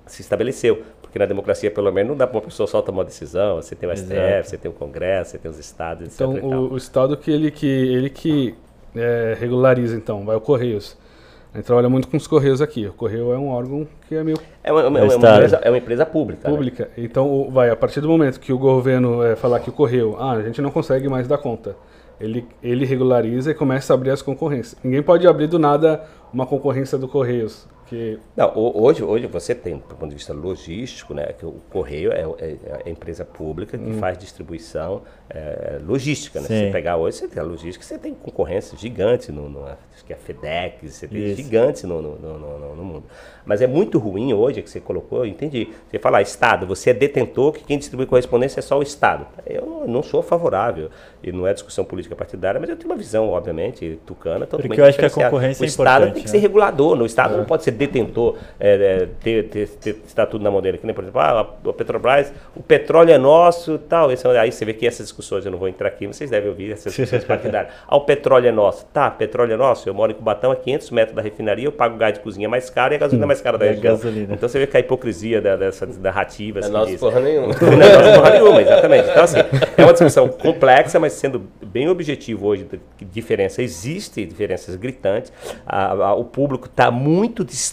se 0.06 0.22
estabeleceu. 0.22 0.84
Porque 1.16 1.20
na 1.20 1.28
democracia, 1.28 1.72
pelo 1.72 1.90
menos, 1.94 2.10
não 2.10 2.18
dá 2.18 2.28
para 2.28 2.36
uma 2.36 2.44
pessoa 2.44 2.68
só 2.68 2.82
tomar 2.82 2.98
uma 2.98 3.06
decisão. 3.06 3.56
Você 3.56 3.74
tem 3.74 3.90
o 3.90 3.96
STF, 3.96 4.14
Exato. 4.14 4.50
você 4.50 4.58
tem 4.58 4.70
o 4.70 4.74
Congresso, 4.74 5.32
você 5.32 5.38
tem 5.38 5.50
os 5.50 5.58
estados, 5.58 6.08
etc. 6.08 6.20
Então, 6.20 6.34
o, 6.44 6.74
o, 6.74 6.78
Estado 6.78 7.16
que 7.16 7.32
ele 7.32 7.50
que, 7.52 7.66
ele 7.66 8.10
que 8.10 8.54
é, 8.94 9.34
regulariza, 9.40 9.96
então, 9.96 10.26
vai 10.26 10.36
o 10.36 10.42
Correios. 10.42 10.98
A 11.54 11.58
gente 11.58 11.68
trabalha 11.68 11.88
muito 11.88 12.10
com 12.10 12.18
os 12.18 12.28
Correios 12.28 12.62
aqui. 12.62 12.86
O 12.88 12.92
Correio 12.92 13.32
é 13.32 13.38
um 13.38 13.48
órgão 13.48 13.88
que 14.10 14.16
é 14.16 14.26
meio... 14.26 14.38
É 14.62 14.74
uma, 14.74 14.88
uma, 14.90 15.00
é 15.00 15.04
uma, 15.04 15.16
empresa, 15.16 15.62
é 15.64 15.70
uma 15.70 15.78
empresa, 15.78 16.06
pública. 16.06 16.50
Né? 16.50 16.54
Pública. 16.54 16.84
Né? 16.84 17.06
Então, 17.06 17.50
vai, 17.50 17.70
a 17.70 17.78
partir 17.78 18.02
do 18.02 18.10
momento 18.10 18.38
que 18.38 18.52
o 18.52 18.58
governo 18.58 19.24
é, 19.24 19.38
falar 19.38 19.62
que 19.62 19.70
o 19.70 19.74
Correio, 19.74 20.18
ah, 20.20 20.34
a 20.34 20.42
gente 20.42 20.62
não 20.62 20.70
consegue 20.70 21.08
mais 21.08 21.30
dar 21.30 21.38
conta, 21.38 21.78
ele, 22.20 22.46
ele 22.62 22.84
regulariza 22.84 23.52
e 23.52 23.54
começa 23.54 23.94
a 23.94 23.96
abrir 23.96 24.10
as 24.10 24.22
concorrências. 24.22 24.76
Ninguém 24.84 25.02
pode 25.02 25.26
abrir 25.26 25.48
do 25.48 25.58
nada 25.58 26.04
uma 26.34 26.46
concorrência 26.46 26.98
do 26.98 27.08
Correios. 27.08 27.66
Que... 27.88 28.20
Não, 28.36 28.52
hoje, 28.56 29.04
hoje 29.04 29.28
você 29.28 29.54
tem, 29.54 29.78
do 29.78 29.96
ponto 29.96 30.10
de 30.10 30.16
vista 30.16 30.34
logístico, 30.34 31.14
né, 31.14 31.26
que 31.38 31.46
o 31.46 31.62
Correio 31.70 32.12
é, 32.12 32.22
é, 32.40 32.56
é 32.66 32.84
a 32.86 32.90
empresa 32.90 33.24
pública 33.24 33.78
que 33.78 33.90
hum. 33.92 34.00
faz 34.00 34.18
distribuição 34.18 35.04
é, 35.30 35.80
logística. 35.86 36.40
Né? 36.40 36.48
Se 36.48 36.54
você 36.54 36.72
pegar 36.72 36.98
hoje, 36.98 37.18
você 37.18 37.28
tem 37.28 37.42
a 37.42 37.46
logística, 37.46 37.86
você 37.86 37.98
tem 37.98 38.14
concorrência 38.14 38.78
gigante, 38.78 39.32
no, 39.32 39.50
no 39.50 39.66
acho 39.66 40.04
que 40.06 40.14
é 40.14 40.16
a 40.16 40.20
FedEx, 40.20 40.94
você 40.94 41.08
tem 41.08 41.26
Isso. 41.28 41.38
gigantes 41.38 41.84
no, 41.84 42.02
no, 42.02 42.18
no, 42.18 42.76
no, 42.76 42.84
mundo. 42.84 43.04
Mas 43.46 43.62
é 43.62 43.68
muito 43.68 44.00
ruim 44.00 44.34
hoje 44.34 44.62
que 44.62 44.70
você 44.70 44.80
colocou, 44.80 45.20
eu 45.20 45.26
entendi. 45.26 45.70
Você 45.90 46.00
fala, 46.00 46.22
Estado, 46.22 46.66
você 46.66 46.90
é 46.90 46.94
detentor, 46.94 47.54
que 47.54 47.64
quem 47.64 47.78
distribui 47.78 48.08
correspondência 48.08 48.60
é 48.60 48.64
só 48.64 48.80
o 48.80 48.82
Estado. 48.82 49.28
Eu 49.46 49.86
não 49.88 50.02
sou 50.02 50.24
favorável, 50.24 50.90
e 51.24 51.32
não 51.32 51.48
é 51.48 51.54
discussão 51.54 51.84
política 51.84 52.16
partidária, 52.16 52.60
mas 52.60 52.70
eu 52.70 52.76
tenho 52.76 52.90
uma 52.90 52.98
visão, 52.98 53.30
obviamente, 53.30 54.00
tucana, 54.06 54.46
totalmente 54.46 54.68
Porque 54.68 54.82
eu 54.82 54.86
acho 54.86 54.98
que 54.98 55.06
a 55.06 55.10
concorrência 55.10 55.64
O 55.64 55.66
é 55.66 55.68
Estado 55.68 56.14
tem 56.14 56.24
que 56.24 56.30
ser 56.30 56.38
né? 56.38 56.42
regulador, 56.42 56.96
no 56.96 57.06
Estado 57.06 57.34
é. 57.34 57.38
não 57.38 57.46
pode 57.46 57.64
ser 57.64 57.72
detentor, 57.76 58.38
é, 58.60 59.08
ter, 59.22 59.50
ter, 59.50 59.68
ter, 59.68 59.98
estar 60.06 60.26
tudo 60.26 60.44
na 60.44 60.52
mão 60.52 60.62
dele. 60.62 60.78
Que 60.78 60.86
nem, 60.86 60.96
por 60.96 61.04
exemplo, 61.04 61.22
ah, 61.22 61.42
a 61.42 61.74
Petrobras, 61.74 62.34
o 62.56 62.64
petróleo 62.64 63.12
é 63.12 63.18
nosso 63.18 63.78
tal. 63.78 64.12
Esse, 64.12 64.28
aí 64.28 64.52
você 64.52 64.66
vê 64.66 64.74
que 64.74 64.88
essas 64.88 65.06
discussões, 65.06 65.46
eu 65.46 65.52
não 65.52 65.58
vou 65.58 65.68
entrar 65.68 65.88
aqui, 65.88 66.08
vocês 66.08 66.30
devem 66.30 66.50
ouvir 66.50 66.72
essas 66.72 66.94
discussões 66.96 67.24
partidárias. 67.24 67.74
Ah, 67.88 67.96
o 67.96 68.02
petróleo 68.02 68.48
é 68.48 68.52
nosso. 68.52 68.86
Tá, 68.88 69.10
petróleo 69.12 69.54
é 69.54 69.58
nosso. 69.58 69.88
Eu 69.88 69.94
moro 69.94 70.12
em 70.12 70.16
Cubatão, 70.16 70.52
a 70.52 70.56
500 70.56 70.92
metros 70.92 71.16
da 71.16 71.22
refinaria, 71.22 71.66
eu 71.66 71.72
pago 71.72 71.98
gás 71.98 72.14
de 72.14 72.20
cozinha 72.20 72.50
mais 72.50 72.70
caro 72.70 72.94
e 72.94 72.96
a 72.96 73.00
gasolina 73.00 73.26
é 73.26 73.28
mais 73.28 73.42
cara 73.42 73.58
da 73.58 73.66
região. 73.70 74.00
Então 74.30 74.48
você 74.48 74.60
vê 74.60 74.68
que 74.68 74.78
a 74.78 74.80
hipocrisia 74.80 75.42
da, 75.42 75.56
dessas 75.56 75.98
narrativas. 75.98 76.70
Não 76.70 76.82
é 76.82 76.86
nossa 76.86 76.98
porra 76.98 77.20
nenhuma. 77.22 77.48
não 77.48 77.82
é 77.82 77.98
nossa 77.98 78.20
porra 78.20 78.30
nenhuma, 78.32 78.62
exatamente. 78.62 79.10
Então, 79.10 79.24
assim, 79.24 79.40
é 79.78 79.84
uma 79.84 79.94
discussão 79.94 80.28
complexa, 80.28 81.00
mas 81.00 81.14
sendo 81.14 81.44
bem 81.62 81.90
objetivo 81.90 82.48
hoje, 82.48 82.68
diferença 83.02 83.62
existe, 83.62 84.26
diferenças 84.26 84.76
gritantes. 84.76 85.32
A, 85.66 85.92
a, 85.92 86.16
o 86.16 86.24
público 86.24 86.68
está 86.68 86.90
muito 86.90 87.44
distante 87.44 87.65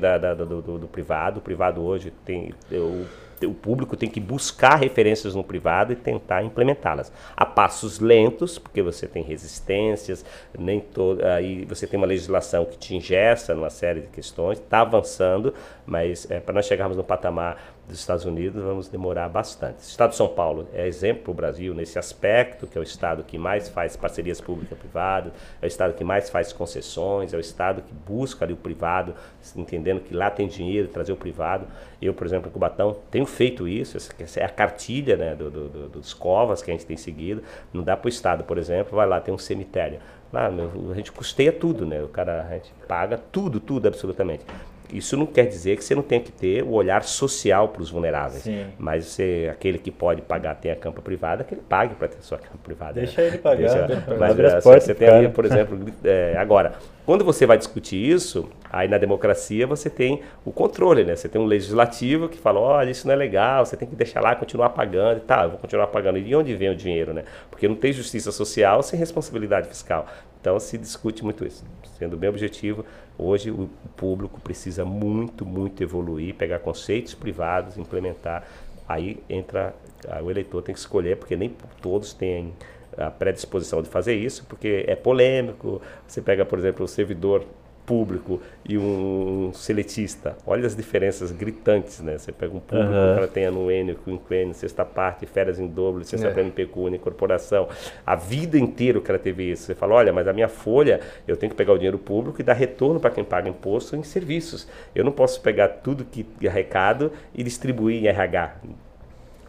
da, 0.00 0.18
da, 0.18 0.34
do, 0.34 0.62
do, 0.62 0.78
do, 0.78 0.88
privado. 0.88 1.38
O 1.38 1.42
privado 1.42 1.82
hoje 1.82 2.12
tem. 2.24 2.54
Eu, 2.70 3.06
o 3.44 3.54
público 3.54 3.96
tem 3.96 4.08
que 4.08 4.18
buscar 4.18 4.74
referências 4.76 5.34
no 5.34 5.44
privado 5.44 5.92
e 5.92 5.96
tentar 5.96 6.42
implementá-las. 6.42 7.12
A 7.36 7.46
passos 7.46 8.00
lentos, 8.00 8.58
porque 8.58 8.82
você 8.82 9.06
tem 9.06 9.22
resistências, 9.22 10.24
nem 10.58 10.80
todo, 10.80 11.24
aí 11.24 11.64
você 11.64 11.86
tem 11.86 11.98
uma 11.98 12.06
legislação 12.06 12.64
que 12.64 12.76
te 12.76 12.96
ingessa 12.96 13.54
numa 13.54 13.70
série 13.70 14.00
de 14.00 14.08
questões, 14.08 14.58
está 14.58 14.80
avançando, 14.80 15.54
mas 15.86 16.28
é, 16.30 16.40
para 16.40 16.54
nós 16.54 16.66
chegarmos 16.66 16.96
no 16.96 17.04
patamar 17.04 17.77
dos 17.88 17.98
Estados 17.98 18.24
Unidos, 18.26 18.62
vamos 18.62 18.88
demorar 18.88 19.28
bastante. 19.28 19.78
O 19.78 19.80
Estado 19.80 20.10
de 20.10 20.16
São 20.16 20.28
Paulo 20.28 20.68
é 20.74 20.86
exemplo 20.86 21.24
para 21.24 21.30
o 21.30 21.34
Brasil 21.34 21.74
nesse 21.74 21.98
aspecto, 21.98 22.66
que 22.66 22.76
é 22.76 22.80
o 22.80 22.84
Estado 22.84 23.24
que 23.24 23.38
mais 23.38 23.68
faz 23.68 23.96
parcerias 23.96 24.40
público-privadas, 24.40 25.32
é 25.60 25.64
o 25.64 25.68
Estado 25.68 25.94
que 25.94 26.04
mais 26.04 26.28
faz 26.28 26.52
concessões, 26.52 27.32
é 27.32 27.36
o 27.36 27.40
Estado 27.40 27.80
que 27.82 27.92
busca 27.92 28.44
ali 28.44 28.52
o 28.52 28.56
privado, 28.56 29.14
entendendo 29.56 30.00
que 30.00 30.14
lá 30.14 30.30
tem 30.30 30.46
dinheiro, 30.46 30.88
trazer 30.88 31.12
o 31.12 31.16
privado. 31.16 31.66
Eu, 32.00 32.12
por 32.12 32.26
exemplo, 32.26 32.48
em 32.48 32.52
Cubatão, 32.52 32.96
tenho 33.10 33.26
feito 33.26 33.66
isso, 33.66 33.96
essa 33.96 34.40
é 34.40 34.44
a 34.44 34.48
cartilha 34.50 35.16
né, 35.16 35.34
do, 35.34 35.50
do, 35.50 35.68
do, 35.68 35.88
dos 35.88 36.12
covas 36.12 36.62
que 36.62 36.70
a 36.70 36.74
gente 36.74 36.84
tem 36.84 36.96
seguido. 36.96 37.42
Não 37.72 37.82
dá 37.82 37.96
para 37.96 38.06
o 38.06 38.08
Estado, 38.10 38.44
por 38.44 38.58
exemplo, 38.58 38.94
vai 38.96 39.06
lá, 39.06 39.18
tem 39.20 39.32
um 39.32 39.38
cemitério. 39.38 39.98
Lá, 40.30 40.48
a 40.48 40.94
gente 40.94 41.10
custeia 41.10 41.50
tudo, 41.50 41.86
né? 41.86 42.02
O 42.02 42.08
cara, 42.08 42.46
a 42.50 42.54
gente 42.54 42.70
paga 42.86 43.16
tudo, 43.16 43.58
tudo, 43.58 43.88
absolutamente. 43.88 44.44
Isso 44.92 45.16
não 45.16 45.26
quer 45.26 45.46
dizer 45.46 45.76
que 45.76 45.84
você 45.84 45.94
não 45.94 46.02
tem 46.02 46.20
que 46.20 46.32
ter 46.32 46.62
o 46.62 46.72
olhar 46.72 47.02
social 47.02 47.68
para 47.68 47.82
os 47.82 47.90
vulneráveis. 47.90 48.42
Sim. 48.42 48.66
Mas 48.78 49.04
você, 49.04 49.48
aquele 49.50 49.78
que 49.78 49.90
pode 49.90 50.22
pagar, 50.22 50.54
tem 50.54 50.70
a 50.70 50.76
campa 50.76 51.02
privada, 51.02 51.44
que 51.44 51.54
ele 51.54 51.62
pague 51.68 51.94
para 51.94 52.08
ter 52.08 52.22
sua 52.22 52.38
campa 52.38 52.58
privada. 52.62 52.94
Deixa 52.94 53.20
né? 53.20 53.26
ele 53.28 53.38
pagar. 53.38 53.86
Deixa, 53.86 54.04
mas 54.18 54.38
é, 54.38 54.60
você, 54.60 54.80
você 54.80 54.94
tem 54.94 55.08
ali, 55.08 55.28
por 55.28 55.44
exemplo, 55.44 55.78
é, 56.04 56.36
agora, 56.38 56.74
quando 57.04 57.24
você 57.24 57.46
vai 57.46 57.56
discutir 57.56 57.96
isso, 57.96 58.48
aí 58.70 58.86
na 58.88 58.98
democracia 58.98 59.66
você 59.66 59.88
tem 59.88 60.22
o 60.44 60.52
controle, 60.52 61.04
né? 61.04 61.16
Você 61.16 61.28
tem 61.28 61.40
um 61.40 61.46
legislativo 61.46 62.28
que 62.28 62.38
fala, 62.38 62.60
olha, 62.60 62.90
isso 62.90 63.06
não 63.06 63.14
é 63.14 63.16
legal, 63.16 63.64
você 63.64 63.76
tem 63.76 63.88
que 63.88 63.96
deixar 63.96 64.20
lá, 64.20 64.34
continuar 64.36 64.70
pagando 64.70 65.18
e 65.18 65.20
tá, 65.20 65.44
eu 65.44 65.50
vou 65.50 65.58
continuar 65.58 65.86
pagando. 65.86 66.18
E 66.18 66.22
de 66.22 66.34
onde 66.34 66.54
vem 66.54 66.70
o 66.70 66.76
dinheiro, 66.76 67.12
né? 67.12 67.24
Porque 67.50 67.66
não 67.66 67.76
tem 67.76 67.92
justiça 67.92 68.30
social 68.30 68.82
sem 68.82 68.98
responsabilidade 68.98 69.68
fiscal. 69.68 70.06
Então 70.40 70.58
se 70.60 70.78
discute 70.78 71.24
muito 71.24 71.46
isso. 71.46 71.64
Sendo 71.98 72.16
bem 72.16 72.30
objetivo, 72.30 72.84
hoje 73.18 73.50
o 73.50 73.68
público 73.96 74.40
precisa 74.40 74.84
muito, 74.84 75.44
muito 75.44 75.82
evoluir, 75.82 76.34
pegar 76.34 76.60
conceitos 76.60 77.14
privados, 77.14 77.76
implementar. 77.76 78.46
Aí 78.88 79.22
entra, 79.28 79.74
o 80.22 80.30
eleitor 80.30 80.62
tem 80.62 80.72
que 80.72 80.78
escolher, 80.78 81.16
porque 81.16 81.36
nem 81.36 81.54
todos 81.82 82.14
têm 82.14 82.54
a 82.96 83.10
predisposição 83.10 83.82
de 83.82 83.88
fazer 83.88 84.14
isso, 84.14 84.44
porque 84.46 84.84
é 84.86 84.94
polêmico. 84.94 85.82
Você 86.06 86.22
pega, 86.22 86.44
por 86.44 86.58
exemplo, 86.58 86.84
o 86.84 86.88
servidor 86.88 87.44
público 87.88 88.38
e 88.68 88.76
um 88.76 89.50
seletista. 89.54 90.36
Olha 90.46 90.66
as 90.66 90.76
diferenças 90.76 91.32
gritantes, 91.32 92.00
né? 92.00 92.18
Você 92.18 92.30
pega 92.30 92.54
um 92.54 92.60
público, 92.60 92.92
uhum. 92.92 93.12
o 93.12 93.14
cara 93.14 93.26
tem 93.26 93.46
anuênio, 93.46 93.96
quinquênio, 94.04 94.52
sexta 94.52 94.84
parte, 94.84 95.24
férias 95.24 95.58
em 95.58 95.66
dobro, 95.66 96.00
licença 96.00 96.28
é. 96.28 96.30
prêmio 96.30 96.52
pecúnia, 96.52 96.98
incorporação. 96.98 97.66
A 98.04 98.14
vida 98.14 98.58
inteira 98.58 98.98
o 98.98 99.00
cara 99.00 99.18
teve 99.18 99.50
isso. 99.50 99.62
Você 99.62 99.74
fala, 99.74 99.94
olha, 99.94 100.12
mas 100.12 100.28
a 100.28 100.34
minha 100.34 100.48
folha, 100.48 101.00
eu 101.26 101.34
tenho 101.34 101.48
que 101.48 101.56
pegar 101.56 101.72
o 101.72 101.76
dinheiro 101.78 101.98
público 101.98 102.38
e 102.42 102.44
dar 102.44 102.52
retorno 102.52 103.00
para 103.00 103.10
quem 103.10 103.24
paga 103.24 103.48
imposto 103.48 103.96
em 103.96 104.02
serviços. 104.02 104.68
Eu 104.94 105.02
não 105.02 105.12
posso 105.12 105.40
pegar 105.40 105.68
tudo 105.68 106.04
que 106.04 106.26
arrecado 106.46 107.10
e 107.34 107.42
distribuir 107.42 108.04
em 108.04 108.06
RH. 108.06 108.56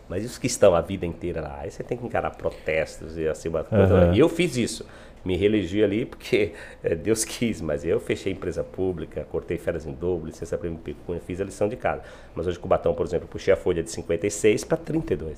Mas 0.10 0.26
os 0.26 0.38
que 0.38 0.47
estão 0.47 0.74
a 0.74 0.82
vida 0.82 1.05
inteira 1.05 1.39
lá, 1.39 1.60
aí 1.62 1.72
você 1.72 1.84
tem 1.84 1.97
que 1.97 2.05
encarar 2.05 2.32
protestos 2.32 3.18
e 3.18 3.28
assim, 3.28 3.47
uhum. 3.47 4.16
eu 4.16 4.28
fiz 4.28 4.57
isso 4.57 4.86
me 5.24 5.36
reelegi 5.36 5.84
ali 5.84 6.05
porque 6.05 6.53
é, 6.84 6.95
Deus 6.95 7.26
quis, 7.26 7.62
mas 7.62 7.84
eu 7.84 7.99
fechei 7.99 8.32
empresa 8.32 8.64
pública, 8.64 9.26
cortei 9.30 9.57
férias 9.57 9.86
em 9.86 9.91
dobro, 9.91 10.28
licença 10.28 10.57
prêmio 10.57 10.80
pecúnia, 10.80 11.22
fiz 11.26 11.41
a 11.41 11.43
lição 11.43 11.68
de 11.68 11.76
casa. 11.76 12.01
Mas 12.34 12.47
hoje 12.47 12.57
Cubatão, 12.57 12.93
por 12.93 13.05
exemplo, 13.05 13.28
puxei 13.28 13.53
a 13.53 13.57
folha 13.57 13.84
de 13.84 13.91
56 13.91 14.64
para 14.64 14.78
32 14.78 15.38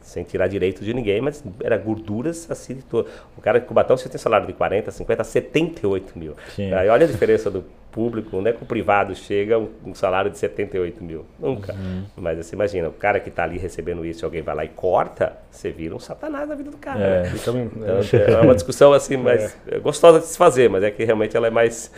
sem 0.00 0.24
tirar 0.24 0.48
direito 0.48 0.84
de 0.84 0.92
ninguém, 0.92 1.20
mas 1.20 1.44
era 1.62 1.78
gorduras 1.78 2.50
assim 2.50 2.74
de 2.74 2.82
todo. 2.82 3.08
O 3.38 3.40
cara 3.40 3.60
de 3.60 3.66
Cubatão, 3.66 3.96
você 3.96 4.08
tem 4.08 4.18
salário 4.18 4.46
de 4.46 4.52
40, 4.52 4.90
50, 4.90 5.24
78 5.24 6.18
mil. 6.18 6.34
Sim. 6.54 6.72
Aí 6.72 6.88
olha 6.88 7.06
a 7.06 7.08
diferença 7.08 7.50
do 7.50 7.64
público, 7.92 8.36
onde 8.36 8.50
é 8.50 8.52
que 8.52 8.62
o 8.62 8.66
privado 8.66 9.14
chega 9.14 9.58
um, 9.58 9.68
um 9.86 9.94
salário 9.94 10.30
de 10.30 10.38
78 10.38 11.04
mil? 11.04 11.24
Nunca. 11.38 11.72
Uhum. 11.74 12.04
Mas 12.16 12.38
você 12.38 12.56
imagina, 12.56 12.88
o 12.88 12.92
cara 12.92 13.20
que 13.20 13.28
está 13.28 13.44
ali 13.44 13.58
recebendo 13.58 14.04
isso, 14.04 14.24
alguém 14.24 14.42
vai 14.42 14.54
lá 14.54 14.64
e 14.64 14.68
corta, 14.68 15.36
você 15.50 15.70
vira 15.70 15.94
um 15.94 15.98
satanás 15.98 16.48
na 16.48 16.54
vida 16.54 16.70
do 16.70 16.78
cara. 16.78 16.98
É, 16.98 17.22
né? 17.22 17.32
então, 17.34 17.56
é. 17.56 18.32
é 18.32 18.40
uma 18.40 18.54
discussão 18.54 18.92
assim, 18.92 19.16
mais 19.16 19.56
é. 19.68 19.78
gostosa 19.78 20.18
de 20.18 20.26
se 20.26 20.36
fazer, 20.36 20.68
mas 20.68 20.82
é 20.82 20.90
que 20.90 21.04
realmente 21.04 21.36
ela 21.36 21.46
é 21.46 21.50
mais 21.50 21.92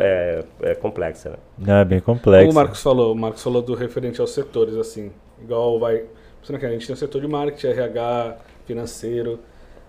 é, 0.00 0.44
é 0.62 0.74
complexa. 0.74 1.38
Né? 1.58 1.80
É 1.80 1.84
bem 1.84 2.00
complexa. 2.00 2.46
Como 2.46 2.52
o 2.52 2.54
Marcos 2.54 2.82
falou, 2.82 3.12
o 3.12 3.16
Marcos 3.16 3.42
falou 3.42 3.62
do 3.62 3.74
referente 3.74 4.20
aos 4.20 4.30
setores, 4.30 4.76
assim, 4.76 5.10
igual 5.42 5.80
vai 5.80 6.04
que 6.56 6.64
a 6.64 6.70
gente 6.70 6.86
tem 6.86 6.94
o 6.94 6.96
setor 6.96 7.20
de 7.20 7.28
marketing, 7.28 7.66
RH, 7.66 8.36
financeiro. 8.64 9.40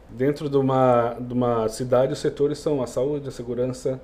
Dentro 0.09 0.49
de 0.49 0.57
uma, 0.57 1.15
de 1.19 1.33
uma 1.33 1.69
cidade, 1.69 2.11
os 2.11 2.19
setores 2.19 2.57
são 2.57 2.81
a 2.81 2.87
saúde, 2.87 3.27
a 3.27 3.31
segurança, 3.31 4.01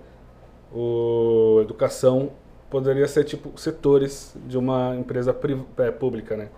a 0.74 1.61
educação. 1.61 2.32
Poderia 2.70 3.07
ser 3.07 3.24
tipo 3.24 3.57
setores 3.59 4.36
de 4.47 4.57
uma 4.57 4.95
empresa 4.95 5.36
é, 5.78 5.91
pública, 5.91 6.36
né? 6.36 6.49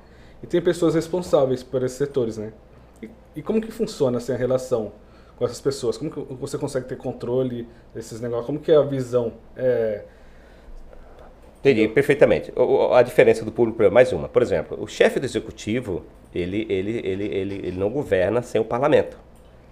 E 0.41 0.47
tem 0.47 0.61
pessoas 0.61 0.95
responsáveis 0.95 1.63
por 1.63 1.83
esses 1.83 1.97
setores, 1.97 2.37
né? 2.37 2.53
E, 3.01 3.09
e 3.35 3.41
como 3.41 3.61
que 3.61 3.71
funciona 3.71 4.17
assim, 4.17 4.31
a 4.33 4.37
relação 4.37 4.93
com 5.37 5.45
essas 5.45 5.61
pessoas? 5.61 5.97
Como 5.97 6.09
que 6.09 6.19
você 6.35 6.57
consegue 6.57 6.87
ter 6.87 6.97
controle 6.97 7.67
desses 7.93 8.19
negócios? 8.21 8.45
Como 8.45 8.59
que 8.59 8.71
é 8.71 8.77
a 8.77 8.81
visão? 8.81 9.33
É, 9.55 10.05
Entendi, 11.59 11.87
perfeitamente. 11.87 12.51
O, 12.55 12.93
a 12.93 13.01
diferença 13.01 13.43
do 13.43 13.51
público 13.51 13.81
é 13.83 13.89
mais 13.89 14.13
uma. 14.13 14.29
Por 14.29 14.41
exemplo, 14.41 14.81
o 14.81 14.87
chefe 14.87 15.19
do 15.19 15.25
executivo, 15.25 16.05
ele, 16.33 16.65
ele, 16.69 17.01
ele, 17.03 17.25
ele, 17.25 17.55
ele 17.55 17.77
não 17.77 17.89
governa 17.89 18.41
sem 18.41 18.61
o 18.61 18.65
parlamento. 18.65 19.17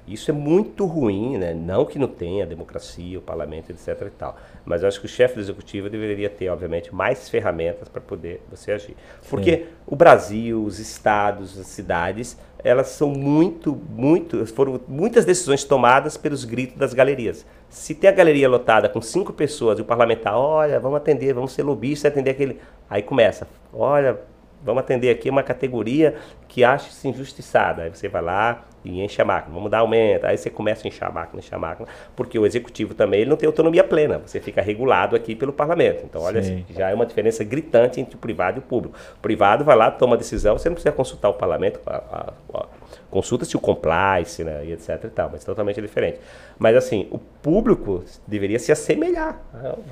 Isso 0.07 0.29
é 0.29 0.33
muito 0.33 0.85
ruim, 0.85 1.37
né? 1.37 1.53
Não 1.53 1.83
que 1.83 1.97
não 1.97 2.07
tenha 2.07 2.45
democracia, 2.45 3.17
o 3.17 3.21
parlamento, 3.21 3.71
etc 3.71 4.01
e 4.05 4.09
tal. 4.11 4.37
Mas 4.63 4.81
eu 4.83 4.87
acho 4.87 4.99
que 4.99 5.07
o 5.07 5.09
chefe 5.09 5.35
do 5.35 5.41
executivo 5.41 5.89
deveria 5.89 6.29
ter, 6.29 6.49
obviamente, 6.49 6.93
mais 6.93 7.27
ferramentas 7.27 7.89
para 7.89 8.01
poder 8.01 8.41
você 8.49 8.71
agir. 8.71 8.95
Porque 9.29 9.57
Sim. 9.57 9.65
o 9.87 9.95
Brasil, 9.95 10.63
os 10.63 10.79
estados, 10.79 11.57
as 11.59 11.67
cidades, 11.67 12.37
elas 12.63 12.87
são 12.89 13.09
muito, 13.09 13.79
muito, 13.89 14.45
foram 14.47 14.79
muitas 14.87 15.25
decisões 15.25 15.63
tomadas 15.63 16.17
pelos 16.17 16.45
gritos 16.45 16.77
das 16.77 16.93
galerias. 16.93 17.45
Se 17.69 17.93
tem 17.95 18.09
a 18.09 18.13
galeria 18.13 18.47
lotada 18.47 18.87
com 18.87 19.01
cinco 19.01 19.33
pessoas 19.33 19.79
e 19.79 19.81
o 19.81 19.85
parlamentar, 19.85 20.37
olha, 20.37 20.79
vamos 20.79 20.97
atender, 20.97 21.33
vamos 21.33 21.51
ser 21.51 21.63
lobistas, 21.63 22.11
atender 22.11 22.31
aquele, 22.31 22.59
aí 22.89 23.01
começa, 23.01 23.47
olha, 23.73 24.19
vamos 24.63 24.81
atender 24.81 25.09
aqui 25.09 25.29
uma 25.29 25.43
categoria 25.43 26.15
que 26.47 26.63
acha-se 26.63 27.07
injustiçada. 27.07 27.83
Aí 27.83 27.89
você 27.89 28.07
vai 28.07 28.21
lá 28.21 28.65
e 28.85 29.01
enche 29.01 29.21
a 29.21 29.25
máquina, 29.25 29.53
vamos 29.53 29.69
dar 29.69 29.79
aumento. 29.79 30.25
Aí 30.25 30.37
você 30.37 30.49
começa 30.49 30.85
a 30.85 30.87
encher 30.87 31.05
a 31.05 31.11
máquina, 31.11 31.39
encher 31.39 31.55
a 31.55 31.59
máquina, 31.59 31.87
porque 32.15 32.37
o 32.37 32.45
executivo 32.45 32.93
também 32.93 33.21
ele 33.21 33.29
não 33.29 33.37
tem 33.37 33.47
autonomia 33.47 33.83
plena, 33.83 34.19
você 34.19 34.39
fica 34.39 34.61
regulado 34.61 35.15
aqui 35.15 35.35
pelo 35.35 35.51
parlamento. 35.51 36.03
Então, 36.05 36.21
olha, 36.21 36.41
Sim. 36.41 36.63
já 36.69 36.89
é 36.89 36.93
uma 36.93 37.05
diferença 37.05 37.43
gritante 37.43 37.99
entre 37.99 38.15
o 38.15 38.19
privado 38.19 38.57
e 38.57 38.59
o 38.59 38.61
público. 38.61 38.95
O 39.17 39.21
privado 39.21 39.65
vai 39.65 39.75
lá, 39.75 39.89
toma 39.89 40.15
decisão, 40.15 40.57
você 40.57 40.69
não 40.69 40.75
precisa 40.75 40.93
consultar 40.93 41.29
o 41.29 41.33
parlamento, 41.33 41.79
a, 41.85 41.95
a, 41.95 42.33
a, 42.53 42.65
consulta-se 43.09 43.55
o 43.55 43.59
compliance, 43.59 44.43
né, 44.43 44.65
e 44.65 44.73
etc 44.73 45.03
e 45.05 45.09
tal, 45.09 45.29
mas 45.31 45.43
totalmente 45.43 45.81
diferente. 45.81 46.19
Mas 46.59 46.75
assim, 46.75 47.07
o 47.11 47.17
público 47.17 48.03
deveria 48.27 48.59
se 48.59 48.71
assemelhar. 48.71 49.41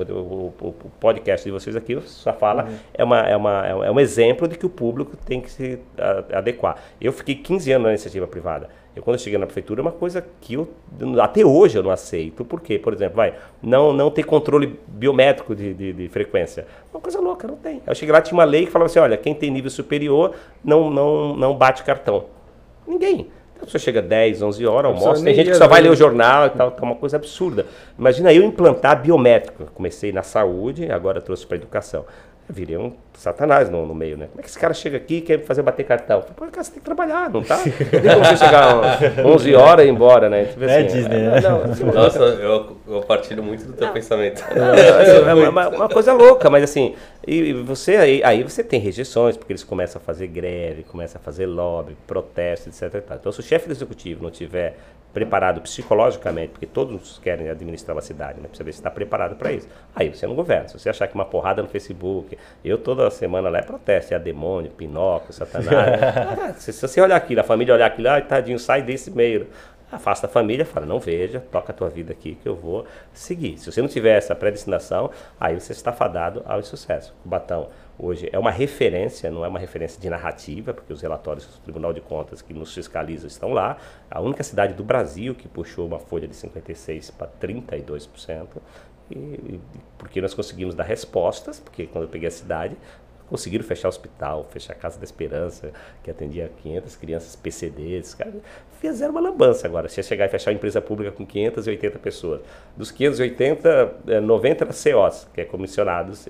O, 0.10 0.14
o, 0.14 0.54
o 0.62 0.92
podcast 1.00 1.46
de 1.46 1.52
vocês 1.52 1.76
aqui, 1.76 2.00
sua 2.02 2.34
fala, 2.34 2.66
uhum. 2.66 2.78
é, 2.94 3.04
uma, 3.04 3.20
é, 3.22 3.36
uma, 3.36 3.68
é 3.68 3.92
um 3.92 4.00
exemplo 4.00 4.48
de 4.48 4.58
que 4.58 4.66
o 4.66 4.70
público 4.70 5.16
tem 5.18 5.42
que 5.42 5.50
se 5.50 5.80
adequar. 6.32 6.78
Eu 7.00 7.12
fiquei 7.12 7.36
15 7.36 7.72
anos 7.72 7.86
na 7.86 7.90
iniciativa 7.92 8.28
privada. 8.28 8.70
Eu, 8.96 9.02
quando 9.02 9.16
eu 9.16 9.20
cheguei 9.20 9.40
na 9.40 9.46
prefeitura, 9.46 9.82
é 9.82 9.84
uma 9.84 9.92
coisa 9.92 10.24
que 10.40 10.54
eu, 10.54 10.70
até 11.22 11.44
hoje 11.44 11.78
eu 11.78 11.84
não 11.84 11.90
aceito. 11.90 12.46
Por 12.46 12.62
quê? 12.62 12.78
Por 12.78 12.94
exemplo, 12.94 13.16
vai, 13.16 13.34
não, 13.62 13.92
não 13.92 14.12
ter 14.12 14.24
controle 14.24 14.80
biométrico 14.88 15.56
de, 15.56 15.74
de, 15.74 15.94
de 15.94 16.10
frequência. 16.10 16.68
Uma 16.94 17.02
coisa 17.02 17.20
louca, 17.20 17.48
não 17.48 17.56
tem. 17.56 17.82
Eu 17.86 17.96
cheguei 17.96 18.14
lá, 18.14 18.22
tinha 18.22 18.38
uma 18.38 18.44
lei 18.44 18.66
que 18.66 18.72
falava 18.72 18.86
assim, 18.90 19.00
olha, 19.00 19.18
quem 19.18 19.34
tem 19.34 19.50
nível 19.50 19.72
superior 19.72 20.34
não, 20.64 20.92
não, 20.92 21.36
não 21.36 21.56
bate 21.56 21.84
cartão. 21.84 22.26
Ninguém. 22.88 23.30
A 23.64 23.66
pessoa 23.66 23.80
chega 23.80 24.02
10, 24.02 24.42
11 24.42 24.66
horas, 24.66 24.92
almoça. 24.92 25.24
Tem 25.24 25.34
gente 25.34 25.50
que 25.50 25.56
só 25.56 25.68
vai 25.68 25.82
ler 25.82 25.90
o 25.90 25.96
jornal 25.96 26.48
e 26.48 26.50
tal, 26.50 26.72
tá 26.72 26.84
uma 26.84 26.96
coisa 26.96 27.16
absurda. 27.16 27.66
Imagina 27.98 28.34
eu 28.34 28.44
implantar 28.44 29.02
biométrico. 29.02 29.66
Comecei 29.74 30.12
na 30.12 30.22
saúde, 30.22 30.92
agora 30.92 31.22
trouxe 31.22 31.48
para 31.48 31.56
educação. 31.56 32.06
Virei 32.50 32.78
um 32.78 32.94
satanás 33.14 33.70
no, 33.70 33.86
no, 33.86 33.96
meio, 33.96 34.18
né? 34.18 34.28
Como 34.28 34.40
é 34.40 34.44
que 34.44 34.50
esse 34.50 34.60
cara 34.60 34.74
chega 34.74 34.98
aqui 34.98 35.16
e 35.18 35.22
quer 35.22 35.40
fazer 35.46 35.62
bater 35.62 35.86
cartão? 35.86 36.22
Pô, 36.36 36.46
cara, 36.48 36.64
você 36.64 36.72
tem 36.72 36.80
que 36.80 36.86
trabalhar, 36.86 37.30
não 37.30 37.42
tá? 37.42 37.58
Não 37.64 38.02
tem 38.02 38.14
como 38.14 38.26
você 38.26 38.38
chegar 38.38 39.26
11 39.26 39.56
horas 39.56 39.86
e 39.86 39.88
ir 39.88 39.92
embora, 39.92 40.30
né? 40.30 40.46
Tipo 40.46 40.66
assim, 40.66 40.74
é 40.74 40.84
Disney, 40.84 41.20
né? 41.20 41.42
Nossa, 41.94 42.20
eu, 42.20 42.78
eu 42.88 43.02
partilho 43.02 43.42
muito 43.42 43.66
do 43.66 43.74
teu 43.74 43.88
não. 43.88 43.94
pensamento. 43.94 44.44
Não, 44.54 45.30
é 45.30 45.50
uma, 45.50 45.70
uma, 45.70 45.90
coisa 45.90 46.12
louca, 46.12 46.50
mas 46.50 46.64
assim, 46.64 46.96
e 47.26 47.54
você 47.54 47.96
aí, 47.96 48.24
aí 48.24 48.44
você 48.44 48.64
tem 48.64 48.80
rejeições, 48.80 49.38
porque 49.38 49.54
eles 49.54 49.64
começam 49.64 50.02
a 50.02 50.06
fazer 50.06 50.28
greve, 50.28 50.84
começam 50.84 51.22
a 51.22 51.24
fazer 51.24 51.46
lobby, 51.46 51.96
protesto, 52.06 52.70
etc. 52.70 53.04
Então, 53.20 53.32
se 53.32 53.40
o 53.40 53.44
chefe 53.44 53.68
do 53.68 53.72
executivo 53.72 54.22
não 54.22 54.32
tiver 54.32 54.76
preparado 55.14 55.62
psicologicamente, 55.62 56.50
porque 56.50 56.66
todos 56.66 57.20
querem 57.20 57.50
administrar 57.50 57.96
uma 57.96 58.02
cidade, 58.02 58.42
né? 58.42 58.48
Precisa 58.48 58.64
ver 58.64 58.74
se 58.74 58.80
está 58.80 58.90
preparado 58.90 59.36
para 59.36 59.52
isso. 59.52 59.68
Aí 59.96 60.10
você 60.10 60.26
não 60.26 60.34
governa. 60.34 60.68
Se 60.68 60.80
você 60.80 60.90
achar 60.90 61.08
que 61.08 61.14
uma 61.14 61.26
porrada 61.26 61.62
no 61.62 61.68
Facebook, 61.68 62.38
eu 62.66 62.78
toda 62.80 63.10
semana 63.12 63.48
lá 63.48 63.60
é 63.60 63.62
protesto, 63.62 64.14
é 64.14 64.20
demônio, 64.20 64.72
Pinóquio, 64.72 65.32
Satanás. 65.32 65.70
ah, 66.02 66.54
se, 66.58 66.74
se, 66.74 66.82
você 66.82 67.00
olhar 67.00 67.16
aquilo, 67.16 67.42
a 67.42 67.44
família 67.44 67.76
olhar 67.76 67.86
aquilo, 67.86 68.10
ah, 68.10 68.20
tadinho, 68.20 68.58
sai 68.58 68.82
desse 68.82 69.12
meio. 69.12 69.48
Afasta 69.92 70.26
a 70.26 70.30
família, 70.30 70.66
fala, 70.66 70.88
não 70.88 71.00
veja, 71.00 71.40
toca 71.52 71.72
a 71.72 71.76
tua 71.76 71.88
vida 71.88 72.12
aqui 72.12 72.36
que 72.42 72.50
eu 72.50 72.56
vou 72.56 72.84
seguir. 73.14 73.60
Se 73.60 73.72
você 73.72 73.80
não 73.80 73.88
tiver 73.88 74.18
essa 74.18 74.34
predestinação, 74.34 75.12
aí 75.40 75.60
você 75.60 75.72
está 75.72 75.94
fadado 75.94 76.42
ao 76.48 76.64
sucesso. 76.64 77.14
O 77.24 77.30
Batão 77.30 77.70
hoje 77.98 78.30
é 78.32 78.40
uma 78.40 78.52
referência, 78.52 79.30
não 79.30 79.46
é 79.46 79.48
uma 79.48 79.60
referência 79.60 80.00
de 80.00 80.10
narrativa, 80.10 80.74
porque 80.74 80.92
os 80.92 81.02
relatórios 81.02 81.46
do 81.46 81.60
Tribunal 81.60 81.94
de 81.94 82.02
Contas 82.02 82.42
que 82.42 82.54
nos 82.54 82.74
fiscaliza 82.74 83.28
estão 83.28 83.54
lá. 83.54 83.78
A 84.10 84.20
única 84.20 84.44
cidade 84.44 84.74
do 84.74 84.84
Brasil 84.84 85.36
que 85.36 85.48
puxou 85.48 85.88
uma 85.88 86.00
folha 86.00 86.28
de 86.28 86.36
56% 86.36 87.14
para 87.14 87.28
32%. 87.42 88.48
E, 89.12 89.60
porque 89.98 90.22
nós 90.22 90.34
conseguimos 90.34 90.74
dar 90.76 90.84
respostas, 90.84 91.60
porque 91.60 91.86
quando 91.86 92.06
eu 92.06 92.10
peguei 92.10 92.28
a 92.28 92.32
cidade, 92.32 92.78
conseguiram 93.28 93.64
fechar 93.64 93.88
o 93.88 93.90
hospital, 93.90 94.48
fechar 94.52 94.74
a 94.74 94.76
Casa 94.76 95.00
da 95.00 95.06
Esperança, 95.06 95.72
que 96.04 96.12
atendia 96.12 96.52
500 96.62 96.96
crianças 96.96 97.36
PCDs, 97.36 98.14
cara, 98.14 98.34
fizeram 98.80 99.12
uma 99.12 99.22
lambança 99.22 99.66
agora. 99.66 99.88
Se 99.90 100.00
ia 100.00 100.04
chegar 100.04 100.26
e 100.26 100.30
fechar 100.30 100.52
uma 100.52 100.56
empresa 100.56 100.82
pública 100.82 101.12
com 101.12 101.26
580 101.26 102.00
pessoas. 102.00 102.42
Dos 102.78 102.92
580, 102.92 104.22
90 104.22 104.64
eram 104.64 104.72
COs, 104.72 105.28
que 105.34 105.42
é 105.42 105.46
comissionados 105.46 106.28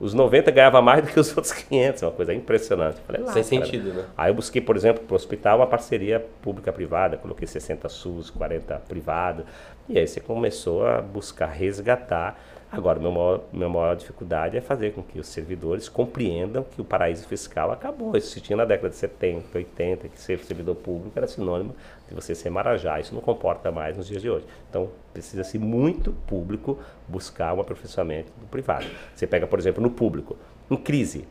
os 0.00 0.14
90 0.14 0.50
ganhava 0.50 0.80
mais 0.80 1.04
do 1.04 1.10
que 1.10 1.18
os 1.18 1.28
outros 1.36 1.52
500, 1.52 2.02
uma 2.02 2.12
coisa 2.12 2.34
impressionante. 2.34 3.00
Falei, 3.06 3.26
Sem 3.28 3.42
sentido, 3.42 3.92
né? 3.92 4.04
Aí 4.16 4.30
eu 4.30 4.34
busquei, 4.34 4.60
por 4.60 4.76
exemplo, 4.76 5.04
para 5.04 5.12
o 5.12 5.16
hospital 5.16 5.58
uma 5.58 5.66
parceria 5.66 6.24
pública-privada, 6.42 7.16
coloquei 7.16 7.46
60 7.46 7.88
SUS, 7.88 8.30
40 8.30 8.76
privado, 8.88 9.44
e 9.88 9.98
aí 9.98 10.06
você 10.06 10.20
começou 10.20 10.86
a 10.86 11.00
buscar 11.00 11.46
resgatar. 11.46 12.38
Agora, 12.70 13.00
meu 13.00 13.10
maior, 13.10 13.44
minha 13.50 13.68
maior 13.68 13.96
dificuldade 13.96 14.56
é 14.56 14.60
fazer 14.60 14.92
com 14.92 15.02
que 15.02 15.18
os 15.18 15.26
servidores 15.26 15.88
compreendam 15.88 16.62
que 16.62 16.80
o 16.80 16.84
paraíso 16.84 17.26
fiscal 17.26 17.70
acabou. 17.70 18.14
Isso 18.14 18.28
se 18.28 18.42
tinha 18.42 18.58
na 18.58 18.66
década 18.66 18.90
de 18.90 18.96
70, 18.96 19.56
80, 19.56 20.08
que 20.08 20.20
ser 20.20 20.38
servidor 20.40 20.74
público 20.74 21.12
era 21.16 21.26
sinônimo 21.26 21.74
de 22.06 22.14
você 22.14 22.34
ser 22.34 22.50
marajá. 22.50 23.00
Isso 23.00 23.14
não 23.14 23.22
comporta 23.22 23.72
mais 23.72 23.96
nos 23.96 24.06
dias 24.06 24.20
de 24.20 24.28
hoje. 24.28 24.44
Então, 24.68 24.90
precisa-se 25.14 25.58
muito 25.58 26.12
público 26.26 26.78
buscar 27.08 27.54
um 27.54 27.60
aperfeiçoamento 27.60 28.30
do 28.38 28.46
privado. 28.46 28.86
Você 29.14 29.26
pega, 29.26 29.46
por 29.46 29.58
exemplo, 29.58 29.82
no 29.82 29.90
público, 29.90 30.36
em 30.70 30.76
crise. 30.76 31.26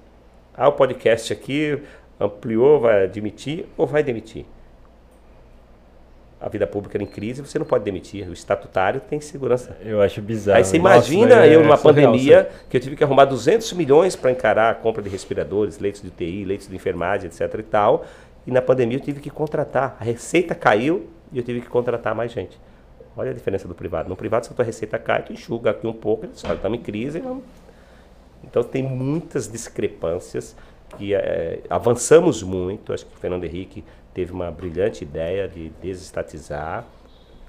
Ah, 0.56 0.70
o 0.70 0.72
podcast 0.72 1.32
aqui 1.32 1.84
ampliou, 2.20 2.80
vai 2.80 3.04
admitir 3.04 3.68
ou 3.78 3.86
vai 3.86 4.02
demitir? 4.02 4.44
A 6.40 6.50
vida 6.50 6.68
pública 6.68 6.98
era 6.98 7.04
em 7.04 7.08
crise, 7.08 7.42
você 7.42 7.58
não 7.58 7.66
pode 7.66 7.84
demitir. 7.84 8.30
O 8.30 8.34
estatutário 8.34 9.02
tem 9.02 9.20
segurança. 9.20 9.76
Eu 9.84 10.02
acho 10.02 10.22
bizarro. 10.22 10.58
Aí 10.60 10.64
você 10.64 10.78
imagina 10.78 11.36
Nossa, 11.36 11.48
eu 11.48 11.64
numa 11.64 11.74
é 11.74 11.78
pandemia 11.78 12.44
surreal, 12.44 12.66
que 12.70 12.78
eu 12.78 12.82
tive 12.82 12.96
que 12.96 13.04
arrumar 13.04 13.26
200 13.26 13.74
milhões 13.74 14.16
para 14.16 14.30
encarar 14.30 14.70
a 14.70 14.76
compra 14.76 15.02
de 15.02 15.10
respiradores, 15.10 15.80
leitos 15.80 16.02
de 16.02 16.10
UTI, 16.10 16.46
leitos 16.46 16.68
de 16.68 16.76
enfermagem, 16.76 17.28
etc 17.28 17.52
e 17.58 17.64
tal. 17.64 18.06
E 18.46 18.52
na 18.52 18.62
pandemia 18.62 18.98
eu 18.98 19.02
tive 19.02 19.20
que 19.20 19.32
contratar. 19.32 19.98
A 20.00 20.04
receita 20.04 20.54
caiu 20.54 21.08
e 21.32 21.40
eu 21.40 21.44
tive 21.44 21.60
que 21.60 21.68
contratar 21.68 22.14
mais 22.14 22.32
gente. 22.32 22.60
Olha 23.16 23.32
a 23.32 23.34
diferença 23.34 23.68
do 23.68 23.74
privado. 23.74 24.08
No 24.08 24.16
privado, 24.16 24.46
se 24.46 24.52
a 24.52 24.56
tua 24.56 24.64
receita 24.64 25.00
cai, 25.00 25.24
tu 25.24 25.34
enxuga 25.34 25.72
aqui 25.72 25.88
um 25.88 25.94
pouco, 25.94 26.26
eles 26.26 26.40
falam, 26.40 26.58
estamos 26.58 26.78
em 26.78 26.82
crise. 26.84 27.24
Então 28.44 28.64
tem 28.64 28.84
muitas 28.84 29.52
discrepâncias 29.52 30.56
que 30.98 31.16
é, 31.16 31.62
avançamos 31.68 32.44
muito. 32.44 32.94
Acho 32.94 33.08
que 33.08 33.16
o 33.16 33.18
Fernando 33.18 33.44
Henrique 33.44 33.84
teve 34.18 34.34
uma 34.34 34.50
brilhante 34.50 35.04
ideia 35.04 35.48
de 35.48 35.70
desestatizar, 35.80 36.84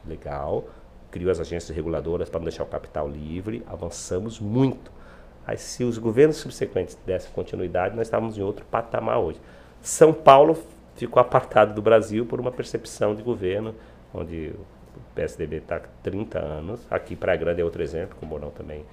legal. 0.07 0.69
Criou 1.11 1.31
as 1.31 1.41
agências 1.41 1.75
reguladoras 1.75 2.29
para 2.29 2.41
não 2.41 2.45
deixar 2.45 2.63
o 2.63 2.67
capital 2.67 3.09
livre. 3.09 3.65
Avançamos 3.67 4.39
muito. 4.39 4.93
Aí, 5.47 5.57
se 5.57 5.83
os 5.83 5.97
governos 5.97 6.37
subsequentes 6.37 6.95
dessem 7.07 7.33
continuidade, 7.33 7.97
nós 7.97 8.07
estávamos 8.07 8.37
em 8.37 8.43
outro 8.43 8.67
patamar 8.67 9.19
hoje. 9.19 9.41
São 9.81 10.13
Paulo 10.13 10.59
ficou 10.95 11.19
apartado 11.23 11.73
do 11.73 11.81
Brasil 11.81 12.27
por 12.27 12.39
uma 12.39 12.53
percepção 12.53 13.15
de 13.15 13.23
governo, 13.23 13.75
onde 14.13 14.53
o 14.95 15.01
PSDB 15.15 15.57
está 15.57 15.77
há 15.77 15.81
30 16.03 16.39
anos. 16.39 16.87
Aqui, 16.91 17.17
Praia 17.17 17.39
Grande 17.39 17.63
é 17.63 17.65
outro 17.65 17.83
exemplo, 17.83 18.15
com 18.21 18.27
o 18.27 18.29
Morão 18.29 18.51
também, 18.51 18.85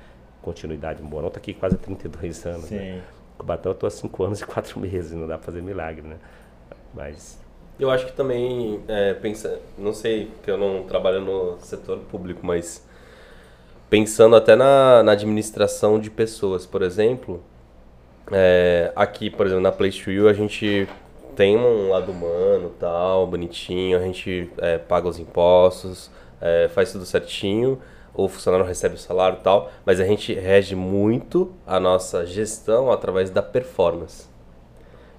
continuidade. 0.42 1.02
O 1.02 1.06
Morão 1.06 1.28
está 1.28 1.40
aqui 1.40 1.54
quase 1.54 1.76
32 1.76 2.46
anos. 2.46 2.72
Né? 2.72 2.80
Sim. 2.80 2.86
Né? 2.86 3.04
O 3.38 3.44
Batão 3.44 3.74
eu 3.74 3.74
estou 3.74 3.88
há 3.88 3.92
5 3.92 4.24
anos 4.24 4.40
e 4.40 4.46
4 4.46 4.80
meses, 4.80 5.12
não 5.12 5.28
dá 5.28 5.38
para 5.38 5.48
fazer 5.48 5.62
milagre, 5.62 6.08
né? 6.08 6.16
Mas... 6.94 7.44
Eu 7.78 7.92
acho 7.92 8.06
que 8.06 8.14
também, 8.14 8.80
é, 8.88 9.14
pensa, 9.14 9.60
não 9.78 9.94
sei, 9.94 10.32
que 10.44 10.50
eu 10.50 10.58
não 10.58 10.84
trabalho 10.84 11.20
no 11.20 11.58
setor 11.60 12.00
público, 12.00 12.40
mas 12.46 12.86
pensando 13.90 14.36
até 14.36 14.56
na, 14.56 15.04
na 15.04 15.12
administração 15.12 16.00
de 16.00 16.10
pessoas, 16.10 16.66
por 16.66 16.82
exemplo, 16.82 17.44
é, 18.32 18.94
aqui, 18.96 19.30
por 19.30 19.46
exemplo, 19.46 19.62
na 19.62 19.74
You, 20.08 20.30
a 20.30 20.34
gente 20.34 20.88
tem 21.36 21.58
um 21.58 21.90
lado 21.90 22.12
humano, 22.12 22.72
tal, 22.80 23.28
bonitinho, 23.28 23.98
a 23.98 24.02
gente 24.02 24.50
é, 24.58 24.78
paga 24.78 25.10
os 25.10 25.20
impostos, 25.20 26.10
é, 26.40 26.70
faz 26.70 26.94
tudo 26.94 27.06
certinho, 27.06 27.82
o 28.14 28.30
funcionário 28.30 28.66
recebe 28.66 28.96
o 28.96 28.98
salário 28.98 29.40
tal, 29.44 29.70
mas 29.86 30.00
a 30.00 30.06
gente 30.06 30.34
rege 30.34 30.76
muito 30.76 31.54
a 31.68 31.78
nossa 31.78 32.26
gestão 32.26 32.90
através 32.90 33.30
da 33.30 33.44
performance. 33.44 34.34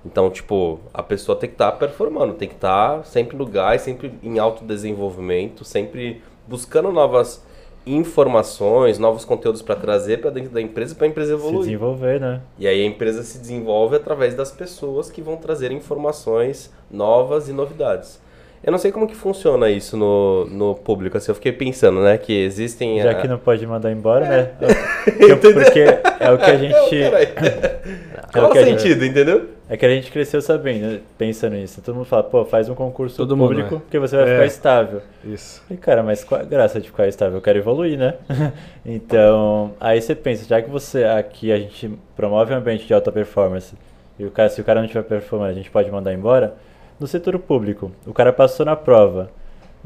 Então, 0.07 0.30
tipo, 0.30 0.78
a 0.94 1.02
pessoa 1.02 1.36
tem 1.36 1.48
que 1.48 1.54
estar 1.54 1.72
tá 1.72 1.76
performando, 1.76 2.34
tem 2.34 2.48
que 2.48 2.54
estar 2.54 2.98
tá 2.98 3.02
sempre 3.02 3.36
no 3.36 3.44
gás, 3.44 3.82
sempre 3.82 4.14
em 4.22 4.38
autodesenvolvimento, 4.38 5.64
sempre 5.64 6.22
buscando 6.46 6.92
novas 6.92 7.44
informações, 7.84 8.98
novos 8.98 9.24
conteúdos 9.24 9.62
para 9.62 9.74
trazer 9.74 10.20
para 10.20 10.30
dentro 10.30 10.50
da 10.50 10.61
empresa 10.61 10.94
para 10.94 11.07
a 11.07 11.11
empresa 11.11 11.34
evoluir. 11.34 11.64
Se 11.64 11.66
desenvolver, 11.66 12.20
né? 12.20 12.40
E 12.57 12.68
aí 12.68 12.82
a 12.82 12.86
empresa 12.86 13.22
se 13.24 13.38
desenvolve 13.38 13.96
através 13.96 14.34
das 14.34 14.52
pessoas 14.52 15.11
que 15.11 15.20
vão 15.20 15.36
trazer 15.36 15.72
informações 15.72 16.72
novas 16.90 17.48
e 17.48 17.52
novidades. 17.52 18.24
Eu 18.62 18.72
não 18.72 18.78
sei 18.78 18.90
como 18.90 19.07
que 19.07 19.14
funciona 19.14 19.70
isso 19.70 19.96
no, 19.96 20.46
no 20.46 20.74
público, 20.74 21.16
assim, 21.16 21.30
eu 21.30 21.34
fiquei 21.34 21.52
pensando, 21.52 22.00
né, 22.00 22.16
que 22.16 22.32
existem... 22.32 23.00
Já 23.00 23.12
a... 23.12 23.14
que 23.14 23.28
não 23.28 23.38
pode 23.38 23.64
mandar 23.66 23.92
embora, 23.92 24.26
né? 24.26 24.50
É. 24.61 25.34
Porque 25.36 25.80
é 26.18 26.30
o 26.32 26.38
que 26.38 26.50
a 26.50 26.57
gente... 26.57 26.96
É, 28.36 28.40
Qual 28.40 28.50
o 28.50 28.54
sentido, 28.54 29.00
gente... 29.00 29.11
entendeu? 29.11 29.55
É 29.68 29.76
que 29.76 29.84
a 29.84 29.88
gente 29.88 30.12
cresceu 30.12 30.40
sabendo, 30.40 31.00
pensando 31.18 31.54
nisso. 31.54 31.82
Todo 31.82 31.96
mundo 31.96 32.04
fala, 32.04 32.22
pô, 32.22 32.44
faz 32.44 32.68
um 32.68 32.74
concurso 32.74 33.16
Todo 33.16 33.36
público 33.36 33.70
mundo, 33.74 33.80
porque 33.80 33.98
você 33.98 34.16
vai 34.16 34.24
é. 34.24 34.32
ficar 34.32 34.46
estável. 34.46 35.02
Isso. 35.24 35.62
E 35.68 35.76
cara, 35.76 36.02
mas 36.02 36.22
qual 36.22 36.40
a 36.40 36.44
graça 36.44 36.80
de 36.80 36.88
ficar 36.88 37.08
estável? 37.08 37.38
Eu 37.38 37.42
quero 37.42 37.58
evoluir, 37.58 37.98
né? 37.98 38.14
então, 38.86 39.72
aí 39.80 40.00
você 40.00 40.14
pensa, 40.14 40.46
já 40.46 40.62
que 40.62 40.70
você 40.70 41.02
aqui 41.04 41.50
a 41.50 41.58
gente 41.58 41.90
promove 42.14 42.54
um 42.54 42.56
ambiente 42.58 42.86
de 42.86 42.94
alta 42.94 43.10
performance 43.10 43.74
e 44.18 44.24
o 44.24 44.30
cara, 44.30 44.48
se 44.48 44.60
o 44.60 44.64
cara 44.64 44.80
não 44.80 44.88
tiver 44.88 45.02
performance, 45.02 45.50
a 45.50 45.54
gente 45.54 45.70
pode 45.70 45.90
mandar 45.90 46.12
embora. 46.14 46.54
No 46.98 47.06
setor 47.06 47.38
público, 47.38 47.92
o 48.06 48.14
cara 48.14 48.32
passou 48.32 48.64
na 48.64 48.74
prova, 48.74 49.30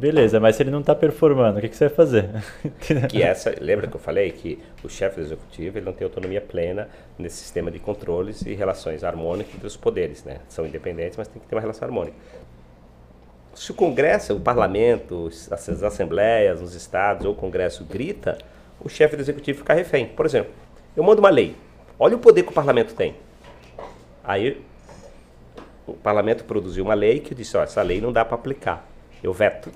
Beleza, 0.01 0.41
mas 0.41 0.57
se 0.57 0.63
ele 0.63 0.71
não 0.71 0.81
está 0.81 0.95
performando, 0.95 1.59
o 1.59 1.61
que, 1.61 1.69
que, 1.69 1.77
você 1.77 1.87
vai 1.89 1.95
fazer? 1.95 2.31
que 3.07 3.23
essa, 3.23 3.55
lembra 3.61 3.87
que 3.87 3.95
eu 3.95 4.01
falei 4.01 4.33
que 4.33 4.59
o 4.83 4.89
chefe 4.89 5.21
executivo 5.21 5.77
ele 5.77 5.85
não 5.85 5.93
tem 5.93 6.07
autonomia 6.07 6.41
plena 6.41 6.89
nesse 7.19 7.37
sistema 7.37 7.71
de 7.71 7.79
controles 7.79 8.41
e 8.41 8.55
relações 8.55 9.05
harmônicas 9.05 9.55
entre 9.55 9.67
os 9.67 9.77
poderes, 9.77 10.25
né? 10.25 10.39
São 10.49 10.65
independentes, 10.65 11.19
mas 11.19 11.29
tem 11.29 11.39
que 11.39 11.47
ter 11.47 11.55
uma 11.55 11.61
relação 11.61 11.87
harmônica. 11.87 12.17
Se 13.55 13.73
o 13.73 13.75
Congresso, 13.75 14.35
o 14.35 14.41
Parlamento, 14.41 15.29
as 15.51 15.69
assembleias 15.83 16.63
nos 16.63 16.75
estados 16.75 17.27
ou 17.27 17.33
o 17.33 17.37
Congresso 17.37 17.85
grita, 17.85 18.39
o 18.83 18.89
chefe 18.89 19.17
do 19.17 19.21
executivo 19.21 19.59
fica 19.59 19.75
refém. 19.75 20.07
Por 20.07 20.25
exemplo, 20.25 20.51
eu 20.97 21.03
mando 21.03 21.21
uma 21.21 21.29
lei. 21.29 21.55
Olha 21.99 22.17
o 22.17 22.19
poder 22.19 22.43
que 22.43 22.49
o 22.49 22.55
parlamento 22.55 22.95
tem. 22.95 23.17
Aí 24.25 24.65
o 25.87 25.93
parlamento 25.93 26.45
produziu 26.45 26.85
uma 26.85 26.95
lei 26.95 27.21
que 27.21 27.35
disse, 27.35 27.55
ó, 27.55 27.63
essa 27.63 27.83
lei 27.83 28.01
não 28.01 28.11
dá 28.11 28.25
para 28.25 28.37
aplicar. 28.37 28.89
Eu 29.23 29.35
veto 29.35 29.71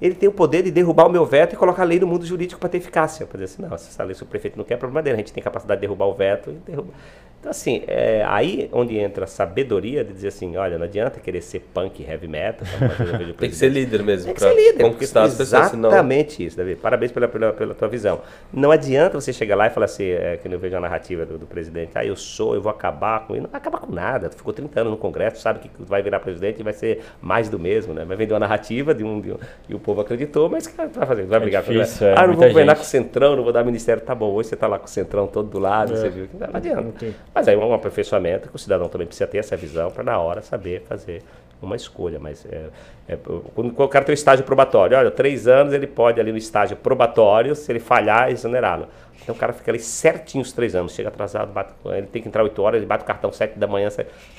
ele 0.00 0.14
tem 0.14 0.28
o 0.28 0.32
poder 0.32 0.62
de 0.62 0.70
derrubar 0.70 1.06
o 1.06 1.10
meu 1.10 1.26
veto 1.26 1.54
e 1.54 1.56
colocar 1.56 1.82
a 1.82 1.84
lei 1.84 2.00
no 2.00 2.06
mundo 2.06 2.24
jurídico 2.24 2.58
para 2.58 2.68
ter 2.68 2.78
eficácia. 2.78 3.26
Para 3.26 3.40
dizer 3.40 3.54
assim, 3.54 3.62
não, 3.62 3.76
se 3.76 3.88
essa 3.88 4.02
lei, 4.02 4.14
se 4.14 4.22
o 4.22 4.26
prefeito 4.26 4.56
não 4.56 4.64
quer, 4.64 4.74
é 4.74 4.76
problema 4.76 5.02
dele. 5.02 5.14
A 5.14 5.18
gente 5.18 5.32
tem 5.32 5.42
capacidade 5.42 5.80
de 5.80 5.86
derrubar 5.86 6.06
o 6.06 6.14
veto 6.14 6.50
e 6.50 6.54
derrubar. 6.54 6.94
Então, 7.40 7.50
assim, 7.50 7.82
é 7.86 8.22
aí 8.28 8.68
onde 8.70 8.98
entra 8.98 9.24
a 9.24 9.26
sabedoria 9.26 10.04
de 10.04 10.12
dizer 10.12 10.28
assim, 10.28 10.58
olha, 10.58 10.76
não 10.76 10.84
adianta 10.84 11.18
querer 11.18 11.40
ser 11.40 11.60
punk 11.72 12.04
heavy 12.06 12.28
metal. 12.28 12.68
Tem 13.38 13.48
que 13.48 13.56
ser 13.56 13.70
líder 13.70 14.02
mesmo. 14.02 14.26
Tem 14.26 14.34
que 14.34 14.40
ser 14.40 14.54
líder. 14.54 14.84
Conquistar 14.84 15.22
as 15.22 15.34
pessoas, 15.34 15.72
Exatamente 15.72 16.44
isso, 16.44 16.54
David. 16.54 16.78
Parabéns 16.80 17.10
pela, 17.10 17.26
pela, 17.26 17.50
pela, 17.54 17.74
tua 17.74 17.88
visão. 17.88 18.20
Não 18.52 18.70
adianta 18.70 19.18
você 19.18 19.32
chegar 19.32 19.56
lá 19.56 19.68
e 19.68 19.70
falar 19.70 19.86
assim, 19.86 20.04
é, 20.04 20.36
que 20.36 20.46
eu 20.46 20.58
vejo 20.58 20.76
a 20.76 20.80
narrativa 20.80 21.24
do, 21.24 21.38
do, 21.38 21.46
presidente, 21.46 21.92
ah, 21.94 22.04
eu 22.04 22.14
sou, 22.14 22.54
eu 22.54 22.60
vou 22.60 22.70
acabar 22.70 23.26
com 23.26 23.32
isso. 23.32 23.42
Não 23.42 23.50
vai 23.50 23.58
acabar 23.58 23.78
com 23.78 23.90
nada. 23.90 24.28
Tu 24.28 24.36
ficou 24.36 24.52
30 24.52 24.80
anos 24.80 24.92
no 24.92 24.98
Congresso, 24.98 25.40
sabe 25.40 25.60
que 25.60 25.70
vai 25.78 26.02
virar 26.02 26.20
presidente 26.20 26.60
e 26.60 26.62
vai 26.62 26.74
ser 26.74 27.00
mais 27.22 27.48
do 27.48 27.58
mesmo, 27.58 27.94
né? 27.94 28.04
Vai 28.04 28.18
vender 28.18 28.34
uma 28.34 28.40
narrativa 28.40 28.94
de 28.94 29.02
um, 29.02 29.18
de 29.18 29.32
um 29.32 29.38
e 29.66 29.74
o 29.74 29.78
povo 29.78 30.02
acreditou, 30.02 30.50
mas 30.50 30.66
o 30.66 30.70
que 30.70 30.76
vai 30.76 30.88
fazer? 30.90 31.24
Vai 31.24 31.38
é 31.38 31.40
brigar 31.40 31.62
difícil, 31.62 32.00
com 32.00 32.04
é, 32.04 32.14
Ah, 32.18 32.26
não 32.26 32.34
vou 32.34 32.48
governar 32.48 32.76
com 32.76 32.82
o 32.82 32.84
Centrão, 32.84 33.34
não 33.34 33.44
vou 33.44 33.52
dar 33.52 33.64
ministério. 33.64 34.02
Tá 34.02 34.14
bom, 34.14 34.30
hoje 34.30 34.50
você 34.50 34.56
tá 34.56 34.66
lá 34.66 34.78
com 34.78 34.84
o 34.84 34.90
Centrão 34.90 35.26
todo 35.26 35.48
do 35.48 35.58
lado, 35.58 35.94
é. 35.94 35.96
você 35.96 36.10
viu 36.10 36.28
que 36.28 36.36
não 36.36 36.48
adianta. 36.52 37.06
Mas 37.34 37.46
aí 37.46 37.56
um 37.56 37.72
aperfeiçoamento 37.72 38.48
que 38.48 38.56
o 38.56 38.58
cidadão 38.58 38.88
também 38.88 39.06
precisa 39.06 39.26
ter 39.26 39.38
essa 39.38 39.56
visão 39.56 39.90
para 39.90 40.02
na 40.02 40.18
hora 40.18 40.42
saber 40.42 40.82
fazer 40.88 41.22
uma 41.62 41.76
escolha. 41.76 42.18
Mas 42.18 42.44
é, 42.46 42.66
é, 43.08 43.18
quando 43.54 43.78
o 43.78 43.88
cara 43.88 44.04
tem 44.04 44.12
um 44.12 44.14
estágio 44.14 44.44
probatório, 44.44 44.96
olha, 44.96 45.10
três 45.10 45.46
anos 45.46 45.72
ele 45.72 45.86
pode 45.86 46.20
ali 46.20 46.32
no 46.32 46.38
estágio 46.38 46.76
probatório, 46.76 47.54
se 47.54 47.70
ele 47.70 47.80
falhar, 47.80 48.30
exonerá-lo. 48.30 48.88
Então 49.22 49.34
o 49.34 49.38
cara 49.38 49.52
fica 49.52 49.70
ali 49.70 49.78
certinho 49.78 50.42
os 50.42 50.50
três 50.50 50.74
anos, 50.74 50.94
chega 50.94 51.08
atrasado, 51.08 51.52
bate, 51.52 51.72
ele 51.84 52.06
tem 52.06 52.22
que 52.22 52.28
entrar 52.28 52.42
oito 52.42 52.60
horas, 52.62 52.78
ele 52.78 52.86
bate 52.86 53.04
o 53.04 53.06
cartão 53.06 53.30
sete 53.30 53.58
da 53.58 53.66
manhã, 53.66 53.88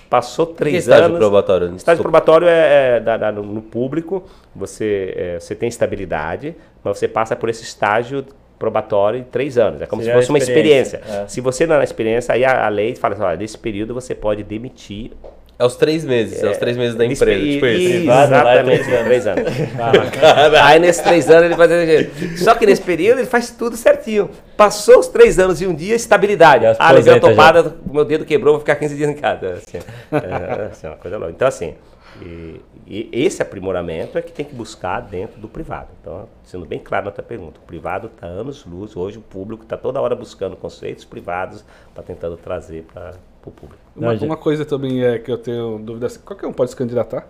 passou 0.09 0.47
três 0.47 0.83
estágio 0.83 1.05
anos. 1.05 1.19
Probatório? 1.19 1.75
Estágio 1.75 2.01
probatório 2.01 2.47
é, 2.47 2.97
é 2.97 2.99
da, 2.99 3.15
da, 3.15 3.31
no 3.31 3.61
público, 3.61 4.23
você, 4.55 5.13
é, 5.15 5.39
você 5.39 5.53
tem 5.53 5.69
estabilidade, 5.69 6.55
mas 6.83 6.97
você 6.97 7.07
passa 7.07 7.35
por 7.35 7.47
esse 7.47 7.63
estágio 7.63 8.25
probatório 8.61 9.21
de 9.21 9.25
três 9.25 9.57
anos. 9.57 9.81
É 9.81 9.87
como 9.87 10.03
Seria 10.03 10.13
se 10.13 10.21
fosse 10.21 10.29
uma 10.29 10.37
experiência. 10.37 11.01
É. 11.09 11.27
Se 11.27 11.41
você 11.41 11.65
não 11.65 11.73
é 11.73 11.77
na 11.79 11.83
experiência, 11.83 12.35
aí 12.35 12.45
a, 12.45 12.67
a 12.67 12.69
lei 12.69 12.93
fala 12.95 13.15
assim, 13.15 13.23
olha, 13.23 13.37
nesse 13.37 13.57
período 13.57 13.91
você 13.95 14.13
pode 14.13 14.43
demitir 14.43 15.11
é 15.57 15.65
os 15.65 15.75
três 15.75 16.03
meses, 16.03 16.41
é, 16.41 16.47
é 16.47 16.49
os 16.49 16.57
três 16.57 16.75
meses 16.75 16.95
da 16.95 17.05
empresa. 17.05 17.39
tipo 17.39 17.65
isso. 17.67 18.09
Exatamente, 18.09 18.83
três, 18.83 19.05
três 19.05 19.27
anos. 19.27 19.45
Ah, 19.79 20.67
aí 20.67 20.79
nesses 20.79 21.03
três 21.03 21.29
anos 21.29 21.45
ele 21.45 21.55
faz. 21.55 22.39
Só 22.39 22.55
que 22.55 22.65
nesse 22.65 22.81
período 22.81 23.19
ele 23.19 23.27
faz 23.27 23.51
tudo 23.51 23.77
certinho. 23.77 24.31
Passou 24.57 24.97
os 24.97 25.07
três 25.07 25.37
anos 25.37 25.61
e 25.61 25.67
um 25.67 25.75
dia, 25.75 25.95
estabilidade. 25.95 26.65
Ah, 26.79 26.91
levei 26.91 27.13
a 27.13 27.19
topada, 27.19 27.75
meu 27.91 28.03
dedo 28.03 28.25
quebrou, 28.25 28.53
vou 28.53 28.59
ficar 28.61 28.75
15 28.75 28.95
dias 28.95 29.09
em 29.09 29.13
casa. 29.13 29.53
Assim, 29.53 29.77
é, 30.11 30.65
assim, 30.71 30.87
uma 30.87 30.95
coisa 30.95 31.17
louca. 31.19 31.31
Então, 31.31 31.47
assim, 31.47 31.75
e, 32.19 32.61
e, 32.85 33.09
esse 33.13 33.41
aprimoramento 33.41 34.17
é 34.17 34.21
que 34.21 34.31
tem 34.31 34.45
que 34.45 34.53
buscar 34.53 34.99
dentro 35.01 35.39
do 35.39 35.47
privado. 35.47 35.89
Então, 36.01 36.27
sendo 36.43 36.65
bem 36.65 36.79
claro 36.79 37.05
na 37.05 37.11
tua 37.11 37.23
pergunta, 37.23 37.59
o 37.63 37.65
privado 37.65 38.07
está 38.07 38.27
anos 38.27 38.65
luz, 38.65 38.95
hoje 38.95 39.17
o 39.17 39.21
público 39.21 39.63
está 39.63 39.77
toda 39.77 40.01
hora 40.01 40.15
buscando 40.15 40.55
conceitos 40.55 41.05
privados 41.05 41.63
para 41.93 42.03
tentando 42.03 42.35
trazer 42.37 42.83
para 42.91 43.15
o 43.45 43.51
público. 43.51 43.81
Uma, 43.95 44.13
uma, 44.13 44.37
coisa 44.37 44.65
também 44.65 45.03
é 45.03 45.19
que 45.19 45.31
eu 45.31 45.37
tenho 45.37 45.79
dúvida, 45.79 46.07
qualquer 46.25 46.47
um 46.47 46.53
pode 46.53 46.71
se 46.71 46.75
candidatar? 46.75 47.27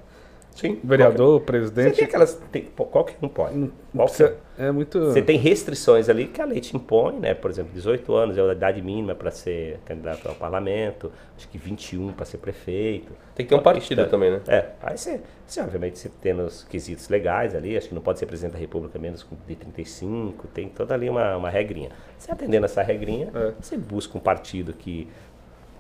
Sim. 0.56 0.80
Vereador, 0.84 1.40
qualquer... 1.40 1.46
presidente. 1.46 1.90
Você 1.90 1.96
tem 1.96 2.06
aquelas. 2.06 2.42
Tem, 2.52 2.64
qualquer 2.76 3.16
um 3.22 3.28
pode. 3.28 3.72
Qualquer. 3.96 4.38
É 4.58 4.72
muito. 4.72 5.00
Você 5.06 5.22
tem 5.22 5.38
restrições 5.38 6.10
ali 6.10 6.28
que 6.28 6.42
a 6.42 6.46
lei 6.46 6.60
te 6.60 6.76
impõe, 6.76 7.18
né? 7.20 7.34
Por 7.34 7.50
exemplo, 7.50 7.72
18 7.74 8.14
anos 8.14 8.38
é 8.38 8.42
a 8.42 8.52
idade 8.52 8.82
mínima 8.82 9.16
para 9.16 9.32
ser 9.32 9.80
candidato 9.86 10.28
ao 10.28 10.36
parlamento, 10.36 11.12
acho 11.36 11.48
que 11.48 11.58
21 11.58 12.12
para 12.12 12.26
ser 12.26 12.38
prefeito. 12.38 13.12
Tem 13.34 13.46
que 13.46 13.50
ter 13.50 13.56
um 13.60 13.64
partido 13.64 14.06
também, 14.08 14.32
né? 14.32 14.42
É. 14.48 14.66
Aí 14.84 14.98
você, 14.98 15.22
você, 15.48 15.62
obviamente, 15.62 15.98
você 15.98 16.12
tendo 16.22 16.44
os 16.44 16.64
quesitos 16.64 17.10
legais 17.10 17.56
ali, 17.56 17.76
acho 17.76 17.88
que 17.88 17.96
não 17.96 18.02
pode 18.02 18.20
ser 18.20 18.26
presidente 18.26 18.54
da 18.54 18.60
República 18.60 19.00
menos 19.00 19.26
de 19.48 19.56
35, 19.56 20.48
tem 20.50 20.70
toda 20.70 20.94
ali 20.94 21.10
uma, 21.10 21.38
uma 21.38 21.50
regrinha. 21.50 21.90
Você 22.18 22.32
atendendo 22.32 22.66
essa 22.66 22.84
regrinha, 22.84 23.32
é. 23.34 23.54
você 23.60 23.78
busca 23.78 24.18
um 24.18 24.22
partido 24.22 24.74
que 24.74 25.08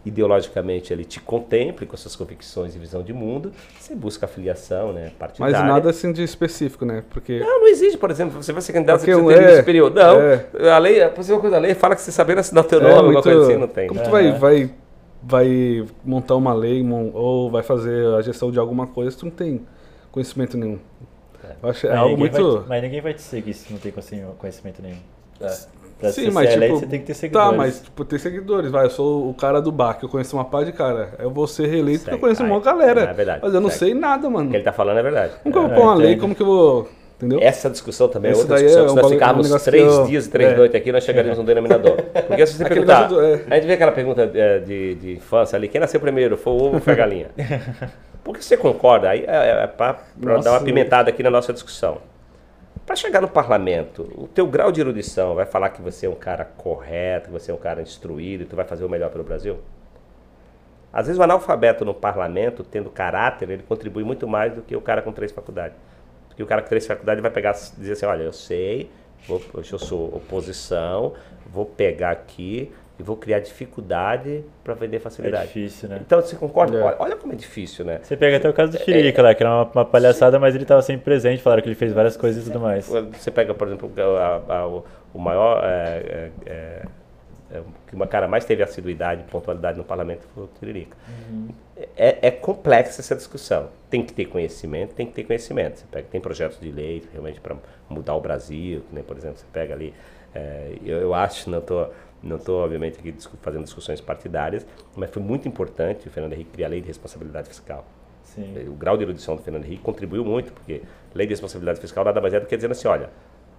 ideologicamente 0.06 0.92
ele 0.92 1.06
te 1.06 1.20
contemple 1.20 1.86
com 1.86 1.96
suas 1.96 2.16
convicções 2.16 2.76
e 2.76 2.80
visão 2.80 3.04
de 3.04 3.14
mundo, 3.14 3.52
você 3.80 3.94
busca 3.94 4.26
afiliação, 4.26 4.92
né, 4.92 5.12
partidária. 5.18 5.60
Mas 5.60 5.68
nada 5.68 5.90
assim 5.90 6.12
de 6.12 6.24
específico, 6.24 6.86
né? 6.86 7.04
Porque 7.10 7.40
Não, 7.40 7.62
não 7.62 7.68
existe, 7.68 7.98
por 7.98 8.10
exemplo, 8.10 8.42
você 8.42 8.52
vai 8.52 8.62
ser 8.62 8.74
candidato 8.74 9.00
Porque 9.00 9.14
você 9.14 9.24
precisa 9.24 9.48
ter 9.48 9.54
é, 9.54 9.60
superior. 9.60 9.92
Não, 9.94 10.22
é. 10.22 10.72
a 10.72 10.78
lei, 10.78 11.04
a 11.04 11.08
uma 11.10 11.40
coisa 11.40 11.52
da 11.52 11.60
lei 11.60 11.76
fala 11.76 11.96
que 11.96 12.02
você 12.02 12.12
saber 12.12 12.38
assinar 12.38 12.64
o 12.64 12.68
teu 12.68 12.82
é, 12.82 12.84
nome, 12.84 13.14
muito, 13.14 13.24
coisa 13.24 13.44
assim, 13.44 13.58
não 13.58 13.68
tem. 13.68 13.88
Como 13.88 14.02
tu 14.02 14.10
vai, 14.10 14.32
vai 14.32 14.72
vai 15.24 15.86
montar 16.04 16.36
uma 16.36 16.54
lei 16.54 16.84
ou 17.14 17.50
vai 17.52 17.62
fazer 17.62 18.08
a 18.16 18.22
gestão 18.22 18.52
de 18.52 18.58
alguma 18.58 18.88
coisa, 18.88 19.16
tu 19.16 19.26
não 19.26 19.32
tem 19.32 19.62
conhecimento 20.12 20.58
nenhum. 20.58 20.80
É. 21.44 21.56
Eu 21.62 21.70
acho 21.70 21.88
é 21.88 21.96
algo 21.96 22.18
muito 22.18 22.60
vai, 22.60 22.68
mas 22.68 22.84
ninguém 22.84 23.02
vai 23.02 23.14
te 23.14 23.22
seguir 23.22 23.54
se 23.54 23.72
não 23.72 23.80
tem 23.80 23.94
conhecimento 24.38 24.82
nenhum. 24.82 24.98
É. 25.40 25.81
Pra 26.02 26.12
Sim, 26.12 26.32
mas 26.32 26.52
tipo, 26.52 26.68
você 26.68 26.88
tem 26.88 27.00
que 27.00 27.06
ter 27.06 27.14
tá, 27.14 27.20
seguidores. 27.20 27.52
Tá, 27.52 27.56
mas 27.56 27.80
tipo, 27.80 28.04
ter 28.06 28.20
seguidores. 28.20 28.72
Vai, 28.72 28.86
eu 28.88 28.90
sou 28.90 29.30
o 29.30 29.34
cara 29.36 29.62
do 29.62 29.72
bar, 29.72 29.94
que 29.94 30.04
eu 30.04 30.10
conheço 30.10 30.36
uma 30.36 30.44
par 30.44 30.66
de 30.66 30.72
cara. 30.72 31.14
Eu 31.20 31.30
vou 31.30 31.46
ser 31.46 31.68
reeleito 31.68 32.04
porque 32.04 32.16
eu 32.16 32.20
conheço 32.20 32.44
uma 32.44 32.60
galera. 32.60 33.02
É 33.02 33.14
verdade. 33.14 33.40
Mas 33.44 33.54
eu 33.54 33.62
não 33.62 33.70
sei 33.70 33.94
nada, 33.94 34.28
mano. 34.28 34.48
O 34.48 34.50
que 34.50 34.58
ele 34.58 34.64
tá 34.64 34.74
falando 34.74 34.98
é 34.98 35.04
verdade. 35.04 35.34
Como 35.44 35.54
que 35.54 35.60
eu 35.60 35.68
vou 35.68 35.72
pôr 35.76 35.84
uma 35.84 35.96
lei? 35.96 36.18
Como 36.18 36.34
que 36.34 36.42
eu 36.42 36.48
vou. 36.48 36.90
Entendeu? 37.18 37.40
Essa 37.40 37.70
discussão 37.70 38.08
também 38.08 38.32
é 38.32 38.36
outra 38.36 38.56
discussão. 38.56 38.82
É 38.82 38.86
um 38.86 38.90
se 38.90 38.96
nós 38.96 39.12
ficarmos 39.12 39.52
um 39.52 39.60
três 39.60 39.94
eu... 39.94 40.06
dias 40.06 40.26
e 40.26 40.30
três 40.32 40.54
é. 40.54 40.56
noites 40.58 40.76
aqui, 40.76 40.92
nós 40.92 41.04
chegaríamos 41.04 41.38
a 41.38 41.42
um 41.44 41.46
denominador. 41.46 41.98
Porque 42.28 42.48
se 42.48 42.56
você 42.56 42.66
perguntar. 42.66 43.04
Do, 43.04 43.22
é. 43.22 43.44
A 43.48 43.56
gente 43.56 43.68
vê 43.68 43.74
aquela 43.74 43.92
pergunta 43.92 44.32
é, 44.34 44.58
de, 44.58 44.96
de 44.96 45.14
infância 45.14 45.56
ali: 45.56 45.68
quem 45.68 45.80
nasceu 45.80 46.00
primeiro? 46.00 46.36
Foi 46.36 46.52
o 46.52 46.56
ovo 46.56 46.76
ou 46.76 46.80
foi 46.82 46.94
a 46.94 46.96
galinha? 46.96 47.28
Por 48.24 48.36
que 48.36 48.44
você 48.44 48.58
concorda? 48.58 49.10
Aí 49.10 49.24
é, 49.28 49.64
é 49.64 49.68
para 49.68 50.00
dar 50.44 50.52
uma 50.52 50.62
pimentada 50.62 51.12
aqui 51.12 51.22
na 51.22 51.30
nossa 51.30 51.54
discussão. 51.54 52.00
Para 52.86 52.96
chegar 52.96 53.22
no 53.22 53.28
parlamento, 53.28 54.12
o 54.16 54.28
teu 54.28 54.48
grau 54.48 54.72
de 54.72 54.82
erudição 54.82 55.36
vai 55.36 55.46
falar 55.46 55.70
que 55.70 55.82
você 55.82 56.08
é 56.08 56.10
um 56.10 56.16
cara 56.16 56.44
correto, 56.44 57.28
que 57.28 57.32
você 57.32 57.52
é 57.52 57.54
um 57.54 57.58
cara 57.58 57.82
instruído 57.82 58.44
e 58.44 58.46
tu 58.46 58.56
vai 58.56 58.66
fazer 58.66 58.84
o 58.84 58.90
melhor 58.90 59.10
pelo 59.12 59.24
Brasil? 59.24 59.60
Às 60.92 61.08
vezes 61.08 61.20
o 61.20 61.24
analfabeto 61.24 61.86
no 61.86 61.94
parlamento, 61.94 62.64
tendo 62.64 62.90
caráter, 62.90 63.50
ele 63.50 63.64
contribui 63.64 64.04
muito 64.04 64.28
mais 64.28 64.54
do 64.54 64.62
que 64.62 64.76
o 64.76 64.82
cara 64.82 65.02
com 65.02 65.12
três 65.12 65.32
faculdades. 65.32 65.78
Porque 66.28 66.44
o 66.44 66.46
cara 66.46 66.62
com 66.62 66.70
três 66.70 66.86
faculdades 66.86 67.22
vai 67.22 67.32
pegar 67.32 67.52
dizer 67.52 67.94
assim, 67.94 68.06
olha, 68.06 68.24
eu 68.24 68.34
sei, 68.34 68.90
vou, 69.28 69.42
eu 69.54 69.64
sou 69.64 70.08
oposição, 70.16 71.14
vou 71.46 71.66
pegar 71.66 72.12
aqui, 72.12 72.72
e 73.02 73.04
vou 73.04 73.18
criar 73.18 73.40
dificuldade 73.40 74.44
para 74.64 74.76
vender 74.76 75.00
facilidade. 75.00 75.44
É 75.44 75.48
difícil, 75.48 75.90
né? 75.90 76.00
Então 76.06 76.22
você 76.22 76.36
concorda? 76.36 76.78
É. 76.78 76.84
Olha, 76.84 76.96
olha, 77.00 77.16
como 77.16 77.34
é 77.34 77.36
difícil, 77.36 77.84
né? 77.84 78.00
Você 78.04 78.16
pega 78.16 78.38
até 78.38 78.48
o 78.48 78.54
caso 78.54 78.74
do 78.74 78.78
Chirica 78.78 79.22
é, 79.22 79.24
lá, 79.24 79.34
que 79.34 79.42
era 79.42 79.50
uma, 79.50 79.72
uma 79.74 79.86
palhaçada, 79.86 80.38
mas 80.38 80.54
ele 80.54 80.66
estava 80.66 80.84
sempre 80.84 81.04
presente, 81.04 81.42
falaram 81.42 81.64
que 81.64 81.68
ele 81.68 81.76
fez 81.76 81.92
várias 81.94 82.16
coisas 82.16 82.44
e 82.44 82.52
tudo 82.52 82.62
mais. 82.62 82.88
Você 82.88 83.32
pega, 83.32 83.56
por 83.56 83.68
exemplo, 83.68 83.92
a, 83.98 84.54
a, 84.54 84.68
o, 84.68 84.86
o, 85.16 85.20
maior. 85.20 85.64
É, 85.66 86.30
é, 86.46 86.52
é, 87.50 87.62
que 87.88 87.96
uma 87.96 88.08
cara 88.08 88.30
mais 88.30 88.46
teve 88.46 88.64
assiduidade 88.64 89.22
e 89.22 89.30
pontualidade 89.30 89.78
no 89.78 89.84
parlamento 89.84 90.26
foi 90.34 90.44
o 90.44 90.50
Tiririca. 90.60 90.96
Uhum. 91.28 91.50
É, 91.98 92.28
é, 92.28 92.32
complexa 92.32 93.02
essa 93.02 93.16
discussão. 93.16 93.68
Tem 93.90 94.06
que 94.06 94.14
ter 94.14 94.26
conhecimento, 94.26 94.94
tem 94.94 95.08
que 95.08 95.12
ter 95.12 95.24
conhecimento. 95.24 95.80
Você 95.80 95.86
pega, 95.92 96.08
tem 96.10 96.22
projetos 96.22 96.60
de 96.62 96.72
lei 96.72 97.04
realmente 97.12 97.42
para 97.42 97.58
mudar 97.90 98.16
o 98.16 98.22
Brasil, 98.22 98.84
né? 98.94 99.04
por 99.06 99.18
exemplo, 99.18 99.38
você 99.38 99.46
pega 99.52 99.74
ali. 99.74 99.92
eu, 100.86 101.00
eu 101.00 101.14
acho, 101.14 101.50
não 101.50 101.60
estou 101.60 101.92
não 102.24 102.38
estou, 102.38 102.64
obviamente, 102.64 103.00
aqui 103.00 103.14
fazendo 103.42 103.64
discussões 103.64 104.00
partidárias, 104.00 104.66
mas 104.96 105.10
foi 105.10 105.22
muito 105.22 105.48
importante 105.48 106.08
o 106.08 106.12
Fernando 106.12 106.34
Henrique 106.34 106.52
criar 106.52 106.68
a 106.68 106.70
lei 106.70 106.82
de 106.82 106.88
responsabilidade 106.88 107.48
fiscal. 107.48 107.86
Sim. 108.24 108.68
O 108.68 108.74
grau 108.74 108.96
de 108.96 109.04
erudição 109.04 109.36
do 109.36 109.42
Fernando 109.42 109.66
Henrique 109.66 109.82
contribuiu 109.82 110.24
muito, 110.24 110.54
porque 110.54 110.84
lei 111.14 111.28
de 111.28 111.34
responsabilidade 111.34 111.82
fiscal 111.82 112.06
nada 112.06 112.22
mais 112.22 112.34
é 112.34 112.40
do 112.40 112.46
que 112.46 112.56
dizendo 112.56 112.72
assim, 112.72 112.88
olha, 112.88 113.10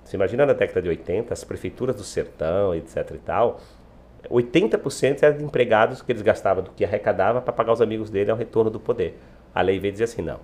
você 0.05 0.17
imagina 0.17 0.47
na 0.47 0.53
década 0.53 0.81
de 0.81 0.89
80, 0.89 1.33
as 1.33 1.45
prefeituras 1.45 1.97
do 1.97 2.03
sertão, 2.03 2.75
etc 2.75 3.11
e 3.15 3.19
tal, 3.19 3.61
80% 4.31 5.23
eram 5.23 5.39
de 5.39 5.45
empregados 5.45 6.01
que 6.01 6.13
eles 6.13 6.23
gastavam 6.23 6.63
do 6.65 6.71
que 6.71 6.85
arrecadava 6.85 7.41
para 7.41 7.53
pagar 7.53 7.73
os 7.73 7.81
amigos 7.81 8.11
dele 8.11 8.31
ao 8.31 8.37
retorno 8.37 8.71
do 8.71 8.81
poder. 8.81 9.19
A 9.55 9.61
lei 9.61 9.79
veio 9.79 9.93
dizer 9.93 10.05
assim, 10.05 10.23
não, 10.23 10.41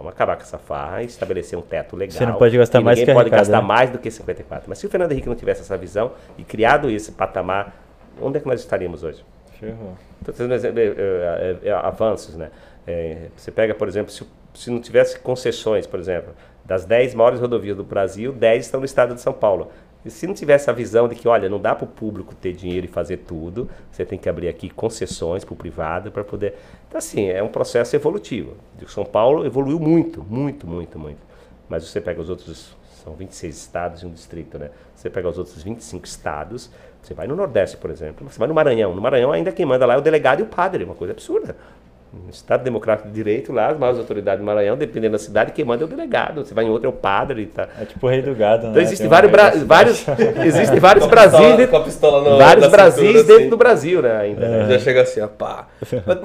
Vamos 0.00 0.14
acabar 0.14 0.34
com 0.36 0.42
essa 0.42 0.56
farra 0.56 1.02
e 1.02 1.06
estabelecer 1.06 1.58
um 1.58 1.62
teto 1.62 1.94
legal. 1.94 2.16
Você 2.16 2.24
não 2.24 2.38
pode 2.38 2.56
gastar 2.56 2.80
mais 2.80 2.98
que 2.98 3.12
pode 3.12 3.28
gastar 3.28 3.60
né? 3.60 3.68
mais 3.68 3.90
do 3.90 3.98
que 3.98 4.10
54. 4.10 4.66
Mas 4.66 4.78
se 4.78 4.86
o 4.86 4.88
Fernando 4.88 5.12
Henrique 5.12 5.28
não 5.28 5.36
tivesse 5.36 5.60
essa 5.60 5.76
visão 5.76 6.12
e 6.38 6.42
criado 6.42 6.88
esse 6.88 7.12
patamar, 7.12 7.76
onde 8.18 8.38
é 8.38 8.40
que 8.40 8.46
nós 8.46 8.60
estaríamos 8.60 9.04
hoje? 9.04 9.22
Estou 10.20 10.34
trazendo 10.34 10.54
exemplo, 10.54 10.80
é, 10.80 11.56
é, 11.64 11.70
avanços, 11.70 12.34
né? 12.34 12.50
É, 12.86 13.26
você 13.36 13.50
pega, 13.50 13.74
por 13.74 13.88
exemplo, 13.88 14.10
se, 14.10 14.26
se 14.54 14.70
não 14.70 14.80
tivesse 14.80 15.18
concessões, 15.18 15.86
por 15.86 16.00
exemplo, 16.00 16.32
das 16.64 16.86
10 16.86 17.14
maiores 17.14 17.38
rodovias 17.38 17.76
do 17.76 17.84
Brasil, 17.84 18.32
10 18.32 18.64
estão 18.64 18.80
no 18.80 18.86
estado 18.86 19.14
de 19.14 19.20
São 19.20 19.34
Paulo. 19.34 19.70
E 20.04 20.10
se 20.10 20.26
não 20.26 20.34
tivesse 20.34 20.70
a 20.70 20.72
visão 20.72 21.08
de 21.08 21.14
que, 21.14 21.28
olha, 21.28 21.48
não 21.48 21.60
dá 21.60 21.74
para 21.74 21.84
o 21.84 21.88
público 21.88 22.34
ter 22.34 22.52
dinheiro 22.52 22.86
e 22.86 22.88
fazer 22.88 23.18
tudo, 23.18 23.68
você 23.90 24.04
tem 24.04 24.18
que 24.18 24.28
abrir 24.28 24.48
aqui 24.48 24.70
concessões 24.70 25.44
para 25.44 25.52
o 25.52 25.56
privado 25.56 26.10
para 26.10 26.24
poder. 26.24 26.54
Então, 26.88 26.98
assim, 26.98 27.28
é 27.28 27.42
um 27.42 27.48
processo 27.48 27.94
evolutivo. 27.94 28.56
O 28.82 28.88
São 28.88 29.04
Paulo 29.04 29.44
evoluiu 29.44 29.78
muito, 29.78 30.24
muito, 30.24 30.66
muito, 30.66 30.98
muito. 30.98 31.20
Mas 31.68 31.86
você 31.86 32.00
pega 32.00 32.20
os 32.20 32.30
outros, 32.30 32.74
são 33.04 33.14
26 33.14 33.56
estados 33.56 34.02
e 34.02 34.06
um 34.06 34.10
distrito, 34.10 34.58
né? 34.58 34.70
Você 34.96 35.10
pega 35.10 35.28
os 35.28 35.38
outros 35.38 35.62
25 35.62 36.06
estados, 36.06 36.70
você 37.02 37.14
vai 37.14 37.26
no 37.26 37.36
Nordeste, 37.36 37.76
por 37.76 37.90
exemplo, 37.90 38.28
você 38.28 38.38
vai 38.38 38.48
no 38.48 38.54
Maranhão. 38.54 38.94
No 38.94 39.00
Maranhão, 39.00 39.32
ainda 39.32 39.52
quem 39.52 39.64
manda 39.64 39.86
lá 39.86 39.94
é 39.94 39.98
o 39.98 40.02
delegado 40.02 40.40
e 40.40 40.42
o 40.42 40.46
padre, 40.46 40.84
uma 40.84 40.94
coisa 40.94 41.12
absurda. 41.12 41.56
No 42.12 42.28
Estado 42.28 42.64
Democrático 42.64 43.08
de 43.08 43.14
Direito, 43.14 43.52
lá, 43.52 43.68
as 43.68 43.78
maiores 43.78 44.00
autoridades 44.00 44.40
do 44.40 44.44
Maranhão, 44.44 44.76
dependendo 44.76 45.12
da 45.12 45.18
cidade, 45.18 45.52
quem 45.52 45.64
manda 45.64 45.84
é 45.84 45.86
o 45.86 45.88
delegado. 45.88 46.44
Você 46.44 46.52
vai 46.52 46.64
em 46.64 46.68
outro, 46.68 46.86
é 46.86 46.88
o 46.88 46.92
padre. 46.92 47.46
Tá. 47.46 47.68
É 47.80 47.84
tipo 47.84 48.04
o 48.04 48.10
rei 48.10 48.20
do 48.20 48.34
gado, 48.34 48.64
né? 48.64 48.70
Então 48.70 48.82
existem 48.82 49.06
vários, 49.06 49.30
bra 49.30 49.52
vários, 49.64 50.04
existem 50.44 50.80
vários 50.80 51.06
Brasis 51.06 51.38
dentro, 51.38 51.78
no, 51.78 52.36
vários 52.36 52.66
Brasis 52.66 53.12
dentro 53.14 53.36
assim. 53.36 53.48
do 53.48 53.56
Brasil, 53.56 54.02
né? 54.02 54.16
Ainda, 54.16 54.48
né? 54.48 54.72
Já 54.72 54.78
chega 54.80 55.02
assim, 55.02 55.20
ó, 55.20 55.28
pá. 55.28 55.68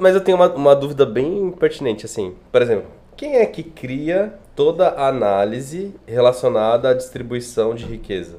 Mas 0.00 0.16
eu 0.16 0.20
tenho 0.20 0.36
uma, 0.36 0.52
uma 0.52 0.74
dúvida 0.74 1.06
bem 1.06 1.52
pertinente, 1.52 2.04
assim. 2.04 2.34
Por 2.50 2.60
exemplo, 2.60 2.86
quem 3.16 3.36
é 3.36 3.46
que 3.46 3.62
cria 3.62 4.34
toda 4.56 4.88
a 4.88 5.06
análise 5.06 5.94
relacionada 6.04 6.88
à 6.88 6.94
distribuição 6.94 7.76
de 7.76 7.84
riqueza? 7.84 8.38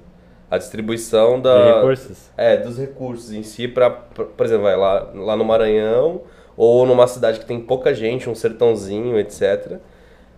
A 0.52 0.58
distribuição 0.58 1.40
da, 1.40 1.62
de 1.62 1.74
recursos? 1.76 2.30
É, 2.36 2.58
dos 2.58 2.78
recursos 2.78 3.32
em 3.32 3.44
si, 3.44 3.70
para, 3.70 3.90
por 3.90 4.46
exemplo, 4.46 4.64
vai 4.64 4.76
lá, 4.76 5.08
lá 5.14 5.36
no 5.36 5.46
Maranhão 5.46 6.22
ou 6.58 6.86
numa 6.86 7.08
cidade 7.08 7.40
que 7.40 7.46
tem 7.46 7.62
pouca 7.62 7.94
gente, 7.94 8.30
um 8.30 8.36
sertãozinho, 8.36 9.18
etc. 9.20 9.80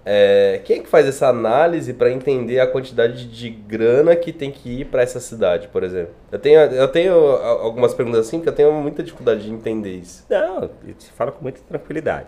É, 0.06 0.62
quem 0.66 0.80
é 0.80 0.80
que 0.82 0.90
faz 0.90 1.08
essa 1.08 1.28
análise 1.28 1.94
para 1.94 2.12
entender 2.12 2.60
a 2.60 2.68
quantidade 2.68 3.26
de 3.26 3.50
grana 3.50 4.16
que 4.16 4.34
tem 4.34 4.52
que 4.52 4.82
ir 4.82 4.86
para 4.86 5.02
essa 5.02 5.20
cidade, 5.20 5.68
por 5.70 5.84
exemplo? 5.84 6.14
Eu 6.32 6.40
tenho, 6.40 6.60
eu 6.60 6.88
tenho 6.88 7.14
algumas 7.14 7.94
perguntas 7.94 8.28
assim 8.28 8.42
que 8.42 8.50
eu 8.50 8.54
tenho 8.54 8.74
muita 8.74 9.02
dificuldade 9.02 9.44
de 9.44 9.52
entender 9.52 9.96
isso. 9.96 10.26
Não, 10.30 10.64
eu 10.64 10.94
te 10.94 11.10
falo 11.12 11.32
com 11.32 11.42
muita 11.42 11.62
tranquilidade. 11.62 12.28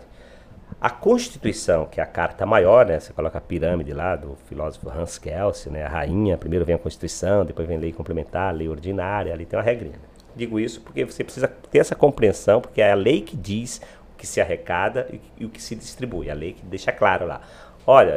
A 0.80 0.90
Constituição, 0.90 1.86
que 1.86 2.00
é 2.00 2.02
a 2.02 2.06
carta 2.06 2.46
maior, 2.46 2.86
né? 2.86 2.98
Você 2.98 3.12
coloca 3.12 3.38
a 3.38 3.40
pirâmide 3.40 3.92
lá 3.92 4.16
do 4.16 4.36
filósofo 4.46 4.88
Hans 4.88 5.18
Kelsen, 5.18 5.72
né? 5.72 5.84
A 5.84 5.88
rainha, 5.88 6.36
primeiro 6.36 6.64
vem 6.64 6.74
a 6.74 6.78
Constituição, 6.78 7.44
depois 7.44 7.68
vem 7.68 7.78
lei 7.78 7.92
complementar, 7.92 8.54
lei 8.54 8.68
ordinária, 8.68 9.32
ali 9.32 9.44
tem 9.44 9.58
uma 9.58 9.64
regrinha. 9.64 9.94
Né? 9.94 10.11
Digo 10.34 10.58
isso 10.58 10.80
porque 10.80 11.04
você 11.04 11.22
precisa 11.22 11.48
ter 11.48 11.78
essa 11.78 11.94
compreensão, 11.94 12.60
porque 12.60 12.80
é 12.80 12.92
a 12.92 12.94
lei 12.94 13.20
que 13.20 13.36
diz 13.36 13.80
o 14.12 14.16
que 14.16 14.26
se 14.26 14.40
arrecada 14.40 15.08
e, 15.38 15.44
o 15.44 15.48
que 15.48 15.62
se 15.62 15.74
distribui. 15.74 16.30
A 16.30 16.34
lei 16.34 16.52
que 16.52 16.64
deixa 16.64 16.92
claro 16.92 17.26
lá. 17.26 17.40
Olha, 17.86 18.14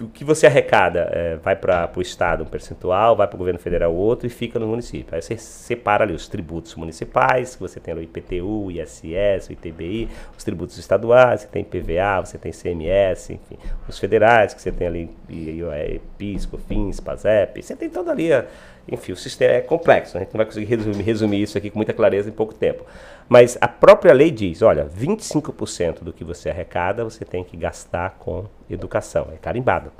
o 0.00 0.08
que 0.08 0.24
você 0.24 0.46
arrecada 0.46 1.08
é, 1.12 1.36
vai 1.36 1.54
para 1.54 1.90
o 1.94 2.00
Estado 2.00 2.42
um 2.42 2.46
percentual, 2.46 3.14
vai 3.14 3.26
para 3.26 3.34
o 3.34 3.38
governo 3.38 3.58
federal 3.58 3.94
outro 3.94 4.26
e 4.26 4.30
fica 4.30 4.58
no 4.58 4.66
município. 4.66 5.14
Aí 5.14 5.22
você 5.22 5.36
separa 5.36 6.04
ali 6.04 6.14
os 6.14 6.26
tributos 6.28 6.74
municipais, 6.74 7.54
que 7.54 7.60
você 7.60 7.78
tem 7.78 7.94
o 7.94 8.02
IPTU, 8.02 8.66
o 8.66 8.70
ISS, 8.70 9.48
o 9.48 9.52
ITBI, 9.52 10.08
os 10.36 10.42
tributos 10.42 10.78
estaduais, 10.78 11.42
você 11.42 11.46
tem 11.48 11.64
PVA, 11.64 12.24
você 12.24 12.38
tem 12.38 12.52
CMS, 12.52 13.30
enfim, 13.30 13.58
os 13.88 13.98
federais, 13.98 14.54
que 14.54 14.62
você 14.62 14.72
tem 14.72 14.86
ali 14.86 15.10
PIS, 16.16 16.46
COFINS, 16.46 17.00
PASEP, 17.00 17.62
você 17.62 17.76
tem 17.76 17.90
toda 17.90 18.10
ali, 18.10 18.30
enfim, 18.90 19.12
o 19.12 19.16
sistema 19.16 19.54
é 19.54 19.60
complexo, 19.60 20.16
a 20.16 20.20
gente 20.20 20.32
não 20.32 20.38
vai 20.38 20.46
conseguir 20.46 20.66
resumir, 20.66 21.02
resumir 21.02 21.42
isso 21.42 21.58
aqui 21.58 21.70
com 21.70 21.78
muita 21.78 21.92
clareza 21.92 22.28
em 22.28 22.32
pouco 22.32 22.54
tempo. 22.54 22.84
Mas 23.30 23.56
a 23.60 23.68
própria 23.68 24.12
lei 24.12 24.28
diz, 24.32 24.60
olha, 24.60 24.86
25% 24.86 26.02
do 26.02 26.12
que 26.12 26.24
você 26.24 26.50
arrecada 26.50 27.04
você 27.04 27.24
tem 27.24 27.44
que 27.44 27.56
gastar 27.56 28.16
com 28.18 28.46
educação. 28.68 29.28
É 29.32 29.36
carimbado. 29.36 29.92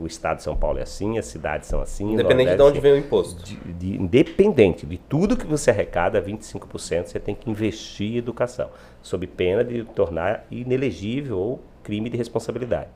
O 0.00 0.04
estado 0.04 0.38
de 0.38 0.42
São 0.42 0.56
Paulo 0.56 0.80
é 0.80 0.82
assim, 0.82 1.16
as 1.16 1.26
cidades 1.26 1.68
são 1.68 1.80
assim. 1.80 2.12
Independente 2.12 2.56
de 2.56 2.60
onde 2.60 2.80
vem 2.80 2.94
o 2.94 2.96
imposto. 2.96 3.44
De, 3.44 3.54
de, 3.54 4.02
independente 4.02 4.84
de 4.84 4.98
tudo 4.98 5.36
que 5.36 5.46
você 5.46 5.70
arrecada, 5.70 6.20
25% 6.20 7.06
você 7.06 7.20
tem 7.20 7.36
que 7.36 7.48
investir 7.48 8.14
em 8.14 8.16
educação, 8.16 8.68
sob 9.00 9.28
pena 9.28 9.62
de 9.62 9.84
tornar 9.84 10.44
inelegível 10.50 11.38
ou 11.38 11.60
crime 11.84 12.10
de 12.10 12.16
responsabilidade. 12.16 12.88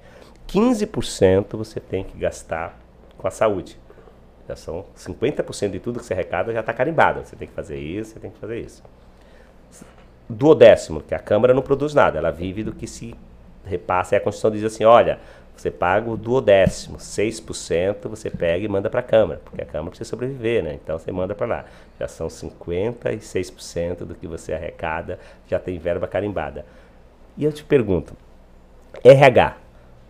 15% 0.49 1.57
você 1.57 1.79
tem 1.79 2.03
que 2.03 2.19
gastar 2.19 2.77
com 3.17 3.29
a 3.29 3.31
saúde. 3.31 3.79
Já 4.49 4.57
são 4.57 4.85
50% 4.97 5.71
de 5.71 5.79
tudo 5.79 6.01
que 6.01 6.07
você 6.07 6.13
arrecada 6.13 6.53
já 6.53 6.59
está 6.59 6.73
carimbado. 6.73 7.25
Você 7.25 7.37
tem 7.37 7.47
que 7.47 7.55
fazer 7.55 7.79
isso, 7.79 8.15
você 8.15 8.19
tem 8.19 8.33
que 8.33 8.39
fazer 8.41 8.59
isso 8.59 8.83
duodécimo, 10.29 11.01
que 11.01 11.14
a 11.14 11.18
Câmara 11.18 11.55
não 11.55 11.62
produz 11.62 11.95
nada, 11.95 12.18
ela 12.18 12.31
vive 12.31 12.62
do 12.62 12.72
que 12.72 12.87
se 12.87 13.14
repassa. 13.64 14.14
E 14.14 14.18
a 14.18 14.20
Constituição 14.20 14.51
diz 14.51 14.64
assim: 14.64 14.85
olha, 14.85 15.18
você 15.57 15.70
paga 15.70 16.11
o 16.11 16.16
duodécimo, 16.16 16.99
6% 16.99 18.09
você 18.09 18.29
pega 18.29 18.64
e 18.64 18.68
manda 18.68 18.91
para 18.91 19.01
a 19.01 19.03
Câmara, 19.03 19.41
porque 19.45 19.62
a 19.62 19.66
Câmara 19.66 19.91
precisa 19.91 20.11
sobreviver, 20.11 20.62
né? 20.62 20.79
Então 20.83 20.99
você 20.99 21.12
manda 21.12 21.35
para 21.35 21.47
lá. 21.47 21.64
Já 21.99 22.09
são 22.09 22.27
56% 22.27 23.99
do 23.99 24.14
que 24.14 24.27
você 24.27 24.53
arrecada, 24.53 25.18
já 25.49 25.59
tem 25.59 25.79
verba 25.79 26.07
carimbada. 26.07 26.64
E 27.37 27.45
eu 27.45 27.53
te 27.53 27.64
pergunto: 27.64 28.16
RH. 29.03 29.59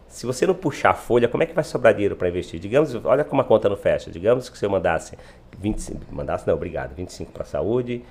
Se 0.09 0.27
você 0.27 0.47
não 0.47 0.55
puxar 0.55 0.91
a 0.91 0.95
folha, 0.95 1.27
como 1.27 1.43
é 1.43 1.47
que 1.47 1.53
vai 1.53 1.65
sobrar 1.65 1.93
dinheiro 1.93 2.15
para 2.15 2.29
investir? 2.29 2.61
Digamos, 2.61 2.95
olha 3.05 3.25
como 3.25 3.41
a 3.41 3.45
conta 3.45 3.69
não 3.69 3.77
fecha. 3.77 4.12
Digamos 4.12 4.49
que 4.49 4.65
eu 4.65 4.71
mandasse 4.71 5.19
25, 5.59 6.15
mandasse 6.15 6.47
não, 6.47 6.55
obrigado, 6.55 6.95
25 6.95 7.33
para 7.33 7.45
saúde, 7.45 8.05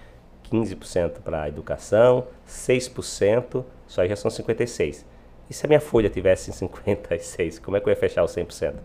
15% 0.53 1.21
para 1.23 1.43
a 1.43 1.47
educação, 1.49 2.27
6%, 2.47 3.65
isso 3.87 3.99
aí 3.99 4.07
já 4.07 4.15
são 4.15 4.29
56%. 4.29 5.03
E 5.49 5.53
se 5.53 5.65
a 5.65 5.67
minha 5.67 5.81
folha 5.81 6.09
tivesse 6.09 6.51
em 6.51 6.53
56%, 6.53 7.59
como 7.59 7.75
é 7.75 7.79
que 7.79 7.87
eu 7.87 7.91
ia 7.91 7.97
fechar 7.97 8.23
os 8.23 8.31
100%? 8.35 8.75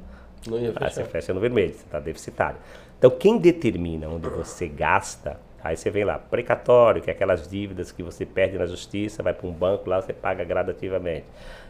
Não 0.47 0.59
ia 0.59 0.73
fechar. 0.73 0.87
Ah, 0.87 0.91
você 0.91 1.05
fecha 1.05 1.35
no 1.35 1.41
vermelho, 1.41 1.75
você 1.75 1.85
está 1.85 2.01
deficitário. 2.01 2.57
Então, 2.99 3.11
quem 3.11 3.39
determina 3.39 4.09
onde 4.09 4.29
você 4.29 4.67
gasta, 4.67 5.39
aí 5.63 5.77
você 5.77 5.91
vem 5.91 6.05
lá, 6.05 6.19
precatório, 6.19 7.03
que 7.03 7.11
é 7.11 7.13
aquelas 7.13 7.47
dívidas 7.47 7.93
que 7.93 8.03
você 8.03 8.25
perde 8.25 8.59
na 8.59 8.67
justiça, 8.67 9.23
vai 9.23 9.35
para 9.35 9.47
um 9.47 9.53
banco 9.53 9.89
lá, 9.89 10.01
você 10.01 10.13
paga 10.13 10.43
gradativamente. 10.45 11.27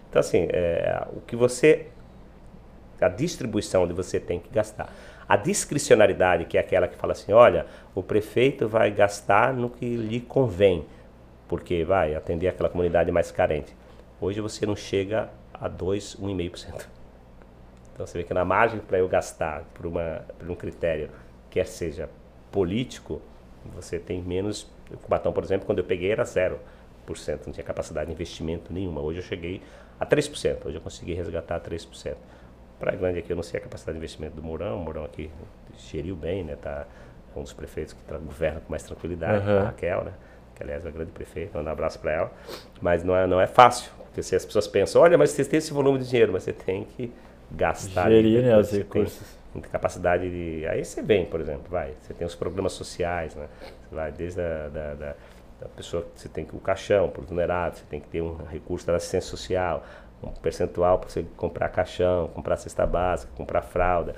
Então, 0.08 0.20
assim, 0.20 0.46
é, 0.50 1.06
o 1.12 1.20
que 1.20 1.36
você. 1.36 1.86
A 3.00 3.08
distribuição 3.08 3.84
onde 3.84 3.92
você 3.92 4.18
tem 4.18 4.40
que 4.40 4.50
gastar. 4.50 4.92
A 5.28 5.36
discricionariedade, 5.36 6.46
que 6.46 6.56
é 6.56 6.60
aquela 6.60 6.88
que 6.88 6.96
fala 6.96 7.12
assim, 7.12 7.32
olha, 7.32 7.66
o 7.94 8.02
prefeito 8.02 8.66
vai 8.66 8.90
gastar 8.90 9.52
no 9.52 9.68
que 9.68 9.96
lhe 9.96 10.20
convém, 10.20 10.86
porque 11.46 11.84
vai 11.84 12.14
atender 12.14 12.48
aquela 12.48 12.70
comunidade 12.70 13.12
mais 13.12 13.30
carente. 13.30 13.76
Hoje 14.20 14.40
você 14.40 14.64
não 14.64 14.74
chega 14.74 15.28
a 15.52 15.68
2, 15.68 16.16
1,5%. 16.16 16.86
Então 17.92 18.06
você 18.06 18.16
vê 18.16 18.24
que 18.24 18.32
na 18.32 18.44
margem 18.44 18.80
para 18.80 18.98
eu 18.98 19.08
gastar 19.08 19.64
por, 19.74 19.84
uma, 19.84 20.24
por 20.38 20.50
um 20.50 20.54
critério, 20.54 21.10
quer 21.50 21.66
seja 21.66 22.08
político, 22.50 23.20
você 23.74 23.98
tem 23.98 24.22
menos. 24.22 24.66
O 24.90 24.96
Cubatão, 24.96 25.32
por 25.32 25.44
exemplo, 25.44 25.66
quando 25.66 25.78
eu 25.78 25.84
peguei 25.84 26.10
era 26.10 26.22
0%, 26.24 26.58
não 27.44 27.52
tinha 27.52 27.64
capacidade 27.64 28.06
de 28.06 28.12
investimento 28.12 28.72
nenhuma. 28.72 29.02
Hoje 29.02 29.18
eu 29.18 29.22
cheguei 29.22 29.60
a 30.00 30.06
3%, 30.06 30.66
hoje 30.66 30.76
eu 30.76 30.80
consegui 30.80 31.12
resgatar 31.12 31.60
3%. 31.60 32.16
Praia 32.78 32.96
Grande 32.96 33.18
aqui, 33.18 33.30
eu 33.32 33.36
não 33.36 33.42
sei 33.42 33.58
a 33.58 33.62
capacidade 33.62 33.94
de 33.94 33.98
investimento 33.98 34.36
do 34.36 34.42
Mourão, 34.42 34.76
o 34.76 34.84
Mourão 34.84 35.04
aqui 35.04 35.30
geriu 35.90 36.16
bem, 36.16 36.44
né? 36.44 36.56
Tá, 36.60 36.86
é 37.34 37.38
um 37.38 37.42
dos 37.42 37.52
prefeitos 37.52 37.94
que 37.94 38.00
governa 38.12 38.60
com 38.60 38.70
mais 38.70 38.82
tranquilidade, 38.82 39.48
uhum. 39.48 39.58
a 39.58 39.62
Raquel, 39.64 40.04
né? 40.04 40.12
Que 40.54 40.62
aliás 40.62 40.84
é 40.84 40.88
uma 40.88 40.94
grande 40.94 41.12
prefeita, 41.12 41.60
um 41.60 41.68
abraço 41.68 41.98
para 41.98 42.12
ela. 42.12 42.32
Mas 42.80 43.04
não 43.04 43.16
é, 43.16 43.26
não 43.26 43.40
é 43.40 43.46
fácil, 43.46 43.90
porque 44.04 44.22
se 44.22 44.34
as 44.34 44.44
pessoas 44.44 44.66
pensam, 44.66 45.02
olha, 45.02 45.16
mas 45.16 45.30
você 45.30 45.44
tem 45.44 45.58
esse 45.58 45.72
volume 45.72 45.98
de 45.98 46.08
dinheiro, 46.08 46.32
mas 46.32 46.44
você 46.44 46.52
tem 46.52 46.84
que 46.84 47.12
gastar. 47.50 48.10
Gerir, 48.10 48.42
né, 48.42 48.56
os 48.56 48.70
recursos. 48.70 49.38
Tem 49.52 49.62
capacidade 49.62 50.28
de. 50.28 50.66
Aí 50.66 50.84
você 50.84 51.02
vem, 51.02 51.24
por 51.24 51.40
exemplo, 51.40 51.64
vai. 51.70 51.94
Você 52.00 52.12
tem 52.12 52.26
os 52.26 52.34
programas 52.34 52.72
sociais, 52.72 53.34
né? 53.34 53.48
Você 53.88 53.94
vai 53.94 54.12
desde 54.12 54.40
a 54.40 54.68
da, 54.68 54.94
da, 54.94 55.14
da 55.60 55.68
pessoa 55.68 56.02
que 56.02 56.20
você 56.20 56.28
tem 56.28 56.44
que 56.44 56.54
o 56.54 56.60
caixão 56.60 57.08
para 57.08 57.22
os 57.22 57.28
vulneráveis, 57.28 57.78
você 57.78 57.84
tem 57.88 58.00
que 58.00 58.08
ter 58.08 58.20
um 58.20 58.36
recurso 58.44 58.86
da 58.86 58.96
assistência 58.96 59.30
social, 59.30 59.84
um 60.22 60.30
percentual 60.30 60.98
para 60.98 61.08
você 61.08 61.24
comprar 61.36 61.68
caixão, 61.68 62.28
comprar 62.28 62.56
cesta 62.56 62.86
básica, 62.86 63.32
comprar 63.36 63.62
fralda. 63.62 64.14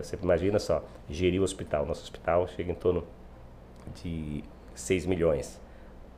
Você 0.00 0.16
imagina 0.22 0.58
só, 0.58 0.84
gerir 1.08 1.40
o 1.40 1.44
hospital. 1.44 1.84
Nosso 1.84 2.02
hospital 2.02 2.46
chega 2.48 2.70
em 2.70 2.74
torno 2.74 3.04
de 4.02 4.44
6 4.74 5.06
milhões 5.06 5.60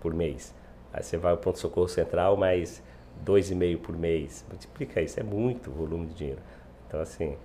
por 0.01 0.13
mês. 0.13 0.55
Aí 0.93 1.03
você 1.03 1.17
vai 1.17 1.33
ao 1.33 1.39
ponto-socorro 1.39 1.89
central, 1.89 2.37
mais 2.37 2.83
2,5 3.25 3.79
por 3.79 3.97
mês. 3.97 4.45
Multiplica 4.49 5.01
isso, 5.01 5.19
é 5.19 5.23
muito 5.23 5.71
volume 5.71 6.07
de 6.07 6.15
dinheiro. 6.15 6.41
Então, 6.87 7.01
assim, 7.01 7.37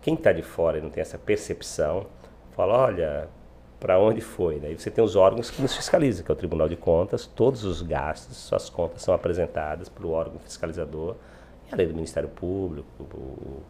quem 0.00 0.14
está 0.14 0.32
de 0.32 0.42
fora 0.42 0.78
e 0.78 0.80
não 0.80 0.90
tem 0.90 1.00
essa 1.00 1.18
percepção, 1.18 2.06
fala, 2.52 2.74
olha, 2.74 3.28
para 3.80 3.98
onde 3.98 4.20
foi. 4.20 4.58
Daí 4.58 4.78
você 4.78 4.90
tem 4.90 5.02
os 5.02 5.16
órgãos 5.16 5.50
que 5.50 5.62
nos 5.62 5.74
fiscalizam, 5.74 6.24
que 6.24 6.30
é 6.30 6.34
o 6.34 6.36
Tribunal 6.36 6.68
de 6.68 6.76
Contas, 6.76 7.26
todos 7.26 7.64
os 7.64 7.82
gastos, 7.82 8.36
suas 8.36 8.68
contas 8.68 9.02
são 9.02 9.14
apresentadas 9.14 9.88
para 9.88 10.06
o 10.06 10.10
órgão 10.10 10.38
fiscalizador, 10.40 11.14
e 11.68 11.74
além 11.74 11.86
do 11.86 11.94
Ministério 11.94 12.28
Público, 12.28 12.88
o, 13.00 13.62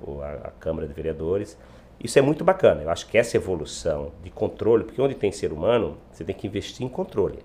o, 0.00 0.22
a, 0.22 0.32
a, 0.32 0.50
Câmara 0.60 0.86
de 0.86 0.94
Vereadores. 0.94 1.58
Isso 2.02 2.18
é 2.18 2.22
muito 2.22 2.44
bacana, 2.44 2.82
eu 2.82 2.90
acho 2.90 3.08
que 3.08 3.18
essa 3.18 3.36
evolução 3.36 4.12
de 4.22 4.30
controle, 4.30 4.84
porque 4.84 5.02
onde 5.02 5.14
tem 5.14 5.32
ser 5.32 5.52
humano, 5.52 5.98
você 6.12 6.22
tem 6.22 6.34
que 6.34 6.46
investir 6.46 6.86
em 6.86 6.88
controle. 6.88 7.40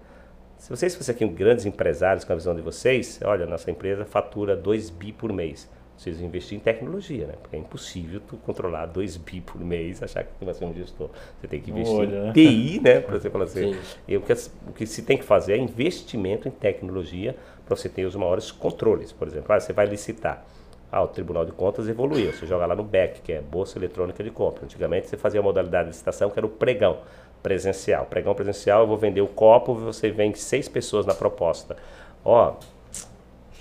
Se 0.57 0.70
vocês 0.70 0.95
fossem 0.95 1.16
aqui 1.16 1.28
grandes 1.28 1.66
empresários 1.66 2.24
com 2.24 2.32
a 2.32 2.36
visão 2.36 2.55
de 2.55 2.61
vocês, 2.61 3.20
olha, 3.26 3.45
nossa 3.47 3.72
empresa 3.72 4.05
fatura 4.05 4.55
2 4.55 4.91
bi 4.91 5.11
por 5.11 5.34
mês 5.34 5.68
vocês 5.97 6.19
investir 6.19 6.57
em 6.57 6.59
tecnologia, 6.59 7.27
né? 7.27 7.33
Porque 7.41 7.55
é 7.55 7.59
impossível 7.59 8.19
tu 8.27 8.37
controlar 8.37 8.87
2 8.87 9.17
bi 9.17 9.41
por 9.41 9.59
mês, 9.59 10.01
achar 10.01 10.23
que 10.23 10.31
tu 10.39 10.45
vai 10.45 10.53
ser 10.53 10.65
um 10.65 10.73
gestor. 10.73 11.09
Você 11.39 11.47
tem 11.47 11.61
que 11.61 11.71
investir 11.71 11.95
Olha. 11.95 12.15
em 12.15 12.21
né? 12.25 12.33
TI, 12.33 12.81
né? 12.81 12.99
Para 12.99 13.19
você 13.19 13.29
falar 13.29 13.45
assim. 13.45 13.75
E 14.07 14.17
o, 14.17 14.21
que, 14.21 14.33
o 14.33 14.73
que 14.73 14.85
se 14.85 15.03
tem 15.03 15.17
que 15.17 15.23
fazer 15.23 15.53
é 15.53 15.57
investimento 15.57 16.47
em 16.47 16.51
tecnologia 16.51 17.35
para 17.65 17.75
você 17.75 17.87
ter 17.87 18.05
os 18.05 18.15
maiores 18.15 18.51
controles. 18.51 19.11
Por 19.11 19.27
exemplo, 19.27 19.53
ah, 19.53 19.59
você 19.59 19.71
vai 19.71 19.85
licitar. 19.85 20.43
Ah, 20.91 21.01
o 21.01 21.07
Tribunal 21.07 21.45
de 21.45 21.51
Contas 21.51 21.87
evoluiu. 21.87 22.31
Você 22.31 22.45
joga 22.45 22.65
lá 22.65 22.75
no 22.75 22.83
BEC, 22.83 23.21
que 23.21 23.33
é 23.33 23.41
Bolsa 23.41 23.79
Eletrônica 23.79 24.23
de 24.23 24.29
Compra. 24.29 24.65
Antigamente 24.65 25.07
você 25.07 25.17
fazia 25.17 25.39
a 25.39 25.43
modalidade 25.43 25.85
de 25.85 25.91
licitação 25.91 26.29
que 26.29 26.37
era 26.37 26.45
o 26.45 26.49
pregão 26.49 26.99
presencial. 27.41 28.05
Pregão 28.05 28.33
presencial, 28.35 28.81
eu 28.81 28.87
vou 28.87 28.97
vender 28.97 29.21
o 29.21 29.27
copo, 29.27 29.73
você 29.73 30.11
vende 30.11 30.37
seis 30.39 30.69
pessoas 30.69 31.05
na 31.05 31.13
proposta. 31.13 31.75
ó, 32.23 32.55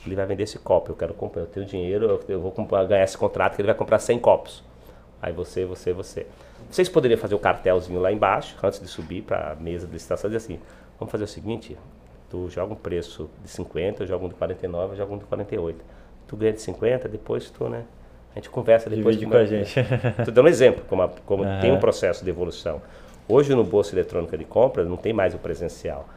ele 0.07 0.17
vai 0.17 0.27
vender 0.27 0.43
esse 0.43 0.59
copo, 0.59 0.91
eu 0.91 0.97
quero 0.97 1.15
comprar, 1.15 1.43
eu 1.43 1.47
tenho 1.47 1.65
dinheiro, 1.65 2.07
eu, 2.07 2.21
eu 2.29 2.41
vou 2.41 2.51
comprar, 2.51 2.85
ganhar 2.85 3.05
esse 3.05 3.17
contrato 3.17 3.55
que 3.55 3.61
ele 3.61 3.67
vai 3.67 3.75
comprar 3.75 3.99
100 3.99 4.19
copos. 4.19 4.63
Aí 5.21 5.33
você, 5.33 5.65
você, 5.65 5.93
você. 5.93 6.27
Vocês 6.71 6.89
poderiam 6.89 7.19
fazer 7.19 7.35
o 7.35 7.39
cartelzinho 7.39 8.01
lá 8.01 8.11
embaixo, 8.11 8.57
antes 8.63 8.81
de 8.81 8.89
subir 8.89 9.23
para 9.23 9.53
a 9.53 9.55
mesa 9.55 9.87
de 9.87 9.93
licitação, 9.93 10.29
dizer 10.29 10.39
assim, 10.39 10.59
vamos 10.99 11.13
fazer 11.13 11.25
o 11.25 11.29
seguinte, 11.29 11.77
tu 12.29 12.49
joga 12.49 12.73
um 12.73 12.77
preço 12.77 13.31
de 13.45 13.51
50, 13.51 14.03
eu 14.03 14.07
jogo 14.07 14.27
um 14.27 14.29
de 14.29 14.35
49, 14.35 14.93
eu 14.93 14.97
jogo 14.97 15.15
um 15.15 15.19
de 15.19 15.25
48. 15.25 15.85
Tu 16.27 16.37
ganha 16.37 16.53
de 16.53 16.61
50, 16.61 17.09
depois 17.09 17.51
tu, 17.51 17.69
né? 17.69 17.85
A 18.35 18.39
gente 18.39 18.49
conversa 18.49 18.89
depois. 18.89 19.17
Divide 19.17 19.31
com 19.31 19.37
a 19.37 19.45
gente. 19.45 19.75
tu 20.25 20.33
dá 20.33 20.43
um 20.43 20.49
exemplo, 20.49 20.83
como, 20.89 21.03
a, 21.03 21.09
como 21.27 21.45
uhum. 21.45 21.61
tem 21.61 21.71
um 21.71 21.79
processo 21.79 22.25
de 22.25 22.31
evolução. 22.31 22.81
Hoje 23.29 23.55
no 23.55 23.63
bolsa 23.63 23.95
eletrônica 23.95 24.37
de 24.37 24.45
compra 24.45 24.85
não 24.85 24.97
tem 24.97 25.13
mais 25.13 25.35
o 25.35 25.39
presencial 25.39 26.09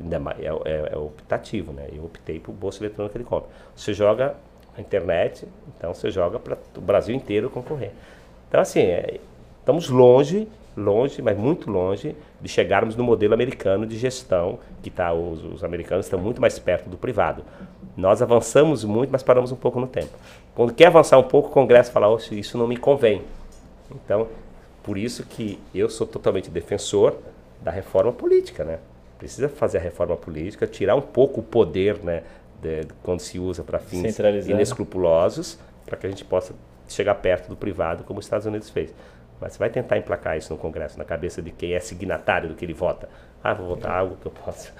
ainda 0.00 0.18
mais, 0.18 0.38
é, 0.40 0.46
é, 0.46 0.90
é, 0.92 0.96
optativo, 0.96 1.72
né? 1.72 1.88
Eu 1.92 2.04
optei 2.04 2.38
por 2.38 2.52
bolsa 2.52 2.82
eletrônica 2.82 3.18
de 3.18 3.24
compra. 3.24 3.48
Você 3.74 3.92
joga 3.92 4.34
na 4.76 4.82
internet, 4.82 5.46
então 5.76 5.92
você 5.92 6.10
joga 6.10 6.38
para 6.38 6.56
o 6.76 6.80
Brasil 6.80 7.14
inteiro 7.14 7.50
concorrer. 7.50 7.92
Então, 8.48 8.60
assim, 8.60 8.80
é, 8.80 9.20
estamos 9.58 9.88
longe, 9.88 10.48
longe, 10.76 11.20
mas 11.20 11.36
muito 11.36 11.70
longe 11.70 12.16
de 12.40 12.48
chegarmos 12.48 12.96
no 12.96 13.04
modelo 13.04 13.34
americano 13.34 13.86
de 13.86 13.96
gestão, 13.96 14.58
que 14.82 14.90
tá, 14.90 15.12
os, 15.12 15.44
os 15.44 15.64
americanos 15.64 16.06
estão 16.06 16.18
muito 16.18 16.40
mais 16.40 16.58
perto 16.58 16.88
do 16.88 16.96
privado. 16.96 17.44
Nós 17.96 18.22
avançamos 18.22 18.84
muito, 18.84 19.10
mas 19.10 19.22
paramos 19.22 19.52
um 19.52 19.56
pouco 19.56 19.78
no 19.78 19.86
tempo. 19.86 20.12
Quando 20.54 20.72
quer 20.72 20.86
avançar 20.86 21.18
um 21.18 21.22
pouco, 21.22 21.48
o 21.48 21.52
Congresso 21.52 21.92
fala, 21.92 22.08
oh, 22.08 22.18
isso 22.32 22.56
não 22.56 22.66
me 22.66 22.76
convém. 22.76 23.22
Então, 23.90 24.28
por 24.82 24.98
isso 24.98 25.24
que 25.24 25.58
eu 25.74 25.88
sou 25.88 26.06
totalmente 26.06 26.50
defensor 26.50 27.16
da 27.60 27.70
reforma 27.70 28.12
política, 28.12 28.64
né? 28.64 28.78
Precisa 29.22 29.48
fazer 29.48 29.78
a 29.78 29.80
reforma 29.80 30.16
política, 30.16 30.66
tirar 30.66 30.96
um 30.96 31.00
pouco 31.00 31.38
o 31.38 31.42
poder, 31.44 32.02
né, 32.02 32.24
de, 32.60 32.80
de, 32.80 32.92
quando 33.04 33.20
se 33.20 33.38
usa 33.38 33.62
para 33.62 33.78
fins 33.78 34.18
inescrupulosos, 34.48 35.60
para 35.86 35.96
que 35.96 36.08
a 36.08 36.10
gente 36.10 36.24
possa 36.24 36.52
chegar 36.88 37.14
perto 37.14 37.48
do 37.48 37.56
privado, 37.56 38.02
como 38.02 38.18
os 38.18 38.26
Estados 38.26 38.46
Unidos 38.46 38.68
fez. 38.68 38.92
Mas 39.40 39.52
você 39.52 39.60
vai 39.60 39.70
tentar 39.70 39.96
emplacar 39.96 40.36
isso 40.36 40.52
no 40.52 40.58
Congresso, 40.58 40.98
na 40.98 41.04
cabeça 41.04 41.40
de 41.40 41.52
quem 41.52 41.72
é 41.72 41.78
signatário 41.78 42.48
do 42.48 42.56
que 42.56 42.64
ele 42.64 42.74
vota. 42.74 43.08
Ah, 43.44 43.54
vou 43.54 43.68
votar 43.68 43.96
algo 43.96 44.16
que 44.16 44.26
eu 44.26 44.32
possa. 44.32 44.72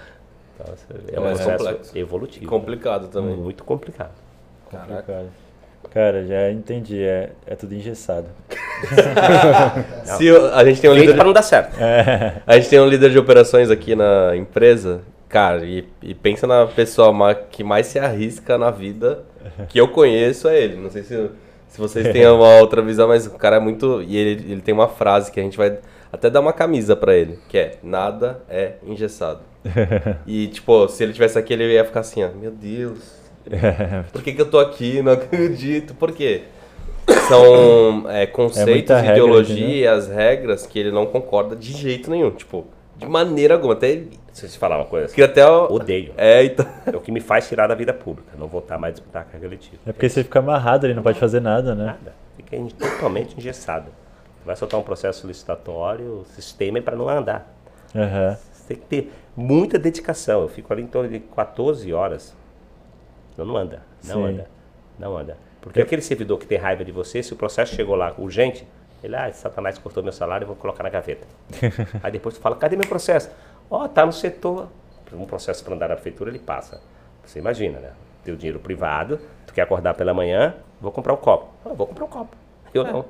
Então, 0.59 0.75
é 1.13 1.21
um 1.21 1.27
é 1.27 1.35
processo 1.35 1.65
complexo. 1.65 1.99
evolutivo. 1.99 2.47
Complicado 2.47 3.09
também. 3.09 3.37
Muito 3.37 3.63
complicado. 3.63 4.13
Caraca. 4.73 5.27
Cara, 5.91 6.25
já 6.25 6.51
entendi. 6.51 7.03
É, 7.03 7.31
é 7.47 7.55
tudo 7.55 7.75
engessado. 7.75 8.29
Se 10.05 10.27
eu, 10.27 10.53
a 10.55 10.65
gente 10.65 10.81
tem 10.81 10.91
um 10.91 10.95
líder 10.95 11.15
para 11.15 11.25
não 11.25 11.33
dar 11.33 11.43
certo. 11.43 11.77
É. 11.81 12.41
A 12.47 12.57
gente 12.57 12.69
tem 12.69 12.81
um 12.81 12.89
líder 12.89 13.11
de 13.11 13.19
operações 13.19 13.71
aqui 13.71 13.95
na 13.95 14.35
empresa, 14.35 15.03
cara, 15.29 15.65
e, 15.65 15.87
e 16.03 16.15
pensa 16.15 16.47
na 16.47 16.67
pessoa 16.67 17.35
que 17.35 17.63
mais 17.63 17.87
se 17.87 17.99
arrisca 17.99 18.57
na 18.57 18.71
vida 18.71 19.25
que 19.69 19.79
eu 19.79 19.89
conheço 19.89 20.49
é 20.49 20.61
ele. 20.61 20.77
Não 20.77 20.91
sei 20.91 21.03
se, 21.03 21.31
se 21.69 21.79
vocês 21.79 22.11
têm 22.13 22.27
uma 22.27 22.57
outra 22.61 22.83
visão, 22.83 23.09
mas 23.09 23.27
o 23.27 23.31
cara 23.33 23.57
é 23.57 23.61
muito. 23.61 24.03
E 24.03 24.17
ele, 24.17 24.53
ele 24.53 24.61
tem 24.61 24.75
uma 24.75 24.89
frase 24.89 25.31
que 25.31 25.39
a 25.39 25.43
gente 25.43 25.57
vai 25.57 25.79
até 26.11 26.31
dar 26.31 26.41
uma 26.41 26.53
camisa 26.53 26.97
para 26.97 27.15
ele, 27.15 27.39
que 27.49 27.59
é 27.59 27.79
nada 27.83 28.43
é 28.49 28.75
engessado. 28.85 29.41
e, 30.27 30.49
tipo, 30.49 30.89
se 30.89 31.03
ele 31.05 31.13
tivesse 31.13 31.39
aqui, 31.39 31.53
ele 31.53 31.73
ia 31.73 31.85
ficar 31.85 32.01
assim, 32.01 32.25
ó, 32.25 32.29
meu 32.29 32.51
Deus 32.51 33.22
Por 34.13 34.23
que, 34.23 34.33
que 34.33 34.41
eu 34.41 34.51
tô 34.51 34.59
aqui? 34.59 35.03
Não 35.03 35.13
acredito. 35.15 35.95
Por 35.95 36.13
quê? 36.13 36.43
São 37.29 38.09
é, 38.09 38.27
conceitos, 38.27 38.91
é 38.91 39.13
ideologias, 39.13 40.09
regras 40.09 40.67
que 40.67 40.79
ele 40.79 40.91
não 40.91 41.07
concorda 41.07 41.57
de 41.57 41.73
jeito 41.73 42.11
nenhum. 42.11 42.31
Tipo, 42.31 42.67
de 42.97 43.07
maneira 43.07 43.55
alguma. 43.55 43.75
Até 43.75 44.05
se 44.33 44.49
te 44.49 44.59
falar 44.59 44.77
uma 44.77 44.87
coisa. 44.87 45.13
Que 45.13 45.23
até 45.23 45.43
eu... 45.43 45.67
Odeio. 45.71 46.15
É, 46.17 46.45
então... 46.45 46.67
é 46.87 46.97
o 46.97 47.01
que 47.01 47.11
me 47.13 47.21
faz 47.21 47.49
tirar 47.49 47.67
da 47.67 47.75
vida 47.75 47.93
pública. 47.93 48.33
Não 48.39 48.47
voltar 48.47 48.79
mais 48.79 48.93
a 48.93 48.95
disputar 48.95 49.23
a 49.23 49.25
carga 49.25 49.49
letiva. 49.49 49.79
É 49.87 49.93
porque 49.93 50.09
você 50.09 50.23
fica 50.23 50.39
amarrado, 50.39 50.87
ele 50.87 50.95
não 50.95 51.03
pode 51.03 51.19
fazer 51.19 51.41
nada, 51.41 51.75
né? 51.75 51.87
Nada. 51.87 52.15
Fica 52.37 52.57
totalmente 52.79 53.37
engessado. 53.37 53.87
Vai 54.45 54.57
soltar 54.57 54.79
um 54.81 54.83
processo 54.83 55.27
licitatório, 55.27 56.21
o 56.21 56.25
sistema 56.25 56.79
é 56.79 56.81
para 56.81 56.97
não 56.97 57.09
andar. 57.09 57.53
Uhum. 57.95 58.37
Você 58.53 58.75
tem 58.75 58.77
que 58.77 58.87
ter 58.87 59.13
muita 59.37 59.79
dedicação. 59.79 60.43
Eu 60.43 60.49
fico 60.49 60.73
ali 60.73 60.83
em 60.83 60.87
torno 60.87 61.09
de 61.09 61.21
14 61.21 61.93
horas 61.93 62.35
não, 63.37 63.45
não 63.45 63.57
anda. 63.57 63.83
Não 64.05 64.15
Sim. 64.15 64.25
anda. 64.25 64.47
Não 64.99 65.17
anda. 65.17 65.37
Porque 65.61 65.81
é. 65.81 65.83
aquele 65.83 66.03
servidor 66.03 66.39
que 66.39 66.47
tem 66.47 66.59
raiva 66.59 66.85
de 66.85 66.93
você, 66.93 67.23
se 67.23 67.33
o 67.33 67.37
processo 67.37 67.75
chegou 67.75 67.95
lá 67.95 68.13
urgente, 68.19 68.67
ele, 69.03 69.17
ah, 69.17 69.33
Satanás 69.33 69.79
cortou 69.79 70.03
meu 70.03 70.13
salário, 70.13 70.45
eu 70.45 70.49
vou 70.49 70.57
colocar 70.57 70.83
na 70.83 70.91
gaveta. 70.91 71.27
Aí 72.03 72.13
depois 72.13 72.37
tu 72.37 72.41
fala, 72.41 72.57
cadê 72.57 72.77
meu 72.77 72.87
processo? 72.87 73.31
Ó, 73.71 73.85
oh, 73.85 73.89
tá 73.89 74.05
no 74.07 74.13
setor. 74.13 74.69
Um 75.13 75.27
processo 75.27 75.63
para 75.63 75.75
andar 75.75 75.89
na 75.89 75.95
prefeitura, 75.95 76.31
ele 76.31 76.39
passa. 76.39 76.81
Você 77.25 77.39
imagina, 77.39 77.79
né? 77.79 77.91
Teu 78.25 78.35
dinheiro 78.35 78.59
privado, 78.59 79.21
tu 79.47 79.53
quer 79.53 79.63
acordar 79.63 79.95
pela 79.95 80.15
manhã, 80.15 80.55
vou 80.81 80.91
comprar 80.91 81.13
um 81.13 81.17
copo. 81.17 81.53
Ah, 81.65 81.75
vou 81.75 81.87
comprar 81.87 82.05
um 82.05 82.09
copo. 82.09 82.37
Eu 82.73 82.87
é. 82.87 82.93
não. 82.93 83.03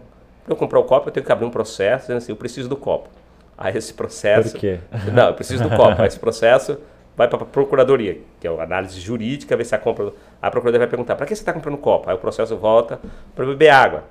Para 0.44 0.52
eu 0.52 0.56
comprar 0.56 0.80
o 0.80 0.82
um 0.82 0.86
copo, 0.86 1.08
eu 1.08 1.12
tenho 1.12 1.24
que 1.24 1.30
abrir 1.30 1.46
um 1.46 1.50
processo 1.50 2.04
dizendo 2.04 2.18
assim, 2.18 2.32
eu 2.32 2.36
preciso 2.36 2.68
do 2.68 2.76
copo. 2.76 3.08
Aí 3.56 3.76
esse 3.76 3.94
processo... 3.94 4.52
Por 4.52 4.60
quê? 4.60 4.80
Não, 5.12 5.28
eu 5.28 5.34
preciso 5.34 5.62
do 5.62 5.70
copo. 5.76 6.00
Aí 6.02 6.08
esse 6.08 6.18
processo 6.18 6.78
vai 7.16 7.28
para 7.28 7.42
a 7.42 7.46
procuradoria, 7.46 8.18
que 8.40 8.46
é 8.46 8.50
a 8.50 8.62
análise 8.62 9.00
jurídica, 9.00 9.56
ver 9.56 9.64
se 9.64 9.74
a 9.74 9.78
compra. 9.78 10.12
A 10.40 10.50
procuradoria 10.50 10.86
vai 10.86 10.88
perguntar: 10.88 11.16
para 11.16 11.26
que 11.26 11.34
você 11.34 11.42
está 11.42 11.52
comprando 11.52 11.78
copo? 11.78 12.08
Aí 12.08 12.16
o 12.16 12.18
processo 12.18 12.56
volta 12.56 13.00
para 13.34 13.44
beber 13.44 13.70
água. 13.70 14.04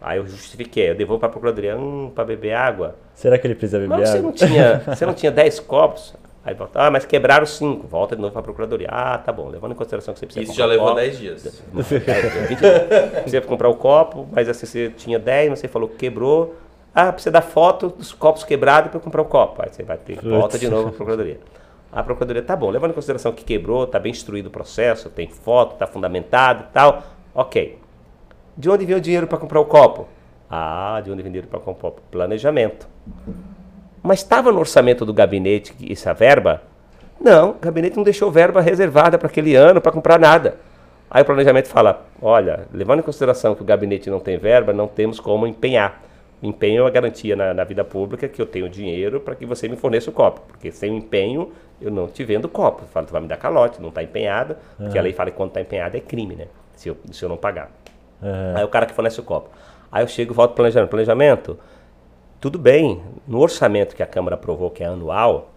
Aí 0.00 0.18
eu 0.18 0.26
justifiquei, 0.26 0.90
eu 0.90 0.94
devolvo 0.94 1.20
para 1.20 1.28
a 1.28 1.32
procuradoria, 1.32 1.76
hum, 1.76 2.12
para 2.14 2.24
beber 2.24 2.52
água. 2.52 2.94
Será 3.14 3.38
que 3.38 3.46
ele 3.46 3.54
precisa 3.54 3.78
beber 3.78 4.00
mas 4.00 4.14
água? 4.14 4.32
Você 4.36 4.44
não 4.44 4.50
tinha, 4.50 4.82
você 4.86 5.06
não 5.06 5.14
tinha 5.14 5.32
10 5.32 5.60
copos? 5.60 6.14
Aí 6.44 6.52
volta, 6.52 6.78
ah, 6.78 6.90
mas 6.90 7.06
quebraram 7.06 7.46
5. 7.46 7.86
Volta 7.86 8.14
de 8.14 8.20
novo 8.20 8.32
para 8.32 8.40
a 8.40 8.44
procuradoria. 8.44 8.88
Ah, 8.90 9.16
tá 9.16 9.32
bom, 9.32 9.48
levando 9.48 9.72
em 9.72 9.74
consideração 9.74 10.12
que 10.12 10.20
você 10.20 10.26
precisa 10.26 10.44
Isso 10.44 10.58
já 10.58 10.66
levou 10.66 10.94
10 10.94 11.18
dias. 11.18 11.62
Precisa 13.22 13.40
comprar 13.40 13.70
o 13.70 13.76
copo, 13.76 14.28
mas 14.30 14.46
assim, 14.46 14.66
você 14.66 14.90
tinha 14.90 15.18
10, 15.18 15.50
mas 15.50 15.58
você 15.60 15.68
falou 15.68 15.88
que 15.88 15.96
quebrou. 15.96 16.54
Ah, 16.94 17.10
precisa 17.10 17.30
dar 17.30 17.40
foto 17.40 17.88
dos 17.88 18.12
copos 18.12 18.44
quebrados 18.44 18.90
para 18.90 19.00
comprar 19.00 19.22
o 19.22 19.24
copo. 19.24 19.62
Aí 19.62 19.70
você 19.72 19.82
vai 19.82 19.96
ter, 19.96 20.20
volta 20.20 20.58
de 20.58 20.68
novo 20.68 20.82
para 20.82 20.90
a 20.90 20.96
procuradoria. 20.96 21.40
A 21.94 22.02
procuradoria, 22.02 22.42
tá 22.42 22.56
bom, 22.56 22.70
levando 22.70 22.90
em 22.90 22.94
consideração 22.94 23.30
que 23.30 23.44
quebrou, 23.44 23.86
tá 23.86 24.00
bem 24.00 24.10
instruído 24.10 24.48
o 24.48 24.50
processo, 24.50 25.08
tem 25.08 25.28
foto, 25.28 25.76
tá 25.76 25.86
fundamentado 25.86 26.64
e 26.68 26.72
tal, 26.72 27.04
ok. 27.32 27.78
De 28.56 28.68
onde 28.68 28.84
vem 28.84 28.96
o 28.96 29.00
dinheiro 29.00 29.28
para 29.28 29.38
comprar 29.38 29.60
o 29.60 29.64
copo? 29.64 30.08
Ah, 30.50 31.00
de 31.04 31.12
onde 31.12 31.22
vem 31.22 31.30
o 31.30 31.32
dinheiro 31.32 31.46
para 31.46 31.60
comprar 31.60 31.72
o 31.72 31.92
copo? 31.92 32.02
Planejamento. 32.10 32.88
Mas 34.02 34.18
estava 34.18 34.50
no 34.50 34.58
orçamento 34.58 35.06
do 35.06 35.14
gabinete 35.14 35.72
essa 35.88 36.12
verba? 36.12 36.62
Não, 37.20 37.50
o 37.50 37.58
gabinete 37.60 37.96
não 37.96 38.02
deixou 38.02 38.28
verba 38.28 38.60
reservada 38.60 39.16
para 39.16 39.28
aquele 39.28 39.54
ano 39.54 39.80
para 39.80 39.92
comprar 39.92 40.18
nada. 40.18 40.56
Aí 41.08 41.22
o 41.22 41.24
planejamento 41.24 41.68
fala: 41.68 42.04
olha, 42.20 42.66
levando 42.72 42.98
em 42.98 43.02
consideração 43.02 43.54
que 43.54 43.62
o 43.62 43.64
gabinete 43.64 44.10
não 44.10 44.18
tem 44.18 44.36
verba, 44.36 44.72
não 44.72 44.88
temos 44.88 45.20
como 45.20 45.46
empenhar 45.46 46.02
empenho 46.46 46.78
é 46.78 46.82
uma 46.82 46.90
garantia 46.90 47.34
na, 47.36 47.54
na 47.54 47.64
vida 47.64 47.84
pública 47.84 48.28
que 48.28 48.40
eu 48.40 48.46
tenho 48.46 48.68
dinheiro 48.68 49.20
para 49.20 49.34
que 49.34 49.46
você 49.46 49.68
me 49.68 49.76
forneça 49.76 50.10
o 50.10 50.12
copo. 50.12 50.40
Porque 50.48 50.70
sem 50.70 50.96
empenho, 50.96 51.52
eu 51.80 51.90
não 51.90 52.06
te 52.06 52.24
vendo 52.24 52.46
o 52.46 52.48
copo. 52.48 52.82
Eu 52.82 52.88
falo, 52.88 53.06
tu 53.06 53.12
vai 53.12 53.22
me 53.22 53.28
dar 53.28 53.36
calote, 53.36 53.80
não 53.80 53.88
está 53.88 54.02
empenhado. 54.02 54.56
Uhum. 54.78 54.86
Porque 54.86 54.98
a 54.98 55.02
lei 55.02 55.12
fala 55.12 55.30
que 55.30 55.36
quando 55.36 55.50
está 55.50 55.60
empenhado 55.60 55.96
é 55.96 56.00
crime, 56.00 56.34
né? 56.36 56.46
Se 56.74 56.88
eu, 56.88 56.96
se 57.12 57.24
eu 57.24 57.28
não 57.28 57.36
pagar. 57.36 57.70
Uhum. 58.22 58.56
Aí 58.56 58.64
o 58.64 58.68
cara 58.68 58.86
que 58.86 58.94
fornece 58.94 59.20
o 59.20 59.22
copo. 59.22 59.50
Aí 59.90 60.02
eu 60.02 60.08
chego 60.08 60.32
e 60.32 60.34
volto 60.34 60.50
para 60.50 60.56
planejamento. 60.56 60.90
Planejamento, 60.90 61.58
tudo 62.40 62.58
bem. 62.58 63.00
No 63.26 63.40
orçamento 63.40 63.94
que 63.94 64.02
a 64.02 64.06
Câmara 64.06 64.34
aprovou, 64.34 64.70
que 64.70 64.82
é 64.82 64.86
anual, 64.86 65.50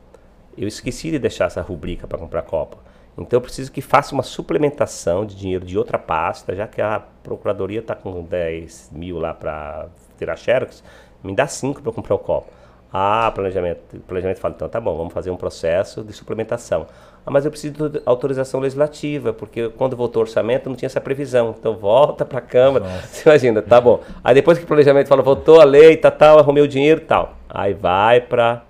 eu 0.58 0.68
esqueci 0.68 1.12
de 1.12 1.20
deixar 1.20 1.46
essa 1.46 1.62
rubrica 1.62 2.08
para 2.08 2.18
comprar 2.18 2.42
copo. 2.44 2.78
Então 3.18 3.38
eu 3.38 3.42
preciso 3.42 3.72
que 3.72 3.82
faça 3.82 4.14
uma 4.14 4.22
suplementação 4.22 5.26
de 5.26 5.36
dinheiro 5.36 5.66
de 5.66 5.78
outra 5.78 5.98
pasta, 5.98 6.56
já 6.56 6.68
que 6.68 6.82
a 6.82 7.00
Procuradoria 7.24 7.80
está 7.80 7.96
com 7.96 8.24
10 8.24 8.92
mil 8.94 9.18
lá 9.18 9.34
para 9.34 9.88
tirar 10.18 10.38
xerox, 10.38 10.84
me 11.24 11.36
dá 11.36 11.48
5 11.48 11.82
para 11.82 11.92
comprar 11.92 12.16
o 12.16 12.20
copo. 12.20 12.48
Ah, 12.92 13.32
planejamento. 13.34 14.00
Planejamento 14.08 14.40
fala, 14.40 14.54
então 14.56 14.70
tá 14.70 14.80
bom, 14.80 14.96
vamos 14.96 15.14
fazer 15.14 15.30
um 15.30 15.36
processo 15.36 16.04
de 16.04 16.14
suplementação. 16.14 16.88
Ah, 17.26 17.32
mas 17.32 17.44
eu 17.44 17.52
preciso 17.52 17.90
de 17.90 18.02
autorização 18.06 18.60
legislativa, 18.60 19.34
porque 19.34 19.70
quando 19.70 19.96
voltou 19.96 20.22
o 20.22 20.26
orçamento 20.26 20.70
não 20.70 20.76
tinha 20.76 20.88
essa 20.88 21.02
previsão. 21.02 21.54
Então 21.60 21.76
volta 21.76 22.24
para 22.24 22.40
a 22.40 22.42
Câmara. 22.42 22.86
Nossa. 22.86 23.08
Você 23.08 23.30
imagina, 23.30 23.62
tá 23.62 23.82
bom. 23.82 24.00
Aí 24.24 24.34
depois 24.34 24.58
que 24.58 24.64
o 24.64 24.68
planejamento 24.68 25.08
fala, 25.08 25.22
voltou 25.22 25.60
a 25.60 25.66
lei, 25.66 25.98
tá, 25.98 26.10
tal, 26.10 26.40
arrumei 26.40 26.64
o 26.64 26.68
dinheiro 26.68 27.02
tal. 27.02 27.36
Aí 27.50 27.74
vai 27.74 28.22
para 28.22 28.64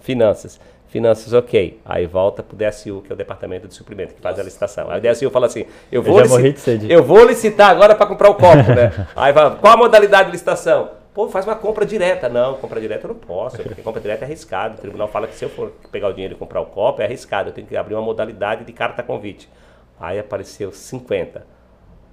finanças. 0.00 0.60
Finanças, 0.88 1.32
ok. 1.32 1.80
Aí 1.84 2.06
volta 2.06 2.42
para 2.42 2.54
o 2.54 2.56
DSU, 2.56 3.02
que 3.02 3.12
é 3.12 3.14
o 3.14 3.16
Departamento 3.16 3.66
de 3.66 3.74
Suprimento, 3.74 4.14
que 4.14 4.20
faz 4.20 4.38
a 4.38 4.42
licitação. 4.42 4.88
Aí 4.90 4.98
o 4.98 5.02
DSU 5.02 5.30
fala 5.30 5.46
assim: 5.46 5.64
eu 5.90 6.02
vou, 6.02 6.20
eu 6.20 6.26
eu 6.88 7.02
vou 7.02 7.24
licitar 7.24 7.70
agora 7.70 7.94
para 7.94 8.06
comprar 8.06 8.30
o 8.30 8.34
copo, 8.34 8.56
né? 8.56 9.06
Aí 9.16 9.32
vai, 9.32 9.56
qual 9.56 9.74
a 9.74 9.76
modalidade 9.76 10.26
de 10.26 10.32
licitação? 10.32 10.90
Pô, 11.12 11.28
faz 11.28 11.46
uma 11.46 11.56
compra 11.56 11.86
direta. 11.86 12.28
Não, 12.28 12.54
compra 12.54 12.80
direta 12.80 13.06
eu 13.06 13.08
não 13.08 13.16
posso, 13.16 13.56
porque 13.62 13.80
compra 13.82 14.00
direta 14.00 14.24
é 14.24 14.26
arriscado. 14.26 14.74
O 14.74 14.80
tribunal 14.80 15.08
fala 15.08 15.26
que 15.26 15.34
se 15.34 15.44
eu 15.44 15.48
for 15.48 15.72
pegar 15.90 16.08
o 16.08 16.12
dinheiro 16.12 16.34
e 16.34 16.36
comprar 16.36 16.60
o 16.60 16.66
copo, 16.66 17.00
é 17.00 17.06
arriscado. 17.06 17.48
Eu 17.48 17.54
tenho 17.54 17.66
que 17.66 17.76
abrir 17.76 17.94
uma 17.94 18.02
modalidade 18.02 18.64
de 18.64 18.72
carta 18.72 19.02
convite. 19.02 19.48
Aí 19.98 20.18
apareceu 20.18 20.70
50. 20.70 21.56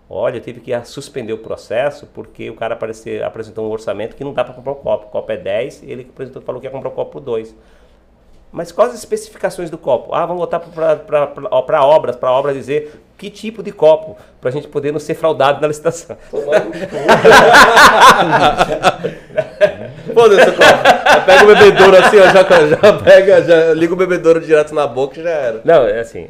Olha, 0.09 0.37
eu 0.37 0.41
tive 0.41 0.61
que 0.61 0.85
suspender 0.85 1.33
o 1.33 1.37
processo 1.37 2.07
porque 2.13 2.49
o 2.49 2.55
cara 2.55 2.75
apareceu, 2.75 3.25
apresentou 3.25 3.67
um 3.67 3.71
orçamento 3.71 4.15
que 4.15 4.23
não 4.23 4.33
dá 4.33 4.43
para 4.43 4.53
comprar 4.53 4.71
o 4.71 4.75
copo. 4.75 5.07
O 5.07 5.09
copo 5.09 5.31
é 5.31 5.37
10, 5.37 5.83
ele 5.83 6.07
apresentou, 6.09 6.41
falou 6.41 6.61
que 6.61 6.67
ia 6.67 6.71
comprar 6.71 6.89
o 6.89 6.93
copo 6.93 7.11
por 7.11 7.19
2. 7.19 7.55
Mas 8.53 8.71
quais 8.71 8.91
as 8.91 8.99
especificações 8.99 9.71
do 9.71 9.79
copo? 9.79 10.13
Ah, 10.13 10.27
vamos 10.27 10.37
voltar 10.37 10.59
para 10.59 11.83
obras, 11.83 12.15
para 12.15 12.31
obras 12.31 12.55
dizer 12.55 13.01
que 13.17 13.31
tipo 13.31 13.63
de 13.63 13.71
copo, 13.71 14.15
para 14.39 14.51
a 14.51 14.53
gente 14.53 14.67
poder 14.67 14.91
não 14.91 14.99
ser 14.99 15.15
fraudado 15.15 15.59
na 15.59 15.67
licitação. 15.67 16.15
Foda-se 20.13 20.49
o 20.49 20.53
copo. 20.53 20.83
Pega 21.25 21.43
o 21.43 21.47
bebedouro 21.47 21.97
assim, 21.97 22.19
ó, 22.19 22.25
já, 22.25 22.43
já 22.43 22.93
pega, 23.01 23.41
já 23.41 23.73
liga 23.73 23.93
o 23.93 23.95
bebedouro 23.95 24.39
direto 24.39 24.75
na 24.75 24.85
boca 24.85 25.19
e 25.19 25.23
já 25.23 25.29
era. 25.31 25.61
Não, 25.63 25.87
é 25.87 26.01
assim. 26.01 26.27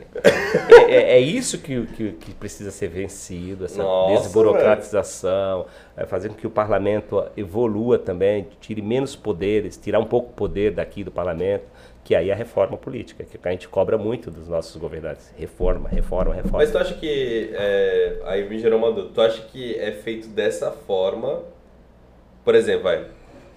É, 0.88 0.94
é, 0.94 1.16
é 1.16 1.20
isso 1.20 1.58
que, 1.58 1.86
que, 1.88 2.12
que, 2.14 2.34
precisa 2.36 2.72
ser 2.72 2.88
vencido, 2.88 3.66
essa 3.66 3.84
Nossa, 3.84 4.22
desburocratização, 4.22 5.66
é 5.98 6.06
fazer 6.06 6.30
com 6.30 6.36
que 6.36 6.48
o 6.48 6.52
parlamento 6.52 7.22
evolua 7.36 8.00
também, 8.00 8.48
tire 8.62 8.82
menos 8.82 9.14
poderes, 9.14 9.76
tirar 9.76 10.00
um 10.00 10.06
pouco 10.06 10.30
o 10.30 10.34
poder 10.34 10.72
daqui 10.72 11.04
do 11.04 11.12
parlamento 11.12 11.73
que 12.04 12.14
aí 12.14 12.30
é 12.30 12.34
a 12.34 12.36
reforma 12.36 12.78
política, 12.78 13.24
que 13.24 13.40
a 13.42 13.52
gente 13.52 13.68
cobra 13.70 13.98
muito 13.98 14.30
dos 14.30 14.48
nossos 14.48 14.76
governantes. 14.76 15.34
Reforma, 15.38 15.88
reforma, 15.88 16.34
reforma. 16.34 16.58
Mas 16.58 16.72
tu 16.72 16.78
acha 16.78 16.94
que, 16.96 17.52
é, 17.54 18.20
aí 18.26 18.48
me 18.48 18.60
gerou 18.60 18.78
uma 18.78 18.92
dúvida, 18.92 19.14
tu 19.14 19.22
acha 19.22 19.42
que 19.44 19.76
é 19.80 19.92
feito 19.92 20.28
dessa 20.28 20.70
forma, 20.72 21.42
por 22.44 22.56
exemplo, 22.56 22.84
vai, 22.84 23.06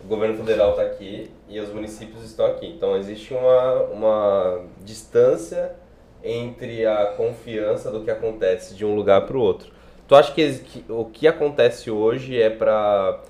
o 0.05 0.07
governo 0.07 0.37
federal 0.37 0.71
está 0.71 0.83
aqui 0.83 1.31
e 1.49 1.59
os 1.59 1.73
municípios 1.73 2.23
estão 2.25 2.47
aqui, 2.47 2.67
então 2.69 2.97
existe 2.97 3.35
uma, 3.35 3.83
uma 3.85 4.65
distância 4.85 5.75
entre 6.23 6.87
a 6.87 7.07
confiança 7.17 7.91
do 7.91 8.05
que 8.05 8.11
acontece 8.11 8.75
de 8.75 8.85
um 8.85 8.95
lugar 8.95 9.27
para 9.27 9.37
o 9.37 9.41
outro. 9.41 9.73
Tu 10.07 10.15
acha 10.15 10.33
que, 10.33 10.59
que, 10.59 10.85
o 10.89 11.05
que 11.07 11.27
acontece 11.27 11.91
hoje 11.91 12.41
é 12.41 12.49
para 12.49 13.21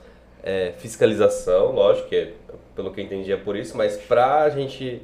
é, 0.43 0.75
fiscalização, 0.77 1.73
lógico 1.73 2.09
que 2.09 2.17
é 2.17 2.33
pelo 2.77 2.93
que 2.93 3.01
eu 3.01 3.05
entendi 3.05 3.33
é 3.33 3.37
por 3.37 3.57
isso, 3.57 3.77
mas 3.77 3.97
para 3.97 4.43
a 4.43 4.51
gente, 4.51 5.03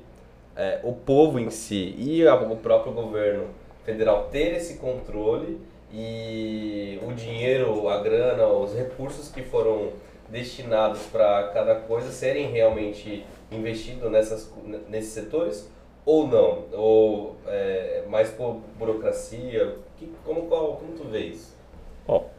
é, 0.55 0.79
o 0.85 0.93
povo 0.93 1.41
em 1.41 1.51
si 1.51 1.95
e 1.99 2.29
a, 2.29 2.35
o 2.35 2.57
próprio 2.57 2.93
governo 2.93 3.47
federal 3.85 4.29
ter 4.31 4.55
esse 4.55 4.77
controle 4.77 5.59
e 5.93 7.01
o 7.03 7.13
dinheiro, 7.13 7.89
a 7.89 8.01
grana, 8.01 8.47
os 8.47 8.75
recursos 8.75 9.31
que 9.31 9.43
foram 9.43 9.91
destinados 10.29 11.03
para 11.07 11.49
cada 11.49 11.75
coisa 11.75 12.11
serem 12.11 12.51
realmente 12.51 13.25
investidos 13.51 14.11
nessas, 14.11 14.51
nesses 14.89 15.13
setores 15.13 15.71
ou 16.05 16.27
não? 16.27 16.65
Ou 16.73 17.37
é, 17.47 18.05
mais 18.09 18.31
por 18.31 18.61
burocracia? 18.79 19.77
Que, 19.99 20.11
como, 20.25 20.43
como 20.43 20.93
tu 20.97 21.05
vê 21.09 21.27
isso? 21.27 21.55
Bom, 22.07 22.31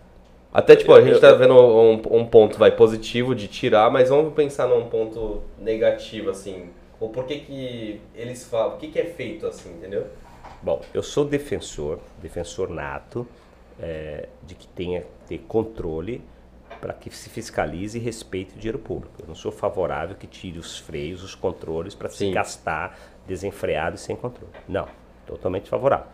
até, 0.53 0.75
tipo, 0.75 0.93
a 0.93 1.01
gente 1.01 1.19
tá 1.19 1.31
vendo 1.33 1.55
um, 1.55 1.93
um, 2.11 2.25
ponto, 2.25 2.59
vai, 2.59 2.69
positivo 2.69 3.33
de 3.33 3.47
tirar, 3.47 3.89
mas 3.89 4.09
vamos 4.09 4.33
pensar 4.33 4.67
num 4.67 4.87
ponto 4.87 5.41
negativo, 5.57 6.29
assim. 6.29 6.69
Ou 6.99 7.09
por 7.09 7.25
que 7.25 7.39
que 7.39 8.01
eles 8.13 8.45
falam, 8.45 8.75
o 8.75 8.77
que 8.77 8.87
que 8.87 8.99
é 8.99 9.05
feito 9.05 9.47
assim, 9.47 9.71
entendeu? 9.73 10.05
Bom, 10.61 10.81
eu 10.93 11.01
sou 11.01 11.25
defensor, 11.25 11.99
defensor 12.21 12.69
nato, 12.69 13.27
é, 13.79 14.29
de 14.43 14.53
que 14.53 14.67
tenha 14.67 15.03
ter 15.27 15.39
controle 15.39 16.21
para 16.79 16.93
que 16.93 17.09
se 17.09 17.29
fiscalize 17.29 17.97
e 17.97 18.01
respeite 18.01 18.55
o 18.55 18.57
dinheiro 18.57 18.79
público. 18.79 19.15
Eu 19.19 19.27
não 19.27 19.35
sou 19.35 19.51
favorável 19.51 20.15
que 20.15 20.27
tire 20.27 20.59
os 20.59 20.77
freios, 20.77 21.23
os 21.23 21.33
controles 21.33 21.95
para 21.95 22.09
se 22.09 22.29
gastar 22.31 22.97
desenfreado 23.27 23.95
e 23.95 23.99
sem 23.99 24.15
controle. 24.15 24.53
Não, 24.67 24.87
totalmente 25.25 25.69
favorável. 25.69 26.07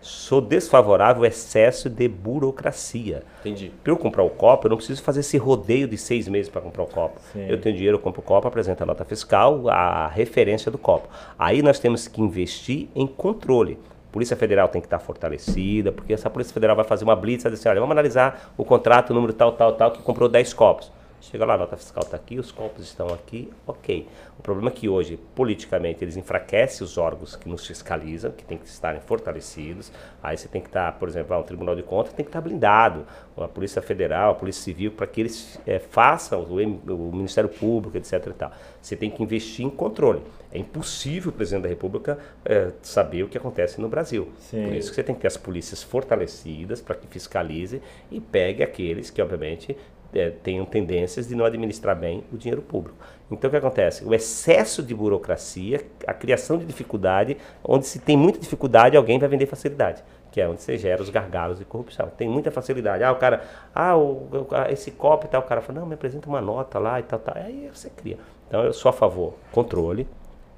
Sou 0.00 0.40
desfavorável 0.40 1.22
ao 1.22 1.26
excesso 1.26 1.90
de 1.90 2.06
burocracia. 2.08 3.22
Entendi. 3.40 3.72
Para 3.82 3.92
eu 3.92 3.96
comprar 3.96 4.22
o 4.22 4.30
copo, 4.30 4.66
eu 4.66 4.70
não 4.70 4.76
preciso 4.76 5.02
fazer 5.02 5.20
esse 5.20 5.36
rodeio 5.36 5.88
de 5.88 5.96
seis 5.98 6.28
meses 6.28 6.48
para 6.48 6.60
comprar 6.60 6.84
o 6.84 6.86
copo. 6.86 7.20
Sim. 7.32 7.46
Eu 7.48 7.60
tenho 7.60 7.74
dinheiro, 7.74 7.96
eu 7.96 8.00
compro 8.00 8.20
o 8.20 8.24
copo, 8.24 8.46
apresento 8.46 8.82
a 8.82 8.86
nota 8.86 9.04
fiscal, 9.04 9.68
a 9.68 10.08
referência 10.08 10.70
do 10.70 10.78
copo. 10.78 11.08
Aí 11.38 11.62
nós 11.62 11.78
temos 11.78 12.06
que 12.06 12.20
investir 12.20 12.88
em 12.94 13.06
controle. 13.06 13.78
A 14.08 14.12
Polícia 14.12 14.36
Federal 14.36 14.68
tem 14.68 14.80
que 14.80 14.86
estar 14.86 14.98
fortalecida, 14.98 15.92
porque 15.92 16.12
essa 16.12 16.30
Polícia 16.30 16.54
Federal 16.54 16.74
vai 16.74 16.84
fazer 16.84 17.04
uma 17.04 17.16
blitz 17.16 17.44
e 17.44 17.50
dizer 17.50 17.60
assim, 17.60 17.68
olha, 17.68 17.80
vamos 17.80 17.92
analisar 17.92 18.52
o 18.56 18.64
contrato, 18.64 19.10
o 19.10 19.14
número 19.14 19.32
tal, 19.32 19.52
tal, 19.52 19.72
tal, 19.72 19.90
que 19.90 20.02
comprou 20.02 20.28
10 20.28 20.54
copos. 20.54 20.90
Chega 21.30 21.44
lá, 21.44 21.54
a 21.54 21.58
nota 21.58 21.76
fiscal 21.76 22.04
está 22.04 22.16
aqui, 22.16 22.38
os 22.38 22.52
copos 22.52 22.84
estão 22.84 23.08
aqui, 23.08 23.50
ok. 23.66 24.06
O 24.38 24.42
problema 24.42 24.70
é 24.70 24.72
que 24.72 24.88
hoje, 24.88 25.18
politicamente, 25.34 26.04
eles 26.04 26.16
enfraquecem 26.16 26.84
os 26.84 26.96
órgãos 26.96 27.34
que 27.34 27.48
nos 27.48 27.66
fiscalizam, 27.66 28.30
que 28.30 28.44
tem 28.44 28.56
que 28.56 28.66
estarem 28.66 29.00
fortalecidos. 29.00 29.90
Aí 30.22 30.36
você 30.36 30.46
tem 30.46 30.60
que 30.60 30.68
estar, 30.68 30.92
por 30.92 31.08
exemplo, 31.08 31.36
um 31.36 31.42
Tribunal 31.42 31.74
de 31.74 31.82
Contas 31.82 32.12
tem 32.12 32.24
que 32.24 32.28
estar 32.28 32.40
blindado, 32.40 33.04
a 33.36 33.48
Polícia 33.48 33.82
Federal, 33.82 34.30
a 34.30 34.34
Polícia 34.34 34.62
Civil, 34.62 34.92
para 34.92 35.06
que 35.06 35.20
eles 35.20 35.58
é, 35.66 35.80
façam, 35.80 36.42
o, 36.42 36.54
o, 36.92 37.12
Ministério 37.12 37.50
Público, 37.50 37.96
etc. 37.96 38.24
E 38.28 38.32
tal. 38.32 38.52
Você 38.80 38.94
tem 38.94 39.10
que 39.10 39.20
investir 39.20 39.66
em 39.66 39.70
controle. 39.70 40.22
É 40.52 40.58
impossível 40.58 41.30
o 41.30 41.32
presidente 41.32 41.64
da 41.64 41.68
República 41.68 42.18
é, 42.44 42.70
saber 42.82 43.24
o 43.24 43.28
que 43.28 43.36
acontece 43.36 43.80
no 43.80 43.88
Brasil. 43.88 44.28
Sim. 44.38 44.64
Por 44.64 44.74
isso 44.74 44.90
que 44.90 44.94
você 44.94 45.02
tem 45.02 45.14
que 45.14 45.20
ter 45.20 45.26
as 45.26 45.36
polícias 45.36 45.82
fortalecidas 45.82 46.80
para 46.80 46.94
que 46.94 47.06
fiscalize 47.08 47.82
e 48.10 48.20
pegue 48.20 48.62
aqueles 48.62 49.10
que, 49.10 49.20
obviamente, 49.20 49.76
é, 50.18 50.30
tenham 50.30 50.64
tendências 50.64 51.28
de 51.28 51.34
não 51.34 51.44
administrar 51.44 51.96
bem 51.96 52.24
o 52.32 52.36
dinheiro 52.36 52.62
público. 52.62 52.96
Então 53.30 53.48
o 53.48 53.50
que 53.50 53.56
acontece? 53.56 54.04
O 54.04 54.14
excesso 54.14 54.82
de 54.82 54.94
burocracia, 54.94 55.84
a 56.06 56.14
criação 56.14 56.58
de 56.58 56.64
dificuldade, 56.64 57.36
onde 57.64 57.86
se 57.86 57.98
tem 57.98 58.16
muita 58.16 58.38
dificuldade, 58.38 58.96
alguém 58.96 59.18
vai 59.18 59.28
vender 59.28 59.46
facilidade, 59.46 60.02
que 60.30 60.40
é 60.40 60.48
onde 60.48 60.62
você 60.62 60.78
gera 60.78 61.02
os 61.02 61.10
gargalos 61.10 61.58
de 61.58 61.64
corrupção. 61.64 62.08
Tem 62.16 62.28
muita 62.28 62.50
facilidade. 62.50 63.02
Ah, 63.02 63.12
o 63.12 63.16
cara, 63.16 63.44
ah, 63.74 63.96
o, 63.96 64.28
esse 64.70 64.92
copo 64.92 65.26
e 65.26 65.28
tal, 65.28 65.42
o 65.42 65.44
cara 65.44 65.60
fala, 65.60 65.80
não, 65.80 65.86
me 65.86 65.94
apresenta 65.94 66.28
uma 66.28 66.40
nota 66.40 66.78
lá 66.78 67.00
e 67.00 67.02
tal, 67.02 67.18
tal. 67.18 67.36
Aí 67.36 67.68
você 67.72 67.90
cria. 67.90 68.18
Então 68.46 68.62
eu 68.62 68.72
sou 68.72 68.88
a 68.88 68.92
favor, 68.92 69.34
controle, 69.50 70.06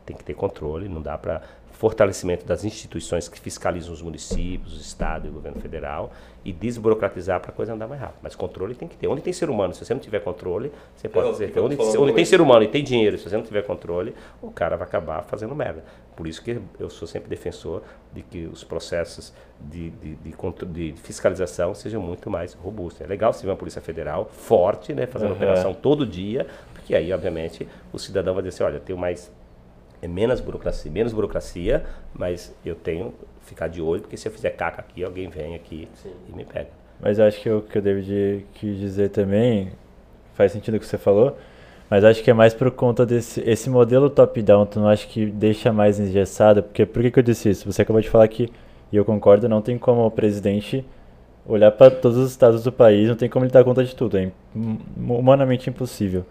tem 0.04 0.16
que 0.16 0.24
ter 0.24 0.34
controle, 0.34 0.88
não 0.88 1.00
dá 1.00 1.16
para 1.16 1.42
fortalecimento 1.78 2.44
das 2.44 2.64
instituições 2.64 3.28
que 3.28 3.38
fiscalizam 3.38 3.94
os 3.94 4.02
municípios, 4.02 4.76
o 4.76 4.80
Estado 4.80 5.28
e 5.28 5.30
o 5.30 5.32
governo 5.32 5.60
federal 5.60 6.10
e 6.44 6.52
desburocratizar 6.52 7.38
para 7.40 7.52
a 7.52 7.54
coisa 7.54 7.72
andar 7.72 7.86
mais 7.86 8.00
rápido. 8.00 8.18
Mas 8.20 8.34
controle 8.34 8.74
tem 8.74 8.88
que 8.88 8.96
ter. 8.96 9.06
Onde 9.06 9.22
tem 9.22 9.32
ser 9.32 9.48
humano, 9.48 9.72
se 9.72 9.84
você 9.84 9.94
não 9.94 10.00
tiver 10.00 10.18
controle, 10.18 10.72
você 10.96 11.08
pode 11.08 11.26
eu, 11.26 11.32
dizer 11.32 11.52
que 11.52 11.60
onde, 11.60 11.76
onde 11.76 12.12
tem 12.14 12.24
ser 12.24 12.40
humano 12.40 12.64
e 12.64 12.68
tem 12.68 12.82
dinheiro, 12.82 13.16
se 13.16 13.30
você 13.30 13.36
não 13.36 13.44
tiver 13.44 13.62
controle, 13.62 14.12
o 14.42 14.50
cara 14.50 14.76
vai 14.76 14.88
acabar 14.88 15.22
fazendo 15.22 15.54
merda. 15.54 15.84
Por 16.16 16.26
isso 16.26 16.42
que 16.42 16.60
eu 16.80 16.90
sou 16.90 17.06
sempre 17.06 17.28
defensor 17.28 17.84
de 18.12 18.22
que 18.22 18.46
os 18.52 18.64
processos 18.64 19.32
de, 19.60 19.90
de, 19.90 20.16
de, 20.16 20.92
de 20.92 21.00
fiscalização 21.00 21.76
sejam 21.76 22.02
muito 22.02 22.28
mais 22.28 22.54
robustos. 22.54 23.02
É 23.02 23.06
legal 23.06 23.32
se 23.32 23.38
tiver 23.38 23.52
uma 23.52 23.56
Polícia 23.56 23.80
Federal 23.80 24.24
forte, 24.32 24.92
né, 24.92 25.06
fazendo 25.06 25.30
uhum. 25.30 25.36
operação 25.36 25.72
todo 25.72 26.04
dia, 26.04 26.44
porque 26.74 26.92
aí, 26.92 27.12
obviamente, 27.12 27.68
o 27.92 28.00
cidadão 28.00 28.34
vai 28.34 28.42
dizer 28.42 28.56
assim, 28.56 28.64
olha, 28.64 28.78
eu 28.78 28.84
tenho 28.84 28.98
mais 28.98 29.30
é 30.00 30.08
menos 30.08 30.40
burocracia, 30.40 30.90
menos 30.90 31.12
burocracia, 31.12 31.84
mas 32.14 32.54
eu 32.64 32.74
tenho 32.74 33.12
que 33.40 33.46
ficar 33.46 33.68
de 33.68 33.80
olho, 33.82 34.02
porque 34.02 34.16
se 34.16 34.28
eu 34.28 34.32
fizer 34.32 34.50
caca 34.50 34.80
aqui, 34.80 35.02
alguém 35.02 35.28
vem 35.28 35.54
aqui 35.54 35.88
Sim. 35.94 36.12
e 36.28 36.36
me 36.36 36.44
pega. 36.44 36.68
Mas 37.00 37.20
acho 37.20 37.40
que 37.40 37.50
o 37.50 37.62
que 37.62 37.78
o 37.78 37.82
David 37.82 38.46
quis 38.54 38.78
dizer 38.78 39.10
também 39.10 39.70
faz 40.34 40.52
sentido 40.52 40.76
o 40.76 40.80
que 40.80 40.86
você 40.86 40.98
falou, 40.98 41.36
mas 41.90 42.04
acho 42.04 42.22
que 42.22 42.30
é 42.30 42.34
mais 42.34 42.52
por 42.54 42.70
conta 42.70 43.06
desse 43.06 43.40
esse 43.40 43.70
modelo 43.70 44.10
top-down, 44.10 44.66
tu 44.66 44.80
não 44.80 44.88
acha 44.88 45.06
que 45.06 45.26
deixa 45.26 45.72
mais 45.72 45.98
engessado? 45.98 46.62
Porque 46.62 46.84
por 46.84 47.02
que, 47.02 47.10
que 47.10 47.18
eu 47.18 47.22
disse 47.22 47.50
isso? 47.50 47.70
Você 47.70 47.82
acabou 47.82 48.00
de 48.00 48.08
falar 48.10 48.28
que, 48.28 48.50
e 48.92 48.96
eu 48.96 49.04
concordo, 49.04 49.48
não 49.48 49.62
tem 49.62 49.78
como 49.78 50.04
o 50.04 50.10
presidente 50.10 50.84
olhar 51.46 51.72
para 51.72 51.90
todos 51.90 52.18
os 52.18 52.30
estados 52.30 52.62
do 52.62 52.70
país, 52.70 53.08
não 53.08 53.16
tem 53.16 53.28
como 53.28 53.44
ele 53.44 53.52
dar 53.52 53.64
conta 53.64 53.82
de 53.82 53.96
tudo, 53.96 54.18
é 54.18 54.30
humanamente 54.54 55.70
impossível. 55.70 56.26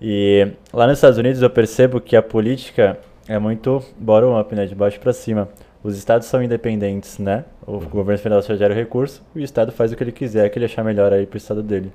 E 0.00 0.52
lá 0.72 0.86
nos 0.86 0.98
Estados 0.98 1.18
Unidos 1.18 1.42
eu 1.42 1.50
percebo 1.50 2.00
que 2.00 2.16
a 2.16 2.22
política 2.22 2.98
é 3.28 3.38
muito 3.38 3.84
bottom-up, 3.98 4.54
né, 4.54 4.66
de 4.66 4.74
baixo 4.74 4.98
para 4.98 5.12
cima. 5.12 5.48
Os 5.82 5.96
estados 5.96 6.26
são 6.26 6.42
independentes, 6.42 7.18
né? 7.18 7.44
O 7.66 7.80
governo 7.80 8.18
federal 8.18 8.42
só 8.42 8.54
gera 8.54 8.74
o 8.74 8.76
recurso 8.76 9.22
e 9.34 9.40
o 9.40 9.44
estado 9.44 9.72
faz 9.72 9.92
o 9.92 9.96
que 9.96 10.02
ele 10.02 10.12
quiser, 10.12 10.48
que 10.50 10.58
ele 10.58 10.66
achar 10.66 10.84
melhor 10.84 11.12
aí 11.12 11.26
pro 11.26 11.38
estado 11.38 11.62
dele. 11.62 11.92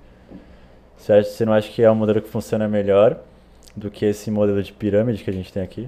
Você, 0.98 1.14
acha, 1.14 1.30
você 1.30 1.46
não 1.46 1.54
acha 1.54 1.72
que 1.72 1.84
é 1.84 1.92
um 1.92 1.96
modelo 1.96 2.22
que 2.22 2.30
funciona 2.30 2.68
melhor 2.68 3.18
do 3.76 3.92
que 3.92 4.06
esse 4.06 4.32
modelo 4.32 4.64
de 4.64 4.74
pirâmide 4.74 5.24
que 5.24 5.30
a 5.30 5.34
gente 5.34 5.54
tem 5.54 5.62
aqui? 5.62 5.88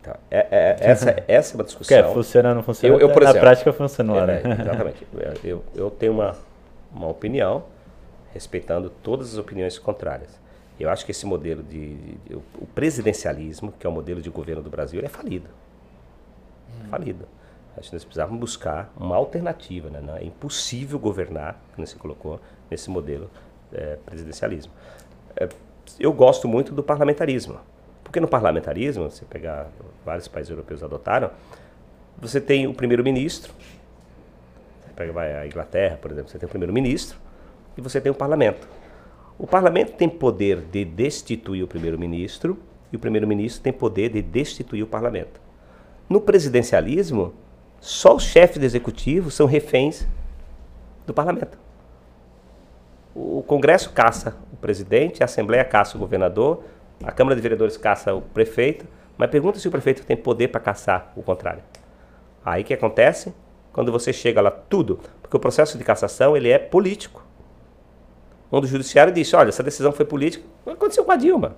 Então, 0.00 0.14
é, 0.30 0.46
é, 0.50 0.76
essa, 0.80 1.16
essa 1.26 1.54
é 1.54 1.56
uma 1.56 1.64
discussão. 1.64 1.96
Que 1.96 2.04
é, 2.04 2.12
funciona 2.12 2.50
ou 2.50 2.54
não 2.56 2.62
funciona? 2.62 2.94
Eu, 2.94 3.00
eu, 3.00 3.08
por 3.10 3.22
na 3.22 3.30
exemplo, 3.30 3.40
prática 3.40 3.72
funciona 3.72 4.12
lá, 4.12 4.22
é, 4.22 4.26
né? 4.26 4.56
Exatamente. 4.60 5.06
Eu, 5.42 5.64
eu 5.74 5.90
tenho 5.90 6.12
uma, 6.12 6.36
uma 6.94 7.08
opinião, 7.08 7.64
respeitando 8.32 8.90
todas 9.02 9.32
as 9.32 9.38
opiniões 9.38 9.78
contrárias. 9.78 10.41
Eu 10.82 10.90
acho 10.90 11.04
que 11.04 11.12
esse 11.12 11.24
modelo 11.24 11.62
de, 11.62 11.94
de, 11.94 12.34
o 12.34 12.66
presidencialismo, 12.74 13.72
que 13.78 13.86
é 13.86 13.88
o 13.88 13.92
modelo 13.92 14.20
de 14.20 14.28
governo 14.28 14.60
do 14.60 14.68
Brasil, 14.68 15.00
é 15.00 15.08
falido. 15.08 15.48
Hum. 16.68 16.88
Falido. 16.90 17.28
Acho 17.76 17.90
que 17.90 17.94
nós 17.94 18.04
precisávamos 18.04 18.40
buscar 18.40 18.92
uma 18.96 19.14
alternativa. 19.14 19.88
Né? 19.88 20.02
É 20.20 20.24
impossível 20.24 20.98
governar, 20.98 21.62
como 21.76 21.86
você 21.86 21.96
colocou, 21.96 22.40
nesse 22.68 22.90
modelo 22.90 23.30
é, 23.72 23.96
presidencialismo. 24.04 24.72
É, 25.36 25.48
eu 26.00 26.12
gosto 26.12 26.48
muito 26.48 26.74
do 26.74 26.82
parlamentarismo. 26.82 27.60
Porque 28.02 28.18
no 28.18 28.26
parlamentarismo, 28.26 29.08
se 29.08 29.24
pegar 29.26 29.68
vários 30.04 30.26
países 30.26 30.50
europeus 30.50 30.82
adotaram, 30.82 31.30
você 32.18 32.40
tem 32.40 32.66
o 32.66 32.74
primeiro-ministro, 32.74 33.54
pega 34.96 35.12
vai 35.12 35.32
a 35.32 35.46
Inglaterra, 35.46 35.96
por 36.02 36.10
exemplo, 36.10 36.28
você 36.28 36.40
tem 36.40 36.46
o 36.48 36.50
primeiro-ministro 36.50 37.16
e 37.76 37.80
você 37.80 38.00
tem 38.00 38.10
o 38.10 38.14
parlamento. 38.16 38.81
O 39.38 39.46
parlamento 39.46 39.92
tem 39.96 40.08
poder 40.08 40.60
de 40.70 40.84
destituir 40.84 41.62
o 41.62 41.68
primeiro-ministro 41.68 42.58
e 42.92 42.96
o 42.96 42.98
primeiro-ministro 42.98 43.62
têm 43.62 43.72
poder 43.72 44.10
de 44.10 44.22
destituir 44.22 44.82
o 44.82 44.86
parlamento. 44.86 45.40
No 46.08 46.20
presidencialismo, 46.20 47.32
só 47.80 48.14
os 48.14 48.24
chefes 48.24 48.58
do 48.58 48.64
executivo 48.64 49.30
são 49.30 49.46
reféns 49.46 50.06
do 51.06 51.14
parlamento. 51.14 51.58
O 53.14 53.42
Congresso 53.42 53.90
caça 53.90 54.36
o 54.52 54.56
presidente, 54.56 55.22
a 55.22 55.26
Assembleia 55.26 55.64
caça 55.64 55.96
o 55.96 56.00
governador, 56.00 56.64
a 57.02 57.10
Câmara 57.10 57.34
de 57.34 57.42
Vereadores 57.42 57.76
caça 57.76 58.14
o 58.14 58.20
prefeito, 58.20 58.86
mas 59.16 59.30
pergunta 59.30 59.58
se 59.58 59.68
o 59.68 59.70
prefeito 59.70 60.04
tem 60.04 60.16
poder 60.16 60.48
para 60.48 60.60
caçar 60.60 61.12
o 61.16 61.22
contrário. 61.22 61.62
Aí 62.44 62.64
que 62.64 62.74
acontece? 62.74 63.34
Quando 63.72 63.90
você 63.90 64.12
chega 64.12 64.40
lá, 64.40 64.50
tudo, 64.50 65.00
porque 65.20 65.36
o 65.36 65.40
processo 65.40 65.78
de 65.78 65.84
cassação 65.84 66.36
ele 66.36 66.50
é 66.50 66.58
político. 66.58 67.24
Onde 68.54 68.66
o 68.66 68.68
judiciário 68.68 69.10
disse, 69.10 69.34
olha, 69.34 69.48
essa 69.48 69.62
decisão 69.62 69.92
foi 69.92 70.04
política, 70.04 70.44
aconteceu 70.66 71.02
com 71.04 71.10
a 71.10 71.16
Dilma. 71.16 71.56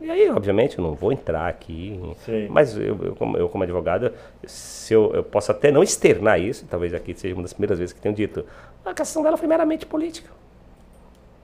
E 0.00 0.10
aí, 0.10 0.30
obviamente, 0.30 0.78
eu 0.78 0.84
não 0.84 0.94
vou 0.94 1.12
entrar 1.12 1.48
aqui, 1.48 2.00
Sim. 2.24 2.46
mas 2.48 2.74
eu, 2.76 2.98
eu, 3.04 3.14
como, 3.14 3.36
eu, 3.36 3.48
como 3.48 3.64
advogado, 3.64 4.12
se 4.46 4.94
eu, 4.94 5.12
eu 5.12 5.22
posso 5.22 5.50
até 5.50 5.70
não 5.70 5.82
externar 5.82 6.40
isso, 6.40 6.64
talvez 6.70 6.94
aqui 6.94 7.14
seja 7.14 7.34
uma 7.34 7.42
das 7.42 7.52
primeiras 7.52 7.78
vezes 7.78 7.92
que 7.92 8.00
tenho 8.00 8.14
dito, 8.14 8.42
a 8.84 8.94
cassação 8.94 9.22
dela 9.22 9.36
foi 9.36 9.46
meramente 9.46 9.84
política. 9.84 10.30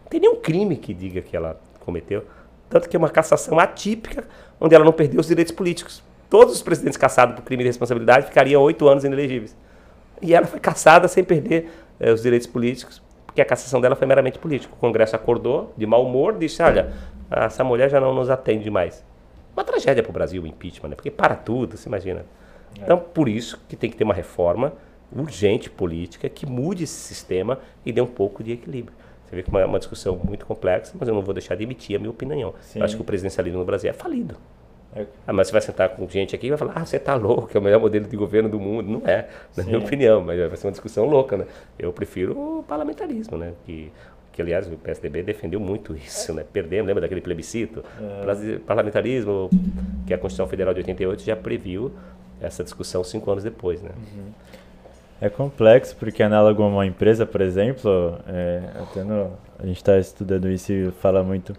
Não 0.04 0.08
tem 0.08 0.20
nenhum 0.20 0.36
crime 0.36 0.76
que 0.76 0.94
diga 0.94 1.20
que 1.20 1.36
ela 1.36 1.60
cometeu. 1.80 2.24
Tanto 2.70 2.88
que 2.88 2.96
é 2.96 2.98
uma 2.98 3.10
cassação 3.10 3.58
atípica, 3.58 4.24
onde 4.58 4.74
ela 4.74 4.84
não 4.84 4.92
perdeu 4.92 5.20
os 5.20 5.26
direitos 5.26 5.52
políticos. 5.52 6.02
Todos 6.30 6.54
os 6.54 6.62
presidentes 6.62 6.96
cassados 6.96 7.34
por 7.34 7.42
crime 7.42 7.64
de 7.64 7.68
responsabilidade 7.68 8.26
ficariam 8.26 8.62
oito 8.62 8.88
anos 8.88 9.04
inelegíveis. 9.04 9.54
E 10.22 10.32
ela 10.32 10.46
foi 10.46 10.60
cassada 10.60 11.06
sem 11.06 11.22
perder 11.22 11.70
eh, 12.00 12.12
os 12.12 12.22
direitos 12.22 12.46
políticos, 12.46 13.02
porque 13.34 13.42
a 13.42 13.44
cassação 13.44 13.80
dela 13.80 13.96
foi 13.96 14.06
meramente 14.06 14.38
política. 14.38 14.72
O 14.72 14.76
Congresso 14.76 15.16
acordou, 15.16 15.74
de 15.76 15.84
mau 15.84 16.06
humor, 16.06 16.38
disse: 16.38 16.62
olha, 16.62 16.92
essa 17.28 17.64
mulher 17.64 17.90
já 17.90 18.00
não 18.00 18.14
nos 18.14 18.30
atende 18.30 18.70
mais. 18.70 19.04
Uma 19.56 19.64
tragédia 19.64 20.04
para 20.04 20.10
o 20.10 20.12
Brasil 20.12 20.44
o 20.44 20.46
impeachment, 20.46 20.90
né? 20.90 20.94
porque 20.94 21.10
para 21.10 21.34
tudo, 21.34 21.76
você 21.76 21.88
imagina. 21.88 22.24
É. 22.78 22.84
Então, 22.84 22.96
por 22.96 23.28
isso 23.28 23.60
que 23.68 23.74
tem 23.74 23.90
que 23.90 23.96
ter 23.96 24.04
uma 24.04 24.14
reforma 24.14 24.72
urgente 25.12 25.68
política 25.68 26.28
que 26.28 26.46
mude 26.46 26.84
esse 26.84 26.94
sistema 26.94 27.58
e 27.84 27.92
dê 27.92 28.00
um 28.00 28.06
pouco 28.06 28.42
de 28.42 28.52
equilíbrio. 28.52 28.96
Você 29.26 29.34
vê 29.34 29.42
que 29.42 29.50
é 29.50 29.52
uma, 29.52 29.66
uma 29.66 29.78
discussão 29.80 30.16
muito 30.22 30.46
complexa, 30.46 30.94
mas 30.98 31.08
eu 31.08 31.14
não 31.14 31.22
vou 31.22 31.34
deixar 31.34 31.56
de 31.56 31.64
emitir 31.64 31.96
a 31.96 31.98
minha 31.98 32.10
opinião. 32.10 32.54
Acho 32.80 32.94
que 32.94 33.02
o 33.02 33.04
presidencialismo 33.04 33.58
no 33.58 33.64
Brasil 33.64 33.90
é 33.90 33.92
falido. 33.92 34.36
É. 34.96 35.06
Ah, 35.26 35.32
mas 35.32 35.48
você 35.48 35.52
vai 35.52 35.62
sentar 35.62 35.88
com 35.90 36.08
gente 36.08 36.34
aqui 36.34 36.46
e 36.46 36.50
vai 36.50 36.58
falar, 36.58 36.72
ah, 36.76 36.84
você 36.84 36.96
está 36.96 37.14
louco, 37.14 37.50
é 37.52 37.58
o 37.58 37.62
melhor 37.62 37.80
modelo 37.80 38.06
de 38.06 38.16
governo 38.16 38.48
do 38.48 38.60
mundo. 38.60 38.88
Não 38.88 39.08
é, 39.08 39.28
na 39.56 39.62
Sim. 39.62 39.70
minha 39.70 39.78
opinião, 39.78 40.20
mas 40.22 40.38
vai 40.38 40.56
ser 40.56 40.66
uma 40.66 40.72
discussão 40.72 41.04
louca, 41.04 41.36
né? 41.36 41.46
Eu 41.78 41.92
prefiro 41.92 42.32
o 42.38 42.62
parlamentarismo, 42.62 43.36
né? 43.36 43.52
Que, 43.66 43.90
que 44.32 44.40
aliás 44.40 44.68
o 44.68 44.76
PSDB 44.76 45.22
defendeu 45.22 45.58
muito 45.58 45.96
isso, 45.96 46.32
né? 46.32 46.44
Perdemos, 46.52 46.86
lembra 46.86 47.00
daquele 47.00 47.20
plebiscito? 47.20 47.84
É. 48.00 48.58
Parlamentarismo, 48.58 49.50
que 50.06 50.14
a 50.14 50.18
Constituição 50.18 50.48
Federal 50.48 50.72
de 50.72 50.80
88 50.80 51.22
já 51.22 51.36
previu 51.36 51.92
essa 52.40 52.62
discussão 52.62 53.02
cinco 53.02 53.30
anos 53.30 53.42
depois, 53.42 53.82
né? 53.82 53.90
Uhum. 53.96 54.32
É 55.20 55.28
complexo 55.28 55.96
porque 55.96 56.22
análogo 56.22 56.62
a 56.62 56.66
uma 56.66 56.86
empresa, 56.86 57.24
por 57.24 57.40
exemplo, 57.40 58.18
é, 58.28 58.60
no, 59.02 59.32
a 59.58 59.66
gente 59.66 59.76
está 59.76 59.98
estudando 59.98 60.50
isso 60.50 60.72
e 60.72 60.90
fala 61.00 61.22
muito 61.22 61.54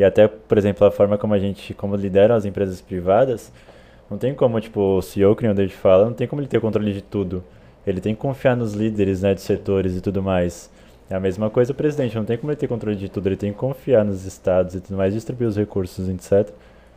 e 0.00 0.04
até, 0.04 0.26
por 0.26 0.56
exemplo, 0.56 0.86
a 0.86 0.90
forma 0.90 1.18
como 1.18 1.34
a 1.34 1.38
gente, 1.38 1.74
como 1.74 1.94
lidera 1.94 2.34
as 2.34 2.46
empresas 2.46 2.80
privadas, 2.80 3.52
não 4.10 4.16
tem 4.16 4.32
como, 4.32 4.58
tipo, 4.58 4.80
o 4.80 5.02
CEO, 5.02 5.36
que 5.36 5.42
nem 5.42 5.52
o 5.52 5.54
David 5.54 5.74
fala, 5.74 6.06
não 6.06 6.14
tem 6.14 6.26
como 6.26 6.40
ele 6.40 6.48
ter 6.48 6.58
controle 6.58 6.90
de 6.90 7.02
tudo. 7.02 7.44
Ele 7.86 8.00
tem 8.00 8.14
que 8.14 8.20
confiar 8.22 8.56
nos 8.56 8.72
líderes, 8.72 9.20
né, 9.20 9.34
de 9.34 9.42
setores 9.42 9.94
e 9.94 10.00
tudo 10.00 10.22
mais. 10.22 10.70
É 11.10 11.14
a 11.14 11.20
mesma 11.20 11.50
coisa 11.50 11.72
o 11.72 11.74
presidente, 11.74 12.16
não 12.16 12.24
tem 12.24 12.38
como 12.38 12.50
ele 12.50 12.56
ter 12.56 12.66
controle 12.66 12.96
de 12.96 13.10
tudo, 13.10 13.28
ele 13.28 13.36
tem 13.36 13.52
que 13.52 13.58
confiar 13.58 14.02
nos 14.02 14.24
estados 14.24 14.74
e 14.74 14.80
tudo 14.80 14.96
mais, 14.96 15.12
distribuir 15.12 15.46
os 15.50 15.58
recursos, 15.58 16.08
etc. 16.08 16.50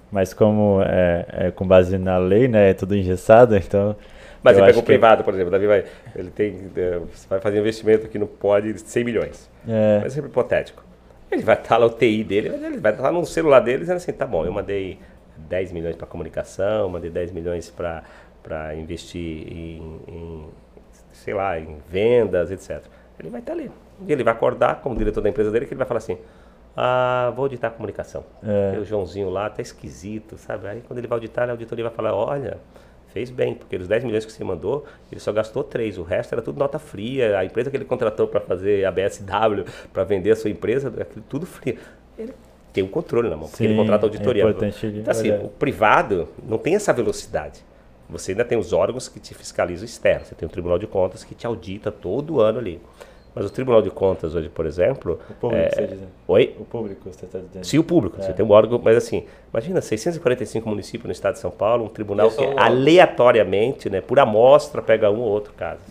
Mas 0.10 0.34
como 0.34 0.82
é, 0.82 1.26
é 1.28 1.52
com 1.52 1.68
base 1.68 1.98
na 1.98 2.18
lei, 2.18 2.48
né, 2.48 2.70
é 2.70 2.74
tudo 2.74 2.96
engessado, 2.96 3.54
então... 3.60 3.98
Mas 4.42 4.56
ele 4.56 4.66
pega 4.68 4.80
o 4.80 4.84
privado, 4.84 5.26
por 5.26 5.34
exemplo, 5.34 5.52
Davi 5.52 5.68
vai, 5.68 5.84
ele 6.16 6.30
tem, 6.30 6.72
é, 6.78 7.02
vai 7.30 7.42
fazer 7.42 7.60
investimento 7.60 8.08
que 8.08 8.18
não 8.18 8.28
pode 8.28 8.80
100 8.80 9.04
milhões. 9.04 9.50
É. 9.68 10.00
Mas 10.02 10.14
é 10.14 10.16
sempre 10.16 10.30
hipotético. 10.30 10.93
Ele 11.34 11.44
vai 11.44 11.56
estar 11.56 11.78
lá 11.78 11.86
o 11.86 11.90
TI 11.90 12.24
dele, 12.24 12.50
ele 12.50 12.78
vai 12.78 12.92
estar 12.92 13.12
no 13.12 13.26
celular 13.26 13.60
dele 13.60 13.80
dizendo 13.80 13.98
assim, 13.98 14.12
tá 14.12 14.26
bom, 14.26 14.46
eu 14.46 14.52
mandei 14.52 15.00
10 15.38 15.72
milhões 15.72 15.96
para 15.96 16.08
comunicação, 16.08 16.90
mandei 16.90 17.10
10 17.10 17.32
milhões 17.32 17.70
para 17.70 18.76
investir 18.76 19.52
em, 19.52 20.00
em, 20.08 20.48
sei 21.12 21.34
lá, 21.34 21.60
em 21.60 21.78
vendas, 21.90 22.52
etc. 22.52 22.84
Ele 23.20 23.30
vai 23.30 23.40
estar 23.40 23.54
ali. 23.54 23.72
E 24.08 24.12
ele 24.12 24.24
vai 24.24 24.34
acordar 24.34 24.82
como 24.82 24.96
diretor 24.96 25.22
da 25.22 25.30
empresa 25.30 25.52
dele 25.52 25.66
que 25.66 25.74
ele 25.74 25.78
vai 25.80 25.88
falar 25.88 26.00
assim, 26.00 26.18
ah, 26.76 27.32
vou 27.36 27.46
auditar 27.46 27.72
a 27.72 27.74
comunicação. 27.74 28.24
É. 28.44 28.78
o 28.80 28.86
Joãozinho 28.86 29.30
lá 29.30 29.50
tá 29.50 29.62
esquisito, 29.62 30.38
sabe? 30.38 30.68
Aí 30.68 30.82
quando 30.82 31.00
ele 31.00 31.08
vai 31.08 31.16
auditar, 31.18 31.48
a 31.48 31.52
auditoria 31.52 31.86
vai 31.86 31.94
falar, 31.94 32.16
olha, 32.16 32.58
fez 33.14 33.30
bem, 33.30 33.54
porque 33.54 33.78
dos 33.78 33.88
10 33.88 34.04
milhões 34.04 34.26
que 34.26 34.32
você 34.32 34.44
mandou, 34.44 34.86
ele 35.12 35.22
só 35.22 35.32
gastou 35.32 35.64
3, 35.64 36.00
o 36.00 36.04
resto 36.04 36.34
era 36.34 36.42
tudo 36.42 36.58
nota 36.58 36.80
fria, 36.80 37.38
a 37.38 37.46
empresa 37.46 37.70
que 37.70 37.78
ele 37.78 37.86
contratou 37.86 38.28
para 38.28 38.42
fazer 38.42 38.84
a 38.86 38.92
BSW, 38.92 39.64
para 39.94 40.04
vender 40.04 40.32
a 40.32 40.36
sua 40.36 40.50
empresa, 40.50 40.92
aquilo 41.00 41.24
tudo 41.30 41.46
frio. 41.46 41.78
Ele 42.18 42.34
tem 42.74 42.84
o 42.84 42.88
um 42.88 42.90
controle 42.90 43.30
na 43.30 43.38
mão, 43.38 43.48
porque 43.48 43.64
Sim, 43.64 43.66
ele 43.66 43.76
contrata 43.76 44.08
auditoria. 44.08 44.44
É 44.44 44.50
então, 44.50 45.12
assim, 45.12 45.32
o 45.32 45.48
privado 45.48 46.28
não 46.44 46.58
tem 46.58 46.76
essa 46.76 46.92
velocidade. 46.92 47.64
Você 48.10 48.32
ainda 48.32 48.44
tem 48.44 48.58
os 48.58 48.74
órgãos 48.74 49.08
que 49.08 49.20
te 49.20 49.34
fiscalizam 49.34 49.86
externo, 49.86 50.26
você 50.26 50.36
tem 50.36 50.48
o 50.48 50.52
Tribunal 50.52 50.78
de 50.78 50.88
Contas 50.88 51.24
que 51.24 51.36
te 51.36 51.46
audita 51.46 51.92
todo 51.92 52.42
ano 52.42 52.60
ali. 52.60 52.82
Mas 53.36 53.46
o 53.46 53.50
Tribunal 53.50 53.82
de 53.82 53.90
Contas 53.90 54.36
hoje, 54.36 54.50
por 54.50 54.66
exemplo. 54.66 55.20
O 55.30 55.34
público, 55.34 55.66
é... 55.66 55.70
você 55.70 55.88
diz. 55.88 56.00
Oi? 56.28 56.56
O 56.60 56.66
público, 56.66 57.12
você 57.12 57.26
está 57.26 57.40
dizendo. 57.40 57.66
Sim, 57.66 57.78
o 57.80 57.84
público. 57.84 58.20
É. 58.20 58.24
Você 58.24 58.34
tem 58.34 58.46
um 58.46 58.52
órgão, 58.52 58.80
mas 58.84 58.96
assim, 58.98 59.26
imagina 59.52 59.82
645 59.82 60.70
municípios 60.70 61.06
no 61.06 61.12
estado 61.12 61.34
de 61.34 61.40
São 61.40 61.52
Paulo, 61.52 61.86
um 61.86 61.90
tribunal 61.90 62.30
que 62.30 62.44
aleatoriamente, 62.58 63.90
né, 63.90 64.02
por 64.02 64.20
amostra, 64.20 64.82
pega 64.82 65.10
um 65.10 65.20
ou 65.20 65.30
outro 65.30 65.54
caso. 65.54 65.82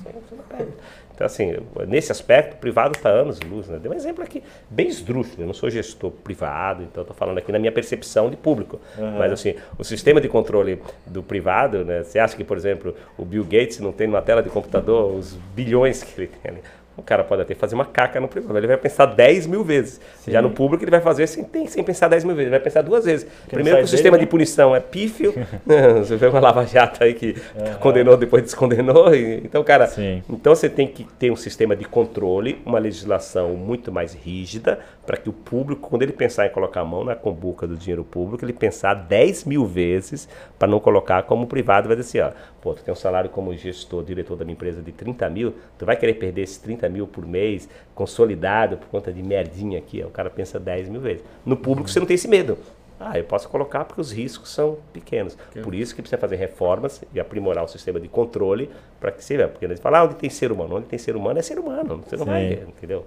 Então, 1.15 1.27
assim, 1.27 1.55
nesse 1.87 2.11
aspecto, 2.11 2.55
o 2.55 2.57
privado 2.57 2.97
está 2.97 3.09
anos 3.09 3.39
luz. 3.41 3.69
Né? 3.69 3.79
Dei 3.79 3.91
um 3.91 3.95
exemplo 3.95 4.25
aqui 4.25 4.43
bem 4.71 4.89
esdrúxulo. 4.89 5.43
Eu 5.43 5.47
não 5.47 5.55
sou 5.55 5.69
gestor 5.71 6.11
privado, 6.11 6.83
então 6.83 7.03
estou 7.03 7.15
falando 7.15 7.39
aqui 7.39 7.53
na 7.53 7.59
minha 7.59 7.71
percepção 7.71 8.31
de 8.31 8.37
público. 8.37 8.81
Uhum. 8.97 9.19
Mas, 9.19 9.31
assim, 9.31 9.55
o 9.79 9.85
sistema 9.85 10.21
de 10.21 10.29
controle 10.29 10.83
do 11.07 11.23
privado, 11.23 11.85
né? 11.85 12.03
você 12.03 12.19
acha 12.19 12.35
que, 12.35 12.43
por 12.43 12.57
exemplo, 12.57 12.95
o 13.19 13.25
Bill 13.25 13.45
Gates 13.45 13.79
não 13.79 13.93
tem 13.93 14.07
numa 14.07 14.23
tela 14.23 14.43
de 14.43 14.49
computador 14.49 15.15
os 15.15 15.35
bilhões 15.55 16.03
que 16.03 16.21
ele 16.21 16.29
tem 16.29 16.53
ali? 16.53 16.63
O 16.97 17.03
cara 17.03 17.25
pode 17.25 17.43
até 17.43 17.55
fazer 17.55 17.75
uma 17.75 17.87
caca 17.87 18.21
no 18.21 18.29
privado, 18.29 18.59
ele 18.59 18.67
vai 18.67 18.77
pensar 18.77 19.07
10 19.07 19.47
mil 19.47 19.65
vezes. 19.65 20.01
Sim. 20.19 20.33
Já 20.33 20.43
no 20.43 20.51
público 20.51 20.85
ele 20.85 20.91
vai 20.91 21.01
fazer 21.01 21.27
sem, 21.27 21.47
sem 21.67 21.83
pensar 21.83 22.09
10 22.09 22.25
mil 22.25 22.35
vezes, 22.35 22.49
ele 22.49 22.59
vai 22.59 22.61
pensar 22.61 22.83
duas 22.83 23.05
vezes. 23.05 23.27
Primeiro 23.49 23.79
que 23.79 23.85
o 23.85 23.89
sistema 23.89 24.17
dele, 24.17 24.27
de 24.27 24.27
né? 24.27 24.31
punição 24.31 24.77
é 24.77 24.81
pífio, 24.81 25.35
você 25.99 26.17
vê 26.17 26.27
uma 26.27 26.41
lava-jato 26.41 27.03
aí 27.03 27.15
que 27.15 27.37
uhum. 27.55 27.75
condenou, 27.81 28.17
depois 28.17 28.43
descondenou. 28.43 29.15
E, 29.15 29.39
então, 29.39 29.65
cara, 29.65 29.87
Sim. 29.87 30.23
então 30.29 30.55
você 30.55 30.69
tem 30.69 30.87
que 30.87 31.05
ter 31.19 31.31
um 31.31 31.37
sistema 31.37 31.75
de 31.75 31.85
controle, 31.85 32.61
uma 32.67 32.79
legislação 32.79 33.51
muito 33.55 33.91
mais 33.91 34.13
rígida, 34.13 34.79
para 35.07 35.17
que 35.17 35.29
o 35.29 35.33
público, 35.33 35.89
quando 35.89 36.03
ele 36.03 36.13
pensar 36.13 36.47
em 36.47 36.51
colocar 36.51 36.83
a 36.83 36.85
mão 36.85 37.05
na 37.05 37.15
combuca 37.15 37.67
do 37.67 37.77
dinheiro 37.77 38.05
público, 38.05 38.45
ele 38.45 38.53
pensar 38.53 38.95
10 38.95 39.45
mil 39.45 39.67
vezes 39.67 40.29
para 40.59 40.69
não 40.69 40.79
colocar 40.79 41.23
como 41.25 41.47
privado, 41.47 41.89
vai 41.89 41.97
dizer 41.97 42.21
assim, 42.21 42.37
ó, 42.37 42.52
pô, 42.63 42.73
tu 42.73 42.83
tem 42.83 42.93
um 42.93 42.97
salário 42.97 43.29
como 43.29 43.55
gestor, 43.55 44.05
diretor 44.05 44.37
da 44.37 44.45
minha 44.45 44.55
empresa 44.55 44.81
de 44.81 44.93
30 44.93 45.29
mil, 45.29 45.55
tu 45.77 45.85
vai 45.85 45.97
querer 45.97 46.15
perder 46.15 46.43
esses 46.43 46.57
30 46.59 46.89
mil 46.89 47.07
por 47.07 47.27
mês, 47.27 47.69
consolidado 47.95 48.79
por 48.79 48.87
conta 48.87 49.13
de 49.13 49.23
merdinha 49.23 49.79
aqui, 49.79 50.01
ó, 50.03 50.07
o 50.07 50.11
cara 50.11 50.31
pensa 50.31 50.59
10 50.61 50.89
mil 50.89 51.01
vezes. 51.01 51.25
No 51.45 51.57
público 51.57 51.91
você 51.91 51.99
não 51.99 52.07
tem 52.07 52.15
esse 52.15 52.29
medo. 52.29 52.57
Ah, 53.05 53.19
eu 53.19 53.25
posso 53.25 53.49
colocar 53.49 53.85
porque 53.85 54.01
os 54.01 54.13
riscos 54.13 54.51
são 54.51 54.79
pequenos. 54.93 55.37
Por 55.65 55.75
isso 55.75 55.93
que 55.93 56.01
precisa 56.01 56.21
fazer 56.21 56.37
reformas 56.37 57.03
e 57.13 57.19
aprimorar 57.19 57.65
o 57.65 57.69
sistema 57.69 57.99
de 57.99 58.07
controle 58.07 58.71
para 59.01 59.11
que 59.11 59.25
se 59.25 59.37
veja. 59.37 59.49
Porque 59.49 59.65
eles 59.65 59.81
falam, 59.81 60.03
ah, 60.03 60.05
onde 60.05 60.15
tem 60.15 60.31
ser 60.31 60.53
humano? 60.53 60.77
Onde 60.77 60.87
tem 60.87 61.01
ser 61.01 61.17
humano 61.17 61.37
é 61.37 61.43
ser 61.43 61.59
humano. 61.59 62.01
Você 62.07 62.17
não 62.17 62.25
Sim. 62.27 62.31
vai 62.31 62.53
entendeu? 62.53 63.05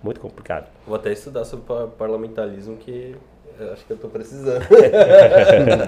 Muito 0.00 0.20
complicado. 0.20 0.68
Vou 0.86 0.94
até 0.94 1.10
estudar 1.10 1.44
sobre 1.44 1.64
parlamentarismo 1.98 2.76
que 2.76 3.16
acho 3.72 3.84
que 3.84 3.92
eu 3.92 3.96
estou 3.96 4.10
precisando. 4.10 4.64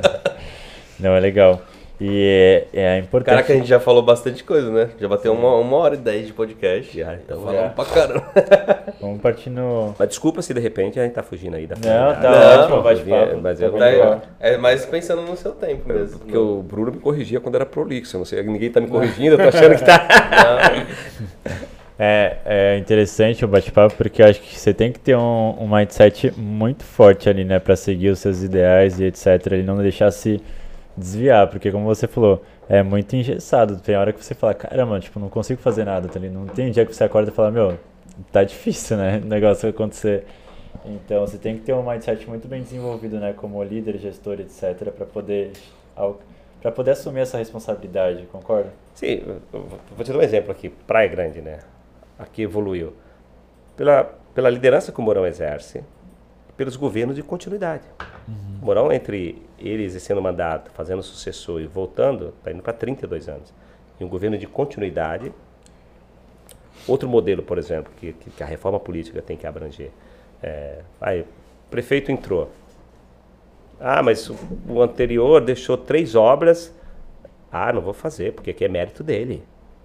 não, 0.98 1.14
é 1.14 1.20
legal. 1.20 1.62
E 2.00 2.66
é, 2.72 2.96
é 2.96 2.98
importante. 2.98 3.34
Cara, 3.34 3.42
que 3.46 3.52
a 3.52 3.54
gente 3.54 3.68
já 3.68 3.78
falou 3.78 4.02
bastante 4.02 4.42
coisa, 4.42 4.70
né? 4.70 4.90
Já 4.98 5.06
bateu 5.06 5.32
uma, 5.32 5.54
uma 5.56 5.76
hora 5.76 5.94
e 5.94 5.98
dez 5.98 6.26
de 6.26 6.32
podcast. 6.32 6.98
Já, 6.98 7.14
então. 7.14 7.40
Falamos 7.40 7.72
pra 7.72 7.84
caramba. 7.84 8.32
Vamos 9.00 9.20
partir 9.20 9.50
no. 9.50 9.94
Mas 9.96 10.08
desculpa 10.08 10.42
se 10.42 10.52
de 10.52 10.60
repente 10.60 10.98
a 10.98 11.04
gente 11.04 11.12
tá 11.12 11.22
fugindo 11.22 11.54
aí 11.54 11.66
da 11.66 11.76
Não, 11.76 12.20
tá 12.20 12.62
ótimo, 12.62 12.82
bate-papo. 12.82 13.40
Mas 13.40 13.62
é, 13.62 13.70
tá, 13.70 14.22
é 14.40 14.56
mais 14.56 14.84
pensando 14.84 15.22
no 15.22 15.36
seu 15.36 15.52
tempo 15.52 15.88
mesmo. 15.88 16.18
Porque 16.18 16.34
no... 16.34 16.58
o 16.58 16.62
Bruno 16.62 16.90
me 16.90 16.98
corrigia 16.98 17.38
quando 17.38 17.54
era 17.54 17.66
prolixo. 17.66 18.18
Não 18.18 18.24
sei, 18.24 18.42
ninguém 18.42 18.70
tá 18.70 18.80
me 18.80 18.88
corrigindo, 18.88 19.36
eu 19.36 19.38
tô 19.38 19.56
achando 19.56 19.76
que 19.76 19.84
tá. 19.84 20.08
É, 21.96 22.38
é 22.44 22.78
interessante 22.78 23.44
o 23.44 23.48
bate-papo 23.48 23.94
porque 23.94 24.20
eu 24.20 24.26
acho 24.26 24.40
que 24.40 24.58
você 24.58 24.74
tem 24.74 24.90
que 24.90 24.98
ter 24.98 25.16
um, 25.16 25.56
um 25.60 25.68
mindset 25.68 26.32
muito 26.36 26.82
forte 26.82 27.28
ali, 27.28 27.44
né, 27.44 27.60
para 27.60 27.76
seguir 27.76 28.08
os 28.08 28.18
seus 28.18 28.42
ideais 28.42 28.98
e 28.98 29.04
etc. 29.04 29.52
E 29.52 29.62
não 29.62 29.76
deixar 29.76 30.10
se 30.10 30.42
desviar, 30.96 31.48
porque 31.48 31.70
como 31.70 31.84
você 31.84 32.06
falou, 32.06 32.42
é 32.68 32.82
muito 32.82 33.14
engessado. 33.16 33.78
Tem 33.80 33.96
hora 33.96 34.12
que 34.12 34.24
você 34.24 34.34
fala, 34.34 34.54
caramba, 34.54 35.00
tipo, 35.00 35.18
não 35.18 35.28
consigo 35.28 35.60
fazer 35.60 35.84
nada, 35.84 36.08
tá 36.08 36.18
ali. 36.18 36.28
Não 36.28 36.46
tem 36.46 36.70
dia 36.70 36.86
que 36.86 36.94
você 36.94 37.04
acorda 37.04 37.30
e 37.30 37.34
fala, 37.34 37.50
meu, 37.50 37.78
tá 38.32 38.44
difícil, 38.44 38.96
né? 38.96 39.20
O 39.24 39.26
negócio 39.26 39.68
acontecer. 39.68 40.24
Então 40.84 41.20
você 41.20 41.38
tem 41.38 41.56
que 41.56 41.62
ter 41.62 41.72
um 41.72 41.88
mindset 41.88 42.28
muito 42.28 42.46
bem 42.46 42.62
desenvolvido, 42.62 43.18
né, 43.18 43.32
como 43.32 43.62
líder, 43.62 43.96
gestor, 43.98 44.40
etc, 44.40 44.90
para 44.90 45.06
poder 45.06 45.52
para 46.60 46.72
poder 46.72 46.92
assumir 46.92 47.20
essa 47.20 47.38
responsabilidade, 47.38 48.26
concorda? 48.32 48.70
Sim, 48.94 49.22
vou 49.52 50.04
te 50.04 50.12
dar 50.12 50.18
um 50.18 50.22
exemplo 50.22 50.50
aqui, 50.50 50.68
Praia 50.68 51.08
Grande, 51.08 51.40
né? 51.40 51.60
Aqui 52.18 52.42
evoluiu 52.42 52.92
pela 53.76 54.12
pela 54.34 54.50
liderança 54.50 54.90
que 54.90 54.98
o 54.98 55.02
Mourão 55.02 55.24
exerce, 55.26 55.84
pelos 56.56 56.76
governos 56.76 57.16
de 57.16 57.22
continuidade. 57.22 57.84
Uhum. 58.28 58.58
Mourão, 58.62 58.92
entre 58.92 59.42
ele 59.58 59.84
exercendo 59.84 60.22
mandato, 60.22 60.70
fazendo 60.72 61.02
sucessor 61.02 61.60
e 61.60 61.66
voltando, 61.66 62.34
está 62.38 62.50
indo 62.52 62.62
para 62.62 62.72
32 62.72 63.28
anos. 63.28 63.52
E 63.98 64.04
um 64.04 64.08
governo 64.08 64.38
de 64.38 64.46
continuidade. 64.46 65.32
Outro 66.86 67.08
modelo, 67.08 67.42
por 67.42 67.58
exemplo, 67.58 67.92
que, 67.96 68.12
que 68.12 68.42
a 68.42 68.46
reforma 68.46 68.78
política 68.78 69.22
tem 69.22 69.36
que 69.36 69.46
abranger. 69.46 69.90
É, 70.42 70.80
aí, 71.00 71.22
o 71.22 71.26
prefeito 71.70 72.12
entrou. 72.12 72.50
Ah, 73.80 74.02
mas 74.02 74.28
o, 74.28 74.36
o 74.68 74.82
anterior 74.82 75.40
deixou 75.40 75.76
três 75.76 76.14
obras. 76.14 76.74
Ah, 77.50 77.72
não 77.72 77.80
vou 77.80 77.94
fazer, 77.94 78.32
porque 78.32 78.50
aqui 78.50 78.64
é 78.64 78.68
mérito 78.68 79.02
dele 79.02 79.42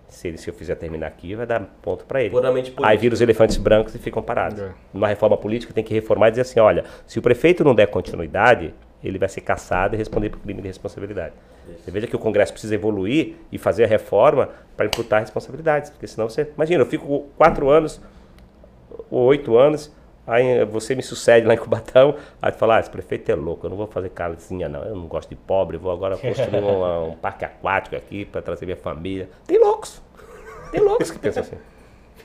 se, 0.09 0.27
ele, 0.27 0.37
se 0.37 0.49
eu 0.49 0.53
fizer 0.53 0.75
terminar 0.75 1.07
aqui, 1.07 1.35
vai 1.35 1.45
dar 1.45 1.61
ponto 1.81 2.03
para 2.05 2.21
ele. 2.21 2.31
Puramente 2.31 2.73
Aí 2.81 2.97
vira 2.97 3.13
os 3.13 3.21
elefantes 3.21 3.57
brancos 3.57 3.93
e 3.95 3.99
ficam 3.99 4.21
parados. 4.21 4.59
É. 4.59 4.71
Numa 4.93 5.07
reforma 5.07 5.37
política 5.37 5.71
tem 5.71 5.83
que 5.83 5.93
reformar 5.93 6.27
e 6.27 6.31
dizer 6.31 6.41
assim, 6.41 6.59
olha, 6.59 6.83
se 7.05 7.19
o 7.19 7.21
prefeito 7.21 7.63
não 7.63 7.75
der 7.75 7.87
continuidade, 7.87 8.73
ele 9.03 9.17
vai 9.17 9.29
ser 9.29 9.41
caçado 9.41 9.95
e 9.95 9.97
responder 9.97 10.29
por 10.29 10.39
crime 10.39 10.61
de 10.61 10.67
responsabilidade. 10.67 11.33
Você 11.77 11.91
veja 11.91 12.07
que 12.07 12.15
o 12.15 12.19
Congresso 12.19 12.51
precisa 12.51 12.73
evoluir 12.73 13.35
e 13.51 13.57
fazer 13.57 13.83
a 13.83 13.87
reforma 13.87 14.49
para 14.75 14.87
imputar 14.87 15.21
responsabilidades, 15.21 15.91
porque 15.91 16.07
senão 16.07 16.27
você... 16.27 16.49
Imagina, 16.55 16.81
eu 16.81 16.87
fico 16.87 17.27
quatro 17.37 17.69
anos 17.69 18.01
ou 19.09 19.25
oito 19.25 19.55
anos 19.55 19.93
Aí 20.29 20.63
você 20.65 20.93
me 20.93 21.01
sucede 21.01 21.47
lá 21.47 21.55
em 21.55 21.57
Cubatão, 21.57 22.15
aí 22.39 22.51
tu 22.51 22.57
fala, 22.57 22.77
ah, 22.77 22.79
esse 22.79 22.89
prefeito 22.89 23.31
é 23.31 23.35
louco, 23.35 23.65
eu 23.65 23.69
não 23.69 23.77
vou 23.77 23.87
fazer 23.87 24.09
casinha 24.09 24.69
não, 24.69 24.83
eu 24.83 24.95
não 24.95 25.07
gosto 25.07 25.29
de 25.29 25.35
pobre, 25.35 25.75
vou 25.75 25.91
agora 25.91 26.15
construir 26.21 26.63
um, 26.63 27.09
um 27.09 27.15
parque 27.15 27.43
aquático 27.43 27.95
aqui 27.95 28.25
para 28.25 28.41
trazer 28.41 28.65
minha 28.65 28.77
família. 28.77 29.27
Tem 29.47 29.59
loucos, 29.59 30.01
tem 30.71 30.81
loucos 30.81 31.09
que 31.09 31.17
pensam 31.17 31.41
assim. 31.41 31.57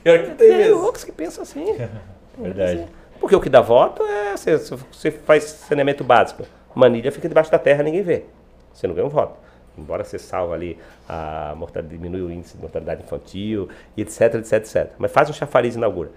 Pior 0.03 0.19
que 0.19 0.31
tem, 0.35 0.49
tem 0.49 0.71
loucos 0.71 1.03
que 1.03 1.11
pensam 1.11 1.41
assim. 1.41 1.65
Verdade. 2.37 2.85
Porque 3.19 3.35
o 3.35 3.41
que 3.41 3.49
dá 3.49 3.61
voto 3.61 4.03
é, 4.03 4.37
você, 4.37 4.57
você 4.57 5.09
faz 5.09 5.43
saneamento 5.43 6.03
básico, 6.03 6.43
manilha 6.75 7.11
fica 7.11 7.27
debaixo 7.27 7.51
da 7.51 7.57
terra, 7.57 7.81
ninguém 7.81 8.03
vê, 8.03 8.25
você 8.71 8.85
não 8.85 8.93
ganha 8.93 9.07
um 9.07 9.09
voto 9.09 9.45
embora 9.77 10.03
você 10.03 10.17
salva 10.17 10.53
ali 10.53 10.79
a 11.07 11.53
mortalidade, 11.55 11.97
diminui 11.97 12.21
o 12.21 12.31
índice 12.31 12.55
de 12.55 12.61
mortalidade 12.61 13.03
infantil, 13.03 13.69
etc, 13.97 14.35
etc, 14.35 14.53
etc. 14.53 14.91
Mas 14.97 15.11
faz 15.11 15.29
um 15.29 15.33
chafariz 15.33 15.75
e 15.75 15.77
inaugura. 15.77 16.11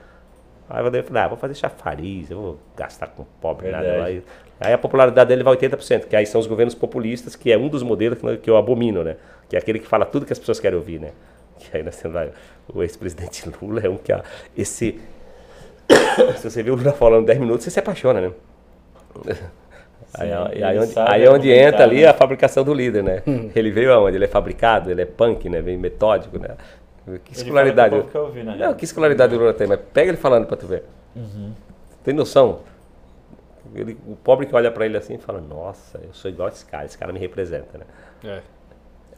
Aí 0.69 0.85
eu 0.85 1.05
falei, 1.05 1.23
ah, 1.23 1.29
vou 1.29 1.39
fazer 1.39 1.55
chafariz, 1.55 2.31
eu 2.31 2.37
vou 2.37 2.59
gastar 2.77 3.07
com 3.09 3.25
pobre, 3.41 3.65
Verdade. 3.65 3.87
nada. 3.87 4.05
Aí, 4.05 4.23
aí, 4.61 4.73
a 4.73 4.79
popularidade 4.79 5.29
dele 5.29 5.43
vai 5.43 5.57
80%, 5.57 6.07
que 6.07 6.15
aí 6.15 6.27
são 6.27 6.41
os 6.41 6.47
governos 6.47 6.75
populistas, 6.75 7.35
que 7.35 7.51
é 7.51 7.57
um 7.57 7.69
dos 7.69 7.83
modelos 7.83 8.19
que, 8.43 8.51
eu 8.51 8.57
abomino, 8.57 9.03
né? 9.03 9.17
Que 9.49 9.57
é 9.57 9.59
aquele 9.59 9.79
que 9.79 9.87
fala 9.87 10.05
tudo 10.05 10.27
que 10.27 10.33
as 10.33 10.39
pessoas 10.39 10.61
querem 10.61 10.79
ouvir, 10.79 11.01
né? 11.01 11.11
Que 11.59 11.77
aí 11.77 11.83
nós 11.83 11.97
temos 11.97 12.15
lá, 12.15 12.29
o 12.73 12.83
ex-presidente 12.83 13.51
Lula 13.61 13.81
é 13.85 13.89
um 13.89 13.97
que, 13.97 14.13
esse... 14.57 15.01
Se 16.37 16.51
você 16.51 16.63
vê 16.63 16.71
o 16.71 16.77
Lula 16.77 16.93
falando 16.93 17.27
10 17.27 17.39
minutos, 17.39 17.65
você 17.65 17.71
se 17.71 17.81
apaixona, 17.81 18.21
né? 18.21 18.31
Sim, 20.15 20.23
aí, 20.23 20.63
aí, 20.63 20.79
onde, 20.79 20.93
aí 20.97 21.29
onde 21.29 21.51
entra 21.51 21.85
ali 21.85 22.03
né? 22.03 22.07
a 22.07 22.15
fabricação 22.15 22.65
do 22.65 22.73
líder, 22.73 23.03
né? 23.03 23.23
Hum. 23.27 23.51
Ele 23.57 23.71
veio 23.71 23.93
aonde? 23.93 24.17
Ele 24.17 24.25
é 24.25 24.29
fabricado, 24.29 24.91
ele 24.91 25.03
é 25.03 25.05
punk, 25.05 25.49
né? 25.51 25.61
Vem 25.61 25.77
metódico, 25.77 26.39
né? 26.39 26.51
Que 27.25 27.33
escolaridade. 27.33 28.03
Que 28.03 28.15
eu 28.15 28.23
ouvi, 28.23 28.43
né? 28.43 28.57
Não, 28.59 28.75
que 28.75 28.85
escolaridade 28.85 29.35
o 29.35 29.39
Lula 29.39 29.55
tem, 29.55 29.67
mas 29.67 29.81
pega 29.93 30.11
ele 30.11 30.19
falando 30.19 30.47
pra 30.47 30.57
tu 30.57 30.67
ver. 30.67 30.85
Uhum. 31.15 31.53
Tem 32.05 32.15
noção? 32.15 32.61
Ele, 33.75 33.97
o 34.07 34.17
pobre 34.17 34.47
que 34.47 34.55
olha 34.55 34.71
pra 34.71 34.87
ele 34.87 34.97
assim 34.97 35.15
e 35.15 35.19
fala, 35.19 35.41
nossa, 35.41 35.99
eu 36.03 36.13
sou 36.13 36.31
igual 36.31 36.49
a 36.49 36.51
esse 36.51 36.65
cara, 36.65 36.85
esse 36.85 36.97
cara 36.97 37.13
me 37.13 37.19
representa, 37.19 37.79
né? 37.79 37.85
É. 38.25 38.41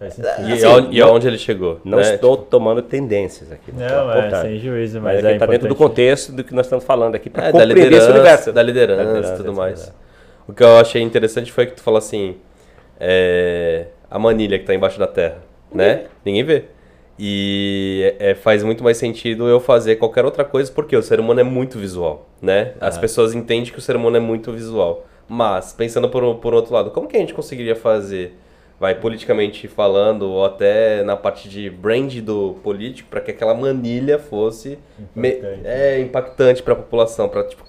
E, 0.00 0.52
assim, 0.52 0.88
e 0.92 1.02
aonde 1.02 1.26
ele 1.26 1.36
chegou? 1.36 1.78
Não 1.84 1.98
né? 1.98 2.14
estou 2.14 2.36
tipo... 2.38 2.48
tomando 2.48 2.80
tendências 2.80 3.52
aqui. 3.52 3.70
Não, 3.70 4.10
é, 4.10 4.30
sem 4.40 4.58
juízo, 4.58 4.98
mas, 4.98 5.16
mas 5.16 5.24
é 5.26 5.32
está 5.34 5.44
dentro 5.44 5.68
do 5.68 5.76
contexto 5.76 6.32
do 6.32 6.42
que 6.42 6.54
nós 6.54 6.64
estamos 6.64 6.86
falando 6.86 7.14
aqui, 7.14 7.28
para 7.28 7.48
é, 7.48 7.52
da 7.52 7.64
liderança, 7.64 8.04
esse 8.04 8.10
universo. 8.10 8.52
Da 8.52 8.62
liderança 8.62 9.34
e 9.34 9.36
tudo 9.36 9.52
mais. 9.52 9.92
O 10.48 10.54
que 10.54 10.62
eu 10.62 10.78
achei 10.78 11.02
interessante 11.02 11.52
foi 11.52 11.66
que 11.66 11.74
tu 11.74 11.82
falou 11.82 11.98
assim, 11.98 12.36
é, 12.98 13.88
a 14.10 14.18
manilha 14.18 14.56
que 14.56 14.62
está 14.62 14.74
embaixo 14.74 14.98
da 14.98 15.06
terra, 15.06 15.36
né? 15.72 16.06
Ninguém 16.24 16.44
vê. 16.44 16.64
E 17.22 18.14
é, 18.18 18.34
faz 18.34 18.62
muito 18.62 18.82
mais 18.82 18.96
sentido 18.96 19.46
eu 19.46 19.60
fazer 19.60 19.96
qualquer 19.96 20.24
outra 20.24 20.42
coisa, 20.42 20.72
porque 20.72 20.96
o 20.96 21.02
ser 21.02 21.20
humano 21.20 21.40
é 21.40 21.44
muito 21.44 21.78
visual, 21.78 22.26
né? 22.40 22.72
As 22.80 22.96
pessoas 22.96 23.34
entendem 23.34 23.70
que 23.70 23.78
o 23.78 23.82
ser 23.82 23.94
humano 23.94 24.16
é 24.16 24.20
muito 24.20 24.50
visual. 24.50 25.06
Mas, 25.28 25.74
pensando 25.74 26.08
por, 26.08 26.36
por 26.36 26.54
outro 26.54 26.72
lado, 26.72 26.90
como 26.90 27.06
que 27.06 27.18
a 27.18 27.20
gente 27.20 27.34
conseguiria 27.34 27.76
fazer, 27.76 28.38
vai, 28.80 28.94
politicamente 28.94 29.68
falando, 29.68 30.22
ou 30.22 30.46
até 30.46 31.04
na 31.04 31.14
parte 31.14 31.46
de 31.46 31.68
brand 31.68 32.10
do 32.20 32.54
político, 32.62 33.10
para 33.10 33.20
que 33.20 33.32
aquela 33.32 33.52
manilha 33.52 34.18
fosse 34.18 34.78
impactante, 34.98 35.60
me, 35.60 35.68
é, 35.68 36.00
impactante 36.00 36.62
para 36.62 36.72
a 36.72 36.76
população, 36.76 37.28
para 37.28 37.44
tipo, 37.44 37.62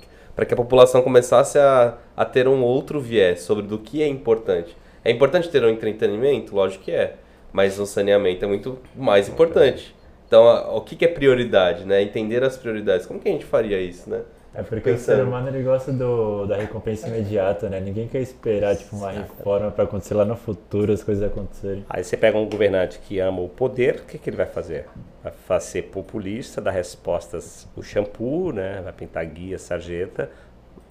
que 0.46 0.54
a 0.54 0.58
população 0.58 1.02
começasse 1.02 1.60
a, 1.60 1.98
a 2.16 2.24
ter 2.24 2.48
um 2.48 2.64
outro 2.64 3.02
viés 3.02 3.42
sobre 3.42 3.64
do 3.68 3.78
que 3.78 4.02
é 4.02 4.08
importante. 4.08 4.78
É 5.04 5.12
importante 5.12 5.50
ter 5.50 5.62
um 5.62 5.70
entretenimento? 5.70 6.56
Lógico 6.56 6.86
que 6.86 6.92
é 6.92 7.16
mas 7.52 7.80
o 7.80 7.86
saneamento 7.86 8.46
é 8.46 8.48
muito 8.48 8.80
mais 8.96 9.28
importante. 9.28 9.96
Então, 10.28 10.48
a, 10.48 10.76
o 10.76 10.82
que, 10.82 10.96
que, 10.96 11.06
é 11.06 11.08
prioridade, 11.08 11.86
né? 11.86 12.02
Entender 12.02 12.44
as 12.44 12.58
prioridades. 12.58 13.06
Como 13.06 13.20
que 13.20 13.28
a 13.28 13.32
gente 13.32 13.46
faria 13.46 13.80
isso, 13.82 14.10
né? 14.10 14.22
É 14.54 14.62
porque 14.62 14.92
Pensando. 14.92 15.16
o 15.16 15.18
ser 15.18 15.28
humano 15.28 15.48
ele 15.48 15.64
gosta 15.64 15.94
do, 15.94 16.46
da 16.46 16.58
recompensa 16.58 17.08
imediata, 17.08 17.70
né? 17.70 17.80
Ninguém 17.80 18.08
quer 18.08 18.22
esperar 18.22 18.76
tipo, 18.76 18.98
uma 18.98 19.12
reforma 19.12 19.72
para 19.72 19.86
acontecer 19.86 20.14
lá 20.14 20.26
no 20.26 20.36
futuro, 20.36 20.92
as 20.92 21.04
coisas 21.04 21.24
acontecerem. 21.24 21.86
Aí 21.90 22.04
você 22.04 22.18
pega 22.18 22.38
um 22.38 22.48
governante 22.50 23.00
que 23.00 23.20
ama 23.20 23.42
o 23.42 23.48
poder, 23.48 23.96
o 23.96 24.04
que, 24.04 24.18
que 24.18 24.30
ele 24.30 24.38
vai 24.38 24.46
fazer? 24.46 24.88
Vai 25.24 25.32
fazer 25.32 25.84
populista, 25.84 26.60
dar 26.60 26.72
respostas 26.72 27.68
o 27.78 27.82
shampoo, 27.82 28.52
né? 28.52 28.82
Vai 28.84 28.92
pintar 28.92 29.26
guia, 29.26 29.58
sarjeta, 29.58 30.30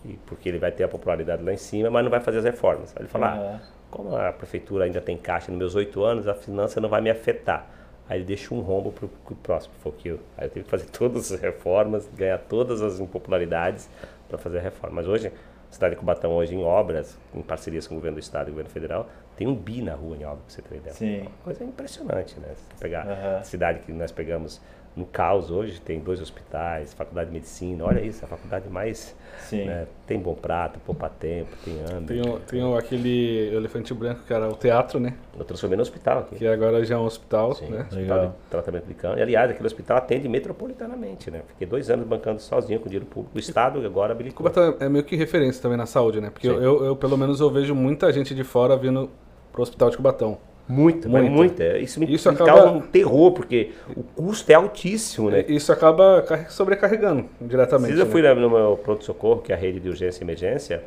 e 0.07 0.19
porque 0.27 0.49
ele 0.49 0.59
vai 0.59 0.73
ter 0.73 0.85
a 0.85 0.89
popularidade 0.89 1.43
lá 1.43 1.53
em 1.53 1.59
cima, 1.59 1.91
mas 1.91 2.03
não 2.03 2.11
vai 2.11 2.21
fazer 2.21 2.39
as 2.39 2.45
reformas. 2.45 2.95
Aí 2.97 3.03
ele 3.03 3.09
fala, 3.09 3.35
uhum. 3.35 3.57
ah, 3.57 3.61
como 3.91 4.17
a 4.17 4.33
prefeitura 4.33 4.85
ainda 4.85 5.01
tem 5.01 5.17
caixa 5.17 5.51
nos 5.51 5.59
meus 5.59 5.75
oito 5.75 6.05
anos, 6.05 6.29
a 6.29 6.35
finança 6.35 6.81
não 6.81 6.89
vai 6.89 7.01
me 7.01 7.11
afetar. 7.11 7.67
Aí 8.09 8.19
ele 8.19 8.25
deixa 8.25 8.53
um 8.55 8.61
rombo 8.61 8.91
para 8.91 9.07
o 9.07 9.37
próximo 9.37 9.75
foquio. 9.83 10.19
Aí 10.37 10.47
eu 10.47 10.51
tive 10.51 10.65
que 10.65 10.71
fazer 10.71 10.87
todas 10.91 11.31
as 11.33 11.41
reformas, 11.41 12.09
ganhar 12.17 12.39
todas 12.39 12.83
as 12.83 12.99
impopularidades 12.99 13.89
para 14.29 14.39
fazer 14.39 14.59
a 14.59 14.63
reforma. 14.63 14.97
Mas 14.97 15.07
hoje, 15.07 15.29
a 15.29 15.73
cidade 15.73 15.95
de 15.95 16.01
Cubatão, 16.01 16.33
hoje 16.33 16.55
em 16.55 16.65
obras, 16.65 17.17
em 17.33 17.43
parcerias 17.43 17.87
com 17.87 17.95
o 17.95 17.99
governo 17.99 18.17
do 18.17 18.21
estado 18.21 18.49
e 18.49 18.51
o 18.51 18.53
governo 18.53 18.71
federal, 18.71 19.09
tem 19.37 19.47
um 19.47 19.55
bi 19.55 19.81
na 19.81 19.95
rua 19.95 20.17
em 20.17 20.25
obra, 20.25 20.39
para 20.39 20.55
você 20.55 20.61
ter 20.61 20.77
ideia. 20.77 20.95
Sim. 20.95 21.21
Uma 21.21 21.31
coisa 21.45 21.65
impressionante, 21.65 22.39
né? 22.41 22.49
Você 22.55 22.81
pegar 22.81 23.07
uhum. 23.07 23.39
a 23.39 23.43
cidade 23.43 23.79
que 23.81 23.93
nós 23.93 24.11
pegamos 24.11 24.61
no 24.97 25.07
caos 25.07 25.51
hoje, 25.51 25.81
tem 25.81 26.01
dois 26.01 26.21
hospitais, 26.21 26.93
faculdade 26.93 27.29
de 27.29 27.35
medicina, 27.35 27.85
olha 27.85 28.01
isso, 28.01 28.25
a 28.25 28.29
faculdade 28.29 28.69
mais. 28.69 29.15
Né, 29.53 29.87
tem 30.07 30.19
Bom 30.19 30.35
Prato, 30.35 30.79
Poupa 30.81 31.09
Tempo, 31.09 31.51
tem 31.65 31.81
André. 31.81 32.21
Tem, 32.21 32.31
o, 32.31 32.39
tem 32.41 32.77
aquele 32.77 33.55
elefante 33.55 33.95
branco 33.95 34.21
que 34.27 34.33
era 34.33 34.49
o 34.49 34.55
teatro, 34.55 35.01
né? 35.01 35.15
Eu 35.37 35.45
transformei 35.45 35.77
no 35.77 35.83
hospital 35.83 36.21
aqui. 36.21 36.37
Que 36.37 36.47
agora 36.47 36.85
já 36.85 36.97
é 36.97 36.99
um 36.99 37.05
hospital, 37.05 37.55
Sim, 37.55 37.69
né? 37.69 37.87
Hospital 37.89 38.27
de 38.27 38.33
tratamento 38.51 38.87
de 38.87 38.95
câncer. 38.95 39.19
E, 39.19 39.23
aliás, 39.23 39.51
aquele 39.51 39.67
hospital 39.67 39.97
atende 39.97 40.29
metropolitanamente, 40.29 41.31
né? 41.31 41.43
Fiquei 41.49 41.67
dois 41.67 41.89
anos 41.91 42.07
bancando 42.07 42.41
sozinho 42.41 42.79
com 42.81 42.87
dinheiro 42.87 43.07
público. 43.07 43.37
O 43.37 43.39
Estado 43.41 43.85
agora 43.85 44.13
habilitou. 44.13 44.45
Cuba 44.47 44.77
é 44.79 44.89
meio 44.89 45.05
que 45.05 45.17
referência 45.17 45.63
também 45.63 45.79
na 45.79 45.87
saúde, 45.87 46.21
né? 46.21 46.31
Porque 46.31 46.49
eu, 46.49 46.63
eu, 46.63 46.85
eu, 46.85 46.97
pelo 46.97 47.17
menos, 47.17 47.41
eu 47.41 47.51
vejo 47.51 47.75
muita 47.75 48.13
gente 48.13 48.35
de 48.35 48.45
fora 48.45 48.77
vindo 48.77 49.11
pro 49.53 49.63
hospital 49.63 49.91
de 49.91 49.97
Cubatão. 49.97 50.39
Muita, 50.71 51.09
muita. 51.09 51.31
muita. 51.31 51.79
Isso 51.79 51.99
me, 51.99 52.15
isso 52.15 52.29
me 52.29 52.35
acaba... 52.37 52.53
causa 52.53 52.71
um 52.71 52.81
terror, 52.81 53.33
porque 53.33 53.73
o 53.97 54.05
custo 54.05 54.51
é 54.53 54.55
altíssimo, 54.55 55.29
né? 55.29 55.45
Isso 55.49 55.73
acaba 55.73 56.25
sobrecarregando 56.49 57.29
diretamente. 57.41 57.99
Eu 57.99 58.05
né? 58.05 58.11
fui 58.11 58.23
no 58.23 58.49
meu 58.49 58.77
pronto-socorro, 58.77 59.43
que 59.43 59.53
é 59.53 59.57
a 59.57 59.59
rede 59.59 59.81
de 59.81 59.89
urgência 59.89 60.23
e 60.23 60.25
emergência, 60.25 60.85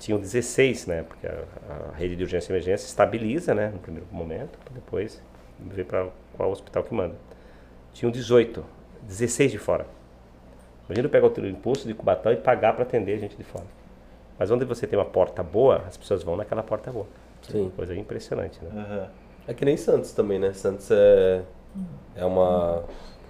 tinham 0.00 0.18
16, 0.18 0.88
né? 0.88 1.04
Porque 1.06 1.28
a, 1.28 1.44
a, 1.92 1.96
rede 1.96 2.16
de 2.16 2.24
urgência 2.24 2.50
e 2.50 2.52
emergência 2.52 2.86
estabiliza, 2.86 3.54
né? 3.54 3.70
No 3.72 3.78
primeiro 3.78 4.06
momento, 4.10 4.58
depois 4.72 5.22
ver 5.60 5.84
para 5.84 6.08
qual 6.36 6.50
hospital 6.50 6.82
que 6.82 6.92
manda. 6.92 7.14
Tinham 7.92 8.10
18, 8.10 8.64
16 9.02 9.52
de 9.52 9.58
fora. 9.58 9.86
Imagina 10.88 11.06
eu 11.06 11.10
pegar 11.10 11.28
o 11.28 11.46
impulso 11.46 11.86
de 11.86 11.94
Cubatão 11.94 12.32
e 12.32 12.36
pagar 12.36 12.72
para 12.74 12.82
atender 12.82 13.20
gente 13.20 13.36
de 13.36 13.44
fora. 13.44 13.64
Mas 14.36 14.50
onde 14.50 14.64
você 14.64 14.88
tem 14.88 14.98
uma 14.98 15.04
porta 15.04 15.40
boa, 15.40 15.84
as 15.86 15.96
pessoas 15.96 16.24
vão 16.24 16.36
naquela 16.36 16.64
porta 16.64 16.90
boa. 16.90 17.06
Sim. 17.48 17.72
Coisa 17.76 17.94
impressionante, 17.94 18.58
né? 18.62 18.70
Uhum. 18.72 19.06
É 19.46 19.54
que 19.54 19.64
nem 19.64 19.76
Santos 19.76 20.12
também, 20.12 20.38
né? 20.38 20.52
Santos 20.52 20.90
é, 20.90 21.42
é 22.16 22.24
uma 22.24 22.82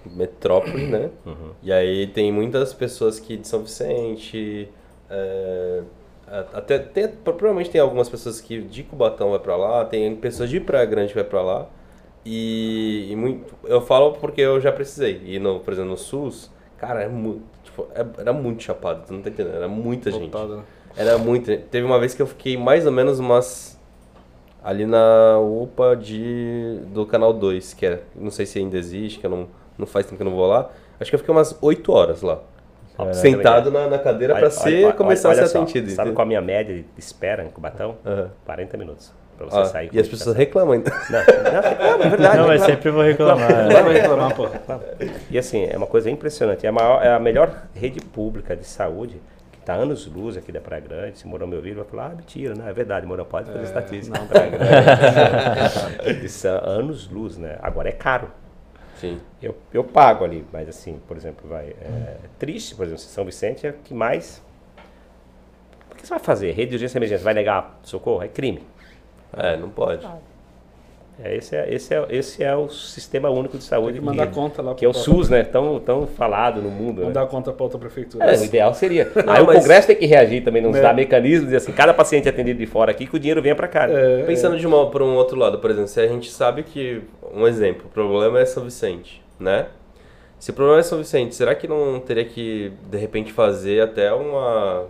metrópole, 0.05 0.87
né? 0.87 1.09
Uhum. 1.25 1.51
E 1.61 1.71
aí 1.71 2.07
tem 2.07 2.31
muitas 2.31 2.73
pessoas 2.73 3.19
que 3.19 3.37
de 3.37 3.47
São 3.47 3.61
Vicente, 3.61 4.69
é, 5.09 5.83
até 6.53 6.79
tem, 6.79 7.07
provavelmente 7.07 7.69
tem 7.69 7.79
algumas 7.79 8.09
pessoas 8.09 8.41
que 8.41 8.61
de 8.61 8.83
Cubatão 8.83 9.31
vai 9.31 9.39
para 9.39 9.55
lá, 9.55 9.85
tem 9.85 10.15
pessoas 10.15 10.49
de 10.49 10.59
Praia 10.59 10.85
Grande 10.85 11.09
que 11.09 11.15
vai 11.15 11.23
para 11.23 11.41
lá. 11.41 11.67
E, 12.25 13.07
e, 13.11 13.15
muito, 13.15 13.53
eu 13.65 13.81
falo 13.81 14.13
porque 14.13 14.41
eu 14.41 14.59
já 14.59 14.71
precisei. 14.71 15.21
E 15.25 15.37
no, 15.37 15.59
por 15.59 15.73
exemplo, 15.73 15.91
no 15.91 15.97
SUS, 15.97 16.51
cara, 16.77 17.03
é 17.03 17.07
muito, 17.07 17.43
tipo, 17.63 17.87
é, 17.93 18.03
era 18.17 18.33
muito 18.33 18.63
chapado, 18.63 19.05
tu 19.05 19.13
não 19.13 19.21
tá 19.21 19.29
entendendo, 19.29 19.55
era 19.55 19.67
muita 19.67 20.09
Voltado, 20.09 20.47
gente. 20.47 20.57
Né? 20.57 20.63
Era 20.97 21.17
muito. 21.17 21.45
Teve 21.69 21.85
uma 21.85 21.99
vez 21.99 22.15
que 22.15 22.21
eu 22.21 22.27
fiquei 22.27 22.57
mais 22.57 22.85
ou 22.85 22.91
menos 22.91 23.19
umas. 23.19 23.74
Ali 24.65 24.83
na 24.83 25.37
UPA 25.39 25.95
de, 25.95 26.79
do 26.87 27.05
canal 27.05 27.31
2, 27.31 27.75
que 27.75 27.85
é. 27.85 28.01
Não 28.15 28.31
sei 28.31 28.47
se 28.47 28.57
ainda 28.57 28.75
existe, 28.75 29.19
que 29.19 29.25
eu 29.27 29.29
não, 29.29 29.47
não 29.77 29.85
faz 29.85 30.07
tempo 30.07 30.17
que 30.17 30.23
eu 30.23 30.29
não 30.29 30.35
vou 30.35 30.47
lá. 30.47 30.71
Acho 30.99 31.11
que 31.11 31.15
eu 31.15 31.19
fiquei 31.19 31.31
umas 31.31 31.55
8 31.61 31.91
horas 31.91 32.23
lá. 32.23 32.39
É, 32.97 33.13
sentado 33.13 33.69
na, 33.69 33.87
na, 33.87 33.99
cadeira 33.99 34.33
para 34.33 34.49
ser 34.49 34.93
começar 34.95 35.29
olha, 35.29 35.43
a 35.43 35.47
ser 35.47 35.59
atendido. 35.59 35.91
Sabe 35.91 36.13
qual 36.13 36.23
a 36.23 36.27
minha 36.27 36.41
média 36.41 36.73
de 36.73 36.85
espera 36.97 37.43
em 37.43 37.49
Cubatão? 37.49 37.97
Uhum. 38.03 38.27
40 38.43 38.77
minutos. 38.77 39.13
Pra 39.37 39.45
você 39.45 39.57
ah, 39.57 39.65
sair. 39.65 39.89
E 39.93 39.99
as 39.99 40.07
pessoas 40.07 40.35
reclamam 40.35 40.73
ainda. 40.73 40.91
Não, 41.11 41.19
não 41.19 41.61
reclamam, 41.61 42.01
é 42.01 42.09
verdade. 42.09 42.37
Não, 42.37 42.47
mas 42.47 42.61
sempre 42.63 42.89
vou 42.89 43.03
reclamar. 43.03 43.67
Não, 43.67 43.83
vai 43.83 43.93
reclamar, 43.93 44.35
pô. 44.35 44.47
E 45.29 45.37
assim, 45.37 45.67
é 45.69 45.77
uma 45.77 45.85
coisa 45.85 46.09
impressionante. 46.09 46.65
É 46.65 46.69
a, 46.69 46.71
maior, 46.71 47.05
é 47.05 47.09
a 47.13 47.19
melhor 47.19 47.53
rede 47.75 47.99
pública 47.99 48.55
de 48.55 48.65
saúde 48.65 49.21
Está 49.65 49.73
anos 49.73 50.05
luz 50.05 50.37
aqui 50.37 50.51
da 50.51 50.61
Praia 50.61 50.79
Grande. 50.79 51.17
Se 51.17 51.25
Mourão 51.25 51.47
me 51.47 51.55
ouvir, 51.55 51.73
vai 51.73 51.83
falar, 51.85 52.11
ah, 52.11 52.15
mentira, 52.15 52.53
não, 52.53 52.67
é 52.67 52.71
verdade, 52.71 53.07
Mourão 53.07 53.25
pode 53.25 53.47
fazer 53.47 53.61
é, 53.61 53.63
estatística 53.63 54.15
não. 54.15 54.27
Praia 54.29 54.51
Grande. 54.51 56.29
são 56.29 56.55
anos 56.63 57.09
luz, 57.09 57.35
né? 57.35 57.57
Agora 57.63 57.89
é 57.89 57.91
caro. 57.91 58.29
Sim. 58.97 59.19
Eu, 59.41 59.57
eu 59.73 59.83
pago 59.83 60.23
ali, 60.23 60.45
mas 60.53 60.69
assim, 60.69 61.01
por 61.07 61.17
exemplo, 61.17 61.49
vai. 61.49 61.69
É, 61.81 62.17
triste, 62.37 62.75
por 62.75 62.85
exemplo, 62.85 63.01
São 63.01 63.25
Vicente 63.25 63.65
é 63.65 63.71
o 63.71 63.73
que 63.73 63.91
mais. 63.91 64.39
O 65.91 65.95
que 65.95 66.05
você 66.05 66.13
vai 66.13 66.19
fazer? 66.19 66.51
Rede 66.51 66.69
de 66.69 66.75
urgência 66.75 66.97
e 66.97 66.99
emergência, 66.99 67.23
vai 67.23 67.33
negar 67.33 67.79
socorro? 67.81 68.21
É 68.21 68.27
crime. 68.27 68.61
É, 69.35 69.57
não 69.57 69.71
pode. 69.71 70.07
É, 71.23 71.35
esse, 71.37 71.55
é, 71.55 71.73
esse, 71.73 71.93
é, 71.93 72.05
esse 72.09 72.43
é 72.43 72.53
o 72.55 72.67
Sistema 72.69 73.29
Único 73.29 73.57
de 73.57 73.63
Saúde. 73.63 73.93
Tem 73.93 74.01
que 74.01 74.05
mandar 74.05 74.27
que, 74.27 74.33
conta 74.33 74.61
lá 74.61 74.75
Que 74.75 74.83
é 74.83 74.87
o 74.87 74.93
SUS, 74.93 75.29
né? 75.29 75.43
Tão, 75.43 75.79
tão 75.79 76.05
falado 76.05 76.61
no 76.61 76.69
mundo. 76.69 77.03
Mandar 77.03 77.21
né? 77.21 77.27
conta 77.27 77.53
para 77.53 77.63
outra 77.63 77.79
prefeitura. 77.79 78.25
É, 78.25 78.37
o 78.37 78.43
ideal 78.43 78.73
seria. 78.73 79.09
Não, 79.25 79.33
Aí 79.33 79.45
mas... 79.45 79.57
o 79.57 79.59
Congresso 79.59 79.87
tem 79.87 79.95
que 79.95 80.05
reagir 80.05 80.43
também, 80.43 80.61
não 80.61 80.75
é. 80.75 80.81
dar 80.81 80.93
mecanismos, 80.93 81.45
dizer 81.45 81.57
assim, 81.57 81.71
cada 81.71 81.93
paciente 81.93 82.27
atendido 82.27 82.59
de 82.59 82.65
fora 82.65 82.91
aqui, 82.91 83.07
que 83.07 83.15
o 83.15 83.19
dinheiro 83.19 83.41
venha 83.41 83.55
para 83.55 83.67
cá. 83.67 83.87
É, 83.89 84.23
Pensando 84.23 84.57
de 84.57 84.67
uma 84.67 84.89
para 84.89 85.03
um 85.03 85.15
outro 85.15 85.37
lado, 85.37 85.59
por 85.59 85.71
exemplo, 85.71 85.87
se 85.87 85.99
a 86.01 86.07
gente 86.07 86.29
sabe 86.29 86.63
que, 86.63 87.01
um 87.33 87.47
exemplo, 87.47 87.85
o 87.85 87.89
problema 87.89 88.39
é 88.39 88.45
São 88.45 88.63
Vicente, 88.63 89.23
né? 89.39 89.67
Se 90.37 90.51
o 90.51 90.53
problema 90.53 90.79
é 90.79 90.83
São 90.83 90.97
Vicente, 90.97 91.33
será 91.33 91.55
que 91.55 91.67
não 91.67 91.99
teria 91.99 92.25
que, 92.25 92.73
de 92.89 92.97
repente, 92.97 93.31
fazer 93.31 93.81
até 93.81 94.13
uma, 94.13 94.85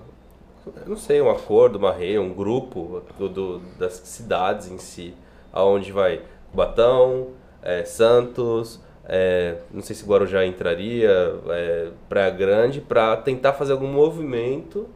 não 0.85 0.97
sei, 0.97 1.21
um 1.21 1.29
acordo, 1.29 1.77
uma 1.77 1.93
rede, 1.93 2.17
um 2.17 2.33
grupo 2.33 3.01
do, 3.17 3.29
do, 3.29 3.59
das 3.77 3.93
cidades 3.93 4.71
em 4.71 4.77
si, 4.77 5.13
aonde 5.55 5.91
vai 5.91 6.21
Cubatão, 6.51 7.29
é, 7.63 7.83
Santos, 7.83 8.79
é, 9.07 9.55
não 9.73 9.81
sei 9.81 9.95
se 9.95 10.05
Guarujá 10.05 10.45
entraria, 10.45 11.09
é, 11.49 11.87
Praia 12.07 12.29
Grande, 12.29 12.81
para 12.81 13.17
tentar 13.17 13.53
fazer 13.53 13.71
algum 13.71 13.87
movimento 13.87 14.87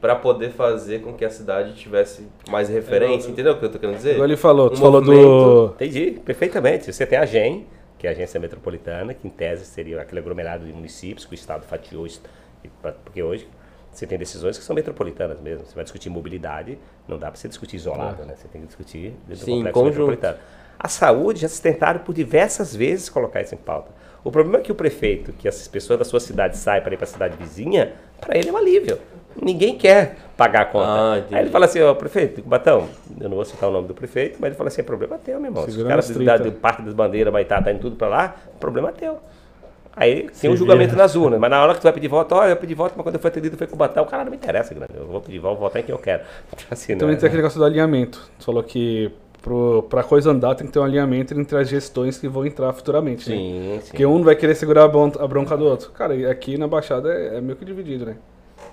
para 0.00 0.16
poder 0.16 0.50
fazer 0.50 1.00
com 1.00 1.14
que 1.14 1.24
a 1.24 1.30
cidade 1.30 1.74
tivesse 1.74 2.26
mais 2.50 2.68
referência, 2.68 3.28
é, 3.28 3.30
entendeu 3.30 3.52
o 3.52 3.56
que 3.56 3.64
eu 3.64 3.68
estou 3.68 3.80
querendo 3.80 3.96
dizer? 3.96 4.18
Ele 4.18 4.36
falou, 4.36 4.66
um 4.66 4.70
tu 4.70 4.78
falou 4.78 5.00
do... 5.00 5.66
Entendi, 5.76 6.20
perfeitamente. 6.24 6.92
Você 6.92 7.06
tem 7.06 7.16
a 7.16 7.24
GEM, 7.24 7.66
que 7.96 8.08
é 8.08 8.10
a 8.10 8.12
Agência 8.12 8.40
Metropolitana, 8.40 9.14
que 9.14 9.28
em 9.28 9.30
tese 9.30 9.64
seria 9.64 10.00
aquele 10.00 10.20
aglomerado 10.20 10.66
de 10.66 10.72
municípios 10.72 11.24
que 11.24 11.32
o 11.32 11.36
Estado 11.36 11.64
fatiou, 11.64 12.04
porque 13.04 13.22
hoje 13.22 13.46
você 13.92 14.06
tem 14.06 14.18
decisões 14.18 14.56
que 14.56 14.64
são 14.64 14.74
metropolitanas 14.74 15.38
mesmo. 15.40 15.66
Você 15.66 15.74
vai 15.74 15.84
discutir 15.84 16.08
mobilidade, 16.08 16.78
não 17.06 17.18
dá 17.18 17.30
para 17.30 17.38
você 17.38 17.46
discutir 17.46 17.76
isolado, 17.76 18.22
é. 18.22 18.26
né? 18.26 18.34
Você 18.34 18.48
tem 18.48 18.62
que 18.62 18.66
discutir 18.66 19.14
dentro 19.28 19.44
Sim, 19.44 19.50
do 19.50 19.56
complexo 19.56 19.80
conjunto. 19.80 20.10
metropolitano. 20.10 20.38
A 20.78 20.88
saúde 20.88 21.40
já 21.40 21.48
se 21.48 21.60
tentaram 21.60 22.00
por 22.00 22.14
diversas 22.14 22.74
vezes 22.74 23.08
colocar 23.08 23.42
isso 23.42 23.54
em 23.54 23.58
pauta. 23.58 23.92
O 24.24 24.30
problema 24.30 24.58
é 24.58 24.60
que 24.62 24.72
o 24.72 24.74
prefeito, 24.74 25.32
que 25.32 25.46
as 25.46 25.68
pessoas 25.68 25.98
da 25.98 26.04
sua 26.04 26.20
cidade 26.20 26.56
saem 26.56 26.82
para 26.82 26.94
ir 26.94 26.96
para 26.96 27.04
a 27.04 27.08
cidade 27.08 27.36
vizinha, 27.36 27.92
para 28.20 28.36
ele 28.36 28.48
é 28.48 28.52
um 28.52 28.56
alívio. 28.56 28.98
Ninguém 29.40 29.76
quer 29.76 30.16
pagar 30.36 30.62
a 30.62 30.64
conta. 30.66 30.86
Ah, 30.86 31.12
Aí 31.14 31.42
ele 31.42 31.50
fala 31.50 31.64
assim, 31.64 31.80
ó, 31.80 31.94
prefeito, 31.94 32.42
Batão, 32.42 32.88
eu 33.20 33.28
não 33.28 33.36
vou 33.36 33.44
citar 33.44 33.68
o 33.68 33.72
nome 33.72 33.88
do 33.88 33.94
prefeito, 33.94 34.38
mas 34.40 34.48
ele 34.48 34.56
fala 34.56 34.68
assim, 34.68 34.80
é 34.80 34.84
problema 34.84 35.18
teu, 35.18 35.40
meu 35.40 35.50
irmão. 35.50 35.68
Se 35.68 35.80
o 35.80 35.86
cara 35.86 36.02
da, 36.02 36.36
do 36.36 36.52
Parque 36.52 36.82
das 36.82 36.94
Bandeiras 36.94 37.32
vai 37.32 37.42
estar 37.42 37.62
tá 37.62 37.72
indo 37.72 37.80
tudo 37.80 37.96
para 37.96 38.08
lá, 38.08 38.36
problema 38.60 38.92
teu. 38.92 39.18
Aí 39.94 40.28
tem 40.40 40.50
um 40.50 40.56
julgamento 40.56 40.96
nas 40.96 41.14
urnas, 41.14 41.38
mas 41.38 41.50
na 41.50 41.62
hora 41.62 41.74
que 41.74 41.80
tu 41.80 41.84
vai 41.84 41.92
pedir 41.92 42.08
voto, 42.08 42.34
olha, 42.34 42.52
eu 42.52 42.56
pedi 42.56 42.74
voto, 42.74 42.94
mas 42.96 43.04
quando 43.04 43.14
eu 43.16 43.20
fui 43.20 43.28
atendido 43.28 43.56
foi 43.56 43.66
com 43.66 43.74
o 43.74 43.78
Batão, 43.78 44.04
o 44.04 44.06
cara 44.06 44.24
não 44.24 44.30
me 44.30 44.36
interessa, 44.36 44.72
grande. 44.72 44.94
Eu 44.96 45.06
vou 45.06 45.20
pedir 45.20 45.38
voto, 45.38 45.60
votar 45.60 45.82
em 45.82 45.84
quem 45.84 45.94
eu 45.94 45.98
quero. 45.98 46.22
Assim, 46.70 46.96
Também 46.96 47.14
é, 47.14 47.18
tem 47.18 47.26
aquele 47.26 47.42
negócio 47.42 47.58
do 47.58 47.64
alinhamento. 47.64 48.30
Tu 48.38 48.44
falou 48.44 48.62
que 48.62 49.12
para 49.90 50.04
coisa 50.04 50.30
andar 50.30 50.54
tem 50.54 50.66
que 50.66 50.72
ter 50.72 50.78
um 50.78 50.84
alinhamento 50.84 51.38
entre 51.38 51.58
as 51.58 51.68
gestões 51.68 52.16
que 52.16 52.28
vão 52.28 52.46
entrar 52.46 52.72
futuramente. 52.72 53.28
Né? 53.28 53.36
Sim, 53.36 53.60
né? 53.60 53.80
sim. 53.80 53.88
Porque 53.90 54.06
um 54.06 54.22
vai 54.22 54.36
querer 54.36 54.54
segurar 54.54 54.84
a 54.84 54.88
bronca 54.88 55.56
do 55.56 55.64
outro. 55.64 55.90
Cara, 55.90 56.30
aqui 56.30 56.56
na 56.56 56.68
Baixada 56.68 57.12
é, 57.12 57.38
é 57.38 57.40
meio 57.40 57.56
que 57.56 57.64
dividido, 57.64 58.06
né? 58.06 58.16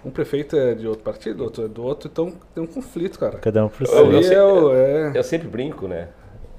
Um 0.06 0.12
prefeito 0.12 0.56
é 0.56 0.76
de 0.76 0.88
outro 0.88 1.04
partido, 1.04 1.44
outro 1.44 1.66
é 1.66 1.68
do 1.68 1.84
outro, 1.84 2.10
então 2.12 2.32
tem 2.54 2.64
um 2.64 2.68
conflito, 2.68 3.20
cara. 3.20 3.40
Cada 3.40 3.66
um 3.66 3.70
pro 3.70 3.86
seu. 3.86 4.12
Eu, 4.12 4.22
eu, 4.22 4.74
é... 4.74 5.12
eu 5.16 5.24
sempre 5.24 5.48
brinco, 5.48 5.88
né? 5.88 6.08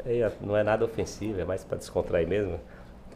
É, 0.04 0.30
não 0.40 0.56
é 0.56 0.62
nada 0.62 0.84
ofensivo, 0.84 1.40
é 1.40 1.44
mais 1.44 1.64
para 1.64 1.78
descontrair 1.78 2.26
mesmo. 2.26 2.58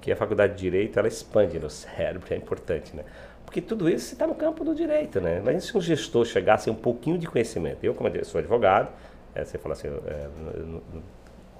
Que 0.05 0.13
a 0.13 0.17
faculdade 0.17 0.53
de 0.53 0.61
Direito, 0.61 0.99
ela 0.99 1.09
expande 1.09 1.59
no 1.59 1.71
cérebro, 1.71 2.27
é 2.31 2.37
importante, 2.37 2.95
né? 2.95 3.05
Porque 3.47 3.59
tudo 3.59 3.89
isso 3.89 4.13
está 4.13 4.27
no 4.27 4.35
campo 4.35 4.63
do 4.63 4.75
direito, 4.75 5.19
né? 5.19 5.41
Mas 5.43 5.65
se 5.65 5.79
um 5.79 5.81
gestor 5.81 6.27
chegasse 6.27 6.69
um 6.69 6.75
pouquinho 6.75 7.17
de 7.17 7.27
conhecimento, 7.27 7.83
eu 7.83 7.95
como 7.95 8.11
sou 8.23 8.39
advogado, 8.39 8.91
é, 9.35 9.43
você 9.43 9.57
fala 9.57 9.73
assim, 9.73 9.89
é, 9.89 10.27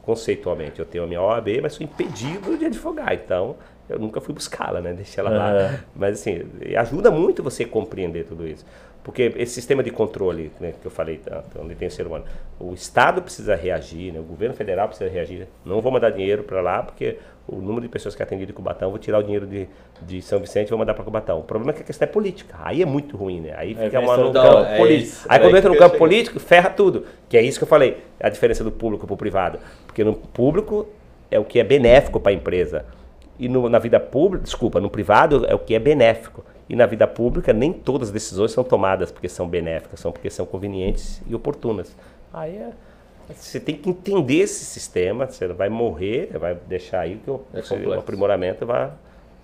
conceitualmente, 0.03 0.79
eu 0.79 0.85
tenho 0.85 1.05
a 1.05 1.07
minha 1.07 1.23
OAB, 1.23 1.63
mas 1.63 1.73
sou 1.73 1.83
impedido 1.83 2.59
de 2.59 2.67
advogar, 2.67 3.15
então 3.15 3.57
eu 3.89 3.99
nunca 3.99 4.21
fui 4.21 4.35
buscá-la, 4.35 4.83
né? 4.83 4.93
Deixei 4.93 5.25
ela 5.25 5.31
lá. 5.31 5.53
É. 5.55 5.81
Mas 5.97 6.21
assim, 6.21 6.43
ajuda 6.77 7.11
muito 7.11 7.43
você 7.43 7.65
compreender 7.65 8.25
tudo 8.25 8.47
isso. 8.47 8.67
Porque 9.03 9.35
esse 9.37 9.53
sistema 9.53 9.83
de 9.83 9.91
controle 9.91 10.51
né, 10.59 10.73
que 10.81 10.87
eu 10.87 10.91
falei 10.91 11.19
tanto, 11.19 11.61
onde 11.61 11.75
tem 11.75 11.89
o 11.89 11.91
ser 11.91 12.07
humano, 12.07 12.25
o 12.59 12.73
Estado 12.73 13.21
precisa 13.21 13.55
reagir, 13.55 14.13
né, 14.13 14.19
o 14.19 14.23
governo 14.23 14.55
federal 14.55 14.89
precisa 14.89 15.11
reagir. 15.11 15.47
Não 15.63 15.83
vou 15.83 15.93
mandar 15.93 16.11
dinheiro 16.11 16.43
para 16.43 16.63
lá, 16.63 16.83
porque 16.83 17.19
o 17.47 17.57
número 17.57 17.83
de 17.83 17.89
pessoas 17.89 18.15
que 18.15 18.23
é 18.23 18.25
atendido 18.25 18.53
em 18.53 18.55
Cubatão, 18.55 18.91
vou 18.91 18.99
tirar 18.99 19.19
o 19.19 19.23
dinheiro 19.23 19.47
de, 19.47 19.69
de 20.03 20.23
São 20.23 20.41
Vicente 20.41 20.69
e 20.69 20.71
vou 20.71 20.79
mandar 20.79 20.95
para 20.95 21.05
Cubatão. 21.05 21.41
O 21.41 21.43
problema 21.43 21.73
é 21.73 21.75
que 21.75 21.83
a 21.83 21.85
questão 21.85 22.09
é 22.09 22.11
política. 22.11 22.57
Aí 22.63 22.81
é 22.81 22.87
muito 22.87 23.17
ruim, 23.17 23.41
né? 23.41 23.55
Aí 23.57 23.73
é, 23.73 23.85
fica 23.85 23.97
é, 23.97 24.01
uma, 24.01 24.17
no 24.17 24.33
campo 24.33 24.65
é 24.65 24.77
político. 24.79 25.09
Isso, 25.09 25.27
Aí 25.29 25.39
quando 25.39 25.57
entra 25.57 25.71
no 25.71 25.77
campo 25.77 25.99
político, 25.99 26.41
ferra 26.41 26.71
tudo. 26.71 27.05
Que 27.29 27.37
é 27.37 27.43
isso 27.43 27.59
que 27.59 27.65
eu 27.65 27.69
falei, 27.69 27.99
a 28.19 28.29
diferença 28.31 28.65
do 28.65 28.73
público 28.73 29.07
para 29.07 29.15
o 29.15 29.17
privado. 29.17 29.59
Porque 29.87 30.03
no 30.03 30.15
público 30.15 30.87
é 31.31 31.39
o 31.39 31.45
que 31.45 31.61
é 31.61 31.65
benéfico 31.65 32.19
para 32.19 32.33
a 32.33 32.35
empresa. 32.35 32.87
E 33.39 33.49
no, 33.49 33.69
na 33.69 33.79
vida 33.79 34.01
pública, 34.01 34.45
desculpa, 34.45 34.81
no 34.81 34.89
privado 34.89 35.45
é 35.47 35.55
o 35.55 35.59
que 35.59 35.75
é 35.75 35.79
benéfico. 35.79 36.45
E 36.69 36.75
na 36.75 36.87
vida 36.87 37.07
pública, 37.07 37.53
nem 37.53 37.73
todas 37.73 38.09
as 38.09 38.13
decisões 38.13 38.53
são 38.53 38.65
tomadas 38.65 39.13
porque 39.13 39.29
são 39.29 39.47
benéficas, 39.47 40.01
são 40.01 40.11
porque 40.11 40.31
são 40.31 40.47
convenientes 40.47 41.21
e 41.27 41.35
oportunas. 41.35 41.95
Aí 42.33 42.57
é, 42.57 42.71
você 43.29 43.61
tem 43.61 43.75
que 43.77 43.89
entender 43.89 44.39
esse 44.39 44.65
sistema, 44.65 45.27
você 45.27 45.47
vai 45.49 45.69
morrer, 45.69 46.31
vai 46.39 46.55
deixar 46.67 47.01
aí 47.01 47.17
que 47.17 47.31
o, 47.31 47.41
é 47.53 47.89
o 47.89 47.99
aprimoramento 47.99 48.67
vai 48.67 48.91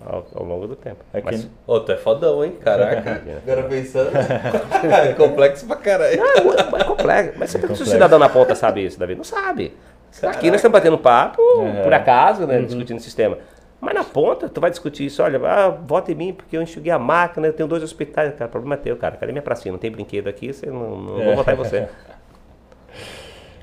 ao, 0.05 0.25
ao, 0.35 0.43
longo 0.43 0.67
do 0.67 0.75
tempo. 0.75 1.03
É 1.13 1.21
Mas, 1.21 1.47
Ô, 1.65 1.79
tu 1.79 1.91
é 1.91 1.97
fodão, 1.97 2.43
hein? 2.43 2.57
Caraca. 2.61 3.21
Agora 3.43 3.63
pensando. 3.63 4.11
é 4.17 5.13
complexo 5.13 5.65
pra 5.65 5.75
caralho. 5.75 6.17
Não, 6.17 6.77
é 6.77 6.83
complexo. 6.83 7.33
Mas 7.37 7.55
é 7.55 7.59
se 7.75 7.83
o 7.83 7.85
cidadão 7.85 8.19
na 8.19 8.29
ponta 8.29 8.55
sabe 8.55 8.85
isso, 8.85 8.99
Davi? 8.99 9.15
Não 9.15 9.23
sabe. 9.23 9.73
Caraca. 10.19 10.37
Aqui 10.37 10.47
nós 10.47 10.57
estamos 10.57 10.73
batendo 10.73 10.97
papo, 10.97 11.41
é. 11.61 11.83
por 11.83 11.93
acaso, 11.93 12.45
né? 12.45 12.57
Uhum. 12.57 12.65
Discutindo 12.65 12.97
o 12.97 13.01
sistema. 13.01 13.37
Mas 13.79 13.95
na 13.95 14.03
ponta, 14.03 14.47
tu 14.47 14.61
vai 14.61 14.69
discutir 14.69 15.05
isso, 15.05 15.23
olha, 15.23 15.39
ah, 15.47 15.69
vota 15.69 16.11
em 16.11 16.15
mim 16.15 16.33
porque 16.33 16.55
eu 16.55 16.61
enxuguei 16.61 16.91
a 16.91 16.99
máquina, 16.99 17.47
eu 17.47 17.53
tenho 17.53 17.67
dois 17.67 17.81
hospitais. 17.81 18.35
Cara, 18.35 18.47
problema 18.47 18.75
é 18.75 18.77
teu, 18.77 18.95
cara. 18.95 19.17
Cadê 19.17 19.31
minha 19.31 19.41
pracinha? 19.41 19.71
Não 19.71 19.79
tem 19.79 19.89
brinquedo 19.89 20.27
aqui, 20.27 20.53
você 20.53 20.67
não, 20.67 20.97
não 20.97 21.21
é. 21.21 21.25
vou 21.25 21.35
votar 21.37 21.55
em 21.55 21.57
você. 21.57 21.87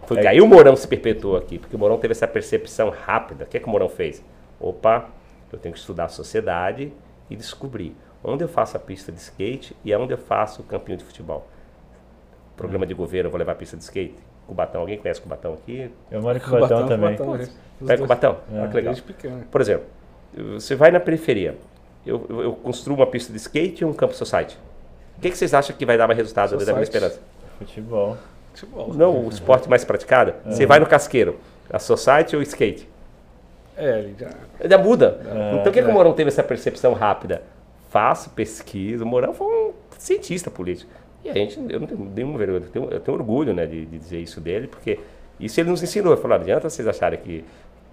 Foi 0.08 0.20
é. 0.20 0.28
aí 0.28 0.40
o 0.40 0.46
Mourão 0.46 0.74
se 0.74 0.88
perpetuou 0.88 1.36
aqui, 1.36 1.58
porque 1.58 1.76
o 1.76 1.78
Mourão 1.78 1.98
teve 1.98 2.12
essa 2.12 2.26
percepção 2.26 2.88
rápida. 2.88 3.44
O 3.44 3.46
que, 3.46 3.58
é 3.58 3.60
que 3.60 3.66
o 3.66 3.70
Mourão 3.70 3.90
fez? 3.90 4.24
Opa, 4.58 5.06
eu 5.52 5.58
tenho 5.58 5.74
que 5.74 5.78
estudar 5.78 6.06
a 6.06 6.08
sociedade 6.08 6.90
e 7.28 7.36
descobrir 7.36 7.94
onde 8.24 8.42
eu 8.42 8.48
faço 8.48 8.74
a 8.74 8.80
pista 8.80 9.12
de 9.12 9.18
skate 9.18 9.76
e 9.84 9.94
onde 9.94 10.14
eu 10.14 10.16
faço 10.16 10.62
o 10.62 10.64
campinho 10.64 10.96
de 10.96 11.04
futebol. 11.04 11.46
Programa 12.56 12.86
de 12.86 12.94
governo, 12.94 13.26
eu 13.26 13.30
vou 13.30 13.38
levar 13.38 13.52
a 13.52 13.54
pista 13.54 13.76
de 13.76 13.82
skate. 13.82 14.14
Cubatão, 14.46 14.80
alguém 14.80 14.96
conhece 14.96 15.20
Cubatão 15.20 15.52
aqui? 15.52 15.90
Eu 16.10 16.22
moro 16.22 16.38
em 16.38 16.40
Cubatão, 16.40 16.66
Cubatão 16.68 16.88
também. 16.88 17.16
Cubatão, 17.16 17.48
Pega 17.86 18.02
Cubatão, 18.02 18.36
é. 18.50 18.60
olha 18.60 18.68
que 18.68 18.76
legal. 18.76 18.94
Por 19.50 19.60
exemplo, 19.60 19.84
você 20.54 20.74
vai 20.74 20.90
na 20.90 21.00
periferia. 21.00 21.54
Eu, 22.06 22.24
eu, 22.30 22.42
eu, 22.44 22.52
construo 22.54 22.96
uma 22.96 23.06
pista 23.06 23.30
de 23.30 23.36
skate 23.36 23.82
e 23.82 23.84
um 23.84 23.92
campo 23.92 24.14
society. 24.14 24.58
O 25.18 25.20
que, 25.20 25.30
que 25.30 25.36
vocês 25.36 25.52
acham 25.52 25.76
que 25.76 25.84
vai 25.84 25.98
dar 25.98 26.06
mais 26.06 26.16
resultado 26.16 26.56
da 26.56 26.72
minha 26.72 26.82
esperança? 26.82 27.20
Futebol. 27.58 28.16
Futebol. 28.60 28.94
Não, 28.94 29.26
o 29.26 29.28
esporte 29.28 29.68
mais 29.68 29.84
praticado. 29.84 30.34
Uhum. 30.44 30.52
Você 30.52 30.66
vai 30.66 30.78
no 30.78 30.86
casqueiro, 30.86 31.36
a 31.70 31.78
society 31.78 32.36
ou 32.36 32.42
skate? 32.42 32.88
É, 33.76 34.00
ele 34.00 34.14
já... 34.18 34.30
Já 34.68 34.78
muda. 34.78 35.20
É, 35.24 35.54
então, 35.54 35.70
o 35.70 35.72
que, 35.72 35.78
é. 35.78 35.82
que 35.82 35.88
o 35.88 35.92
Morão 35.92 36.12
teve 36.12 36.28
essa 36.28 36.42
percepção 36.42 36.92
rápida? 36.94 37.42
Faço 37.90 38.30
pesquisa. 38.30 39.04
O 39.04 39.06
Morão 39.06 39.32
foi 39.32 39.46
um 39.46 39.72
cientista 39.98 40.50
político. 40.50 40.90
E 41.24 41.30
a 41.30 41.34
gente, 41.34 41.58
eu 41.68 41.80
não 41.80 41.86
tenho 41.86 42.04
nenhum 42.14 42.36
vergonha, 42.36 42.60
eu 42.60 42.70
tenho, 42.70 42.90
eu 42.90 43.00
tenho 43.00 43.16
orgulho 43.16 43.52
né, 43.52 43.66
de, 43.66 43.86
de, 43.86 43.98
dizer 43.98 44.18
isso 44.18 44.40
dele, 44.40 44.66
porque 44.66 44.98
isso 45.38 45.60
ele 45.60 45.70
nos 45.70 45.82
ensinou. 45.82 46.12
Ele 46.12 46.20
falou: 46.20 46.36
não 46.36 46.42
adianta 46.42 46.68
vocês 46.68 46.86
acharem 46.86 47.18
que 47.18 47.44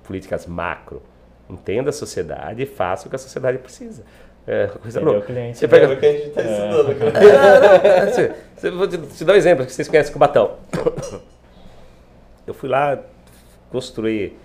políticas 0.03 0.45
macro, 0.45 1.01
Entenda 1.47 1.91
a 1.91 1.93
sociedade 1.93 2.63
e 2.63 2.65
faça 2.65 3.05
o 3.05 3.09
que 3.09 3.15
a 3.15 3.19
sociedade 3.19 3.59
precisa. 3.59 4.03
É, 4.47 4.67
coisa 4.67 4.99
louca. 4.99 5.21
Cliente, 5.21 5.57
você 5.57 5.67
pega 5.67 5.91
o 5.91 5.97
que 5.97 6.05
a 6.05 6.11
gente 6.11 6.27
está 6.27 6.41
é. 6.41 6.69
estudando. 6.69 6.91
É. 8.63 8.69
vou 8.71 8.87
te, 8.87 8.97
te 8.97 9.25
dar 9.25 9.33
um 9.33 9.35
exemplo, 9.35 9.65
que 9.65 9.71
vocês 9.71 9.87
conhecem 9.87 10.13
Cubatão. 10.13 10.55
Eu 12.45 12.53
fui 12.53 12.69
lá 12.69 12.99
construir 13.71 14.37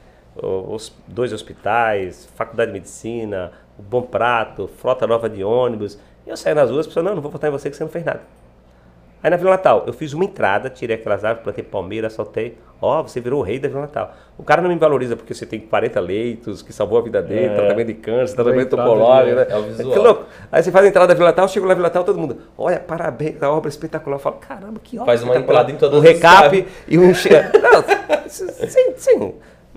os 0.42 0.92
dois 1.06 1.32
hospitais, 1.32 2.28
faculdade 2.34 2.72
de 2.72 2.78
medicina, 2.78 3.52
o 3.78 3.82
Bom 3.82 4.02
Prato, 4.02 4.68
frota 4.78 5.06
nova 5.06 5.28
de 5.28 5.44
ônibus. 5.44 5.98
E 6.26 6.30
eu 6.30 6.36
saí 6.36 6.54
nas 6.54 6.70
ruas 6.70 6.86
pensando, 6.86 7.06
não, 7.06 7.16
não 7.16 7.22
vou 7.22 7.30
votar 7.30 7.48
em 7.48 7.52
você 7.52 7.68
que 7.68 7.76
você 7.76 7.84
não 7.84 7.90
fez 7.90 8.04
nada. 8.04 8.22
Aí 9.22 9.30
na 9.30 9.36
Vila 9.36 9.50
Natal, 9.50 9.84
eu 9.86 9.92
fiz 9.92 10.14
uma 10.14 10.24
entrada, 10.24 10.70
tirei 10.70 10.96
aquelas 10.96 11.24
árvores, 11.24 11.44
plantei 11.44 11.62
palmeira, 11.62 12.08
soltei. 12.08 12.56
Ó, 12.80 12.98
oh, 12.98 13.02
você 13.02 13.20
virou 13.20 13.40
o 13.40 13.42
rei 13.42 13.58
da 13.58 13.68
Vila 13.68 13.82
Natal. 13.82 14.14
O 14.38 14.42
cara 14.42 14.62
não 14.62 14.70
me 14.70 14.76
valoriza 14.76 15.14
porque 15.14 15.34
você 15.34 15.44
tem 15.44 15.60
40 15.60 16.00
leitos, 16.00 16.62
que 16.62 16.72
salvou 16.72 16.98
a 16.98 17.02
vida 17.02 17.20
dele, 17.20 17.46
é. 17.46 17.54
tratamento 17.54 17.86
de 17.88 17.94
câncer, 17.94 18.34
tratamento 18.34 18.70
topológico. 18.70 19.36
Né? 19.36 19.46
É 19.50 19.56
o 19.58 19.62
visual. 19.64 19.92
Que 19.92 19.98
louco. 19.98 20.24
Aí 20.50 20.62
você 20.62 20.72
faz 20.72 20.86
a 20.86 20.88
entrada 20.88 21.08
da 21.08 21.14
Vila 21.14 21.26
Natal, 21.28 21.46
chego 21.48 21.66
na 21.66 21.74
Vila 21.74 21.88
Natal, 21.88 22.04
todo 22.04 22.18
mundo, 22.18 22.38
olha, 22.56 22.80
parabéns, 22.80 23.42
a 23.42 23.50
obra 23.50 23.68
é 23.68 23.70
espetacular. 23.70 24.16
Eu 24.16 24.20
falo, 24.20 24.36
caramba, 24.36 24.80
que 24.82 24.96
obra 24.96 25.06
Faz 25.06 25.22
uma 25.22 25.36
entrada 25.36 25.70
em 25.70 25.76
todas 25.76 25.98
Um 25.98 26.02
recap 26.02 26.66
e 26.88 26.98
um... 26.98 27.08
não, 27.12 28.28
sim, 28.28 28.94
sim. 28.96 29.34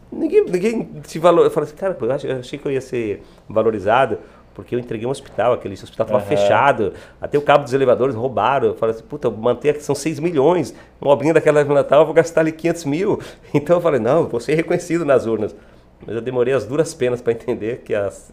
Ninguém, 0.09 0.45
ninguém 0.45 0.89
se 1.03 1.19
valor. 1.19 1.43
Eu 1.43 1.51
falei 1.51 1.67
assim, 1.67 1.75
cara, 1.75 1.97
eu 1.99 2.39
achei 2.39 2.57
que 2.57 2.65
eu 2.65 2.71
ia 2.71 2.81
ser 2.81 3.23
valorizado 3.49 4.19
porque 4.53 4.75
eu 4.75 4.79
entreguei 4.79 5.07
um 5.07 5.09
hospital, 5.11 5.53
aquele 5.53 5.73
hospital 5.73 6.05
estava 6.05 6.23
uhum. 6.23 6.29
fechado, 6.29 6.93
até 7.19 7.37
o 7.37 7.41
cabo 7.41 7.63
dos 7.63 7.73
elevadores 7.73 8.15
roubaram. 8.15 8.67
Eu 8.67 8.75
falei 8.75 8.95
assim, 8.95 9.03
puta, 9.03 9.29
manter 9.29 9.71
aqui 9.71 9.83
são 9.83 9.95
6 9.95 10.19
milhões, 10.19 10.73
uma 11.01 11.11
obrinha 11.11 11.33
daquela 11.33 11.63
de 11.63 11.73
Natal, 11.73 12.01
eu 12.01 12.05
vou 12.05 12.13
gastar 12.13 12.41
ali 12.41 12.51
500 12.51 12.85
mil. 12.85 13.19
Então 13.53 13.77
eu 13.77 13.81
falei, 13.81 13.99
não, 13.99 14.27
vou 14.27 14.39
ser 14.39 14.55
reconhecido 14.55 15.05
nas 15.05 15.25
urnas. 15.25 15.55
Mas 16.05 16.15
eu 16.15 16.21
demorei 16.21 16.53
as 16.53 16.65
duras 16.65 16.93
penas 16.93 17.21
para 17.21 17.33
entender 17.33 17.81
que 17.85 17.93
as, 17.93 18.31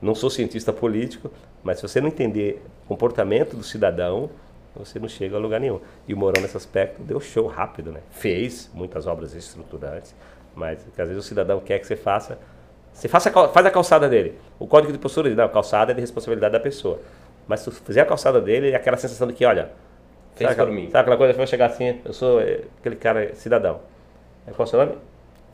não 0.00 0.14
sou 0.14 0.30
cientista 0.30 0.72
político, 0.72 1.30
mas 1.62 1.78
se 1.78 1.82
você 1.82 2.00
não 2.00 2.08
entender 2.08 2.62
o 2.84 2.88
comportamento 2.88 3.56
do 3.56 3.62
cidadão, 3.62 4.30
você 4.74 4.98
não 4.98 5.08
chega 5.08 5.36
a 5.36 5.38
lugar 5.38 5.60
nenhum. 5.60 5.80
E 6.06 6.14
o 6.14 6.16
Morão, 6.16 6.40
nesse 6.40 6.56
aspecto, 6.56 7.02
deu 7.02 7.20
show 7.20 7.46
rápido, 7.46 7.92
né? 7.92 8.00
Fez 8.10 8.70
muitas 8.72 9.06
obras 9.06 9.34
estruturantes, 9.34 10.14
mas 10.54 10.78
às 10.96 11.08
vezes 11.08 11.24
o 11.24 11.26
cidadão 11.26 11.60
quer 11.60 11.78
que 11.78 11.86
você 11.86 11.96
faça 11.96 12.38
você 12.96 13.08
faça, 13.08 13.30
faz 13.30 13.66
a 13.66 13.70
calçada 13.70 14.08
dele. 14.08 14.38
O 14.58 14.66
código 14.66 14.92
de 14.92 14.98
postura 14.98 15.28
diz, 15.28 15.36
não, 15.36 15.44
a 15.44 15.48
calçada 15.48 15.92
é 15.92 15.94
de 15.94 16.00
responsabilidade 16.00 16.52
da 16.52 16.60
pessoa. 16.60 17.00
Mas 17.46 17.60
se 17.60 17.70
tu 17.70 17.72
fizer 17.72 18.00
a 18.00 18.06
calçada 18.06 18.40
dele, 18.40 18.70
é 18.70 18.76
aquela 18.76 18.96
sensação 18.96 19.26
de 19.26 19.34
que, 19.34 19.44
olha, 19.44 19.70
Fez 20.36 20.50
sabe, 20.50 20.70
por 20.70 20.74
mim. 20.74 20.90
Sabe 20.90 21.00
aquela 21.00 21.16
coisa 21.16 21.32
que 21.32 21.38
vai 21.38 21.46
chegar 21.46 21.66
assim, 21.66 21.98
eu 22.04 22.12
sou 22.12 22.40
eh, 22.40 22.60
aquele 22.78 22.96
cara 22.96 23.34
cidadão. 23.34 23.80
É, 24.46 24.50
qual 24.52 24.64
é 24.64 24.68
o 24.68 24.70
seu 24.70 24.78
nome? 24.78 24.98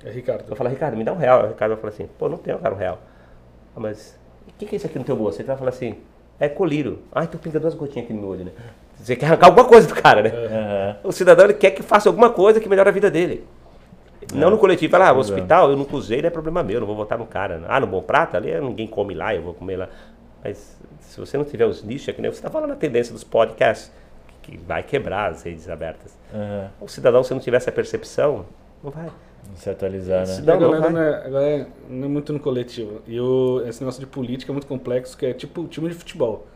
É 0.05 0.11
Ricardo. 0.11 0.45
Eu 0.49 0.57
falo, 0.57 0.69
Ricardo, 0.69 0.97
me 0.97 1.05
dá 1.05 1.13
um 1.13 1.17
real. 1.17 1.45
O 1.45 1.49
Ricardo 1.49 1.73
vai 1.73 1.81
falar 1.81 1.93
assim, 1.93 2.09
pô, 2.19 2.29
não 2.29 2.37
tenho, 2.37 2.59
cara, 2.59 2.75
um 2.75 2.79
real. 2.79 2.99
Ah, 3.77 3.81
mas 3.81 4.19
o 4.49 4.53
que, 4.59 4.67
que 4.67 4.75
é 4.75 4.77
isso 4.77 4.87
aqui 4.87 4.99
no 4.99 5.05
teu 5.05 5.15
bolso? 5.15 5.41
Ele 5.41 5.47
vai 5.47 5.57
falar 5.57 5.71
assim, 5.71 5.97
é 6.41 6.49
colírio. 6.49 6.99
Ah, 7.13 7.23
então 7.23 7.39
pinga 7.39 7.61
duas 7.61 7.75
gotinhas 7.75 8.07
aqui 8.07 8.13
no 8.13 8.21
meu 8.21 8.31
olho, 8.31 8.45
né? 8.45 8.51
Você 8.97 9.15
quer 9.15 9.27
arrancar 9.27 9.47
alguma 9.47 9.67
coisa 9.67 9.87
do 9.87 9.95
cara, 9.95 10.23
né? 10.23 10.31
Uhum. 10.31 11.09
O 11.11 11.13
cidadão 11.13 11.45
ele 11.45 11.55
quer 11.55 11.71
que 11.71 11.83
faça 11.83 12.09
alguma 12.09 12.31
coisa 12.31 12.61
que 12.61 12.69
melhore 12.69 12.89
a 12.89 12.93
vida 12.93 13.11
dele. 13.11 13.45
Não 14.35 14.51
no 14.51 14.59
coletivo. 14.59 14.91
Fala, 14.91 15.09
ah, 15.09 15.13
o 15.13 15.19
hospital 15.19 15.71
eu 15.71 15.77
nunca 15.77 15.97
usei, 15.97 16.21
não 16.21 16.29
é 16.29 16.31
problema 16.31 16.63
meu, 16.63 16.81
não 16.81 16.87
vou 16.87 16.97
votar 16.97 17.19
no 17.19 17.27
cara. 17.27 17.63
Ah, 17.69 17.81
no 17.81 17.87
Bom 17.87 18.03
Prata, 18.03 18.37
ali 18.37 18.59
ninguém 18.61 18.87
come 18.87 19.15
lá, 19.15 19.35
eu 19.35 19.43
vou 19.43 19.55
comer 19.55 19.77
lá. 19.77 19.89
Mas 20.43 20.79
se 21.01 21.21
você 21.21 21.37
não 21.37 21.45
tiver 21.45 21.67
os 21.67 21.83
nichos, 21.83 22.09
é 22.09 22.13
que 22.13 22.21
nem 22.21 22.31
você 22.31 22.39
está 22.39 22.51
falando 22.51 22.73
a 22.73 22.77
tendência 22.77 23.13
dos 23.13 23.25
podcasts, 23.25 23.93
que 24.43 24.57
vai 24.57 24.83
quebrar 24.83 25.31
as 25.31 25.43
redes 25.43 25.69
abertas. 25.69 26.17
Uhum. 26.33 26.69
O 26.81 26.89
cidadão, 26.89 27.23
se 27.23 27.33
não 27.33 27.41
tiver 27.41 27.59
essa 27.59 27.71
percepção, 27.71 28.45
não 28.83 28.91
vai. 28.91 29.09
Se 29.57 29.69
atualizar, 29.69 30.27
né? 30.27 30.41
Não, 30.45 30.55
a, 30.55 30.57
galera 30.57 30.91
não, 30.91 31.01
é, 31.01 31.15
a 31.15 31.29
galera 31.29 31.69
não 31.89 32.07
é 32.07 32.09
muito 32.09 32.33
no 32.33 32.41
coletivo. 32.41 33.03
E 33.07 33.21
o, 33.21 33.63
esse 33.67 33.81
negócio 33.81 34.01
de 34.01 34.07
política 34.07 34.51
é 34.51 34.55
muito 34.55 34.67
complexo, 34.67 35.17
que 35.17 35.27
é 35.27 35.33
tipo 35.33 35.65
time 35.67 35.89
de 35.89 35.95
futebol. 35.95 36.47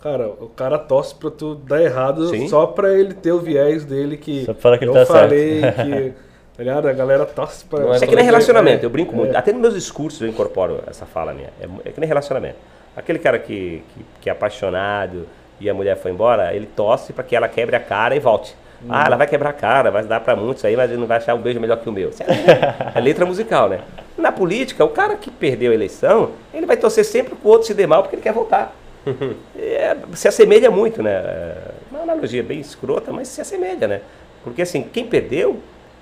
Cara, 0.00 0.28
o 0.28 0.48
cara 0.48 0.78
torce 0.78 1.14
pra 1.14 1.30
tu 1.30 1.56
dar 1.56 1.82
errado 1.82 2.28
Sim. 2.28 2.48
só 2.48 2.66
pra 2.66 2.94
ele 2.94 3.14
ter 3.14 3.32
o 3.32 3.40
viés 3.40 3.84
dele 3.84 4.16
que. 4.16 4.44
Só 4.44 4.54
pra 4.54 4.78
que 4.78 4.84
eu 4.84 4.94
ele 4.94 5.00
tá 5.00 5.06
falei 5.06 5.60
certo. 5.60 5.82
que 5.82 6.14
Tá 6.58 6.64
ligado? 6.64 6.88
A 6.88 6.92
galera 6.92 7.24
torce 7.24 7.64
pra. 7.64 7.78
Não 7.78 7.94
é, 7.94 7.98
é 7.98 8.00
que 8.00 8.16
nem 8.16 8.24
relacionamento, 8.24 8.84
eu 8.84 8.90
brinco 8.90 9.14
muito. 9.14 9.32
É. 9.32 9.38
Até 9.38 9.52
nos 9.52 9.60
meus 9.60 9.74
discursos 9.74 10.20
eu 10.20 10.26
incorporo 10.26 10.82
essa 10.88 11.06
fala 11.06 11.32
minha. 11.32 11.50
É, 11.60 11.88
é 11.88 11.92
que 11.92 12.00
nem 12.00 12.08
relacionamento. 12.08 12.56
Aquele 12.96 13.20
cara 13.20 13.38
que, 13.38 13.80
que, 13.94 14.04
que, 14.22 14.28
é 14.28 14.32
apaixonado 14.32 15.24
e 15.60 15.70
a 15.70 15.74
mulher 15.74 15.96
foi 15.96 16.10
embora, 16.10 16.52
ele 16.52 16.66
torce 16.66 17.12
para 17.12 17.22
que 17.22 17.36
ela 17.36 17.46
quebre 17.46 17.76
a 17.76 17.80
cara 17.80 18.16
e 18.16 18.18
volte. 18.18 18.56
Hum. 18.82 18.88
Ah, 18.90 19.04
ela 19.06 19.16
vai 19.16 19.28
quebrar 19.28 19.50
a 19.50 19.52
cara, 19.52 19.92
vai 19.92 20.02
dar 20.02 20.18
para 20.18 20.34
muitos 20.34 20.64
aí, 20.64 20.76
mas 20.76 20.90
ele 20.90 20.98
não 20.98 21.06
vai 21.06 21.18
achar 21.18 21.32
um 21.36 21.40
beijo 21.40 21.60
melhor 21.60 21.76
que 21.76 21.88
o 21.88 21.92
meu. 21.92 22.10
É, 22.18 22.98
é 22.98 23.00
letra 23.00 23.24
musical, 23.24 23.68
né? 23.68 23.82
Na 24.16 24.32
política, 24.32 24.84
o 24.84 24.88
cara 24.88 25.14
que 25.14 25.30
perdeu 25.30 25.70
a 25.70 25.74
eleição, 25.74 26.32
ele 26.52 26.66
vai 26.66 26.76
torcer 26.76 27.04
sempre 27.04 27.36
pro 27.36 27.50
outro 27.50 27.68
se 27.68 27.74
der 27.74 27.86
mal 27.86 28.02
porque 28.02 28.16
ele 28.16 28.22
quer 28.22 28.32
voltar. 28.32 28.74
É, 29.56 29.96
se 30.14 30.26
assemelha 30.26 30.70
muito, 30.70 31.02
né? 31.02 31.54
Uma 31.90 32.00
analogia 32.00 32.42
bem 32.42 32.58
escrota, 32.58 33.12
mas 33.12 33.28
se 33.28 33.40
assemelha, 33.40 33.86
né? 33.86 34.00
Porque 34.42 34.62
assim, 34.62 34.82
quem 34.82 35.06
perdeu 35.06 35.60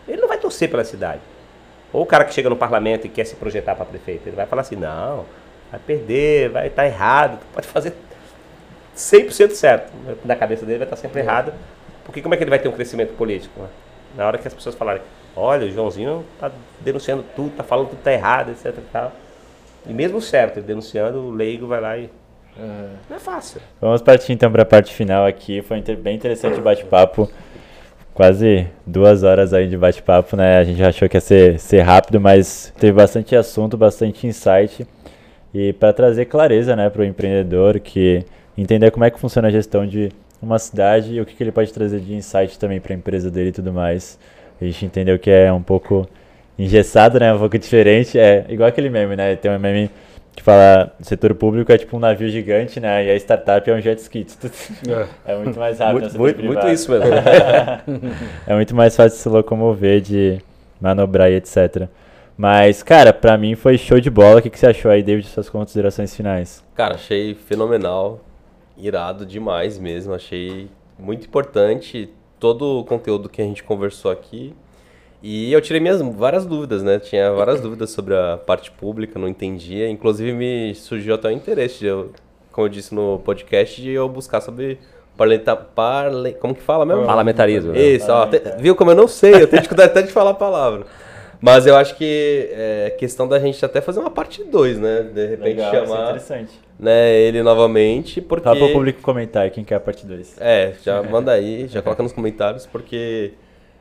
ele 0.09 0.21
não 0.21 0.29
vai 0.29 0.39
torcer 0.39 0.71
pela 0.71 0.85
cidade. 0.85 1.21
Ou 1.93 2.03
o 2.03 2.07
cara 2.07 2.25
que 2.25 2.35
chega 2.35 2.51
no 2.51 2.57
parlamento 2.57 3.07
e 3.07 3.09
quer 3.09 3.25
se 3.25 3.37
projetar 3.37 3.75
para 3.75 3.85
prefeito, 3.85 4.29
ele 4.29 4.37
vai 4.37 4.47
falar 4.47 4.63
assim: 4.63 4.77
não, 4.77 5.25
vai 5.71 5.81
perder, 5.81 6.51
vai 6.51 6.67
estar 6.67 6.83
tá 6.83 6.89
errado, 6.89 7.39
pode 7.53 7.67
fazer 7.67 7.95
100% 8.97 9.51
certo. 9.53 9.93
Na 10.25 10.37
cabeça 10.37 10.65
dele 10.65 10.79
vai 10.79 10.87
estar 10.87 10.97
sempre 10.97 11.21
errado, 11.21 11.53
porque 12.05 12.21
como 12.21 12.35
é 12.35 12.37
que 12.37 12.43
ele 12.43 12.51
vai 12.51 12.59
ter 12.59 12.69
um 12.69 12.73
crescimento 12.73 13.15
político? 13.15 13.61
Né? 13.61 13.69
Na 14.17 14.27
hora 14.27 14.39
que 14.39 14.47
as 14.47 14.55
pessoas 14.55 14.75
falarem: 14.75 15.03
olha, 15.35 15.67
o 15.67 15.71
Joãozinho 15.71 16.25
está 16.35 16.51
denunciando 16.81 17.25
tudo, 17.35 17.51
está 17.51 17.65
falando 17.65 17.89
tudo 17.89 17.99
está 17.99 18.13
errado, 18.13 18.51
etc. 18.51 18.67
E, 18.77 18.81
tal. 18.93 19.13
e 19.87 19.93
mesmo 19.93 20.21
certo, 20.21 20.59
ele 20.59 20.67
denunciando, 20.67 21.19
o 21.19 21.31
leigo 21.31 21.67
vai 21.67 21.81
lá 21.81 21.97
e. 21.99 22.11
Uhum. 22.59 22.91
Não 23.11 23.17
é 23.17 23.21
fácil. 23.21 23.61
Vamos 23.81 24.01
partir 24.01 24.33
então 24.33 24.51
para 24.51 24.63
a 24.63 24.67
parte 24.67 24.95
final 24.95 25.27
aqui. 25.27 25.61
Foi 25.61 25.79
bem 25.81 26.17
interessante 26.17 26.59
o 26.59 26.63
bate-papo 26.63 27.31
quase 28.17 28.67
duas 28.87 29.23
horas 29.23 29.53
aí 29.53 29.69
de 29.69 29.77
bate-papo, 29.77 30.37
né? 30.37 30.57
A 30.57 30.65
gente 30.65 30.83
achou 30.83 31.07
que 31.07 31.19
ia 31.19 31.21
ser, 31.21 31.61
ser 31.61 31.83
rápido, 31.83 32.19
mas 32.19 32.73
teve 32.81 32.95
bastante 32.95 33.37
assunto, 33.37 33.77
bastante 33.77 34.27
insight. 34.27 34.87
E 35.53 35.75
para 35.75 35.93
trazer 35.93 36.25
clareza 36.25 36.75
né, 36.75 36.89
para 36.89 37.03
o 37.03 37.05
empreendedor, 37.05 37.79
que 37.79 38.25
entender 38.57 38.91
como 38.91 39.05
é 39.05 39.11
que 39.11 39.21
funciona 39.21 39.49
a 39.49 39.51
gestão 39.51 39.87
de 39.87 40.11
uma 40.41 40.59
cidade 40.59 41.13
e 41.13 41.21
o 41.21 41.27
que, 41.27 41.35
que 41.35 41.43
ele 41.43 41.53
pode 41.53 41.71
trazer 41.71 42.01
de 42.01 42.15
insight 42.15 42.59
também 42.59 42.81
para 42.81 42.95
a 42.95 42.97
empresa 42.97 43.31
dele 43.31 43.51
e 43.51 43.53
tudo 43.53 43.71
mais. 43.71 44.19
A 44.61 44.65
gente 44.65 44.87
entendeu 44.87 45.19
que 45.19 45.31
é 45.31 45.53
um 45.53 45.63
pouco 45.63 46.09
engessado, 46.59 47.21
né? 47.21 47.35
Um 47.35 47.39
pouco 47.39 47.59
diferente. 47.59 48.19
É 48.19 48.47
igual 48.49 48.67
aquele 48.67 48.89
meme, 48.89 49.15
né? 49.15 49.37
Tem 49.37 49.51
um 49.51 49.59
meme 49.59 49.91
que 50.37 50.43
fala 50.43 50.95
setor 51.01 51.35
público 51.35 51.73
é 51.73 51.79
tipo 51.79 51.97
um 51.97 51.99
navio 51.99 52.29
gigante, 52.29 52.79
né? 52.79 53.07
E 53.07 53.11
a 53.11 53.17
startup 53.17 53.69
é 53.69 53.75
um 53.75 53.81
jet 53.81 53.99
ski. 53.99 54.27
É, 55.27 55.33
é 55.33 55.37
muito 55.37 55.59
mais 55.59 55.79
rápido. 55.79 56.03
Muito, 56.03 56.19
muito, 56.19 56.45
muito, 56.45 56.69
isso 56.69 56.91
mesmo. 56.91 57.07
é 58.47 58.55
muito 58.55 58.75
mais 58.75 58.95
fácil 58.95 59.19
se 59.19 59.29
locomover, 59.29 60.01
de 60.01 60.39
manobrar 60.81 61.31
e 61.31 61.37
etc. 61.37 61.89
Mas, 62.37 62.83
cara, 62.83 63.15
pra 63.15 63.39
mim 63.39 63.55
foi 63.55 63.79
show 63.79 63.99
de 63.99 64.11
bola. 64.11 64.41
O 64.41 64.43
que, 64.43 64.51
que 64.51 64.59
você 64.59 64.67
achou 64.67 64.91
aí, 64.91 65.03
David, 65.03 65.27
suas 65.27 65.49
considerações 65.49 66.15
finais? 66.15 66.63
Cara, 66.75 66.97
achei 66.97 67.35
fenomenal, 67.35 68.21
irado 68.77 69.25
demais 69.25 69.79
mesmo. 69.79 70.13
Achei 70.13 70.69
muito 70.99 71.27
importante 71.27 72.11
todo 72.39 72.81
o 72.81 72.85
conteúdo 72.85 73.29
que 73.31 73.41
a 73.41 73.45
gente 73.45 73.63
conversou 73.63 74.11
aqui. 74.11 74.55
E 75.29 75.53
eu 75.53 75.61
tirei 75.61 75.81
minhas 75.81 76.01
várias 76.01 76.47
dúvidas, 76.47 76.85
né? 76.85 77.01
Tinha 77.01 77.33
várias 77.33 77.61
dúvidas 77.61 77.91
sobre 77.91 78.15
a 78.15 78.37
parte 78.37 78.71
pública, 78.71 79.19
não 79.19 79.27
entendia. 79.27 79.91
Inclusive 79.91 80.33
me 80.33 80.73
surgiu 80.77 81.17
até 81.17 81.27
o 81.27 81.33
interesse, 81.33 81.81
de 81.81 81.87
eu, 81.87 82.13
como 82.53 82.69
eu 82.69 82.71
disse 82.71 82.95
no 82.95 83.19
podcast, 83.19 83.83
de 83.83 83.91
eu 83.91 84.09
buscar 84.09 84.41
sobre 84.41 84.79
parlamenta, 85.17 85.57
parle, 85.57 86.35
como 86.35 86.55
que 86.55 86.63
fala 86.63 86.87
mesmo? 86.87 87.05
Parlamentarismo. 87.05 87.73
Né? 87.73 87.81
Isso, 87.81 88.07
ó, 88.09 88.25
te, 88.27 88.41
viu 88.61 88.77
como 88.77 88.93
eu 88.93 88.95
não 88.95 89.09
sei, 89.09 89.35
eu 89.35 89.49
tenho 89.49 89.63
dificuldade 89.63 89.91
até 89.91 90.03
de 90.03 90.13
falar 90.13 90.31
a 90.31 90.35
palavra. 90.35 90.87
Mas 91.41 91.67
eu 91.67 91.75
acho 91.75 91.97
que 91.97 92.49
é 92.53 92.95
questão 92.97 93.27
da 93.27 93.41
gente 93.41 93.65
até 93.65 93.81
fazer 93.81 93.99
uma 93.99 94.11
parte 94.11 94.45
2, 94.45 94.79
né? 94.79 95.11
De 95.13 95.27
repente 95.27 95.57
Legal, 95.57 95.87
chamar 95.87 96.05
interessante. 96.05 96.53
Né, 96.79 97.19
ele 97.19 97.43
novamente, 97.43 98.21
porque... 98.21 98.45
Tá 98.45 98.55
para 98.55 98.65
o 98.65 98.73
público 98.73 99.03
comentar 99.03 99.51
quem 99.51 99.65
quer 99.65 99.75
a 99.75 99.81
parte 99.81 100.07
2. 100.07 100.37
É, 100.41 100.75
já 100.85 101.03
manda 101.03 101.33
aí, 101.33 101.67
já 101.67 101.83
coloca 101.83 102.01
nos 102.01 102.13
comentários, 102.13 102.65
porque 102.65 103.33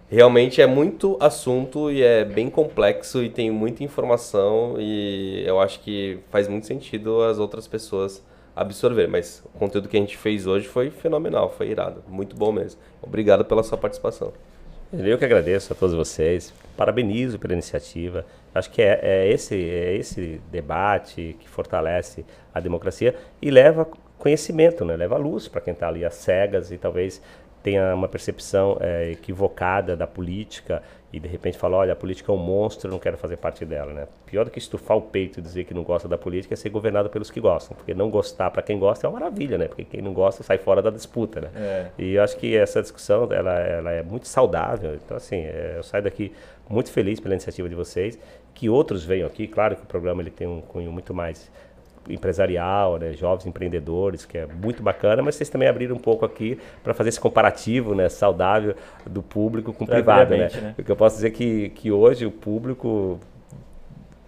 realmente 0.10 0.62
é 0.62 0.68
muito 0.68 1.18
assunto 1.20 1.92
e 1.92 2.02
é 2.02 2.24
bem 2.24 2.50
complexo 2.50 3.24
e 3.24 3.30
tem 3.30 3.50
muita 3.52 3.84
informação 3.84 4.76
e 4.80 5.44
eu 5.46 5.60
acho 5.60 5.80
que 5.80 6.20
faz 6.30 6.48
muito 6.48 6.68
sentido 6.68 7.22
as 7.24 7.40
outras 7.40 7.68
pessoas 7.68 8.24
absorver. 8.56 9.08
Mas 9.08 9.44
o 9.54 9.58
conteúdo 9.58 9.90
que 9.90 9.98
a 9.98 10.00
gente 10.00 10.18
fez 10.18 10.48
hoje 10.48 10.68
foi 10.68 10.90
fenomenal, 10.90 11.50
foi 11.50 11.70
irado, 11.70 12.04
muito 12.08 12.36
bom 12.36 12.52
mesmo. 12.52 12.80
Obrigado 13.02 13.44
pela 13.44 13.64
sua 13.64 13.78
participação. 13.78 14.32
Eu 14.94 15.18
que 15.18 15.26
agradeço 15.26 15.74
a 15.74 15.76
todos 15.76 15.96
vocês, 15.96 16.54
parabenizo 16.78 17.38
pela 17.38 17.54
iniciativa. 17.54 18.26
Acho 18.54 18.70
que 18.70 18.82
é, 18.82 19.00
é 19.02 19.30
esse, 19.30 19.56
é 19.56 19.96
esse 19.96 20.40
debate 20.52 21.36
que 21.40 21.50
fortalece 21.50 22.24
a 22.54 22.60
democracia 22.60 23.16
e 23.42 23.50
leva 23.52 23.86
conhecimento, 24.18 24.86
né? 24.86 24.96
leva 24.96 25.18
luz 25.18 25.48
para 25.48 25.60
quem 25.60 25.74
está 25.74 25.88
ali 25.90 26.06
às 26.06 26.16
cegas 26.16 26.72
e 26.72 26.78
talvez 26.78 27.22
tenha 27.66 27.96
uma 27.96 28.08
percepção 28.08 28.78
é, 28.80 29.10
equivocada 29.10 29.98
da 29.98 30.06
política 30.06 30.84
e 31.12 31.20
de 31.20 31.28
repente 31.28 31.58
fala, 31.58 31.78
olha, 31.78 31.94
a 31.94 31.96
política 31.96 32.32
é 32.32 32.36
um 32.36 32.38
monstro, 32.38 32.88
eu 32.88 32.92
não 32.92 33.00
quero 33.00 33.18
fazer 33.18 33.38
parte 33.38 33.66
dela, 33.66 33.92
né? 33.92 34.08
Pior 34.28 34.46
do 34.46 34.52
que 34.52 34.60
estufar 34.60 34.96
o 34.96 35.02
peito 35.02 35.40
e 35.40 35.42
dizer 35.42 35.64
que 35.64 35.74
não 35.74 35.82
gosta 35.82 36.08
da 36.08 36.16
política 36.16 36.54
é 36.54 36.58
ser 36.58 36.70
governado 36.70 37.10
pelos 37.10 37.32
que 37.32 37.40
gostam, 37.40 37.76
porque 37.76 37.96
não 37.96 38.12
gostar 38.12 38.52
para 38.52 38.62
quem 38.62 38.78
gosta 38.78 39.08
é 39.08 39.10
uma 39.10 39.20
maravilha, 39.20 39.58
né? 39.58 39.68
Porque 39.68 39.84
quem 39.84 40.00
não 40.00 40.14
gosta 40.14 40.44
sai 40.44 40.60
fora 40.60 40.80
da 40.80 40.92
disputa, 40.92 41.42
né? 41.42 41.50
É. 41.56 41.88
E 41.98 42.14
eu 42.14 42.24
acho 42.24 42.38
que 42.38 42.56
essa 42.56 42.84
discussão, 42.84 43.28
ela, 43.32 43.58
ela 43.60 43.92
é 43.92 44.04
muito 44.04 44.28
saudável, 44.28 44.94
então 44.94 45.18
assim, 45.18 45.38
é, 45.38 45.74
eu 45.78 45.82
saio 45.84 46.04
daqui 46.04 46.32
muito 46.70 46.92
feliz 46.92 47.20
pela 47.20 47.34
iniciativa 47.34 47.68
de 47.68 47.74
vocês, 47.74 48.20
que 48.54 48.70
outros 48.70 49.04
venham 49.04 49.26
aqui, 49.26 49.48
claro 49.48 49.76
que 49.76 49.82
o 49.82 49.88
programa 49.88 50.22
ele 50.22 50.30
tem 50.30 50.46
um 50.46 50.62
cunho 50.62 50.92
muito 50.92 51.16
mais 51.16 51.50
empresarial, 52.10 52.98
né, 52.98 53.14
jovens 53.14 53.46
empreendedores, 53.46 54.26
que 54.26 54.38
é 54.38 54.46
muito 54.46 54.84
bacana, 54.84 55.22
mas 55.22 55.36
vocês 55.36 55.50
também 55.50 55.68
abriram 55.68 55.96
um 55.96 56.00
pouco 56.00 56.26
aqui 56.26 56.60
para 56.84 56.94
fazer 56.94 57.10
esse 57.10 57.20
comparativo 57.20 57.96
né, 57.96 58.10
saudável 58.10 58.76
do 59.06 59.22
público 59.22 59.74
com 59.74 59.84
o 59.84 59.88
privado. 59.88 60.36
Né? 60.36 60.50
né? 60.50 60.74
Porque 60.76 60.92
eu 60.92 60.96
posso 60.96 61.16
dizer 61.16 61.32
que, 61.32 61.70
que 61.70 61.92
hoje 61.92 62.26
o 62.26 62.32
público 62.32 63.20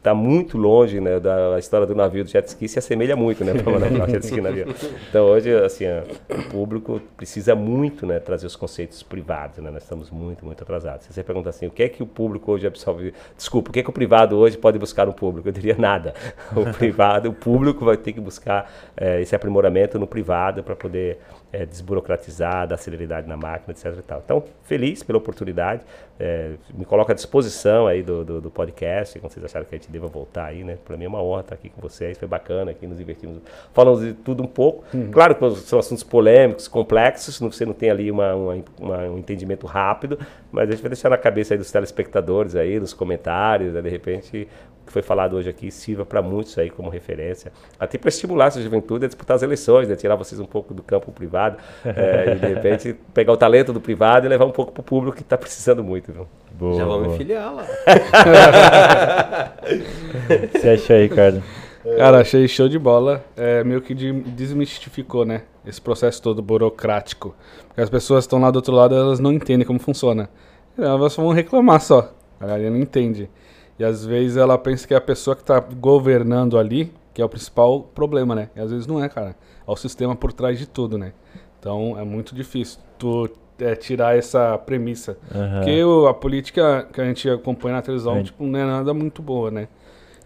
está 0.07 0.13
muito 0.13 0.57
longe 0.57 1.01
né, 1.01 1.19
da 1.19 1.59
história 1.59 1.85
do 1.85 1.93
navio 1.93 2.23
do 2.23 2.29
jet 2.29 2.47
ski, 2.47 2.67
se 2.67 2.79
assemelha 2.79 3.15
muito 3.15 3.43
né, 3.43 3.53
para 3.61 4.07
jet 4.07 4.23
ski 4.23 4.39
navio. 4.39 4.73
Então 5.09 5.25
hoje 5.25 5.53
assim, 5.53 5.85
o 6.29 6.49
público 6.49 7.01
precisa 7.17 7.53
muito 7.53 8.05
né, 8.05 8.19
trazer 8.19 8.47
os 8.47 8.55
conceitos 8.55 9.03
privados, 9.03 9.57
né, 9.57 9.69
nós 9.69 9.83
estamos 9.83 10.09
muito, 10.09 10.45
muito 10.45 10.63
atrasados. 10.63 11.05
Se 11.05 11.13
você 11.13 11.23
pergunta 11.23 11.49
assim, 11.49 11.67
o 11.67 11.71
que 11.71 11.83
é 11.83 11.89
que 11.89 12.01
o 12.01 12.07
público 12.07 12.51
hoje 12.51 12.65
absorve, 12.65 13.13
desculpa, 13.35 13.69
o 13.69 13.73
que 13.73 13.79
é 13.79 13.83
que 13.83 13.89
o 13.89 13.93
privado 13.93 14.37
hoje 14.37 14.57
pode 14.57 14.79
buscar 14.79 15.05
no 15.05 15.13
público? 15.13 15.49
Eu 15.49 15.53
diria 15.53 15.75
nada. 15.77 16.13
O 16.55 16.73
privado, 16.73 17.29
o 17.29 17.33
público 17.33 17.83
vai 17.85 17.97
ter 17.97 18.13
que 18.13 18.19
buscar 18.19 18.71
é, 18.95 19.21
esse 19.21 19.35
aprimoramento 19.35 19.99
no 19.99 20.07
privado 20.07 20.63
para 20.63 20.75
poder 20.75 21.19
é, 21.57 21.65
desburocratizar, 21.65 22.67
dar 22.67 22.77
celeridade 22.77 23.27
na 23.27 23.35
máquina, 23.35 23.71
etc. 23.71 23.99
Então, 24.23 24.43
feliz 24.61 25.01
pela 25.01 25.17
oportunidade, 25.17 25.81
é, 26.19 26.51
me 26.73 26.85
coloco 26.85 27.11
à 27.11 27.15
disposição 27.15 27.87
aí 27.87 28.03
do, 28.03 28.23
do, 28.23 28.41
do, 28.41 28.51
podcast, 28.51 29.19
quando 29.19 29.31
vocês 29.31 29.43
acharam 29.43 29.65
que 29.65 29.73
a 29.73 29.77
gente 29.77 29.89
deva 29.89 30.05
voltar 30.07 30.45
aí, 30.45 30.63
né? 30.63 30.77
Para 30.85 30.95
mim 30.95 31.05
é 31.05 31.07
uma 31.07 31.21
honra 31.21 31.41
estar 31.41 31.55
aqui 31.55 31.69
com 31.69 31.81
vocês, 31.81 32.15
foi 32.17 32.27
bacana 32.27 32.71
aqui, 32.71 32.85
nos 32.85 32.99
divertimos, 32.99 33.39
falamos 33.73 34.01
de 34.01 34.13
tudo 34.13 34.43
um 34.43 34.47
pouco. 34.47 34.83
Uhum. 34.93 35.09
Claro 35.09 35.33
que 35.33 35.55
são 35.61 35.79
assuntos 35.79 36.03
polêmicos, 36.03 36.67
complexos, 36.67 37.39
você 37.39 37.65
não 37.65 37.73
tem 37.73 37.89
ali 37.89 38.11
uma, 38.11 38.35
uma, 38.35 38.63
uma, 38.79 38.97
um 39.09 39.17
entendimento 39.17 39.65
rápido, 39.65 40.19
mas 40.51 40.69
a 40.69 40.71
gente 40.71 40.81
vai 40.81 40.89
deixar 40.89 41.09
na 41.09 41.17
cabeça 41.17 41.55
aí 41.55 41.57
dos 41.57 41.71
telespectadores 41.71 42.55
aí, 42.55 42.79
nos 42.79 42.93
comentários, 42.93 43.73
né? 43.73 43.81
de 43.81 43.89
repente 43.89 44.47
que 44.87 44.93
foi 44.93 45.01
falado 45.01 45.35
hoje 45.35 45.49
aqui 45.49 45.69
sirva 45.69 46.05
para 46.05 46.21
muitos 46.21 46.57
aí 46.57 46.69
como 46.69 46.89
referência, 46.89 47.51
até 47.79 47.97
para 47.97 48.09
estimular 48.09 48.47
essa 48.47 48.61
juventude 48.61 49.05
a 49.05 49.07
disputar 49.07 49.35
as 49.35 49.43
eleições, 49.43 49.87
né? 49.87 49.95
tirar 49.95 50.15
vocês 50.15 50.39
um 50.39 50.45
pouco 50.45 50.73
do 50.73 50.81
campo 50.81 51.11
privado 51.11 51.46
é, 51.85 52.33
e 52.35 52.39
de 52.39 52.47
repente 52.47 52.95
pegar 53.13 53.33
o 53.33 53.37
talento 53.37 53.71
do 53.71 53.79
privado 53.79 54.25
e 54.25 54.29
levar 54.29 54.45
um 54.45 54.51
pouco 54.51 54.71
para 54.71 54.81
o 54.81 54.83
público 54.83 55.15
que 55.15 55.21
está 55.21 55.37
precisando 55.37 55.83
muito. 55.83 56.11
Viu? 56.11 56.27
Boa, 56.51 56.75
Já 56.75 56.85
vamos 56.85 57.11
me 57.11 57.17
filiar 57.17 57.53
lá. 57.53 57.65
Você 60.53 60.69
achou 60.69 60.95
aí, 60.95 61.03
Ricardo? 61.03 61.43
Cara, 61.95 62.19
achei 62.19 62.47
show 62.47 62.67
de 62.67 62.77
bola. 62.77 63.23
É, 63.35 63.63
meio 63.63 63.81
que 63.81 63.93
desmistificou, 63.93 65.23
né? 65.23 65.43
Esse 65.65 65.79
processo 65.79 66.21
todo 66.21 66.41
burocrático. 66.41 67.35
Porque 67.67 67.81
as 67.81 67.89
pessoas 67.89 68.23
estão 68.23 68.39
lá 68.39 68.51
do 68.51 68.57
outro 68.57 68.73
lado, 68.73 68.95
elas 68.95 69.19
não 69.19 69.31
entendem 69.31 69.65
como 69.65 69.79
funciona. 69.79 70.29
Elas 70.77 71.15
vão 71.15 71.31
reclamar 71.31 71.79
só. 71.81 72.11
A 72.39 72.45
galera 72.45 72.69
não 72.69 72.77
entende. 72.77 73.29
E 73.79 73.83
às 73.83 74.05
vezes 74.05 74.37
ela 74.37 74.57
pensa 74.57 74.87
que 74.87 74.93
é 74.93 74.97
a 74.97 75.01
pessoa 75.01 75.35
que 75.35 75.43
está 75.43 75.59
governando 75.59 76.57
ali, 76.57 76.91
que 77.13 77.21
é 77.21 77.25
o 77.25 77.29
principal 77.29 77.81
problema, 77.81 78.35
né? 78.35 78.49
E 78.55 78.59
às 78.59 78.71
vezes 78.71 78.87
não 78.87 79.03
é, 79.03 79.07
cara. 79.07 79.35
É 79.67 79.71
o 79.71 79.75
sistema 79.75 80.15
por 80.15 80.31
trás 80.31 80.57
de 80.57 80.67
tudo, 80.67 80.97
né? 80.97 81.13
Então 81.59 81.99
é 81.99 82.03
muito 82.03 82.33
difícil 82.33 82.79
tu 82.97 83.29
é, 83.59 83.75
tirar 83.75 84.17
essa 84.17 84.57
premissa. 84.57 85.17
Uhum. 85.33 85.51
Porque 85.55 85.83
o, 85.83 86.07
a 86.07 86.13
política 86.13 86.87
que 86.91 87.01
a 87.01 87.05
gente 87.05 87.29
acompanha 87.29 87.75
na 87.75 87.81
televisão, 87.81 88.23
tipo, 88.23 88.43
não 88.45 88.59
é 88.59 88.65
nada 88.65 88.93
muito 88.93 89.21
boa, 89.21 89.51
né? 89.51 89.67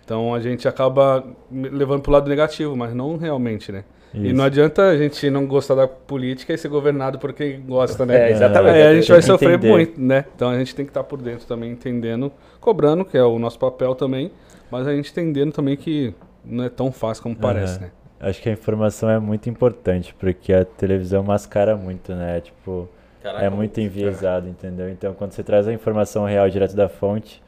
Então 0.03 0.34
a 0.34 0.39
gente 0.39 0.68
acaba 0.68 1.23
levando 1.49 2.01
pro 2.01 2.11
lado 2.11 2.30
negativo, 2.30 2.76
mas 2.76 2.93
não 2.93 3.18
realmente, 3.18 3.72
né? 3.72 3.84
Isso. 4.13 4.26
E 4.26 4.34
não 4.34 4.43
adianta 4.43 4.89
a 4.89 4.97
gente 4.97 5.30
não 5.30 5.47
gostar 5.47 5.73
da 5.73 5.88
política 5.88 6.53
e 6.53 6.57
ser 6.57 6.68
governado 6.68 7.18
por 7.18 7.31
quem 7.31 7.61
gosta, 7.61 8.05
né? 8.05 8.30
É, 8.30 8.31
exatamente. 8.31 8.77
É, 8.77 8.88
a 8.88 8.93
gente 8.95 9.09
vai 9.09 9.22
sofrer 9.22 9.53
entender. 9.53 9.69
muito, 9.69 10.01
né? 10.01 10.26
Então 10.35 10.49
a 10.49 10.57
gente 10.57 10.76
tem 10.76 10.85
que 10.85 10.89
estar 10.89 11.03
por 11.03 11.22
dentro 11.22 11.47
também, 11.47 11.72
entendendo, 11.72 12.31
cobrando, 12.59 13.05
que 13.05 13.18
é 13.18 13.23
o 13.23 13.39
nosso 13.39 13.57
papel 13.57 13.95
também, 13.95 14.31
mas 14.69 14.85
a 14.85 14.93
gente 14.93 15.09
entendendo 15.11 15.53
também 15.53 15.77
que 15.77 16.13
não 16.43 16.65
é 16.65 16.69
tão 16.69 16.91
fácil 16.91 17.23
como 17.23 17.35
uhum. 17.35 17.41
parece, 17.41 17.80
né? 17.80 17.91
Acho 18.22 18.39
que 18.39 18.49
a 18.49 18.52
informação 18.52 19.10
é 19.10 19.19
muito 19.19 19.49
importante, 19.49 20.14
porque 20.14 20.53
a 20.53 20.64
televisão 20.64 21.23
mascara 21.23 21.76
muito, 21.76 22.14
né? 22.14 22.39
Tipo, 22.39 22.88
Caraca, 23.22 23.43
é 23.43 23.49
muito 23.49 23.81
enviesado, 23.81 24.48
entendeu? 24.48 24.89
Então, 24.89 25.15
quando 25.15 25.31
você 25.31 25.43
traz 25.43 25.68
a 25.68 25.73
informação 25.73 26.26
real 26.26 26.48
direto 26.48 26.76
da 26.76 26.88
fonte, 26.88 27.41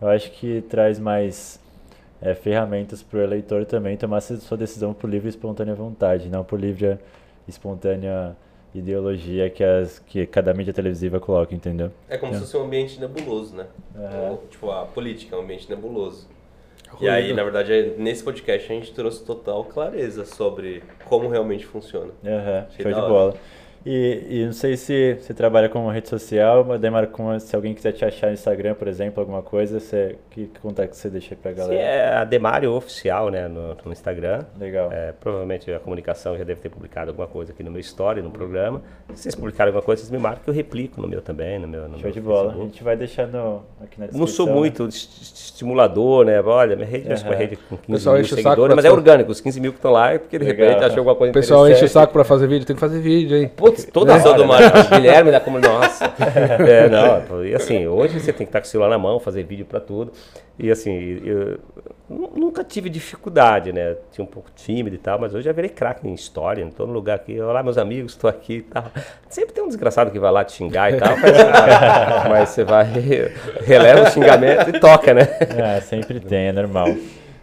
eu 0.00 0.08
acho 0.08 0.30
que 0.32 0.62
traz 0.68 0.98
mais 0.98 1.58
é, 2.20 2.34
ferramentas 2.34 3.02
para 3.02 3.20
o 3.20 3.22
eleitor 3.22 3.64
também 3.64 3.96
tomar 3.96 4.20
sua 4.20 4.56
decisão 4.56 4.92
por 4.92 5.08
livre 5.08 5.28
e 5.28 5.30
espontânea 5.30 5.74
vontade, 5.74 6.28
não 6.28 6.44
por 6.44 6.60
livre 6.60 6.98
e 7.46 7.50
espontânea 7.50 8.36
ideologia 8.74 9.48
que, 9.48 9.64
as, 9.64 9.98
que 9.98 10.26
cada 10.26 10.52
mídia 10.52 10.74
televisiva 10.74 11.18
coloca, 11.18 11.54
entendeu? 11.54 11.90
É 12.08 12.18
como 12.18 12.32
é. 12.32 12.34
se 12.34 12.42
fosse 12.42 12.56
um 12.56 12.64
ambiente 12.64 13.00
nebuloso, 13.00 13.56
né? 13.56 13.66
Uhum. 13.94 14.38
tipo, 14.48 14.70
a 14.70 14.84
política 14.84 15.34
é 15.34 15.38
um 15.38 15.42
ambiente 15.42 15.68
nebuloso. 15.70 16.28
E 17.00 17.08
aí, 17.08 17.32
na 17.32 17.44
verdade, 17.44 17.94
nesse 17.98 18.22
podcast 18.22 18.72
a 18.72 18.74
gente 18.74 18.92
trouxe 18.92 19.24
total 19.24 19.64
clareza 19.64 20.24
sobre 20.24 20.82
como 21.04 21.28
realmente 21.28 21.66
funciona. 21.66 22.12
Uhum. 22.24 22.82
Show 22.82 22.92
de 22.92 23.00
bola. 23.00 23.34
E, 23.84 24.26
e, 24.28 24.44
não 24.44 24.52
sei 24.52 24.76
se 24.76 25.14
você 25.14 25.32
trabalha 25.32 25.68
como 25.68 25.88
rede 25.90 26.08
social, 26.08 26.64
mas 26.64 26.80
Demar, 26.80 27.06
como, 27.08 27.38
se 27.38 27.54
alguém 27.54 27.74
quiser 27.74 27.92
te 27.92 28.04
achar 28.04 28.28
no 28.28 28.34
Instagram, 28.34 28.74
por 28.74 28.88
exemplo, 28.88 29.20
alguma 29.20 29.42
coisa, 29.42 29.80
você, 29.80 30.16
que, 30.30 30.46
que 30.46 30.60
contato 30.60 30.92
você 30.92 31.08
deixa 31.08 31.34
aí 31.34 31.38
pra 31.40 31.52
galera? 31.52 31.80
Sim, 31.80 31.86
é 31.86 32.14
a 32.16 32.24
Demário 32.24 32.72
Oficial, 32.72 33.30
né, 33.30 33.48
no, 33.48 33.76
no 33.84 33.92
Instagram. 33.92 34.44
Legal. 34.58 34.90
É, 34.92 35.12
provavelmente 35.12 35.72
a 35.72 35.78
comunicação 35.78 36.36
já 36.36 36.44
deve 36.44 36.60
ter 36.60 36.68
publicado 36.68 37.10
alguma 37.10 37.26
coisa 37.26 37.52
aqui 37.52 37.62
no 37.62 37.70
meu 37.70 37.80
story, 37.80 38.22
no 38.22 38.30
programa. 38.30 38.82
Se 39.14 39.22
vocês 39.22 39.34
publicarem 39.34 39.70
alguma 39.70 39.84
coisa, 39.84 40.02
vocês 40.02 40.10
me 40.10 40.18
marcam 40.18 40.44
que 40.44 40.50
eu 40.50 40.54
replico 40.54 41.00
no 41.00 41.08
meu 41.08 41.22
também, 41.22 41.58
no 41.58 41.68
meu 41.68 41.88
no 41.88 41.94
Show 41.94 42.04
meu 42.04 42.12
de 42.12 42.20
bola. 42.20 42.52
A 42.52 42.56
gente 42.56 42.82
vai 42.82 42.96
deixando 42.96 43.62
aqui 43.82 43.98
na 43.98 44.06
descrição. 44.06 44.20
Não 44.20 44.26
sou 44.26 44.46
né? 44.46 44.52
muito 44.52 44.82
né? 44.84 44.88
estimulador, 44.88 46.24
né? 46.24 46.40
Olha, 46.40 46.76
minha 46.76 46.88
rede 46.88 47.08
uhum. 47.08 47.14
é 47.14 47.20
uma 47.20 47.34
rede 47.34 47.56
com 47.56 47.76
15 47.76 47.92
Pessoal 47.92 48.16
mil 48.16 48.24
seguidores, 48.24 48.76
mas 48.76 48.84
é 48.84 48.90
orgânico. 48.90 49.30
Os 49.30 49.40
15 49.40 49.60
mil 49.60 49.72
que 49.72 49.78
estão 49.78 49.92
lá 49.92 50.12
é 50.12 50.18
porque 50.18 50.38
de 50.38 50.44
Legal. 50.44 50.68
repente 50.68 50.84
achou 50.84 50.98
alguma 50.98 51.16
coisa 51.16 51.32
Pessoal 51.32 51.68
enche 51.68 51.84
o 51.84 51.88
saco 51.88 52.12
pra 52.12 52.24
fazer 52.24 52.46
vídeo, 52.46 52.66
tem 52.66 52.76
que 52.76 52.80
fazer 52.80 53.00
vídeo, 53.00 53.36
hein? 53.36 53.50
Putz, 53.70 53.84
toda 53.84 54.14
a 54.14 54.18
do 54.18 54.44
Guilherme 54.90 55.30
da 55.30 55.40
como 55.40 55.58
nossa. 55.58 56.08
É, 56.68 56.88
não, 56.88 57.44
e 57.44 57.54
assim, 57.54 57.86
hoje 57.86 58.18
você 58.18 58.32
tem 58.32 58.46
que 58.46 58.50
estar 58.50 58.60
com 58.60 58.66
o 58.66 58.68
celular 58.68 58.90
na 58.90 58.98
mão, 58.98 59.18
fazer 59.18 59.44
vídeo 59.44 59.64
para 59.64 59.80
tudo. 59.80 60.12
E 60.58 60.70
assim, 60.70 61.20
eu 61.24 61.58
nunca 62.08 62.64
tive 62.64 62.88
dificuldade, 62.90 63.72
né? 63.72 63.96
Tinha 64.10 64.24
um 64.24 64.28
pouco 64.28 64.50
tímido 64.54 64.96
e 64.96 64.98
tal, 64.98 65.18
mas 65.18 65.34
hoje 65.34 65.44
já 65.44 65.52
virei 65.52 65.70
craque 65.70 66.06
em 66.08 66.12
história, 66.12 66.62
em 66.62 66.70
todo 66.70 66.90
lugar 66.92 67.16
aqui. 67.16 67.40
Olá, 67.40 67.62
meus 67.62 67.78
amigos, 67.78 68.12
estou 68.12 68.28
aqui 68.28 68.54
e 68.54 68.62
tal. 68.62 68.84
Sempre 69.28 69.54
tem 69.54 69.62
um 69.62 69.68
desgraçado 69.68 70.10
que 70.10 70.18
vai 70.18 70.32
lá 70.32 70.44
te 70.44 70.52
xingar 70.52 70.92
e 70.92 70.96
tal, 70.96 71.16
mas, 71.16 72.28
mas 72.28 72.48
você 72.48 72.64
vai, 72.64 72.86
releva 73.64 74.02
o 74.02 74.10
xingamento 74.10 74.70
e 74.70 74.80
toca, 74.80 75.14
né? 75.14 75.28
É, 75.76 75.80
sempre 75.80 76.18
tem, 76.20 76.48
é 76.48 76.52
normal. 76.52 76.88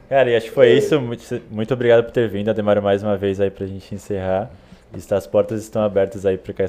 Cara, 0.10 0.30
e 0.30 0.36
acho 0.36 0.48
que 0.48 0.54
foi 0.54 0.72
isso. 0.74 1.00
Muito, 1.00 1.42
muito 1.50 1.74
obrigado 1.74 2.04
por 2.04 2.12
ter 2.12 2.30
vindo. 2.30 2.54
Demora 2.54 2.82
mais 2.82 3.02
uma 3.02 3.18
vez 3.18 3.40
aí 3.40 3.50
pra 3.50 3.66
gente 3.66 3.94
encerrar. 3.96 4.50
As 4.96 5.28
portas 5.28 5.62
estão 5.62 5.84
abertas 5.84 6.26
aí 6.26 6.38
para 6.38 6.54
que 6.54 6.64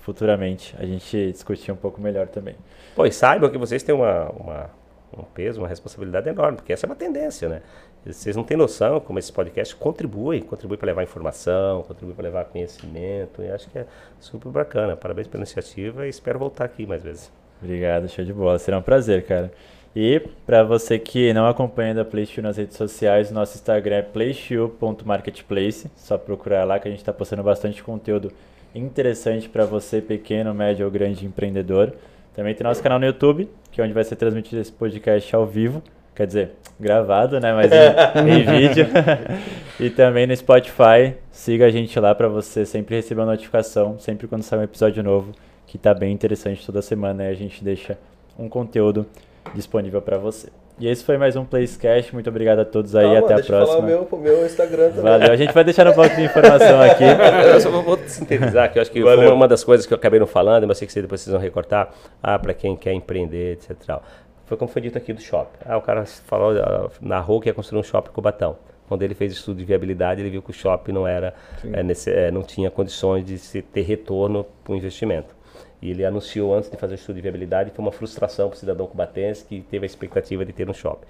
futuramente 0.00 0.74
a 0.78 0.84
gente 0.84 1.32
discutir 1.32 1.72
um 1.72 1.76
pouco 1.76 2.00
melhor 2.00 2.28
também. 2.28 2.54
Pois 2.94 3.16
saibam 3.16 3.50
que 3.50 3.58
vocês 3.58 3.82
têm 3.82 3.94
uma, 3.94 4.30
uma, 4.30 4.70
um 5.16 5.22
peso, 5.22 5.60
uma 5.60 5.68
responsabilidade 5.68 6.28
enorme, 6.28 6.56
porque 6.56 6.72
essa 6.72 6.86
é 6.86 6.88
uma 6.88 6.96
tendência, 6.96 7.48
né? 7.48 7.62
Vocês 8.04 8.36
não 8.36 8.44
têm 8.44 8.56
noção 8.56 9.00
como 9.00 9.18
esse 9.18 9.32
podcast 9.32 9.74
contribui, 9.74 10.40
contribui 10.40 10.76
para 10.76 10.86
levar 10.86 11.02
informação, 11.02 11.82
contribui 11.82 12.14
para 12.14 12.22
levar 12.22 12.44
conhecimento, 12.44 13.42
e 13.42 13.50
acho 13.50 13.68
que 13.68 13.80
é 13.80 13.86
super 14.20 14.50
bacana. 14.52 14.96
Parabéns 14.96 15.26
pela 15.26 15.42
iniciativa 15.42 16.06
e 16.06 16.10
espero 16.10 16.38
voltar 16.38 16.64
aqui 16.64 16.86
mais 16.86 17.02
vezes. 17.02 17.32
Obrigado, 17.60 18.08
show 18.08 18.24
de 18.24 18.32
bola. 18.32 18.58
Será 18.60 18.78
um 18.78 18.82
prazer, 18.82 19.26
cara. 19.26 19.50
E 19.98 20.20
para 20.44 20.62
você 20.62 20.98
que 20.98 21.32
não 21.32 21.46
acompanha 21.46 21.94
da 21.94 22.04
PlayShoe 22.04 22.42
nas 22.42 22.58
redes 22.58 22.76
sociais, 22.76 23.30
nosso 23.30 23.56
Instagram 23.56 23.96
é 23.96 24.02
playshoe.marketplace. 24.02 25.90
Só 25.96 26.18
procurar 26.18 26.64
lá 26.64 26.78
que 26.78 26.86
a 26.86 26.90
gente 26.90 27.00
está 27.00 27.14
postando 27.14 27.42
bastante 27.42 27.82
conteúdo 27.82 28.30
interessante 28.74 29.48
para 29.48 29.64
você, 29.64 30.02
pequeno, 30.02 30.52
médio 30.52 30.84
ou 30.84 30.92
grande 30.92 31.24
empreendedor. 31.24 31.94
Também 32.34 32.54
tem 32.54 32.62
nosso 32.62 32.82
canal 32.82 32.98
no 32.98 33.06
YouTube, 33.06 33.48
que 33.72 33.80
é 33.80 33.84
onde 33.84 33.94
vai 33.94 34.04
ser 34.04 34.16
transmitido 34.16 34.60
esse 34.60 34.70
podcast 34.70 35.34
ao 35.34 35.46
vivo. 35.46 35.82
Quer 36.14 36.26
dizer, 36.26 36.50
gravado, 36.78 37.40
né? 37.40 37.54
Mas 37.54 37.72
em, 37.72 38.28
em 38.36 38.44
vídeo. 38.44 38.86
e 39.80 39.88
também 39.88 40.26
no 40.26 40.36
Spotify. 40.36 41.14
Siga 41.30 41.64
a 41.64 41.70
gente 41.70 41.98
lá 41.98 42.14
para 42.14 42.28
você 42.28 42.66
sempre 42.66 42.96
receber 42.96 43.22
uma 43.22 43.30
notificação, 43.32 43.98
sempre 43.98 44.28
quando 44.28 44.42
sair 44.42 44.58
um 44.58 44.62
episódio 44.62 45.02
novo, 45.02 45.32
que 45.66 45.78
está 45.78 45.94
bem 45.94 46.12
interessante 46.12 46.66
toda 46.66 46.82
semana. 46.82 47.22
Aí 47.22 47.30
a 47.30 47.34
gente 47.34 47.64
deixa 47.64 47.96
um 48.38 48.46
conteúdo 48.46 49.06
disponível 49.54 50.02
para 50.02 50.18
você. 50.18 50.48
E 50.78 50.86
esse 50.86 51.02
foi 51.02 51.16
mais 51.16 51.36
um 51.36 51.44
Placecast. 51.44 52.12
Muito 52.12 52.28
obrigado 52.28 52.58
a 52.58 52.64
todos 52.64 52.94
aí. 52.94 53.04
Calma, 53.04 53.18
até 53.20 53.34
a 53.34 53.44
próxima. 53.44 53.66
Falar 53.66 53.78
o 53.78 53.82
meu, 53.82 54.08
o 54.10 54.16
meu 54.18 54.44
Instagram 54.44 54.88
também. 54.90 55.02
Valeu. 55.02 55.32
A 55.32 55.36
gente 55.36 55.54
vai 55.54 55.64
deixar 55.64 55.84
no 55.86 55.94
bloco 55.94 56.14
de 56.14 56.22
informação 56.22 56.82
aqui. 56.82 57.04
Eu 57.50 57.60
só 57.60 57.70
vou 57.70 57.98
sintetizar, 58.06 58.70
que 58.70 58.78
eu 58.78 58.82
acho 58.82 58.90
que 58.90 59.02
Valeu. 59.02 59.28
foi 59.28 59.32
uma 59.32 59.48
das 59.48 59.64
coisas 59.64 59.86
que 59.86 59.94
eu 59.94 59.96
acabei 59.96 60.20
não 60.20 60.26
falando, 60.26 60.66
mas 60.66 60.76
sei 60.76 60.86
que 60.86 61.00
depois 61.00 61.20
vocês 61.20 61.32
vão 61.32 61.40
recortar. 61.40 61.94
Ah, 62.22 62.38
para 62.38 62.52
quem 62.52 62.76
quer 62.76 62.92
empreender, 62.92 63.52
etc. 63.52 64.00
Foi 64.44 64.56
como 64.56 64.70
foi 64.70 64.82
dito 64.82 64.98
aqui 64.98 65.12
do 65.12 65.20
shopping. 65.20 65.58
Ah, 65.64 65.78
o 65.78 65.82
cara 65.82 66.04
falou, 66.04 66.52
ah, 66.58 66.90
narrou 67.00 67.40
que 67.40 67.48
ia 67.48 67.54
construir 67.54 67.80
um 67.80 67.82
shopping 67.82 68.10
com 68.12 68.20
Batão. 68.20 68.56
Quando 68.88 69.02
ele 69.02 69.14
fez 69.14 69.32
estudo 69.32 69.58
de 69.58 69.64
viabilidade, 69.64 70.20
ele 70.20 70.30
viu 70.30 70.42
que 70.42 70.50
o 70.50 70.52
shopping 70.52 70.92
não 70.92 71.06
era, 71.06 71.34
é, 71.72 71.82
nesse, 71.82 72.10
é, 72.10 72.30
não 72.30 72.42
tinha 72.42 72.70
condições 72.70 73.24
de 73.24 73.38
se 73.38 73.60
ter 73.60 73.82
retorno 73.82 74.46
para 74.62 74.72
o 74.72 74.76
investimento. 74.76 75.35
E 75.80 75.90
ele 75.90 76.04
anunciou 76.04 76.54
antes 76.54 76.70
de 76.70 76.76
fazer 76.76 76.94
o 76.94 76.96
estudo 76.96 77.16
de 77.16 77.22
viabilidade, 77.22 77.70
foi 77.70 77.84
uma 77.84 77.92
frustração 77.92 78.48
para 78.48 78.56
o 78.56 78.58
cidadão 78.58 78.86
cubatense 78.86 79.44
que 79.44 79.60
teve 79.62 79.84
a 79.84 79.86
expectativa 79.86 80.44
de 80.44 80.52
ter 80.52 80.68
um 80.68 80.74
shopping. 80.74 81.06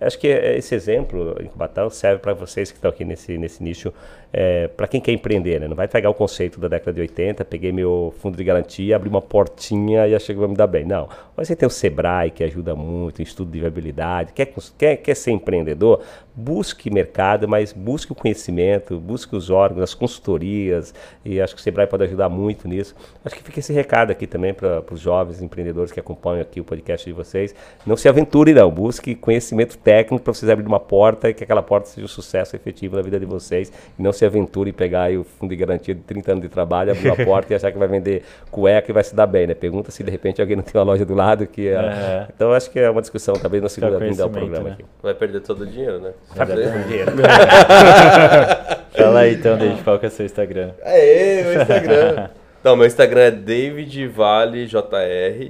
Acho 0.00 0.18
que 0.18 0.28
esse 0.28 0.74
exemplo 0.74 1.34
em 1.40 1.46
Cubatão 1.46 1.90
serve 1.90 2.20
para 2.20 2.32
vocês 2.32 2.70
que 2.70 2.76
estão 2.78 2.90
aqui 2.90 3.04
nesse, 3.04 3.36
nesse 3.36 3.62
nicho, 3.62 3.92
é, 4.32 4.68
para 4.68 4.86
quem 4.86 5.00
quer 5.00 5.12
empreender, 5.12 5.60
né? 5.60 5.66
Não 5.66 5.74
vai 5.74 5.88
pegar 5.88 6.08
o 6.10 6.14
conceito 6.14 6.60
da 6.60 6.68
década 6.68 6.92
de 6.92 7.00
80, 7.00 7.44
peguei 7.44 7.72
meu 7.72 8.14
fundo 8.18 8.36
de 8.36 8.44
garantia, 8.44 8.94
abri 8.94 9.08
uma 9.08 9.22
portinha 9.22 10.06
e 10.06 10.14
achei 10.14 10.34
que 10.34 10.40
vai 10.40 10.48
me 10.48 10.54
dar 10.54 10.66
bem. 10.66 10.84
Não. 10.84 11.08
Você 11.36 11.56
tem 11.56 11.66
o 11.66 11.70
Sebrae, 11.70 12.30
que 12.30 12.44
ajuda 12.44 12.74
muito, 12.74 13.22
estudo 13.22 13.50
de 13.50 13.60
viabilidade. 13.60 14.32
Quer, 14.32 14.52
quer, 14.76 14.96
quer 14.96 15.14
ser 15.14 15.32
empreendedor? 15.32 16.02
Busque 16.34 16.90
mercado, 16.90 17.48
mas 17.48 17.72
busque 17.72 18.12
o 18.12 18.14
conhecimento, 18.14 18.98
busque 18.98 19.34
os 19.34 19.50
órgãos, 19.50 19.82
as 19.82 19.94
consultorias, 19.94 20.94
e 21.24 21.40
acho 21.40 21.54
que 21.54 21.60
o 21.60 21.62
Sebrae 21.62 21.86
pode 21.86 22.04
ajudar 22.04 22.28
muito 22.28 22.68
nisso. 22.68 22.94
Acho 23.24 23.34
que 23.34 23.42
fica 23.42 23.58
esse 23.58 23.72
recado 23.72 24.12
aqui 24.12 24.26
também 24.26 24.54
para 24.54 24.82
os 24.92 25.00
jovens 25.00 25.42
empreendedores 25.42 25.90
que 25.90 25.98
acompanham 25.98 26.42
aqui 26.42 26.60
o 26.60 26.64
podcast 26.64 27.04
de 27.04 27.12
vocês. 27.12 27.54
Não 27.84 27.96
se 27.96 28.08
aventure, 28.08 28.52
não. 28.52 28.70
Busque 28.70 29.14
conhecimento 29.16 29.76
técnico 29.78 29.87
para 30.22 30.32
vocês 30.32 30.50
abrirem 30.50 30.70
uma 30.70 30.80
porta 30.80 31.30
e 31.30 31.34
que 31.34 31.44
aquela 31.44 31.62
porta 31.62 31.88
seja 31.88 32.04
um 32.04 32.08
sucesso 32.08 32.56
efetivo 32.56 32.96
na 32.96 33.02
vida 33.02 33.18
de 33.18 33.26
vocês. 33.26 33.72
E 33.98 34.02
não 34.02 34.12
se 34.12 34.24
aventure 34.24 34.70
em 34.70 34.72
pegar 34.72 35.10
o 35.12 35.24
fundo 35.24 35.50
de 35.50 35.56
garantia 35.56 35.94
de 35.94 36.00
30 36.02 36.32
anos 36.32 36.42
de 36.42 36.48
trabalho, 36.48 36.92
abrir 36.92 37.08
uma 37.08 37.16
porta 37.24 37.52
e 37.52 37.56
achar 37.56 37.72
que 37.72 37.78
vai 37.78 37.88
vender 37.88 38.22
cueca 38.50 38.90
e 38.90 38.94
vai 38.94 39.04
se 39.04 39.14
dar 39.14 39.26
bem, 39.26 39.46
né? 39.46 39.54
Pergunta 39.54 39.90
se 39.90 40.02
de 40.02 40.10
repente 40.10 40.40
alguém 40.40 40.56
não 40.56 40.62
tem 40.62 40.78
uma 40.78 40.84
loja 40.84 41.04
do 41.04 41.14
lado 41.14 41.46
que 41.46 41.68
é... 41.68 41.74
é. 41.74 42.26
Então 42.34 42.52
acho 42.52 42.70
que 42.70 42.78
é 42.78 42.90
uma 42.90 43.00
discussão 43.00 43.34
também 43.34 43.60
na 43.60 43.68
segunda 43.68 43.98
vinda 43.98 44.22
ao 44.22 44.30
programa 44.30 44.70
né? 44.70 44.72
aqui. 44.74 44.84
Vai 45.02 45.14
perder 45.14 45.40
todo 45.40 45.62
o 45.62 45.66
dinheiro, 45.66 46.00
né? 46.00 46.12
Vai 46.34 46.46
perder 46.46 46.72
todo 46.72 46.80
o 46.80 46.84
dinheiro. 46.84 47.12
Fala 48.96 49.20
aí 49.20 49.34
então, 49.34 49.56
David, 49.56 49.82
qual 49.82 49.98
que 49.98 50.06
é 50.06 50.08
o 50.08 50.12
seu 50.12 50.26
Instagram? 50.26 50.70
Aê, 50.82 51.42
meu 51.44 51.62
Instagram. 51.62 52.28
Então, 52.60 52.74
meu 52.74 52.86
Instagram 52.86 53.20
é 53.20 53.30
davidvalejr 53.30 54.74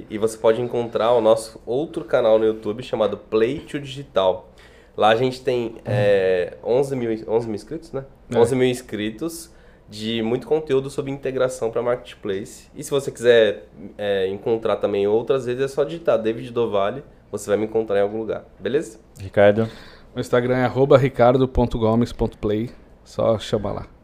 e 0.09 0.17
você 0.19 0.37
pode 0.37 0.61
encontrar 0.61 1.11
o 1.13 1.21
nosso 1.21 1.59
outro 1.65 2.05
canal 2.05 2.37
no 2.37 2.45
YouTube 2.45 2.83
chamado 2.83 3.17
Play 3.17 3.61
to 3.61 3.79
Digital. 3.79 4.51
Lá 4.95 5.09
a 5.09 5.15
gente 5.15 5.41
tem 5.41 5.77
é, 5.83 6.57
11, 6.63 6.95
mil, 6.95 7.09
11 7.27 7.47
mil 7.47 7.55
inscritos, 7.55 7.91
né? 7.91 8.05
É. 8.31 8.37
11 8.37 8.55
mil 8.55 8.67
inscritos 8.67 9.51
de 9.89 10.21
muito 10.21 10.45
conteúdo 10.45 10.87
sobre 10.89 11.09
integração 11.09 11.71
para 11.71 11.81
marketplace. 11.81 12.69
E 12.75 12.83
se 12.83 12.91
você 12.91 13.09
quiser 13.09 13.67
é, 13.97 14.27
encontrar 14.27 14.75
também 14.75 15.07
outras 15.07 15.47
vezes, 15.47 15.63
é 15.63 15.67
só 15.67 15.83
digitar 15.83 16.21
David 16.21 16.51
Dovale, 16.51 17.03
você 17.31 17.49
vai 17.49 17.57
me 17.57 17.65
encontrar 17.65 17.97
em 17.97 18.03
algum 18.03 18.19
lugar, 18.19 18.45
beleza? 18.59 18.99
Ricardo? 19.19 19.67
O 20.15 20.19
Instagram 20.19 20.57
é 20.57 20.67
ricardo.gomes.play, 20.97 22.69
só 23.03 23.39
chama 23.39 23.71
lá. 23.71 23.98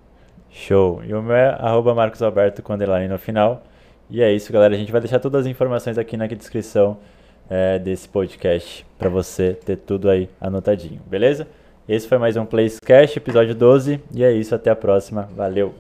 Show. 0.56 1.02
E 1.06 1.14
o 1.14 1.22
meu 1.22 1.36
é 1.36 1.50
arroba 1.60 1.94
marcosalberto 1.94 2.64
com 2.64 2.74
underline 2.74 3.10
no 3.10 3.20
final. 3.20 3.62
E 4.10 4.22
é 4.22 4.32
isso, 4.32 4.54
galera. 4.54 4.74
A 4.74 4.78
gente 4.78 4.92
vai 4.92 5.02
deixar 5.02 5.20
todas 5.20 5.42
as 5.42 5.48
informações 5.48 5.98
aqui 5.98 6.16
na 6.16 6.28
descrição 6.28 6.98
é, 7.50 7.78
desse 7.78 8.08
podcast 8.08 8.86
para 8.98 9.10
você 9.10 9.54
ter 9.54 9.76
tudo 9.76 10.10
aí 10.10 10.30
anotadinho, 10.40 11.02
beleza? 11.06 11.46
Esse 11.88 12.08
foi 12.08 12.18
mais 12.18 12.38
um 12.38 12.46
Placecast, 12.46 13.18
episódio 13.18 13.54
12. 13.54 14.00
E 14.14 14.24
é 14.24 14.32
isso, 14.32 14.56
até 14.56 14.70
a 14.72 14.76
próxima. 14.76 15.30
Valeu! 15.36 15.74